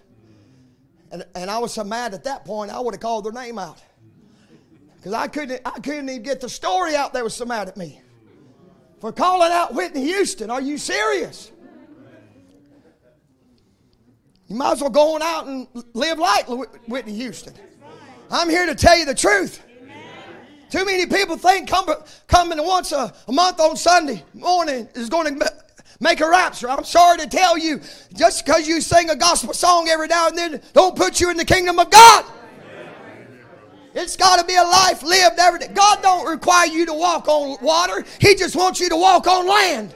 And, 1.10 1.24
and 1.34 1.50
I 1.50 1.58
was 1.58 1.74
so 1.74 1.84
mad 1.84 2.14
at 2.14 2.24
that 2.24 2.44
point, 2.44 2.70
I 2.70 2.80
would 2.80 2.94
have 2.94 3.00
called 3.00 3.24
their 3.24 3.32
name 3.32 3.58
out. 3.58 3.78
Because 4.96 5.12
I 5.12 5.28
couldn't, 5.28 5.60
I 5.64 5.78
couldn't 5.80 6.08
even 6.08 6.22
get 6.22 6.40
the 6.40 6.48
story 6.48 6.94
out. 6.94 7.12
They 7.12 7.22
were 7.22 7.30
so 7.30 7.44
mad 7.44 7.68
at 7.68 7.76
me 7.76 8.00
for 9.00 9.12
calling 9.12 9.50
out 9.50 9.74
Whitney 9.74 10.04
Houston. 10.04 10.48
Are 10.48 10.60
you 10.60 10.78
serious? 10.78 11.50
You 14.46 14.56
might 14.56 14.72
as 14.72 14.80
well 14.80 14.90
go 14.90 15.14
on 15.14 15.22
out 15.22 15.46
and 15.46 15.66
live 15.92 16.18
like 16.18 16.46
Whitney 16.86 17.14
Houston. 17.14 17.54
I'm 18.30 18.48
here 18.48 18.66
to 18.66 18.74
tell 18.74 18.96
you 18.96 19.04
the 19.04 19.14
truth. 19.14 19.60
Too 20.72 20.86
many 20.86 21.04
people 21.04 21.36
think 21.36 21.68
coming 21.68 22.66
once 22.66 22.92
a, 22.92 23.12
month 23.28 23.60
on 23.60 23.76
Sunday 23.76 24.24
morning 24.32 24.88
is 24.94 25.10
going 25.10 25.38
to 25.38 25.52
make 26.00 26.20
a 26.22 26.26
rapture. 26.26 26.70
I'm 26.70 26.84
sorry 26.84 27.18
to 27.18 27.26
tell 27.26 27.58
you, 27.58 27.78
just 28.14 28.46
because 28.46 28.66
you 28.66 28.80
sing 28.80 29.10
a 29.10 29.14
gospel 29.14 29.52
song 29.52 29.88
every 29.88 30.06
now 30.06 30.28
and 30.28 30.38
then, 30.38 30.62
don't 30.72 30.96
put 30.96 31.20
you 31.20 31.28
in 31.28 31.36
the 31.36 31.44
kingdom 31.44 31.78
of 31.78 31.90
God. 31.90 32.24
It's 33.94 34.16
got 34.16 34.40
to 34.40 34.46
be 34.46 34.54
a 34.54 34.62
life 34.62 35.02
lived 35.02 35.38
every 35.38 35.58
day. 35.58 35.68
God 35.74 36.00
don't 36.00 36.26
require 36.26 36.68
you 36.68 36.86
to 36.86 36.94
walk 36.94 37.28
on 37.28 37.58
water. 37.62 38.02
He 38.18 38.34
just 38.34 38.56
wants 38.56 38.80
you 38.80 38.88
to 38.88 38.96
walk 38.96 39.26
on 39.26 39.46
land. 39.46 39.94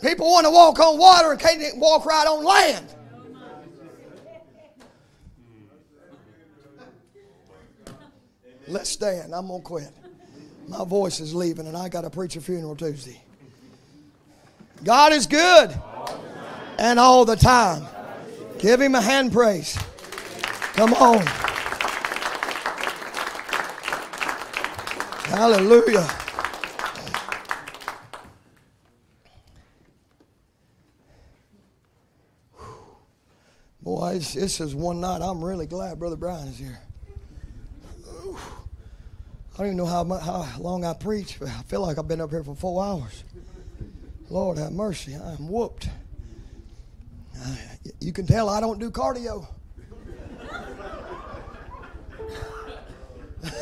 People 0.00 0.30
want 0.30 0.46
to 0.46 0.50
walk 0.50 0.80
on 0.80 0.96
water 0.96 1.32
and 1.32 1.38
can't 1.38 1.76
walk 1.76 2.06
right 2.06 2.26
on 2.26 2.42
land. 2.42 2.94
Let's 8.70 8.88
stand. 8.88 9.34
I'm 9.34 9.48
going 9.48 9.60
to 9.60 9.66
quit. 9.66 9.90
My 10.68 10.84
voice 10.84 11.18
is 11.18 11.34
leaving, 11.34 11.66
and 11.66 11.76
I 11.76 11.88
got 11.88 12.02
to 12.02 12.10
preach 12.10 12.36
a 12.36 12.40
funeral 12.40 12.76
Tuesday. 12.76 13.20
God 14.84 15.12
is 15.12 15.26
good 15.26 15.74
and 16.78 16.98
all 16.98 17.24
the 17.24 17.34
time. 17.34 17.84
Give 18.58 18.80
him 18.80 18.94
a 18.94 19.00
hand 19.00 19.32
praise. 19.32 19.76
Come 20.74 20.94
on. 20.94 21.26
Hallelujah. 25.26 26.08
Boy, 33.82 34.12
this 34.14 34.60
is 34.60 34.74
one 34.74 35.00
night 35.00 35.22
I'm 35.22 35.42
really 35.42 35.66
glad 35.66 35.98
Brother 35.98 36.16
Brian 36.16 36.48
is 36.48 36.58
here. 36.58 36.78
I 39.60 39.62
don't 39.64 39.74
even 39.74 39.76
know 39.76 39.84
how, 39.84 40.04
how 40.18 40.48
long 40.58 40.86
I 40.86 40.94
preach, 40.94 41.36
but 41.38 41.48
I 41.48 41.62
feel 41.64 41.82
like 41.82 41.98
I've 41.98 42.08
been 42.08 42.22
up 42.22 42.30
here 42.30 42.42
for 42.42 42.54
four 42.54 42.82
hours. 42.82 43.24
Lord 44.30 44.56
have 44.56 44.72
mercy, 44.72 45.14
I'm 45.14 45.50
whooped. 45.50 45.86
You 48.00 48.14
can 48.14 48.26
tell 48.26 48.48
I 48.48 48.58
don't 48.60 48.78
do 48.78 48.90
cardio. 48.90 49.46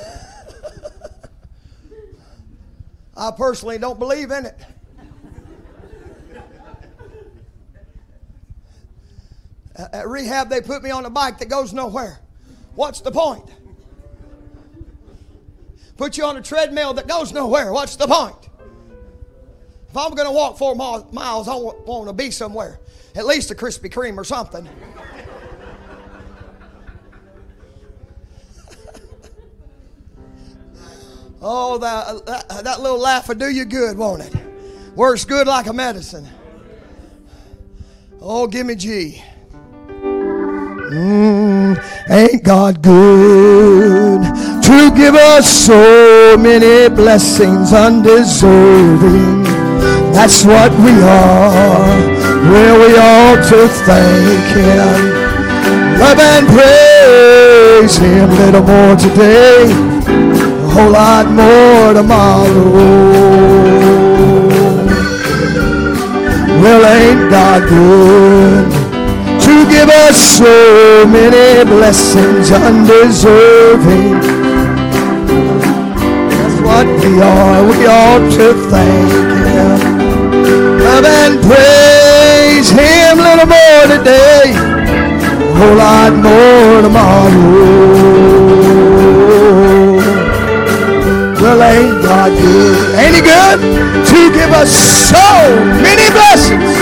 I 3.16 3.32
personally 3.36 3.78
don't 3.78 3.98
believe 3.98 4.30
in 4.30 4.46
it. 4.46 4.56
At 9.74 10.06
rehab, 10.06 10.48
they 10.48 10.60
put 10.60 10.84
me 10.84 10.92
on 10.92 11.04
a 11.06 11.10
bike 11.10 11.38
that 11.40 11.48
goes 11.48 11.72
nowhere. 11.72 12.20
What's 12.76 13.00
the 13.00 13.10
point? 13.10 13.50
Put 15.98 16.16
you 16.16 16.24
on 16.24 16.36
a 16.36 16.42
treadmill 16.42 16.94
that 16.94 17.06
goes 17.08 17.32
nowhere. 17.32 17.72
What's 17.72 17.96
the 17.96 18.06
point? 18.06 18.36
If 19.90 19.96
I'm 19.96 20.14
going 20.14 20.28
to 20.28 20.32
walk 20.32 20.56
four 20.56 20.76
miles, 20.76 21.48
I 21.48 21.56
want 21.56 22.06
to 22.06 22.12
be 22.12 22.30
somewhere. 22.30 22.78
At 23.16 23.26
least 23.26 23.50
a 23.50 23.54
Krispy 23.56 23.90
Kreme 23.92 24.16
or 24.16 24.22
something. 24.22 24.68
oh, 31.42 31.78
that, 31.78 32.24
that, 32.26 32.48
that 32.62 32.80
little 32.80 33.00
laugh 33.00 33.26
will 33.26 33.34
do 33.34 33.50
you 33.50 33.64
good, 33.64 33.98
won't 33.98 34.22
it? 34.22 34.32
Works 34.94 35.24
good 35.24 35.48
like 35.48 35.66
a 35.66 35.72
medicine. 35.72 36.28
Oh, 38.20 38.46
give 38.46 38.66
me 38.66 38.76
G. 38.76 39.20
Mm, 40.90 42.08
ain't 42.08 42.44
God 42.44 42.82
good 42.82 44.47
to 44.68 44.90
give 44.94 45.14
us 45.14 45.48
so 45.48 46.36
many 46.36 46.94
blessings 46.94 47.72
undeserving? 47.72 49.42
That's 50.12 50.44
what 50.44 50.70
we 50.84 50.92
are. 51.00 51.96
Well, 52.50 52.76
we 52.84 52.90
ought 52.98 53.42
to 53.48 53.60
thank 53.88 54.46
Him, 54.56 54.98
love 55.98 56.20
and 56.20 56.46
praise 56.54 57.96
Him 57.96 58.28
a 58.28 58.36
little 58.44 58.62
more 58.62 58.96
today, 58.96 59.64
a 60.64 60.68
whole 60.74 60.92
lot 60.92 61.26
more 61.40 61.94
tomorrow. 61.94 63.08
Well, 66.62 66.82
ain't 66.84 67.30
God 67.30 67.68
good? 67.68 68.78
to 69.48 69.64
give 69.70 69.88
us 69.88 70.18
so 70.38 71.06
many 71.06 71.64
blessings 71.64 72.50
undeserving. 72.50 74.37
What 76.78 76.86
we 77.02 77.20
are. 77.20 77.66
We 77.66 77.86
ought 77.86 78.30
to 78.38 78.54
thank 78.70 79.10
Him. 79.10 80.78
Love 80.78 81.06
and 81.06 81.34
praise 81.42 82.70
Him 82.70 83.18
a 83.18 83.22
little 83.26 83.50
more 83.50 83.84
today. 83.90 84.54
A 84.54 85.54
whole 85.58 85.74
lot 85.74 86.14
more 86.14 86.82
tomorrow. 86.86 87.34
Well, 91.42 91.62
ain't 91.66 92.00
God 92.00 92.30
good? 92.38 92.94
Ain't 92.94 93.16
He 93.16 93.22
good? 93.22 93.58
To 94.10 94.20
give 94.38 94.52
us 94.52 94.70
so 94.70 95.26
many 95.82 96.06
blessings 96.14 96.78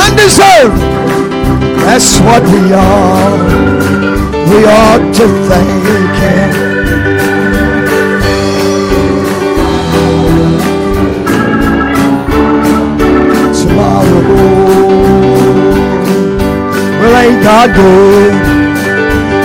undeserved. 0.00 0.80
That's 1.84 2.18
what 2.20 2.42
we 2.44 2.72
are. 2.72 3.36
We 4.48 4.64
ought 4.64 5.14
to 5.20 5.26
thank 5.44 5.84
Him. 6.22 6.73
Ain't 17.24 17.42
God 17.42 17.70
good 17.74 18.32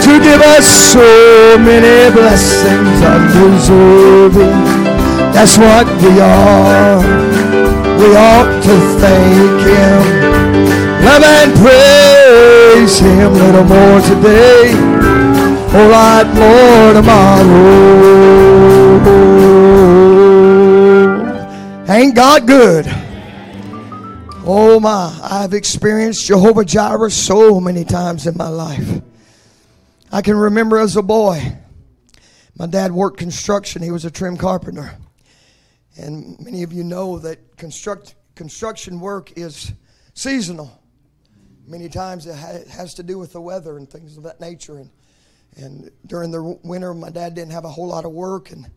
to 0.03 0.11
give 0.19 0.41
us 0.41 0.67
so 0.91 1.57
many 1.59 2.11
blessings 2.13 2.99
undeserving? 3.13 4.59
That's 5.31 5.57
what 5.57 5.87
we 6.03 6.19
are. 6.19 6.99
We 7.99 8.15
ought 8.15 8.51
to 8.67 8.75
thank 8.99 9.59
Him. 9.71 10.01
Love 11.07 11.23
and 11.23 11.51
praise 11.63 12.99
Him 12.99 13.31
a 13.31 13.39
little 13.45 13.63
more 13.63 14.01
today, 14.11 14.73
a 15.71 15.87
lot 15.87 16.27
more 16.35 16.93
tomorrow. 16.99 18.09
Ain't 21.87 22.15
God 22.15 22.45
good? 22.45 22.98
Oh 24.51 24.79
my, 24.79 25.15
I've 25.21 25.53
experienced 25.53 26.25
Jehovah 26.25 26.65
Jireh 26.65 27.11
so 27.11 27.59
many 27.59 27.85
times 27.85 28.25
in 28.25 28.35
my 28.35 28.47
life. 28.47 28.99
I 30.11 30.23
can 30.23 30.35
remember 30.35 30.79
as 30.79 30.95
a 30.95 31.03
boy, 31.03 31.55
my 32.57 32.65
dad 32.65 32.91
worked 32.91 33.19
construction, 33.19 33.83
he 33.83 33.91
was 33.91 34.05
a 34.05 34.09
trim 34.09 34.37
carpenter. 34.37 34.97
And 35.97 36.35
many 36.39 36.63
of 36.63 36.73
you 36.73 36.83
know 36.83 37.19
that 37.19 37.57
construct, 37.57 38.15
construction 38.33 38.99
work 38.99 39.37
is 39.37 39.71
seasonal. 40.15 40.81
Many 41.67 41.87
times 41.87 42.25
it 42.25 42.35
has 42.35 42.95
to 42.95 43.03
do 43.03 43.19
with 43.19 43.33
the 43.33 43.41
weather 43.41 43.77
and 43.77 43.87
things 43.87 44.17
of 44.17 44.23
that 44.23 44.41
nature. 44.41 44.79
And, 44.79 44.89
and 45.57 45.91
during 46.07 46.31
the 46.31 46.57
winter, 46.63 46.95
my 46.95 47.11
dad 47.11 47.35
didn't 47.35 47.51
have 47.51 47.65
a 47.65 47.69
whole 47.69 47.89
lot 47.89 48.03
of 48.03 48.13
work, 48.13 48.49
and, 48.49 48.67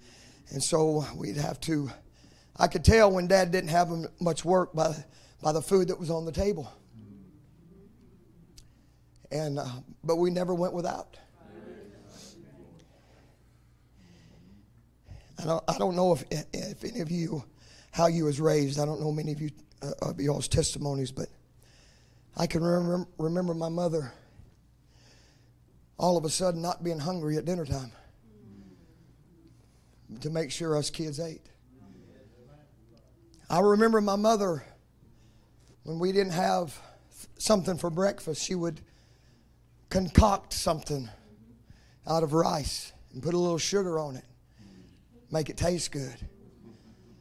and 0.51 0.63
so 0.63 1.07
we'd 1.17 1.39
have 1.39 1.59
to. 1.61 1.91
I 2.59 2.67
could 2.67 2.85
tell 2.85 3.11
when 3.11 3.27
dad 3.27 3.53
didn't 3.53 3.71
have 3.71 3.91
much 4.21 4.45
work 4.45 4.75
by, 4.75 5.03
by 5.43 5.53
the 5.53 5.61
food 5.61 5.89
that 5.89 5.99
was 5.99 6.11
on 6.11 6.25
the 6.25 6.33
table. 6.33 6.73
And, 9.31 9.59
uh, 9.59 9.67
but 10.05 10.17
we 10.17 10.31
never 10.31 10.55
went 10.55 10.73
without. 10.73 11.19
I 15.39 15.45
don't, 15.45 15.65
I 15.67 15.79
don't 15.79 15.97
know 15.97 16.13
if, 16.13 16.25
if 16.31 16.85
any 16.85 17.01
of 17.01 17.11
you 17.11 17.43
how 17.91 18.07
you 18.07 18.25
was 18.25 18.41
raised. 18.41 18.79
I 18.79 18.85
don't 18.85 19.01
know 19.01 19.11
many 19.11 19.33
of 19.33 19.41
you 19.41 19.51
uh, 19.83 20.11
of 20.11 20.21
y'all's 20.21 20.47
testimonies, 20.47 21.11
but 21.11 21.27
I 22.37 22.47
can 22.47 22.63
remember 22.63 23.09
remember 23.19 23.53
my 23.53 23.69
mother 23.69 24.13
all 25.99 26.17
of 26.17 26.25
a 26.25 26.31
sudden 26.31 26.63
not 26.63 26.85
being 26.85 26.99
hungry 26.99 27.37
at 27.37 27.45
dinner 27.45 27.67
time 27.67 27.91
to 30.21 30.31
make 30.31 30.51
sure 30.51 30.77
us 30.77 30.91
kids 30.91 31.19
ate. 31.19 31.43
I 33.51 33.61
remember 33.61 34.01
my 34.01 34.17
mother 34.17 34.65
when 35.85 35.99
we 35.99 36.13
didn't 36.13 36.33
have 36.33 36.79
something 37.39 37.77
for 37.77 37.91
breakfast, 37.91 38.43
she 38.43 38.55
would 38.55 38.81
concoct 39.91 40.53
something 40.53 41.09
out 42.07 42.23
of 42.23 42.33
rice 42.33 42.93
and 43.13 43.23
put 43.23 43.35
a 43.35 43.39
little 43.39 43.59
sugar 43.59 43.99
on 43.99 44.17
it, 44.17 44.25
make 45.31 45.51
it 45.51 45.57
taste 45.57 45.93
good. 45.93 46.17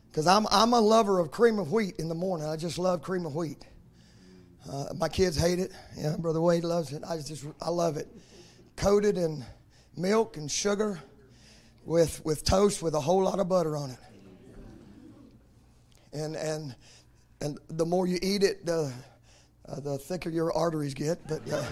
Because 0.09 0.27
I'm, 0.27 0.45
I'm 0.51 0.73
a 0.73 0.81
lover 0.81 1.19
of 1.19 1.31
cream 1.31 1.59
of 1.59 1.71
wheat 1.71 1.95
in 1.97 2.09
the 2.09 2.15
morning. 2.15 2.47
I 2.47 2.57
just 2.57 2.77
love 2.77 3.01
cream 3.01 3.25
of 3.25 3.35
wheat. 3.35 3.65
Uh, 4.69 4.85
my 4.97 5.09
kids 5.09 5.37
hate 5.37 5.59
it. 5.59 5.71
Yeah, 5.97 6.15
Brother 6.17 6.41
Wade 6.41 6.63
loves 6.63 6.91
it. 6.91 7.03
I 7.07 7.17
just 7.17 7.45
I 7.61 7.69
love 7.69 7.97
it. 7.97 8.07
Coated 8.75 9.17
in 9.17 9.43
milk 9.97 10.37
and 10.37 10.51
sugar 10.51 10.99
with 11.83 12.23
with 12.23 12.43
toast 12.43 12.83
with 12.83 12.93
a 12.93 12.99
whole 12.99 13.23
lot 13.23 13.39
of 13.39 13.49
butter 13.49 13.75
on 13.75 13.91
it. 13.91 13.97
And 16.13 16.35
and 16.35 16.75
and 17.41 17.57
the 17.67 17.85
more 17.85 18.07
you 18.07 18.19
eat 18.21 18.43
it, 18.43 18.65
the 18.65 18.93
uh, 19.67 19.79
the 19.79 19.97
thicker 19.97 20.29
your 20.29 20.53
arteries 20.53 20.93
get. 20.93 21.27
But 21.27 21.41
uh, 21.51 21.63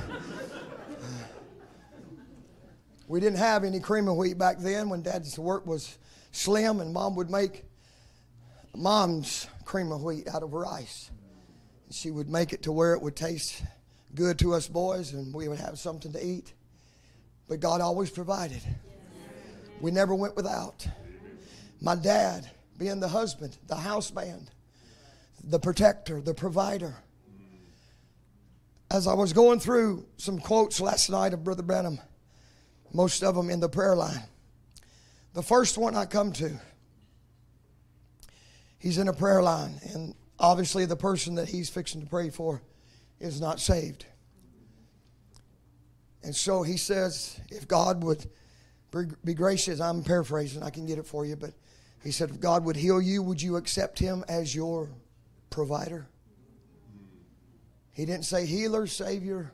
we 3.08 3.20
didn't 3.20 3.40
have 3.40 3.64
any 3.64 3.80
cream 3.80 4.08
of 4.08 4.18
wheat 4.18 4.38
back 4.38 4.60
then 4.60 4.90
when 4.90 5.02
Dad's 5.02 5.38
work 5.38 5.66
was 5.66 5.98
slim, 6.32 6.80
and 6.80 6.94
Mom 6.94 7.16
would 7.16 7.30
make 7.30 7.66
Mom's 8.76 9.48
cream 9.66 9.92
of 9.92 10.04
wheat 10.04 10.28
out 10.28 10.44
of 10.44 10.54
rice. 10.54 11.12
She 11.92 12.12
would 12.12 12.30
make 12.30 12.54
it 12.54 12.64
to 12.64 12.72
where 12.72 12.94
it 12.94 13.02
would 13.02 13.16
taste 13.16 13.64
good 14.16 14.40
to 14.40 14.54
us 14.54 14.68
boys, 14.68 15.14
and 15.14 15.34
we 15.34 15.48
would 15.48 15.60
have 15.60 15.80
something 15.80 16.14
to 16.14 16.26
eat. 16.26 16.54
But 17.48 17.60
God 17.60 17.82
always 17.82 18.10
provided. 18.10 18.62
We 19.82 19.92
never 19.92 20.14
went 20.14 20.36
without. 20.36 20.88
My 21.82 21.96
dad, 21.96 22.50
being 22.78 23.00
the 23.00 23.08
husband, 23.08 23.58
the 23.68 23.76
house 23.76 24.12
band, 24.12 24.52
the 25.44 25.60
protector, 25.60 26.22
the 26.22 26.34
provider. 26.34 26.96
As 28.92 29.08
I 29.08 29.14
was 29.14 29.34
going 29.34 29.60
through 29.60 30.06
some 30.18 30.40
quotes 30.40 30.82
last 30.82 31.10
night 31.10 31.34
of 31.34 31.44
Brother 31.44 31.64
Branham, 31.64 32.00
most 32.92 33.24
of 33.24 33.36
them 33.36 33.50
in 33.50 33.60
the 33.60 33.70
prayer 33.70 33.96
line. 33.96 34.24
The 35.34 35.44
first 35.44 35.78
one 35.78 35.96
I 35.96 36.06
come 36.06 36.32
to, 36.34 36.60
he's 38.80 38.98
in 38.98 39.08
a 39.08 39.14
prayer 39.14 39.44
line, 39.44 39.80
and 39.94 40.16
obviously 40.40 40.86
the 40.86 40.96
person 40.96 41.36
that 41.36 41.48
he's 41.48 41.70
fixing 41.70 42.02
to 42.02 42.08
pray 42.08 42.32
for 42.32 42.64
is 43.20 43.40
not 43.40 43.60
saved. 43.60 44.06
And 46.24 46.36
so 46.36 46.64
he 46.64 46.78
says, 46.78 47.40
if 47.50 47.68
God 47.68 48.04
would 48.04 48.26
be 49.24 49.36
gracious, 49.36 49.80
I'm 49.80 50.04
paraphrasing, 50.04 50.64
I 50.64 50.72
can 50.72 50.88
get 50.88 50.98
it 50.98 51.06
for 51.06 51.26
you, 51.26 51.36
but 51.36 51.52
he 52.04 52.12
said, 52.12 52.32
if 52.32 52.40
God 52.40 52.66
would 52.66 52.76
heal 52.76 53.02
you, 53.02 53.22
would 53.22 53.42
you 53.42 53.56
accept 53.56 54.00
him 54.00 54.26
as 54.28 54.56
your 54.56 54.90
provider? 55.50 56.08
He 57.92 58.06
didn't 58.06 58.26
say 58.26 58.46
healer, 58.46 58.88
savior, 58.88 59.52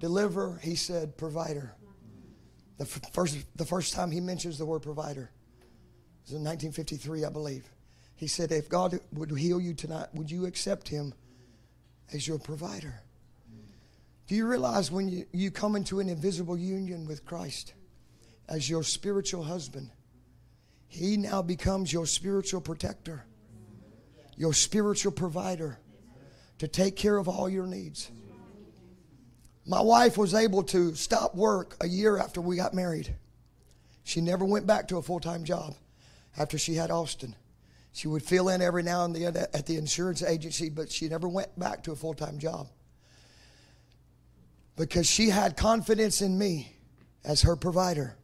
deliverer. 0.00 0.60
He 0.62 0.74
said 0.74 1.16
provider. 1.16 1.74
The 2.78 2.86
first, 2.86 3.38
the 3.56 3.64
first 3.64 3.92
time 3.92 4.10
he 4.10 4.20
mentions 4.20 4.58
the 4.58 4.66
word 4.66 4.80
provider 4.80 5.30
was 6.24 6.32
in 6.32 6.44
1953, 6.44 7.24
I 7.24 7.30
believe. 7.30 7.68
He 8.16 8.26
said, 8.26 8.52
If 8.52 8.68
God 8.68 8.98
would 9.12 9.30
heal 9.30 9.60
you 9.60 9.74
tonight, 9.74 10.08
would 10.14 10.30
you 10.30 10.46
accept 10.46 10.88
him 10.88 11.14
as 12.12 12.26
your 12.26 12.38
provider? 12.38 13.02
Do 14.26 14.34
you 14.34 14.46
realize 14.46 14.90
when 14.90 15.08
you, 15.08 15.26
you 15.32 15.50
come 15.50 15.74
into 15.74 16.00
an 16.00 16.08
invisible 16.08 16.56
union 16.56 17.06
with 17.06 17.24
Christ 17.24 17.74
as 18.48 18.68
your 18.68 18.82
spiritual 18.82 19.42
husband, 19.42 19.90
he 20.86 21.16
now 21.16 21.40
becomes 21.40 21.92
your 21.92 22.06
spiritual 22.06 22.60
protector, 22.60 23.24
your 24.40 24.54
spiritual 24.54 25.12
provider 25.12 25.78
to 26.56 26.66
take 26.66 26.96
care 26.96 27.18
of 27.18 27.28
all 27.28 27.46
your 27.46 27.66
needs. 27.66 28.10
My 29.66 29.82
wife 29.82 30.16
was 30.16 30.32
able 30.32 30.62
to 30.62 30.94
stop 30.94 31.34
work 31.34 31.76
a 31.82 31.86
year 31.86 32.16
after 32.16 32.40
we 32.40 32.56
got 32.56 32.72
married. 32.72 33.14
She 34.02 34.22
never 34.22 34.46
went 34.46 34.66
back 34.66 34.88
to 34.88 34.96
a 34.96 35.02
full 35.02 35.20
time 35.20 35.44
job 35.44 35.74
after 36.38 36.56
she 36.56 36.72
had 36.72 36.90
Austin. 36.90 37.36
She 37.92 38.08
would 38.08 38.22
fill 38.22 38.48
in 38.48 38.62
every 38.62 38.82
now 38.82 39.04
and 39.04 39.14
then 39.14 39.36
at 39.36 39.66
the 39.66 39.76
insurance 39.76 40.22
agency, 40.22 40.70
but 40.70 40.90
she 40.90 41.06
never 41.06 41.28
went 41.28 41.58
back 41.58 41.82
to 41.82 41.92
a 41.92 41.96
full 41.96 42.14
time 42.14 42.38
job 42.38 42.66
because 44.74 45.06
she 45.06 45.28
had 45.28 45.54
confidence 45.54 46.22
in 46.22 46.38
me 46.38 46.78
as 47.26 47.42
her 47.42 47.56
provider 47.56 48.16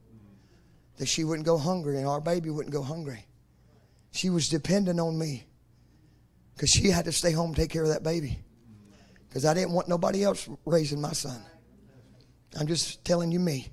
that 0.97 1.09
she 1.09 1.25
wouldn't 1.25 1.45
go 1.45 1.59
hungry 1.59 1.99
and 1.99 2.07
our 2.07 2.23
baby 2.23 2.49
wouldn't 2.49 2.73
go 2.73 2.83
hungry. 2.83 3.27
She 4.13 4.31
was 4.31 4.49
dependent 4.49 4.99
on 4.99 5.19
me 5.19 5.45
because 6.57 6.71
she 6.71 6.89
had 6.89 7.05
to 7.05 7.13
stay 7.13 7.33
home 7.33 7.49
and 7.49 7.57
take 7.57 7.71
care 7.71 7.83
of 7.83 7.91
that 7.91 8.03
baby 8.03 8.39
because 9.29 9.45
I 9.45 9.53
didn't 9.53 9.73
want 9.73 9.89
nobody 9.89 10.25
else 10.25 10.49
raising 10.65 11.01
my 11.01 11.13
son. 11.13 11.39
I'm 12.59 12.67
just 12.67 13.05
telling 13.05 13.31
you 13.31 13.39
me. 13.39 13.69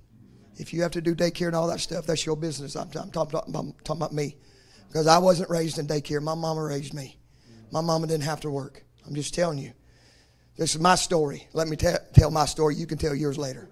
If 0.58 0.74
you 0.74 0.82
have 0.84 0.92
to 0.92 1.02
do 1.02 1.16
daycare 1.16 1.48
and 1.48 1.56
all 1.56 1.68
that 1.68 1.80
stuff, 1.80 2.06
that's 2.06 2.26
your 2.26 2.36
business. 2.36 2.76
I'm, 2.76 2.90
I'm, 3.00 3.10
talking, 3.10 3.40
I'm 3.56 3.74
talking 3.84 4.02
about 4.02 4.14
me 4.14 4.36
because 4.88 5.08
I 5.08 5.18
wasn't 5.18 5.50
raised 5.50 5.80
in 5.80 5.88
daycare. 5.88 6.22
My 6.22 6.36
mama 6.36 6.62
raised 6.62 6.94
me. 6.94 7.18
My 7.72 7.82
mama 7.82 8.06
didn't 8.06 8.26
have 8.26 8.42
to 8.42 8.52
work. 8.52 8.84
I'm 9.08 9.16
just 9.16 9.34
telling 9.34 9.58
you. 9.58 9.72
This 10.58 10.76
is 10.76 10.82
my 10.82 10.96
story. 10.96 11.48
Let 11.54 11.68
me 11.68 11.76
t- 11.76 11.88
tell 12.14 12.30
my 12.30 12.46
story. 12.46 12.76
You 12.76 12.86
can 12.86 13.00
tell 13.00 13.16
yours 13.16 13.38
later. 13.38 13.68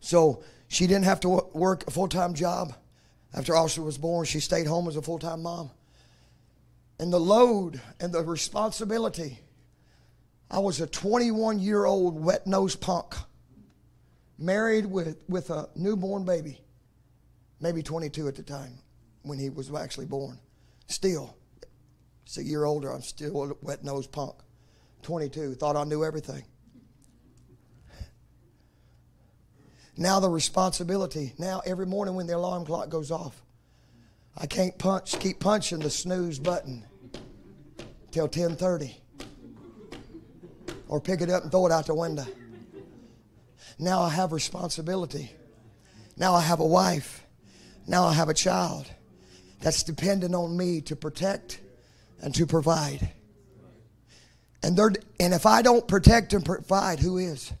So 0.00 0.42
she 0.68 0.86
didn't 0.86 1.04
have 1.04 1.20
to 1.20 1.28
work 1.52 1.86
a 1.86 1.90
full 1.90 2.08
time 2.08 2.32
job. 2.32 2.72
After 3.34 3.54
Austin 3.54 3.84
was 3.84 3.98
born, 3.98 4.24
she 4.24 4.40
stayed 4.40 4.66
home 4.66 4.88
as 4.88 4.96
a 4.96 5.02
full 5.02 5.18
time 5.18 5.42
mom. 5.42 5.70
And 6.98 7.12
the 7.12 7.20
load 7.20 7.80
and 8.00 8.12
the 8.12 8.22
responsibility 8.22 9.40
I 10.50 10.60
was 10.60 10.80
a 10.80 10.86
21 10.86 11.58
year 11.58 11.84
old 11.84 12.22
wet 12.22 12.46
nosed 12.46 12.80
punk, 12.80 13.14
married 14.38 14.86
with, 14.86 15.22
with 15.28 15.50
a 15.50 15.68
newborn 15.76 16.24
baby, 16.24 16.60
maybe 17.60 17.82
22 17.82 18.28
at 18.28 18.34
the 18.34 18.42
time 18.42 18.78
when 19.22 19.38
he 19.38 19.50
was 19.50 19.72
actually 19.74 20.06
born. 20.06 20.38
Still, 20.86 21.36
it's 22.24 22.38
a 22.38 22.42
year 22.42 22.64
older, 22.64 22.90
I'm 22.90 23.02
still 23.02 23.50
a 23.50 23.54
wet 23.60 23.84
nosed 23.84 24.10
punk. 24.10 24.36
22, 25.02 25.54
thought 25.54 25.76
I 25.76 25.84
knew 25.84 26.02
everything. 26.02 26.44
Now 29.96 30.20
the 30.20 30.30
responsibility. 30.30 31.34
Now 31.38 31.60
every 31.66 31.86
morning 31.86 32.14
when 32.14 32.26
the 32.26 32.36
alarm 32.36 32.64
clock 32.64 32.88
goes 32.88 33.10
off, 33.10 33.42
I 34.40 34.46
can't 34.46 34.78
punch, 34.78 35.18
keep 35.18 35.40
punching 35.40 35.80
the 35.80 35.90
snooze 35.90 36.38
button 36.38 36.84
till 38.12 38.24
1030 38.24 38.96
or 40.86 41.00
pick 41.00 41.20
it 41.20 41.28
up 41.28 41.42
and 41.42 41.50
throw 41.50 41.66
it 41.66 41.72
out 41.72 41.86
the 41.86 41.94
window. 41.94 42.26
Now 43.80 44.00
I 44.02 44.10
have 44.10 44.32
responsibility. 44.32 45.32
Now 46.16 46.34
I 46.34 46.40
have 46.40 46.60
a 46.60 46.66
wife. 46.66 47.24
Now 47.86 48.04
I 48.04 48.12
have 48.12 48.28
a 48.28 48.34
child 48.34 48.86
that's 49.60 49.82
dependent 49.82 50.34
on 50.34 50.56
me 50.56 50.82
to 50.82 50.94
protect 50.94 51.60
and 52.20 52.32
to 52.36 52.46
provide. 52.46 53.10
And, 54.62 54.76
they're, 54.76 54.92
and 55.18 55.34
if 55.34 55.46
I 55.46 55.62
don't 55.62 55.86
protect 55.86 56.32
and 56.32 56.44
provide, 56.44 57.00
who 57.00 57.18
is? 57.18 57.52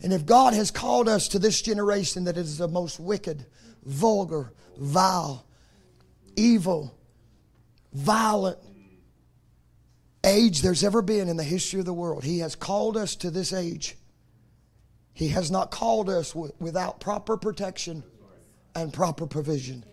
And 0.00 0.12
if 0.12 0.26
God 0.26 0.54
has 0.54 0.70
called 0.70 1.08
us 1.08 1.28
to 1.28 1.38
this 1.38 1.62
generation 1.62 2.24
that 2.24 2.36
is 2.36 2.58
the 2.58 2.68
most 2.68 3.00
wicked, 3.00 3.46
vulgar, 3.84 4.52
vile, 4.78 5.46
evil, 6.36 6.96
violent, 7.92 8.58
age 10.24 10.62
there's 10.62 10.82
ever 10.82 11.02
been 11.02 11.28
in 11.28 11.36
the 11.36 11.44
history 11.44 11.80
of 11.80 11.86
the 11.86 11.92
world. 11.92 12.24
He 12.24 12.38
has 12.38 12.54
called 12.56 12.96
us 12.96 13.14
to 13.16 13.30
this 13.30 13.52
age. 13.52 13.96
He 15.12 15.28
has 15.28 15.50
not 15.50 15.70
called 15.70 16.10
us 16.10 16.34
without 16.34 16.98
proper 16.98 17.36
protection 17.36 18.02
and 18.74 18.92
proper 18.92 19.26
provision. 19.26 19.84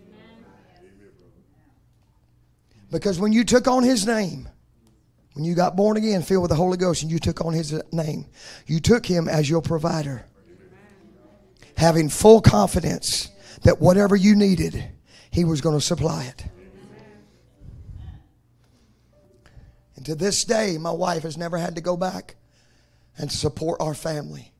Because 2.90 3.18
when 3.18 3.32
you 3.32 3.44
took 3.44 3.68
on 3.68 3.84
His 3.84 4.06
name, 4.06 4.48
when 5.34 5.44
you 5.44 5.54
got 5.54 5.76
born 5.76 5.96
again, 5.96 6.22
filled 6.22 6.42
with 6.42 6.50
the 6.50 6.56
Holy 6.56 6.76
Ghost, 6.76 7.02
and 7.02 7.10
you 7.10 7.18
took 7.18 7.44
on 7.44 7.54
His 7.54 7.80
name, 7.92 8.26
you 8.66 8.80
took 8.80 9.06
Him 9.06 9.28
as 9.28 9.48
your 9.48 9.62
provider. 9.62 10.26
Having 11.76 12.10
full 12.10 12.40
confidence 12.42 13.30
that 13.64 13.80
whatever 13.80 14.16
you 14.16 14.34
needed, 14.34 14.84
He 15.30 15.44
was 15.44 15.60
going 15.60 15.76
to 15.76 15.84
supply 15.84 16.24
it. 16.24 16.44
And 19.96 20.06
to 20.06 20.14
this 20.14 20.44
day, 20.44 20.78
my 20.78 20.90
wife 20.90 21.22
has 21.22 21.36
never 21.36 21.58
had 21.58 21.76
to 21.76 21.80
go 21.80 21.96
back 21.96 22.36
and 23.16 23.30
support 23.30 23.80
our 23.80 23.94
family. 23.94 24.52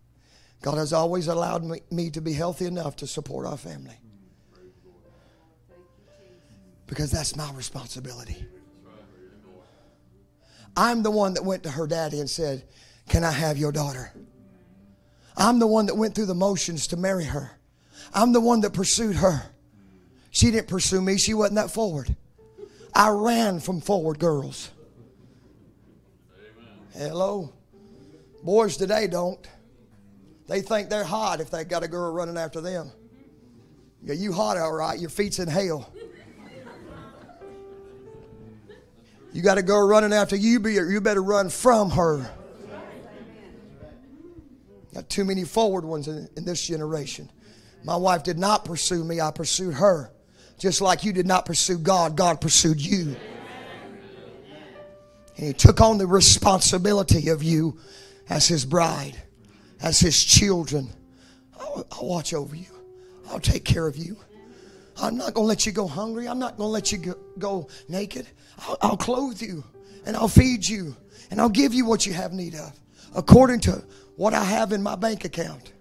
God 0.61 0.79
has 0.79 0.93
always 0.93 1.27
allowed 1.27 1.65
me, 1.65 1.81
me 1.91 2.11
to 2.11 2.21
be 2.21 2.33
healthy 2.33 2.67
enough 2.67 2.97
to 2.97 3.07
support 3.07 3.47
our 3.47 3.57
family. 3.57 3.97
because 6.87 7.11
that's 7.11 7.35
my 7.37 7.51
responsibility. 7.55 8.47
I'm 10.77 11.03
the 11.03 11.11
one 11.11 11.33
that 11.35 11.43
went 11.43 11.63
to 11.63 11.71
her 11.71 11.87
daddy 11.87 12.21
and 12.21 12.29
said, 12.29 12.65
Can 13.09 13.25
I 13.25 13.31
have 13.31 13.57
your 13.57 13.73
daughter? 13.73 14.13
I'm 15.35 15.59
the 15.59 15.67
one 15.67 15.87
that 15.87 15.95
went 15.95 16.15
through 16.15 16.27
the 16.27 16.35
motions 16.35 16.87
to 16.89 16.99
marry 16.99 17.25
her. 17.25 17.59
I'm 18.13 18.33
the 18.33 18.41
one 18.41 18.61
that 18.61 18.73
pursued 18.73 19.17
her. 19.17 19.43
She 20.31 20.51
didn't 20.51 20.69
pursue 20.69 21.01
me, 21.01 21.19
she 21.19 21.35
wasn't 21.35 21.57
that 21.57 21.71
forward. 21.71 22.15
I 22.95 23.11
ran 23.11 23.61
from 23.61 23.81
forward 23.81 24.19
girls. 24.19 24.71
Hello. 26.95 27.53
Boys 28.43 28.77
today 28.77 29.07
don't. 29.07 29.47
They 30.49 30.61
think 30.61 30.91
they're 30.91 31.05
hot 31.05 31.41
if 31.41 31.51
they 31.51 31.65
got 31.65 31.83
a 31.83 31.89
girl 31.89 32.13
running 32.13 32.37
after 32.37 32.61
them. 32.61 32.91
Yeah, 34.03 34.15
you 34.15 34.33
hot 34.33 34.57
all 34.57 34.73
right, 34.73 34.99
your 34.99 35.11
feet's 35.11 35.39
in 35.39 35.49
hell. 35.49 35.93
You 39.33 39.41
got 39.41 39.57
a 39.57 39.63
girl 39.63 39.87
running 39.89 40.13
after 40.13 40.37
you, 40.37 40.61
you 40.69 41.01
better 41.01 41.23
run 41.23 41.49
from 41.49 41.91
her. 41.91 42.31
Got 44.93 45.09
too 45.09 45.25
many 45.25 45.45
forward 45.45 45.85
ones 45.85 46.09
in, 46.09 46.29
in 46.37 46.45
this 46.45 46.67
generation. 46.67 47.31
My 47.85 47.97
wife 47.97 48.23
did 48.23 48.39
not 48.39 48.65
pursue 48.65 49.05
me, 49.05 49.21
I 49.21 49.31
pursued 49.31 49.75
her. 49.75 50.13
Just 50.59 50.81
like 50.81 51.05
you 51.05 51.13
did 51.13 51.27
not 51.27 51.45
pursue 51.45 51.79
God, 51.79 52.17
God 52.17 52.41
pursued 52.41 52.81
you. 52.81 53.17
And 55.37 55.47
He 55.47 55.53
took 55.53 55.81
on 55.81 55.99
the 55.99 56.07
responsibility 56.07 57.29
of 57.31 57.43
you 57.43 57.79
as 58.29 58.47
His 58.47 58.65
bride, 58.65 59.21
as 59.81 59.99
His 59.99 60.23
children. 60.23 60.89
I'll, 61.59 61.87
I'll 61.93 62.07
watch 62.07 62.35
over 62.35 62.55
you, 62.55 62.71
I'll 63.31 63.41
take 63.41 63.65
care 63.65 63.87
of 63.87 63.97
you. 63.97 64.17
I'm 65.01 65.17
not 65.17 65.35
going 65.35 65.45
to 65.45 65.49
let 65.49 65.67
you 65.67 65.73
go 65.73 65.87
hungry. 65.87 66.29
I'm 66.29 66.39
not 66.39 66.57
going 66.57 66.69
to 66.69 66.73
let 66.73 66.93
you 66.93 66.99
go, 66.99 67.15
go 67.39 67.69
naked. 67.89 68.27
I'll, 68.59 68.77
I'll 68.83 68.97
clothe 68.97 69.41
you 69.41 69.65
and 70.05 70.17
I'll 70.17 70.29
feed 70.29 70.69
you 70.69 70.95
and 71.31 71.41
I'll 71.41 71.49
give 71.49 71.73
you 71.73 71.87
what 71.87 72.07
you 72.07 72.13
have 72.13 72.33
need 72.33 72.55
of 72.55 72.79
according 73.15 73.61
to 73.61 73.83
what 74.17 74.35
I 74.35 74.45
have 74.45 74.73
in 74.73 74.83
my 74.83 74.97
bank 74.97 75.25
account. 75.25 75.73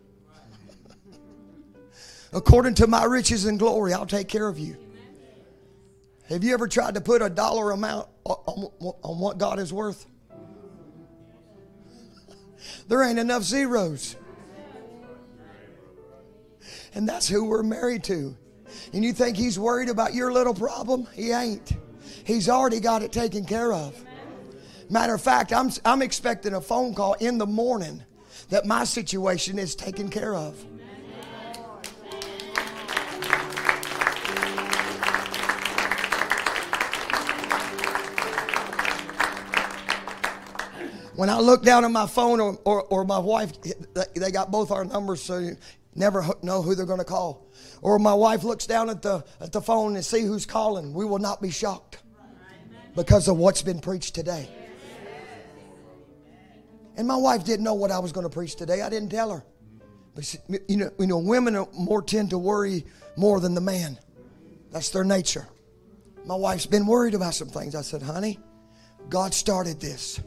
According 2.34 2.76
to 2.76 2.88
my 2.88 3.04
riches 3.04 3.46
and 3.46 3.60
glory, 3.60 3.94
I'll 3.94 4.06
take 4.06 4.28
care 4.28 4.48
of 4.48 4.58
you. 4.60 4.78
Have 6.30 6.44
you 6.44 6.54
ever 6.54 6.68
tried 6.68 6.96
to 6.96 7.02
put 7.02 7.22
a 7.22 7.30
dollar 7.30 7.72
amount 7.72 8.08
on, 8.26 9.20
what 9.20 9.38
God 9.38 9.60
is 9.60 9.74
worth? 9.74 10.06
There 12.88 13.02
ain't 13.02 13.18
enough 13.18 13.42
zeros. 13.42 14.16
And 16.94 17.10
that's 17.10 17.28
who 17.28 17.46
we're 17.46 17.64
married 17.64 18.04
to. 18.06 18.38
And 18.94 19.04
you 19.04 19.14
think 19.14 19.36
he's 19.36 19.58
worried 19.58 19.90
about 19.90 20.14
your 20.14 20.32
little 20.32 20.54
problem? 20.54 21.08
He 21.14 21.32
ain't. 21.32 21.72
He's 22.24 22.50
already 22.50 22.80
got 22.80 23.02
it 23.02 23.12
taken 23.12 23.46
care 23.46 23.74
of. 23.74 23.96
Matter 24.90 25.16
of 25.16 25.22
fact, 25.22 25.54
I'm, 25.54 25.72
I'm 25.86 26.02
expecting 26.02 26.54
a 26.54 26.62
phone 26.62 26.94
call 26.94 27.14
in 27.14 27.38
the 27.38 27.48
morning 27.48 28.04
that 28.50 28.66
my 28.66 28.84
situation 28.84 29.58
is 29.58 29.74
taken 29.74 30.10
care 30.10 30.36
of. 30.36 30.64
When 41.16 41.30
I 41.30 41.40
look 41.40 41.64
down 41.64 41.84
at 41.84 41.92
my 41.92 42.08
phone 42.08 42.40
or, 42.40 42.58
or, 42.64 42.84
or 42.84 43.04
my 43.04 43.20
wife, 43.20 43.52
they 44.16 44.32
got 44.32 44.52
both 44.52 44.72
our 44.72 44.86
numbers, 44.86 45.22
so 45.22 45.40
you 45.40 45.58
never 45.94 46.26
know 46.42 46.62
who 46.62 46.76
they're 46.76 46.86
going 46.86 47.00
to 47.00 47.06
call. 47.06 47.48
Or 47.82 48.00
my 48.00 48.14
wife 48.14 48.44
looks 48.44 48.66
down 48.66 48.90
at 48.90 49.02
the, 49.02 49.24
at 49.40 49.52
the 49.52 49.62
phone 49.62 49.96
and 49.96 50.06
see 50.06 50.22
who's 50.22 50.46
calling. 50.46 50.94
We 50.94 51.06
will 51.06 51.20
not 51.20 51.42
be 51.42 51.50
shocked 51.52 51.98
because 52.96 53.28
of 53.28 53.38
what's 53.38 53.62
been 53.62 53.80
preached 53.80 54.16
today. 54.16 54.50
And 56.96 57.08
my 57.08 57.16
wife 57.16 57.44
didn't 57.44 57.64
know 57.64 57.74
what 57.74 57.92
I 57.92 58.00
was 58.00 58.12
going 58.12 58.26
to 58.26 58.30
preach 58.30 58.56
today. 58.56 58.82
I 58.82 58.90
didn't 58.90 59.10
tell 59.10 59.32
her. 59.32 59.44
But 60.14 60.26
she, 60.26 60.38
you 60.68 60.78
know, 60.78 60.92
you 61.00 61.08
know, 61.08 61.18
women 61.18 61.56
are 61.56 61.68
more 61.74 62.02
tend 62.02 62.32
to 62.32 62.38
worry 62.38 62.86
more 63.16 63.40
than 63.40 63.56
the 63.56 63.62
man. 63.62 63.98
That's 64.72 64.90
their 64.90 65.04
nature. 65.04 65.48
My 66.26 66.36
wife's 66.36 66.66
been 66.66 66.86
worried 66.86 67.14
about 67.14 67.34
some 67.34 67.48
things. 67.48 67.76
I 67.76 67.82
said, 67.82 68.02
honey, 68.02 68.40
God 69.10 69.34
started 69.34 69.80
this. 69.80 70.20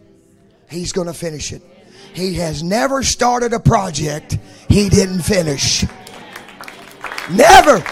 He's 0.71 0.93
going 0.93 1.07
to 1.07 1.15
finish 1.15 1.53
it. 1.53 1.63
He 2.15 2.35
has 2.35 2.63
never 2.63 3.03
started 3.03 3.53
a 3.53 3.61
project 3.61 4.39
he 4.69 4.89
didn't 4.89 5.23
finish. 5.23 5.85
Never. 7.31 7.83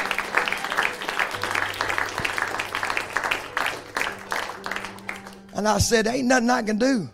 And 5.54 5.68
I 5.68 5.78
said, 5.78 6.06
Ain't 6.06 6.28
nothing 6.28 6.50
I 6.50 6.62
can 6.62 6.78
do. 6.78 7.08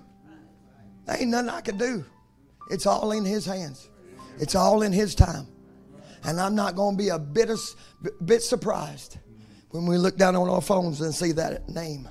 Ain't 1.09 1.30
nothing 1.30 1.51
I 1.51 1.60
can 1.62 1.78
do. 1.78 2.05
It's 2.70 2.86
all 2.86 3.12
in 3.12 3.24
His 3.24 3.47
hands, 3.47 3.89
it's 4.39 4.55
all 4.55 4.82
in 4.82 4.93
His 4.93 5.14
time. 5.14 5.47
And 6.24 6.40
I'm 6.40 6.55
not 6.55 6.74
going 6.74 6.97
to 6.97 7.02
be 7.02 7.09
a 7.10 7.18
bit, 7.18 7.48
of, 7.48 7.60
bit 8.24 8.43
surprised 8.43 9.18
when 9.70 9.86
we 9.86 9.97
look 9.97 10.16
down 10.16 10.35
on 10.35 10.48
our 10.48 10.60
phones 10.60 11.01
and 11.01 11.14
see 11.14 11.32
that 11.32 11.68
name 11.68 12.09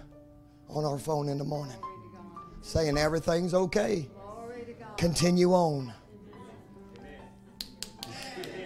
on 0.69 0.85
our 0.85 0.97
phone 0.97 1.27
in 1.27 1.37
the 1.37 1.43
morning 1.43 1.75
saying 2.67 2.97
everything's 2.97 3.53
okay. 3.53 4.07
Continue 4.97 5.53
on. 5.53 5.93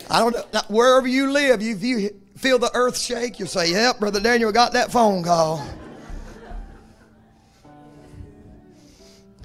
I 0.10 0.20
don't 0.20 0.54
know, 0.54 0.62
wherever 0.68 1.08
you 1.08 1.32
live, 1.32 1.62
if 1.62 1.84
you 1.84 2.10
feel 2.36 2.58
the 2.58 2.72
earth 2.74 2.98
shake, 2.98 3.40
you 3.40 3.46
say, 3.46 3.72
Yep, 3.72 4.00
Brother 4.00 4.20
Daniel 4.20 4.52
got 4.52 4.74
that 4.74 4.92
phone 4.92 5.24
call. 5.24 5.66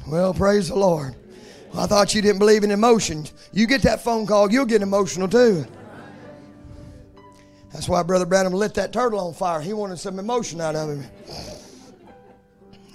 Well, 0.09 0.33
praise 0.33 0.69
the 0.69 0.77
Lord. 0.77 1.15
Well, 1.73 1.83
I 1.83 1.87
thought 1.87 2.15
you 2.15 2.23
didn't 2.23 2.39
believe 2.39 2.65
in 2.65 2.71
emotions. 2.71 3.33
You 3.53 3.67
get 3.67 3.83
that 3.83 4.03
phone 4.03 4.27
call, 4.27 4.51
you'll 4.51 4.65
get 4.65 4.83
emotional 4.83 5.29
too. 5.29 5.67
That's 7.73 7.89
why 7.89 8.03
Brother 8.03 8.25
Branham 8.25 8.55
lit 8.55 8.75
that 8.75 8.93
turtle 8.93 9.21
on 9.21 9.35
fire. 9.35 9.61
He 9.61 9.75
wanted 9.75 9.99
some 9.99 10.19
emotion 10.19 10.61
out 10.63 10.75
of 10.75 10.89
him. 10.89 11.05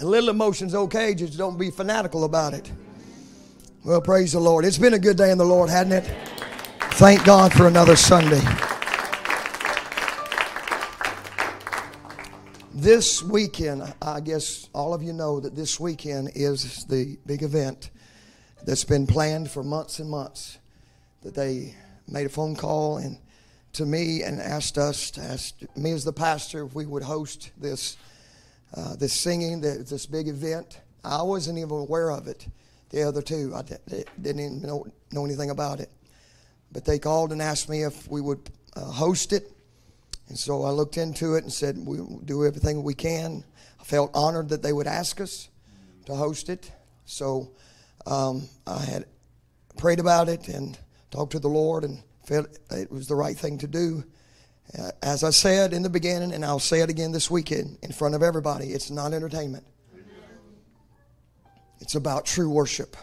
A 0.02 0.06
little 0.06 0.32
emotion's 0.32 0.74
okay, 0.74 1.14
just 1.14 1.38
don't 1.38 1.60
be 1.60 1.70
fanatical 1.70 2.24
about 2.24 2.56
it. 2.56 2.72
Well, 3.84 4.02
praise 4.02 4.32
the 4.32 4.40
Lord. 4.40 4.66
It's 4.66 4.80
been 4.80 4.96
a 4.96 5.00
good 5.00 5.16
day 5.16 5.30
in 5.30 5.38
the 5.38 5.46
Lord, 5.46 5.70
hadn't 5.70 5.94
it? 5.94 6.12
Thank 6.94 7.24
God 7.24 7.54
for 7.54 7.68
another 7.68 7.96
Sunday. 7.96 8.42
This 12.74 13.22
weekend, 13.22 13.94
I 14.02 14.22
guess 14.22 14.70
all 14.74 14.96
of 14.96 15.04
you 15.04 15.14
know 15.14 15.40
that 15.40 15.56
this 15.56 15.80
weekend 15.80 16.32
is 16.34 16.84
the 16.86 17.20
big 17.28 17.44
event 17.44 17.92
that's 18.66 18.84
been 18.84 19.06
planned 19.06 19.52
for 19.52 19.64
months 19.64 20.00
and 20.00 20.10
months. 20.10 20.58
That 21.22 21.36
they 21.36 21.76
made 22.08 22.26
a 22.26 22.30
phone 22.30 22.56
call 22.56 22.98
and 22.98 23.20
to 23.74 23.86
me 23.86 24.24
and 24.24 24.42
asked 24.42 24.80
us, 24.80 25.12
to 25.12 25.22
ask 25.22 25.54
me 25.76 25.92
as 25.92 26.04
the 26.04 26.12
pastor, 26.12 26.66
if 26.66 26.74
we 26.74 26.88
would 26.88 27.04
host 27.04 27.52
this 27.56 27.98
uh, 28.76 28.96
this 28.96 29.14
singing, 29.14 29.62
this 29.62 30.06
big 30.06 30.28
event. 30.28 30.80
I 31.04 31.22
wasn't 31.24 31.58
even 31.58 31.72
aware 31.72 32.12
of 32.12 32.28
it. 32.28 32.48
The 32.90 33.04
other 33.04 33.22
two, 33.22 33.54
I 33.56 33.64
didn't 33.64 34.40
even 34.40 34.62
know, 34.62 34.86
know 35.12 35.26
anything 35.26 35.50
about 35.50 35.80
it. 35.80 35.90
But 36.72 36.86
they 36.86 37.00
called 37.00 37.32
and 37.32 37.42
asked 37.42 37.70
me 37.70 37.84
if 37.84 38.10
we 38.10 38.22
would 38.22 38.50
uh, 38.76 38.82
host 38.82 39.34
it. 39.34 39.52
And 40.30 40.38
so 40.38 40.64
I 40.64 40.70
looked 40.70 40.98
into 40.98 41.36
it 41.36 41.44
and 41.44 41.52
said, 41.52 41.76
we'll 41.78 42.22
do 42.24 42.46
everything 42.46 42.84
we 42.84 42.94
can. 42.94 43.44
I 43.80 43.84
felt 43.84 44.12
honored 44.14 44.50
that 44.50 44.62
they 44.62 44.72
would 44.72 44.88
ask 44.88 45.20
us 45.20 45.50
to 46.06 46.16
host 46.16 46.50
it. 46.50 46.72
So 47.06 47.52
um, 48.06 48.48
I 48.66 48.84
had 48.84 49.06
prayed 49.78 50.00
about 50.00 50.30
it 50.30 50.48
and 50.48 50.78
talked 51.10 51.34
to 51.34 51.40
the 51.40 51.50
Lord 51.50 51.84
and 51.84 52.02
felt 52.26 52.48
it 52.70 52.92
was 52.92 53.08
the 53.08 53.16
right 53.16 53.38
thing 53.38 53.58
to 53.58 53.68
do. 53.68 54.04
Uh, 54.78 54.92
as 55.02 55.24
I 55.24 55.32
said 55.32 55.74
in 55.74 55.84
the 55.84 55.90
beginning, 55.90 56.34
and 56.34 56.46
I'll 56.46 56.60
say 56.60 56.82
it 56.82 56.90
again 56.90 57.12
this 57.12 57.30
weekend 57.30 57.78
in 57.82 57.92
front 57.92 58.16
of 58.16 58.24
everybody, 58.24 58.68
it's 58.68 58.90
not 58.90 59.14
entertainment. 59.14 59.66
It's 61.80 61.96
about 61.96 62.26
true 62.26 62.50
worship. 62.50 62.96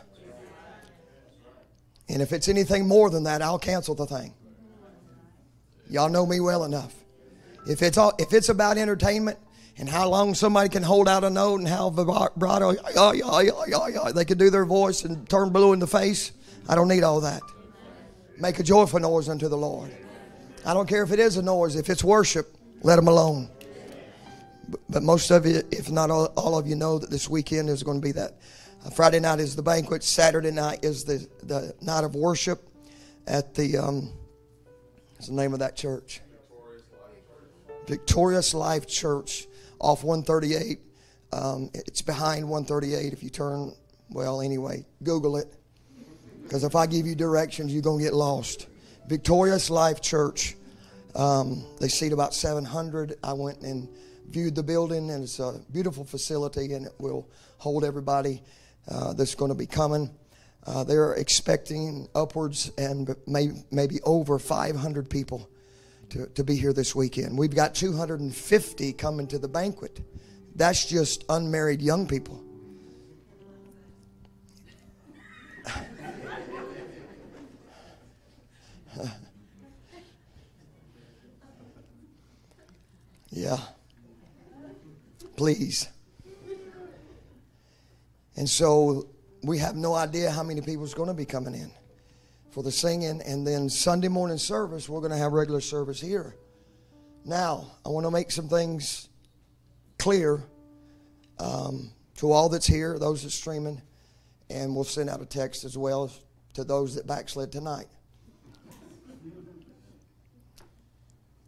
And 2.09 2.23
if 2.23 2.33
it's 2.33 2.49
anything 2.49 2.89
more 2.89 3.11
than 3.11 3.25
that, 3.25 3.43
I'll 3.43 3.59
cancel 3.59 3.95
the 3.95 4.07
thing. 4.07 4.33
Y'all 5.91 6.09
know 6.09 6.25
me 6.25 6.41
well 6.41 6.65
enough. 6.65 6.95
If 7.67 7.83
it's 7.83 7.99
all, 7.99 8.13
if 8.19 8.33
it's 8.33 8.49
about 8.49 8.79
entertainment 8.79 9.39
and 9.77 9.89
how 9.89 10.09
long 10.09 10.35
somebody 10.35 10.71
can 10.71 10.83
hold 10.83 11.07
out 11.07 11.23
a 11.23 11.29
note 11.29 11.61
and 11.61 11.69
how 11.69 11.91
vibrato 11.91 12.73
they 14.13 14.25
can 14.25 14.39
do 14.39 14.49
their 14.49 14.65
voice 14.65 15.05
and 15.05 15.29
turn 15.29 15.51
blue 15.51 15.75
in 15.75 15.81
the 15.81 15.87
face, 15.87 16.33
I 16.67 16.75
don't 16.75 16.89
need 16.89 17.03
all 17.03 17.21
that. 17.21 17.43
Make 18.39 18.59
a 18.59 18.63
joyful 18.63 19.01
noise 19.01 19.29
unto 19.29 19.49
the 19.49 19.57
Lord. 19.57 19.91
I 20.69 20.75
don't 20.75 20.87
care 20.87 21.03
if 21.03 21.13
it 21.13 21.19
is 21.19 21.39
a 21.39 21.43
noise. 21.43 21.77
If 21.77 21.89
it's 21.89 22.05
worship, 22.05 22.55
let 22.83 22.97
them 22.97 23.09
alone. 23.09 23.49
But 24.91 25.03
most 25.03 25.31
of 25.31 25.47
you, 25.47 25.63
if 25.71 25.91
not 25.91 26.11
all, 26.11 26.27
all 26.37 26.59
of 26.59 26.67
you, 26.67 26.75
know 26.77 26.99
that 26.99 27.09
this 27.09 27.27
weekend 27.27 27.71
is 27.71 27.83
going 27.83 28.03
to 28.03 28.07
be 28.07 28.13
that. 28.13 28.35
Uh, 28.85 28.91
Friday 28.91 29.19
night 29.19 29.41
is 29.41 29.57
the 29.57 29.63
banquet. 29.63 30.05
Saturday 30.05 30.51
night 30.51 30.85
is 30.85 31.05
the, 31.05 31.27
the 31.43 31.75
night 31.81 32.05
of 32.05 32.15
worship 32.15 32.69
at 33.27 33.55
the, 33.55 33.79
um, 33.79 34.13
what's 35.15 35.29
the 35.29 35.33
name 35.33 35.55
of 35.55 35.61
that 35.61 35.75
church? 35.75 36.21
Victorious 37.87 38.53
Life 38.53 38.87
Church 38.87 39.47
off 39.79 40.05
138. 40.05 40.81
Um, 41.33 41.71
it's 41.73 42.03
behind 42.03 42.47
138 42.47 43.15
if 43.15 43.23
you 43.23 43.31
turn, 43.31 43.75
well, 44.11 44.43
anyway, 44.43 44.85
Google 45.03 45.39
it. 45.39 45.51
Because 46.43 46.63
if 46.63 46.77
I 46.77 46.85
give 46.85 47.07
you 47.07 47.15
directions, 47.15 47.73
you're 47.73 47.81
going 47.81 48.01
to 48.01 48.05
get 48.05 48.13
lost. 48.13 48.67
Victorious 49.07 49.71
Life 49.71 50.03
Church. 50.03 50.57
Um, 51.15 51.65
they 51.81 51.89
seat 51.89 52.13
about 52.13 52.35
700. 52.35 53.19
I 53.23 53.33
went 53.33 53.63
and 53.63 53.89
viewed 54.29 54.55
the 54.55 54.63
building, 54.63 55.11
and 55.11 55.25
it's 55.25 55.39
a 55.39 55.61
beautiful 55.73 56.05
facility, 56.05 56.75
and 56.75 56.87
it 56.87 56.93
will 56.99 57.29
hold 57.59 57.85
everybody 57.85 58.43
uh, 58.89 59.13
that's 59.15 59.35
going 59.35 59.51
to 59.51 59.57
be 59.57 59.67
coming. 59.67 60.11
Uh, 60.67 60.85
they're 60.85 61.15
expecting 61.15 62.09
upwards 62.15 62.71
and 62.77 63.15
may, 63.27 63.51
maybe 63.71 64.01
over 64.05 64.39
500 64.39 65.09
people 65.09 65.49
to, 66.11 66.27
to 66.27 66.45
be 66.45 66.57
here 66.57 66.73
this 66.73 66.95
weekend. 66.95 67.39
We've 67.39 67.55
got 67.55 67.75
250 67.75 68.93
coming 68.95 69.27
to 69.29 69.39
the 69.39 69.49
banquet. 69.49 70.01
That's 70.55 70.85
just 70.85 71.25
unmarried 71.29 71.81
young 71.81 72.07
people. 72.07 72.43
yeah. 83.31 83.59
Please. 85.37 85.89
And 88.37 88.49
so 88.49 89.09
we 89.43 89.59
have 89.59 89.77
no 89.77 89.95
idea 89.95 90.31
how 90.31 90.43
many 90.43 90.61
people 90.61 90.85
is 90.85 90.95
going 90.95 91.09
to 91.09 91.15
be 91.15 91.25
coming 91.25 91.55
in 91.55 91.71
for 92.51 92.63
the 92.63 92.71
singing. 92.71 93.21
And 93.23 93.47
then 93.47 93.69
Sunday 93.69 94.09
morning 94.09 94.39
service, 94.39 94.89
we're 94.89 95.01
going 95.01 95.13
to 95.13 95.19
have 95.19 95.33
regular 95.33 95.61
service 95.61 96.01
here. 96.01 96.37
Now, 97.25 97.67
I 97.85 97.91
want 97.91 98.07
to 98.07 98.11
make 98.11 98.31
some 98.31 98.49
things 98.49 99.09
clear 99.99 100.43
um, 101.39 101.91
to 102.17 102.33
all 102.33 102.49
that's 102.49 102.67
here, 102.67 102.99
those 102.99 103.23
that's 103.23 103.35
streaming, 103.35 103.83
and 104.51 104.75
we'll 104.75 104.85
send 104.85 105.11
out 105.11 105.21
a 105.21 105.27
text 105.27 105.65
as 105.65 105.77
well 105.77 106.11
to 106.55 106.65
those 106.65 106.95
that 106.95 107.07
backslid 107.07 107.53
tonight. 107.53 107.87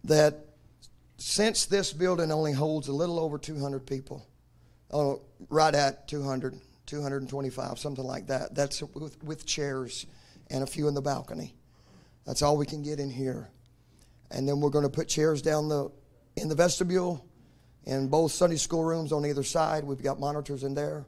That 0.05 0.50
since 1.21 1.67
this 1.67 1.93
building 1.93 2.33
only 2.33 2.53
holds 2.53 2.89
a 2.89 2.93
little 2.93 3.21
over 3.21 3.37
200 3.37 3.87
people, 3.87 4.27
oh, 4.91 5.21
right 5.51 5.75
at 5.75 6.09
200, 6.09 6.59
225, 6.87 7.79
something 7.79 8.05
like 8.05 8.27
that. 8.29 8.55
That's 8.55 8.83
with, 8.83 9.23
with 9.23 9.45
chairs 9.45 10.07
and 10.51 10.63
a 10.63 10.67
few 10.67 10.89
in 10.89 10.95
the 10.95 11.03
balcony. 11.03 11.55
That's 12.27 12.41
all 12.41 12.57
we 12.57 12.65
can 12.65 12.83
get 12.83 12.99
in 12.99 13.11
here. 13.11 13.51
And 14.31 14.49
then 14.49 14.61
we're 14.61 14.71
going 14.71 14.85
to 14.85 14.91
put 14.91 15.09
chairs 15.09 15.43
down 15.43 15.69
the 15.69 15.91
in 16.37 16.49
the 16.49 16.55
vestibule 16.55 17.27
in 17.85 18.09
both 18.09 18.33
Sunday 18.33 18.57
school 18.57 18.85
rooms 18.85 19.13
on 19.13 19.27
either 19.27 19.43
side. 19.43 19.85
We've 19.85 20.03
got 20.03 20.19
monitors 20.19 20.65
in 20.65 20.75
there. 20.75 21.05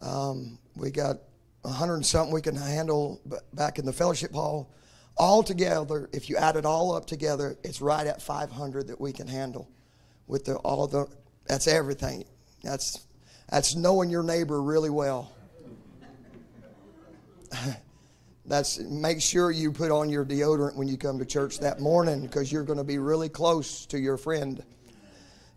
Um, 0.00 0.58
we 0.74 0.90
got 0.90 1.18
hundred 1.66 1.96
and 1.96 2.06
something 2.06 2.32
we 2.32 2.40
can 2.40 2.56
handle 2.56 3.20
back 3.52 3.78
in 3.78 3.84
the 3.84 3.92
fellowship 3.92 4.32
hall. 4.32 4.72
All 5.18 5.42
together, 5.42 6.08
if 6.12 6.30
you 6.30 6.36
add 6.36 6.56
it 6.56 6.64
all 6.64 6.94
up 6.94 7.06
together, 7.06 7.56
it's 7.64 7.80
right 7.80 8.06
at 8.06 8.22
500 8.22 8.86
that 8.86 9.00
we 9.00 9.12
can 9.12 9.26
handle. 9.26 9.68
With 10.26 10.44
the 10.44 10.56
all 10.56 10.86
the 10.86 11.06
that's 11.46 11.66
everything. 11.66 12.24
That's 12.62 13.06
that's 13.50 13.74
knowing 13.74 14.10
your 14.10 14.22
neighbor 14.22 14.62
really 14.62 14.90
well. 14.90 15.32
That's 18.48 18.78
make 18.78 19.20
sure 19.20 19.50
you 19.50 19.72
put 19.72 19.90
on 19.90 20.08
your 20.08 20.24
deodorant 20.24 20.74
when 20.74 20.88
you 20.88 20.96
come 20.96 21.18
to 21.18 21.26
church 21.26 21.58
that 21.60 21.80
morning 21.80 22.22
because 22.22 22.50
you're 22.50 22.62
going 22.64 22.78
to 22.78 22.84
be 22.84 22.96
really 22.96 23.28
close 23.28 23.84
to 23.86 23.98
your 23.98 24.16
friend. 24.16 24.62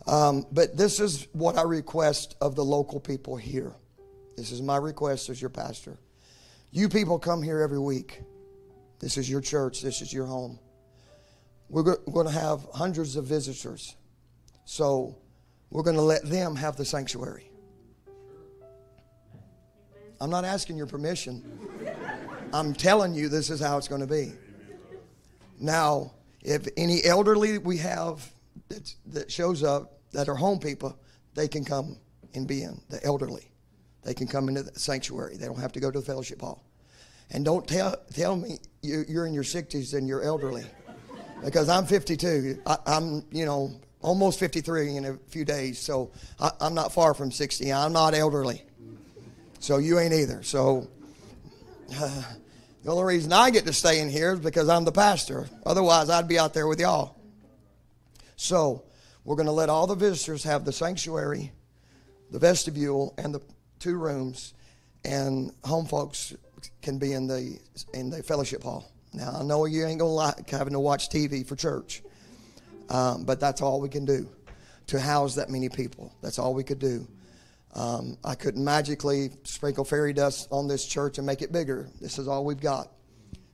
Um, 0.07 0.45
but 0.51 0.75
this 0.75 0.99
is 0.99 1.27
what 1.31 1.57
I 1.57 1.61
request 1.61 2.35
of 2.41 2.55
the 2.55 2.65
local 2.65 2.99
people 2.99 3.37
here. 3.37 3.73
This 4.35 4.51
is 4.51 4.61
my 4.61 4.75
request 4.75 5.29
as 5.29 5.41
your 5.41 5.49
pastor. 5.49 5.99
You 6.71 6.89
people 6.89 7.17
come 7.17 7.41
here 7.41 7.61
every 7.61 7.79
week. 7.79 8.21
This 9.01 9.17
is 9.17 9.29
your 9.29 9.41
church. 9.41 9.81
This 9.81 10.01
is 10.01 10.13
your 10.13 10.25
home. 10.25 10.59
We're 11.69 11.83
going 11.83 12.27
to 12.27 12.31
have 12.31 12.65
hundreds 12.73 13.15
of 13.15 13.25
visitors. 13.25 13.95
So 14.65 15.17
we're 15.71 15.83
going 15.83 15.95
to 15.95 16.01
let 16.01 16.23
them 16.23 16.55
have 16.55 16.75
the 16.75 16.85
sanctuary. 16.85 17.49
I'm 20.19 20.29
not 20.29 20.45
asking 20.45 20.77
your 20.77 20.85
permission. 20.85 21.43
I'm 22.53 22.73
telling 22.73 23.15
you, 23.15 23.27
this 23.27 23.49
is 23.49 23.59
how 23.59 23.77
it's 23.77 23.87
going 23.87 24.01
to 24.01 24.07
be. 24.07 24.33
Now, 25.59 26.13
if 26.43 26.67
any 26.77 27.03
elderly 27.03 27.57
we 27.57 27.77
have 27.77 28.31
that, 28.69 28.93
that 29.07 29.31
shows 29.31 29.63
up 29.63 29.99
that 30.11 30.29
are 30.29 30.35
home 30.35 30.59
people, 30.59 30.95
they 31.33 31.47
can 31.47 31.65
come 31.65 31.97
and 32.35 32.47
be 32.47 32.63
in 32.63 32.79
the 32.89 33.03
elderly. 33.03 33.49
They 34.03 34.13
can 34.13 34.27
come 34.27 34.47
into 34.47 34.63
the 34.63 34.77
sanctuary. 34.79 35.37
They 35.37 35.45
don't 35.45 35.59
have 35.59 35.71
to 35.71 35.79
go 35.79 35.89
to 35.89 35.99
the 35.99 36.05
fellowship 36.05 36.41
hall. 36.41 36.65
And 37.31 37.45
don't 37.45 37.67
tell, 37.67 37.95
tell 38.13 38.35
me 38.35 38.59
you, 38.81 39.05
you're 39.07 39.25
in 39.25 39.33
your 39.33 39.43
60s 39.43 39.93
and 39.93 40.07
you're 40.07 40.21
elderly. 40.21 40.65
Because 41.43 41.69
I'm 41.69 41.85
52. 41.85 42.61
I, 42.65 42.77
am 42.85 43.23
you 43.31 43.45
know, 43.45 43.71
almost 44.01 44.39
53 44.39 44.97
in 44.97 45.05
a 45.05 45.13
few 45.29 45.45
days. 45.45 45.79
So 45.79 46.11
I, 46.39 46.51
I'm 46.59 46.73
not 46.73 46.93
far 46.93 47.13
from 47.13 47.31
60. 47.31 47.71
I'm 47.71 47.93
not 47.93 48.13
elderly. 48.13 48.63
So 49.59 49.77
you 49.77 49.99
ain't 49.99 50.13
either. 50.13 50.43
So 50.43 50.87
uh, 51.95 52.23
the 52.83 52.91
only 52.91 53.05
reason 53.05 53.31
I 53.31 53.49
get 53.49 53.65
to 53.65 53.73
stay 53.73 54.01
in 54.01 54.09
here 54.09 54.33
is 54.33 54.39
because 54.39 54.67
I'm 54.69 54.85
the 54.85 54.91
pastor. 54.91 55.47
Otherwise, 55.65 56.09
I'd 56.09 56.27
be 56.27 56.37
out 56.37 56.53
there 56.53 56.67
with 56.67 56.79
y'all. 56.79 57.15
So 58.35 58.83
we're 59.23 59.35
going 59.35 59.45
to 59.45 59.51
let 59.51 59.69
all 59.69 59.87
the 59.87 59.95
visitors 59.95 60.43
have 60.43 60.65
the 60.65 60.71
sanctuary, 60.71 61.51
the 62.29 62.39
vestibule, 62.39 63.13
and 63.17 63.33
the 63.33 63.41
two 63.79 63.95
rooms, 63.95 64.53
and 65.05 65.51
home 65.63 65.85
folks 65.85 66.33
can 66.81 66.97
be 66.97 67.13
in 67.13 67.27
the 67.27 67.59
in 67.93 68.09
the 68.09 68.23
fellowship 68.23 68.63
hall. 68.63 68.91
Now 69.13 69.37
I 69.39 69.43
know 69.43 69.65
you 69.65 69.85
ain't 69.85 69.99
gonna 69.99 70.11
like 70.11 70.49
having 70.49 70.73
to 70.73 70.79
watch 70.79 71.09
TV 71.09 71.45
for 71.45 71.55
church, 71.55 72.01
um, 72.89 73.23
but 73.23 73.39
that's 73.39 73.61
all 73.61 73.81
we 73.81 73.89
can 73.89 74.05
do 74.05 74.29
to 74.87 74.99
house 74.99 75.35
that 75.35 75.49
many 75.49 75.69
people. 75.69 76.13
That's 76.21 76.39
all 76.39 76.53
we 76.53 76.63
could 76.63 76.79
do. 76.79 77.07
Um, 77.73 78.17
I 78.23 78.35
couldn't 78.35 78.63
magically 78.63 79.31
sprinkle 79.43 79.85
fairy 79.85 80.13
dust 80.13 80.49
on 80.51 80.67
this 80.67 80.85
church 80.85 81.17
and 81.17 81.25
make 81.25 81.41
it 81.41 81.51
bigger. 81.51 81.89
This 82.01 82.19
is 82.19 82.27
all 82.27 82.43
we've 82.43 82.59
got. 82.59 82.89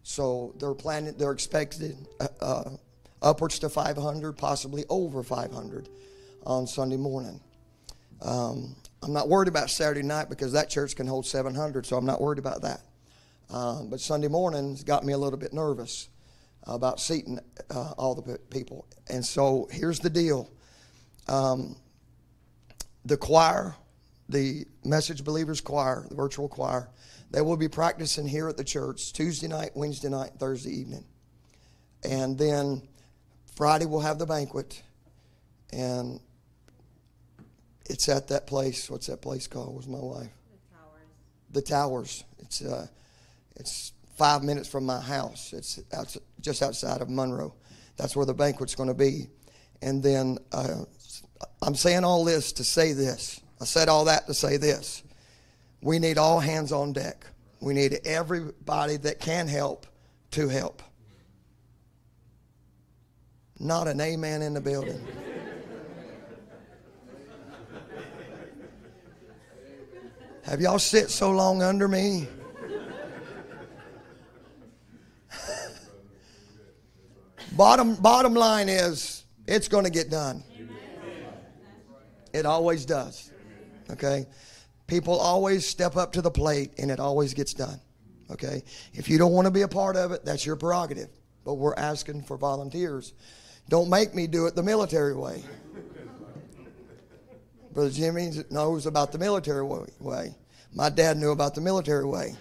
So 0.03 0.55
they're 0.57 0.73
planning, 0.73 1.15
they're 1.17 1.31
expected 1.31 2.07
uh, 2.19 2.27
uh, 2.41 2.69
upwards 3.21 3.59
to 3.59 3.69
500, 3.69 4.33
possibly 4.33 4.85
over 4.89 5.21
500 5.21 5.89
on 6.45 6.65
Sunday 6.65 6.97
morning. 6.97 7.39
Um, 8.21 8.75
I'm 9.03 9.13
not 9.13 9.29
worried 9.29 9.47
about 9.47 9.69
Saturday 9.69 10.01
night 10.01 10.29
because 10.29 10.53
that 10.53 10.69
church 10.69 10.95
can 10.95 11.07
hold 11.07 11.25
700, 11.25 11.85
so 11.85 11.97
I'm 11.97 12.05
not 12.05 12.19
worried 12.19 12.39
about 12.39 12.61
that. 12.63 12.81
Um, 13.49 13.89
but 13.89 13.99
Sunday 13.99 14.27
morning's 14.27 14.83
got 14.83 15.05
me 15.05 15.13
a 15.13 15.17
little 15.17 15.39
bit 15.39 15.53
nervous 15.53 16.09
about 16.63 16.99
seating 16.99 17.39
uh, 17.69 17.93
all 17.97 18.13
the 18.13 18.37
people. 18.49 18.87
And 19.09 19.25
so 19.25 19.67
here's 19.71 19.99
the 19.99 20.09
deal 20.09 20.49
um, 21.27 21.77
the 23.05 23.17
choir 23.17 23.75
the 24.29 24.65
Message 24.83 25.23
Believers 25.23 25.61
Choir, 25.61 26.05
the 26.09 26.15
virtual 26.15 26.47
choir. 26.47 26.89
They 27.31 27.41
will 27.41 27.57
be 27.57 27.67
practicing 27.67 28.27
here 28.27 28.47
at 28.47 28.57
the 28.57 28.63
church 28.63 29.13
Tuesday 29.13 29.47
night, 29.47 29.71
Wednesday 29.75 30.09
night, 30.09 30.31
Thursday 30.37 30.71
evening. 30.71 31.05
And 32.03 32.37
then 32.37 32.87
Friday 33.55 33.85
we'll 33.85 34.01
have 34.01 34.19
the 34.19 34.25
banquet. 34.25 34.81
And 35.71 36.19
it's 37.85 38.07
at 38.09 38.27
that 38.29 38.47
place. 38.47 38.89
What's 38.89 39.07
that 39.07 39.21
place 39.21 39.47
called? 39.47 39.75
Was 39.75 39.87
my 39.87 39.99
wife? 39.99 40.29
The 40.51 40.75
Towers. 40.75 41.03
The 41.51 41.61
Towers. 41.61 42.23
It's 42.39 42.61
uh, 42.61 42.87
it's 43.59 43.93
five 44.17 44.43
minutes 44.43 44.67
from 44.67 44.85
my 44.85 44.99
house. 44.99 45.53
It's 45.53 45.79
out, 45.93 46.15
just 46.41 46.61
outside 46.61 47.01
of 47.01 47.09
Monroe. 47.09 47.53
That's 47.97 48.15
where 48.15 48.25
the 48.25 48.33
banquet's 48.33 48.75
going 48.75 48.89
to 48.89 48.95
be. 48.95 49.27
And 49.81 50.01
then 50.01 50.37
uh, 50.51 50.83
I'm 51.61 51.75
saying 51.75 52.03
all 52.03 52.23
this 52.23 52.51
to 52.53 52.63
say 52.63 52.93
this 52.93 53.41
I 53.59 53.65
said 53.65 53.89
all 53.89 54.05
that 54.05 54.27
to 54.27 54.33
say 54.33 54.57
this. 54.57 55.03
We 55.81 55.99
need 55.99 56.17
all 56.17 56.39
hands 56.39 56.71
on 56.71 56.93
deck. 56.93 57.25
We 57.59 57.73
need 57.73 57.99
everybody 58.05 58.97
that 58.97 59.19
can 59.19 59.47
help 59.47 59.87
to 60.31 60.47
help. 60.47 60.83
Not 63.59 63.87
an 63.87 63.99
amen 63.99 64.43
in 64.43 64.53
the 64.53 64.61
building. 64.61 65.01
Have 70.43 70.61
y'all 70.61 70.79
sit 70.79 71.09
so 71.09 71.31
long 71.31 71.61
under 71.63 71.87
me? 71.87 72.27
Bottom 77.57 77.95
bottom 77.95 78.33
line 78.33 78.69
is 78.69 79.23
it's 79.47 79.67
going 79.67 79.83
to 79.83 79.89
get 79.89 80.09
done. 80.09 80.43
It 82.33 82.45
always 82.45 82.85
does. 82.85 83.31
Okay? 83.89 84.25
People 84.85 85.17
always 85.17 85.65
step 85.65 85.95
up 85.97 86.13
to 86.13 86.21
the 86.21 86.31
plate 86.31 86.71
and 86.77 86.91
it 86.91 86.99
always 86.99 87.33
gets 87.33 87.53
done. 87.53 87.79
Okay? 88.29 88.63
If 88.93 89.09
you 89.09 89.17
don't 89.17 89.31
want 89.31 89.45
to 89.45 89.51
be 89.51 89.63
a 89.63 89.67
part 89.67 89.95
of 89.95 90.11
it, 90.11 90.23
that's 90.23 90.45
your 90.45 90.55
prerogative. 90.55 91.09
But 91.43 91.55
we're 91.55 91.75
asking 91.75 92.23
for 92.23 92.37
volunteers. 92.37 93.13
Don't 93.69 93.89
make 93.89 94.13
me 94.13 94.27
do 94.27 94.45
it 94.45 94.55
the 94.55 94.63
military 94.63 95.15
way. 95.15 95.43
Brother 97.73 97.89
Jimmy 97.89 98.31
knows 98.49 98.85
about 98.85 99.11
the 99.11 99.17
military 99.17 99.63
way. 99.63 100.35
My 100.73 100.89
dad 100.89 101.17
knew 101.17 101.31
about 101.31 101.55
the 101.55 101.61
military 101.61 102.05
way. 102.05 102.35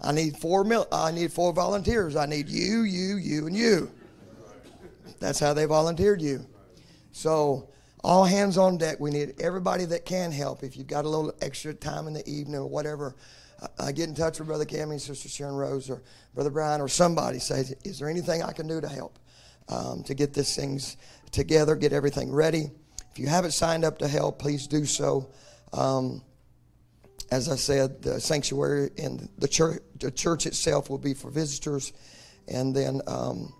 I 0.00 0.12
need 0.12 0.36
four 0.36 0.64
mil- 0.64 0.88
I 0.90 1.12
need 1.12 1.32
four 1.32 1.52
volunteers. 1.52 2.16
I 2.16 2.26
need 2.26 2.48
you, 2.48 2.82
you, 2.82 3.16
you, 3.16 3.46
and 3.46 3.56
you. 3.56 3.90
That's 5.22 5.38
how 5.38 5.54
they 5.54 5.66
volunteered 5.66 6.20
you. 6.20 6.46
So 7.12 7.68
all 8.02 8.24
hands 8.24 8.58
on 8.58 8.76
deck. 8.76 8.98
We 8.98 9.10
need 9.10 9.40
everybody 9.40 9.84
that 9.84 10.04
can 10.04 10.32
help. 10.32 10.64
If 10.64 10.76
you've 10.76 10.88
got 10.88 11.04
a 11.04 11.08
little 11.08 11.32
extra 11.40 11.72
time 11.72 12.08
in 12.08 12.12
the 12.12 12.28
evening 12.28 12.56
or 12.56 12.66
whatever, 12.66 13.14
I 13.78 13.92
get 13.92 14.08
in 14.08 14.16
touch 14.16 14.40
with 14.40 14.48
Brother 14.48 14.64
Cammy, 14.64 15.00
Sister 15.00 15.28
Sharon 15.28 15.54
Rose, 15.54 15.88
or 15.88 16.02
Brother 16.34 16.50
Brian, 16.50 16.80
or 16.80 16.88
somebody. 16.88 17.38
Say, 17.38 17.64
is 17.84 18.00
there 18.00 18.08
anything 18.08 18.42
I 18.42 18.50
can 18.50 18.66
do 18.66 18.80
to 18.80 18.88
help 18.88 19.20
um, 19.68 20.02
to 20.04 20.14
get 20.14 20.34
this 20.34 20.56
things 20.56 20.96
together, 21.30 21.76
get 21.76 21.92
everything 21.92 22.32
ready? 22.32 22.70
If 23.12 23.20
you 23.20 23.28
haven't 23.28 23.52
signed 23.52 23.84
up 23.84 23.98
to 23.98 24.08
help, 24.08 24.40
please 24.40 24.66
do 24.66 24.84
so. 24.84 25.30
Um, 25.72 26.22
as 27.30 27.48
I 27.48 27.54
said, 27.54 28.02
the 28.02 28.20
sanctuary 28.20 28.90
and 28.98 29.28
the 29.38 29.46
church, 29.46 29.80
the 30.00 30.10
church 30.10 30.46
itself 30.46 30.90
will 30.90 30.98
be 30.98 31.14
for 31.14 31.30
visitors, 31.30 31.92
and 32.48 32.74
then 32.74 33.00
um, 33.06 33.54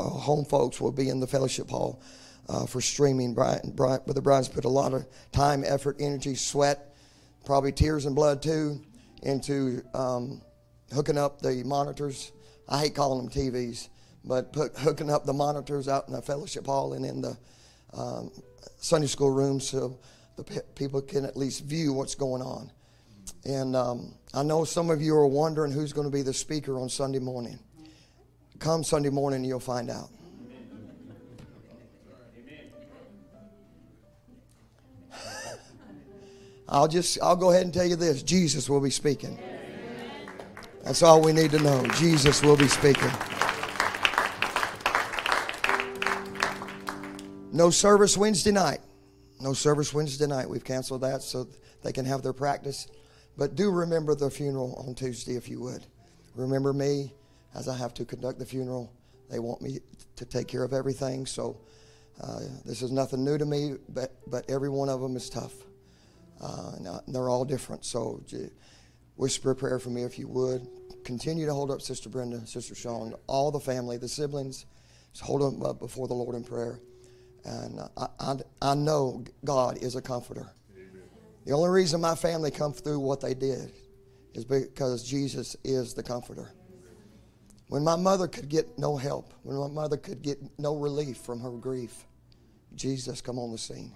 home 0.00 0.44
folks 0.44 0.80
will 0.80 0.92
be 0.92 1.08
in 1.08 1.20
the 1.20 1.26
fellowship 1.26 1.68
hall 1.70 2.02
uh, 2.48 2.66
for 2.66 2.80
streaming. 2.80 3.34
Brian, 3.34 3.72
Brian, 3.74 4.00
Brother 4.04 4.20
Brian's 4.20 4.48
put 4.48 4.64
a 4.64 4.68
lot 4.68 4.94
of 4.94 5.06
time, 5.32 5.64
effort, 5.66 5.96
energy, 6.00 6.34
sweat, 6.34 6.94
probably 7.44 7.72
tears 7.72 8.06
and 8.06 8.14
blood 8.14 8.42
too, 8.42 8.80
into 9.22 9.82
um, 9.94 10.40
hooking 10.94 11.18
up 11.18 11.40
the 11.40 11.62
monitors. 11.64 12.32
I 12.68 12.80
hate 12.80 12.94
calling 12.94 13.26
them 13.26 13.32
TVs, 13.32 13.88
but 14.24 14.52
put, 14.52 14.76
hooking 14.78 15.10
up 15.10 15.24
the 15.24 15.32
monitors 15.32 15.88
out 15.88 16.06
in 16.08 16.14
the 16.14 16.22
fellowship 16.22 16.66
hall 16.66 16.94
and 16.94 17.04
in 17.04 17.20
the 17.20 17.36
um, 17.92 18.30
Sunday 18.78 19.06
school 19.06 19.30
room 19.30 19.60
so 19.60 19.98
the 20.36 20.44
pe- 20.44 20.60
people 20.74 21.02
can 21.02 21.24
at 21.24 21.36
least 21.36 21.64
view 21.64 21.92
what's 21.92 22.14
going 22.14 22.42
on. 22.42 22.70
And 23.44 23.74
um, 23.76 24.14
I 24.32 24.42
know 24.42 24.64
some 24.64 24.90
of 24.90 25.02
you 25.02 25.14
are 25.14 25.26
wondering 25.26 25.72
who's 25.72 25.92
going 25.92 26.06
to 26.06 26.12
be 26.12 26.22
the 26.22 26.32
speaker 26.32 26.78
on 26.78 26.88
Sunday 26.88 27.18
morning. 27.18 27.58
Come 28.62 28.82
Sunday 28.84 29.10
morning, 29.10 29.42
you'll 29.42 29.58
find 29.58 29.90
out. 29.90 30.08
I'll 36.68 36.86
just 36.86 37.18
I'll 37.20 37.34
go 37.34 37.50
ahead 37.50 37.64
and 37.64 37.74
tell 37.74 37.84
you 37.84 37.96
this 37.96 38.22
Jesus 38.22 38.70
will 38.70 38.78
be 38.78 38.90
speaking. 38.90 39.36
That's 40.84 41.02
all 41.02 41.20
we 41.20 41.32
need 41.32 41.50
to 41.50 41.58
know. 41.58 41.84
Jesus 41.96 42.40
will 42.40 42.56
be 42.56 42.68
speaking. 42.68 43.10
No 47.50 47.70
service 47.70 48.16
Wednesday 48.16 48.52
night. 48.52 48.78
No 49.40 49.54
service 49.54 49.92
Wednesday 49.92 50.28
night. 50.28 50.48
We've 50.48 50.62
canceled 50.62 51.00
that 51.00 51.22
so 51.22 51.48
they 51.82 51.90
can 51.90 52.04
have 52.04 52.22
their 52.22 52.32
practice. 52.32 52.86
But 53.36 53.56
do 53.56 53.72
remember 53.72 54.14
the 54.14 54.30
funeral 54.30 54.84
on 54.86 54.94
Tuesday 54.94 55.34
if 55.34 55.48
you 55.48 55.60
would. 55.62 55.84
Remember 56.36 56.72
me 56.72 57.12
as 57.54 57.68
I 57.68 57.76
have 57.76 57.94
to 57.94 58.04
conduct 58.04 58.38
the 58.38 58.46
funeral. 58.46 58.92
They 59.30 59.38
want 59.38 59.62
me 59.62 59.78
to 60.16 60.24
take 60.24 60.48
care 60.48 60.64
of 60.64 60.72
everything. 60.72 61.26
So 61.26 61.60
uh, 62.20 62.40
this 62.64 62.82
is 62.82 62.92
nothing 62.92 63.24
new 63.24 63.38
to 63.38 63.46
me, 63.46 63.76
but, 63.88 64.12
but 64.26 64.48
every 64.50 64.68
one 64.68 64.88
of 64.88 65.00
them 65.00 65.16
is 65.16 65.30
tough. 65.30 65.54
Uh, 66.40 66.72
and 66.76 67.14
they're 67.14 67.28
all 67.28 67.44
different. 67.44 67.84
So 67.84 68.22
whisper 69.16 69.52
a 69.52 69.56
prayer 69.56 69.78
for 69.78 69.90
me 69.90 70.02
if 70.02 70.18
you 70.18 70.28
would. 70.28 70.66
Continue 71.04 71.46
to 71.46 71.54
hold 71.54 71.70
up 71.70 71.80
Sister 71.80 72.08
Brenda, 72.08 72.46
Sister 72.46 72.74
Sean, 72.74 73.14
all 73.26 73.50
the 73.50 73.60
family, 73.60 73.96
the 73.96 74.08
siblings. 74.08 74.66
Just 75.12 75.24
hold 75.24 75.40
them 75.42 75.62
up 75.64 75.78
before 75.78 76.08
the 76.08 76.14
Lord 76.14 76.34
in 76.34 76.44
prayer. 76.44 76.80
And 77.44 77.80
I, 77.96 78.06
I, 78.20 78.36
I 78.60 78.74
know 78.74 79.24
God 79.44 79.78
is 79.82 79.96
a 79.96 80.02
comforter. 80.02 80.52
Amen. 80.76 81.02
The 81.44 81.52
only 81.52 81.70
reason 81.70 82.00
my 82.00 82.14
family 82.14 82.50
come 82.50 82.72
through 82.72 83.00
what 83.00 83.20
they 83.20 83.34
did 83.34 83.72
is 84.34 84.44
because 84.44 85.02
Jesus 85.02 85.56
is 85.64 85.92
the 85.94 86.02
comforter. 86.02 86.52
When 87.72 87.84
my 87.84 87.96
mother 87.96 88.28
could 88.28 88.50
get 88.50 88.78
no 88.78 88.98
help, 88.98 89.32
when 89.44 89.56
my 89.56 89.66
mother 89.66 89.96
could 89.96 90.20
get 90.20 90.38
no 90.58 90.76
relief 90.76 91.16
from 91.16 91.40
her 91.40 91.52
grief, 91.52 92.04
Jesus 92.74 93.22
come 93.22 93.38
on 93.38 93.50
the 93.50 93.56
scene. 93.56 93.94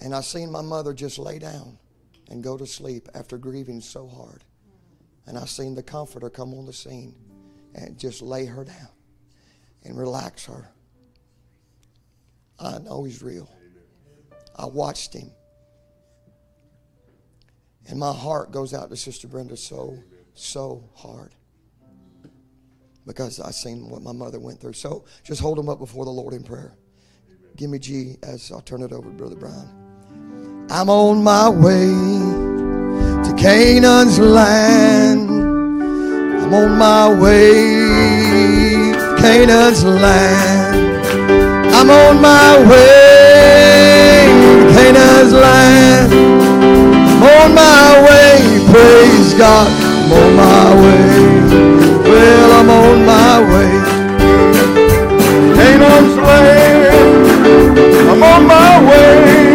And 0.00 0.14
I 0.14 0.22
seen 0.22 0.50
my 0.50 0.62
mother 0.62 0.94
just 0.94 1.18
lay 1.18 1.38
down 1.38 1.76
and 2.30 2.42
go 2.42 2.56
to 2.56 2.64
sleep 2.66 3.10
after 3.12 3.36
grieving 3.36 3.82
so 3.82 4.08
hard. 4.08 4.42
And 5.26 5.36
I 5.36 5.44
seen 5.44 5.74
the 5.74 5.82
comforter 5.82 6.30
come 6.30 6.54
on 6.54 6.64
the 6.64 6.72
scene 6.72 7.14
and 7.74 7.98
just 7.98 8.22
lay 8.22 8.46
her 8.46 8.64
down 8.64 8.88
and 9.84 9.98
relax 9.98 10.46
her. 10.46 10.66
I 12.58 12.78
know 12.78 13.04
he's 13.04 13.22
real. 13.22 13.50
I 14.56 14.64
watched 14.64 15.12
him. 15.12 15.30
And 17.86 17.98
my 17.98 18.14
heart 18.14 18.50
goes 18.50 18.72
out 18.72 18.88
to 18.88 18.96
Sister 18.96 19.28
Brenda 19.28 19.58
so, 19.58 20.02
so 20.32 20.88
hard. 20.94 21.34
Because 23.08 23.40
I 23.40 23.50
seen 23.50 23.88
what 23.88 24.02
my 24.02 24.12
mother 24.12 24.38
went 24.38 24.60
through. 24.60 24.74
So 24.74 25.06
just 25.24 25.40
hold 25.40 25.56
them 25.56 25.70
up 25.70 25.78
before 25.78 26.04
the 26.04 26.10
Lord 26.10 26.34
in 26.34 26.42
prayer. 26.44 26.74
Give 27.56 27.70
me 27.70 27.78
G 27.78 28.16
as 28.22 28.52
I'll 28.52 28.60
turn 28.60 28.82
it 28.82 28.92
over 28.92 29.08
to 29.08 29.16
Brother 29.16 29.34
Brian. 29.34 30.66
I'm 30.70 30.90
on 30.90 31.24
my 31.24 31.48
way 31.48 31.88
to 33.24 33.34
Canaan's 33.36 34.18
land. 34.18 35.30
I'm 35.30 36.52
on 36.52 36.78
my 36.78 37.08
way 37.20 37.50
to 38.92 39.16
Canaan's 39.18 39.82
land. 39.82 41.06
I'm 41.74 41.90
on 41.90 42.20
my 42.20 42.58
way 42.68 44.26
to 44.28 44.74
Canaan's 44.74 45.32
land. 45.32 46.12
I'm 46.12 47.22
on 47.22 47.54
my 47.54 48.02
way, 48.06 48.60
praise 48.70 49.32
God. 49.34 49.66
I'm 49.66 50.12
on 50.12 50.36
my 50.36 50.74
way. 50.82 51.47
Well, 52.28 52.52
I'm 52.60 52.68
on 52.68 53.06
my 53.06 53.40
way. 53.50 53.70
Canaan's 55.56 56.16
land. 56.28 58.10
I'm 58.10 58.22
on 58.22 58.46
my 58.46 58.90
way. 58.90 59.47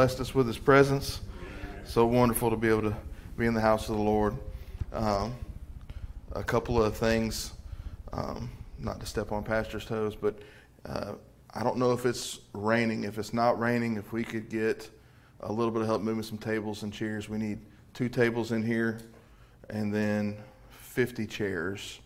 Blessed 0.00 0.20
us 0.20 0.34
with 0.34 0.46
His 0.46 0.56
presence. 0.56 1.20
So 1.84 2.06
wonderful 2.06 2.48
to 2.48 2.56
be 2.56 2.68
able 2.70 2.90
to 2.90 2.96
be 3.36 3.44
in 3.44 3.52
the 3.52 3.60
house 3.60 3.90
of 3.90 3.96
the 3.96 4.02
Lord. 4.02 4.34
Um, 4.94 5.34
a 6.32 6.42
couple 6.42 6.82
of 6.82 6.96
things, 6.96 7.52
um, 8.14 8.50
not 8.78 8.98
to 9.00 9.04
step 9.04 9.30
on 9.30 9.44
Pastor's 9.44 9.84
toes, 9.84 10.16
but 10.16 10.38
uh, 10.86 11.12
I 11.52 11.62
don't 11.62 11.76
know 11.76 11.92
if 11.92 12.06
it's 12.06 12.38
raining. 12.54 13.04
If 13.04 13.18
it's 13.18 13.34
not 13.34 13.60
raining, 13.60 13.98
if 13.98 14.10
we 14.10 14.24
could 14.24 14.48
get 14.48 14.88
a 15.40 15.52
little 15.52 15.70
bit 15.70 15.82
of 15.82 15.86
help 15.86 16.00
moving 16.00 16.22
some 16.22 16.38
tables 16.38 16.82
and 16.82 16.90
chairs. 16.90 17.28
We 17.28 17.36
need 17.36 17.58
two 17.92 18.08
tables 18.08 18.52
in 18.52 18.62
here 18.62 19.00
and 19.68 19.92
then 19.92 20.38
50 20.70 21.26
chairs. 21.26 22.00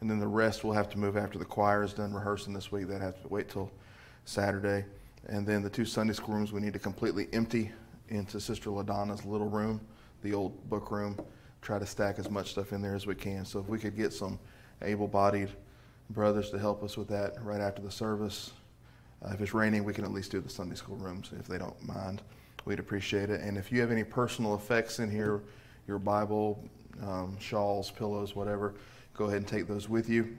And 0.00 0.10
then 0.10 0.18
the 0.18 0.26
rest 0.26 0.64
we'll 0.64 0.74
have 0.74 0.90
to 0.90 0.98
move 0.98 1.16
after 1.16 1.38
the 1.38 1.44
choir 1.44 1.84
is 1.84 1.92
done 1.92 2.12
rehearsing 2.12 2.54
this 2.54 2.72
week. 2.72 2.88
That 2.88 3.02
has 3.02 3.14
to 3.22 3.28
wait 3.28 3.48
till 3.48 3.70
Saturday. 4.24 4.84
And 5.28 5.46
then 5.46 5.62
the 5.62 5.70
two 5.70 5.84
Sunday 5.84 6.12
school 6.12 6.34
rooms 6.34 6.52
we 6.52 6.60
need 6.60 6.72
to 6.72 6.78
completely 6.78 7.28
empty 7.32 7.72
into 8.08 8.40
Sister 8.40 8.70
LaDonna's 8.70 9.24
little 9.24 9.48
room, 9.48 9.80
the 10.22 10.32
old 10.32 10.68
book 10.70 10.90
room. 10.90 11.18
Try 11.62 11.78
to 11.78 11.86
stack 11.86 12.18
as 12.18 12.30
much 12.30 12.52
stuff 12.52 12.72
in 12.72 12.80
there 12.80 12.94
as 12.94 13.06
we 13.06 13.14
can. 13.14 13.44
So 13.44 13.58
if 13.58 13.68
we 13.68 13.78
could 13.78 13.96
get 13.96 14.12
some 14.12 14.38
able-bodied 14.82 15.50
brothers 16.10 16.50
to 16.50 16.58
help 16.58 16.82
us 16.82 16.96
with 16.96 17.08
that 17.08 17.42
right 17.42 17.60
after 17.60 17.82
the 17.82 17.90
service. 17.90 18.52
Uh, 19.24 19.32
if 19.32 19.40
it's 19.40 19.54
raining, 19.54 19.82
we 19.84 19.92
can 19.92 20.04
at 20.04 20.12
least 20.12 20.30
do 20.30 20.40
the 20.40 20.48
Sunday 20.48 20.76
school 20.76 20.96
rooms 20.96 21.30
if 21.38 21.48
they 21.48 21.58
don't 21.58 21.80
mind. 21.84 22.22
We'd 22.64 22.78
appreciate 22.78 23.30
it. 23.30 23.40
And 23.40 23.56
if 23.56 23.72
you 23.72 23.80
have 23.80 23.90
any 23.90 24.04
personal 24.04 24.54
effects 24.54 24.98
in 24.98 25.10
here, 25.10 25.42
your 25.88 25.98
Bible, 25.98 26.62
um, 27.02 27.36
shawls, 27.40 27.90
pillows, 27.90 28.36
whatever, 28.36 28.74
go 29.14 29.24
ahead 29.24 29.38
and 29.38 29.48
take 29.48 29.66
those 29.66 29.88
with 29.88 30.08
you. 30.08 30.36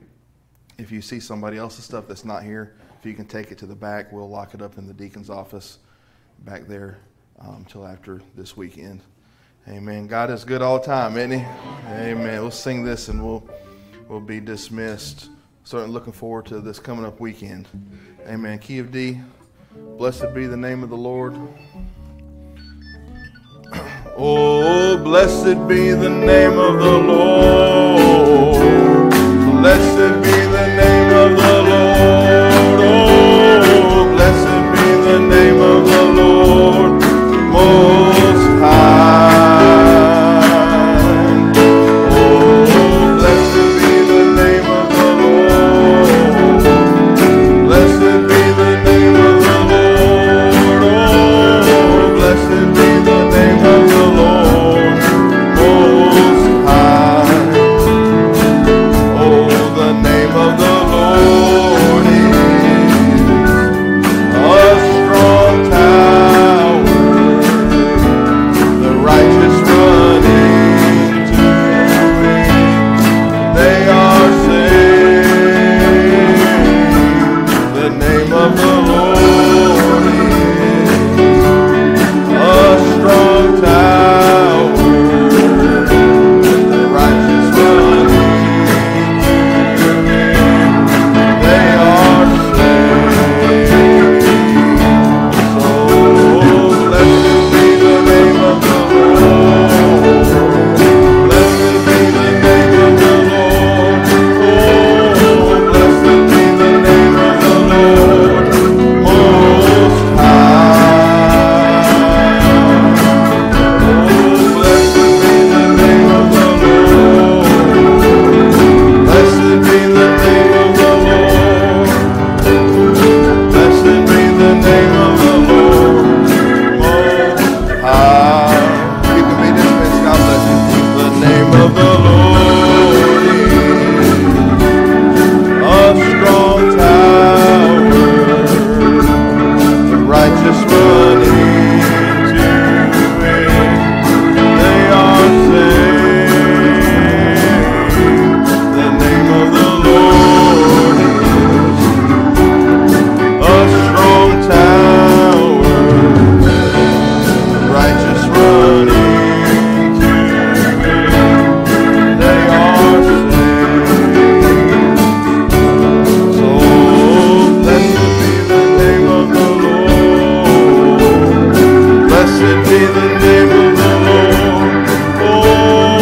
If 0.78 0.92
you 0.92 1.02
see 1.02 1.20
somebody 1.20 1.58
else's 1.58 1.86
stuff 1.86 2.08
that's 2.08 2.26
not 2.26 2.44
here, 2.44 2.76
if 3.00 3.06
you 3.06 3.14
can 3.14 3.26
take 3.26 3.52
it 3.52 3.58
to 3.60 3.66
the 3.66 3.76
back, 3.76 4.12
we'll 4.12 4.30
lock 4.30 4.54
it 4.54 4.62
up 4.62 4.78
in 4.78 4.88
the 4.88 4.94
deacon's 4.94 5.30
office 5.30 5.80
back 6.40 6.68
there 6.68 6.98
um, 7.40 7.66
till 7.70 7.86
after 7.86 8.22
this 8.36 8.58
weekend. 8.58 9.02
Amen. 9.68 10.08
God 10.08 10.32
is 10.32 10.44
good 10.44 10.62
all 10.62 10.80
the 10.80 10.86
time, 10.86 11.18
isn't 11.18 11.32
He? 11.32 11.46
Amen. 11.90 12.42
We'll 12.42 12.52
sing 12.52 12.84
this 12.84 13.10
and 13.10 13.24
we'll 13.24 13.48
we'll 14.08 14.20
be 14.20 14.40
dismissed. 14.40 15.30
Certainly 15.64 15.92
looking 15.92 16.14
forward 16.14 16.46
to 16.48 16.62
this 16.62 16.80
coming 16.80 17.06
up 17.06 17.20
weekend. 17.20 17.68
Amen. 18.28 18.58
Key 18.60 18.80
of 18.80 18.92
D. 18.92 19.20
Blessed 19.98 20.34
be 20.34 20.48
the 20.48 20.58
name 20.58 20.84
of 20.84 20.90
the 20.90 20.98
Lord. 20.98 21.36
Oh, 24.20 24.98
blessed 24.98 25.68
be 25.68 25.92
the 25.92 26.10
name 26.10 26.58
of 26.58 26.80
the 26.80 26.98
Lord. 26.98 27.97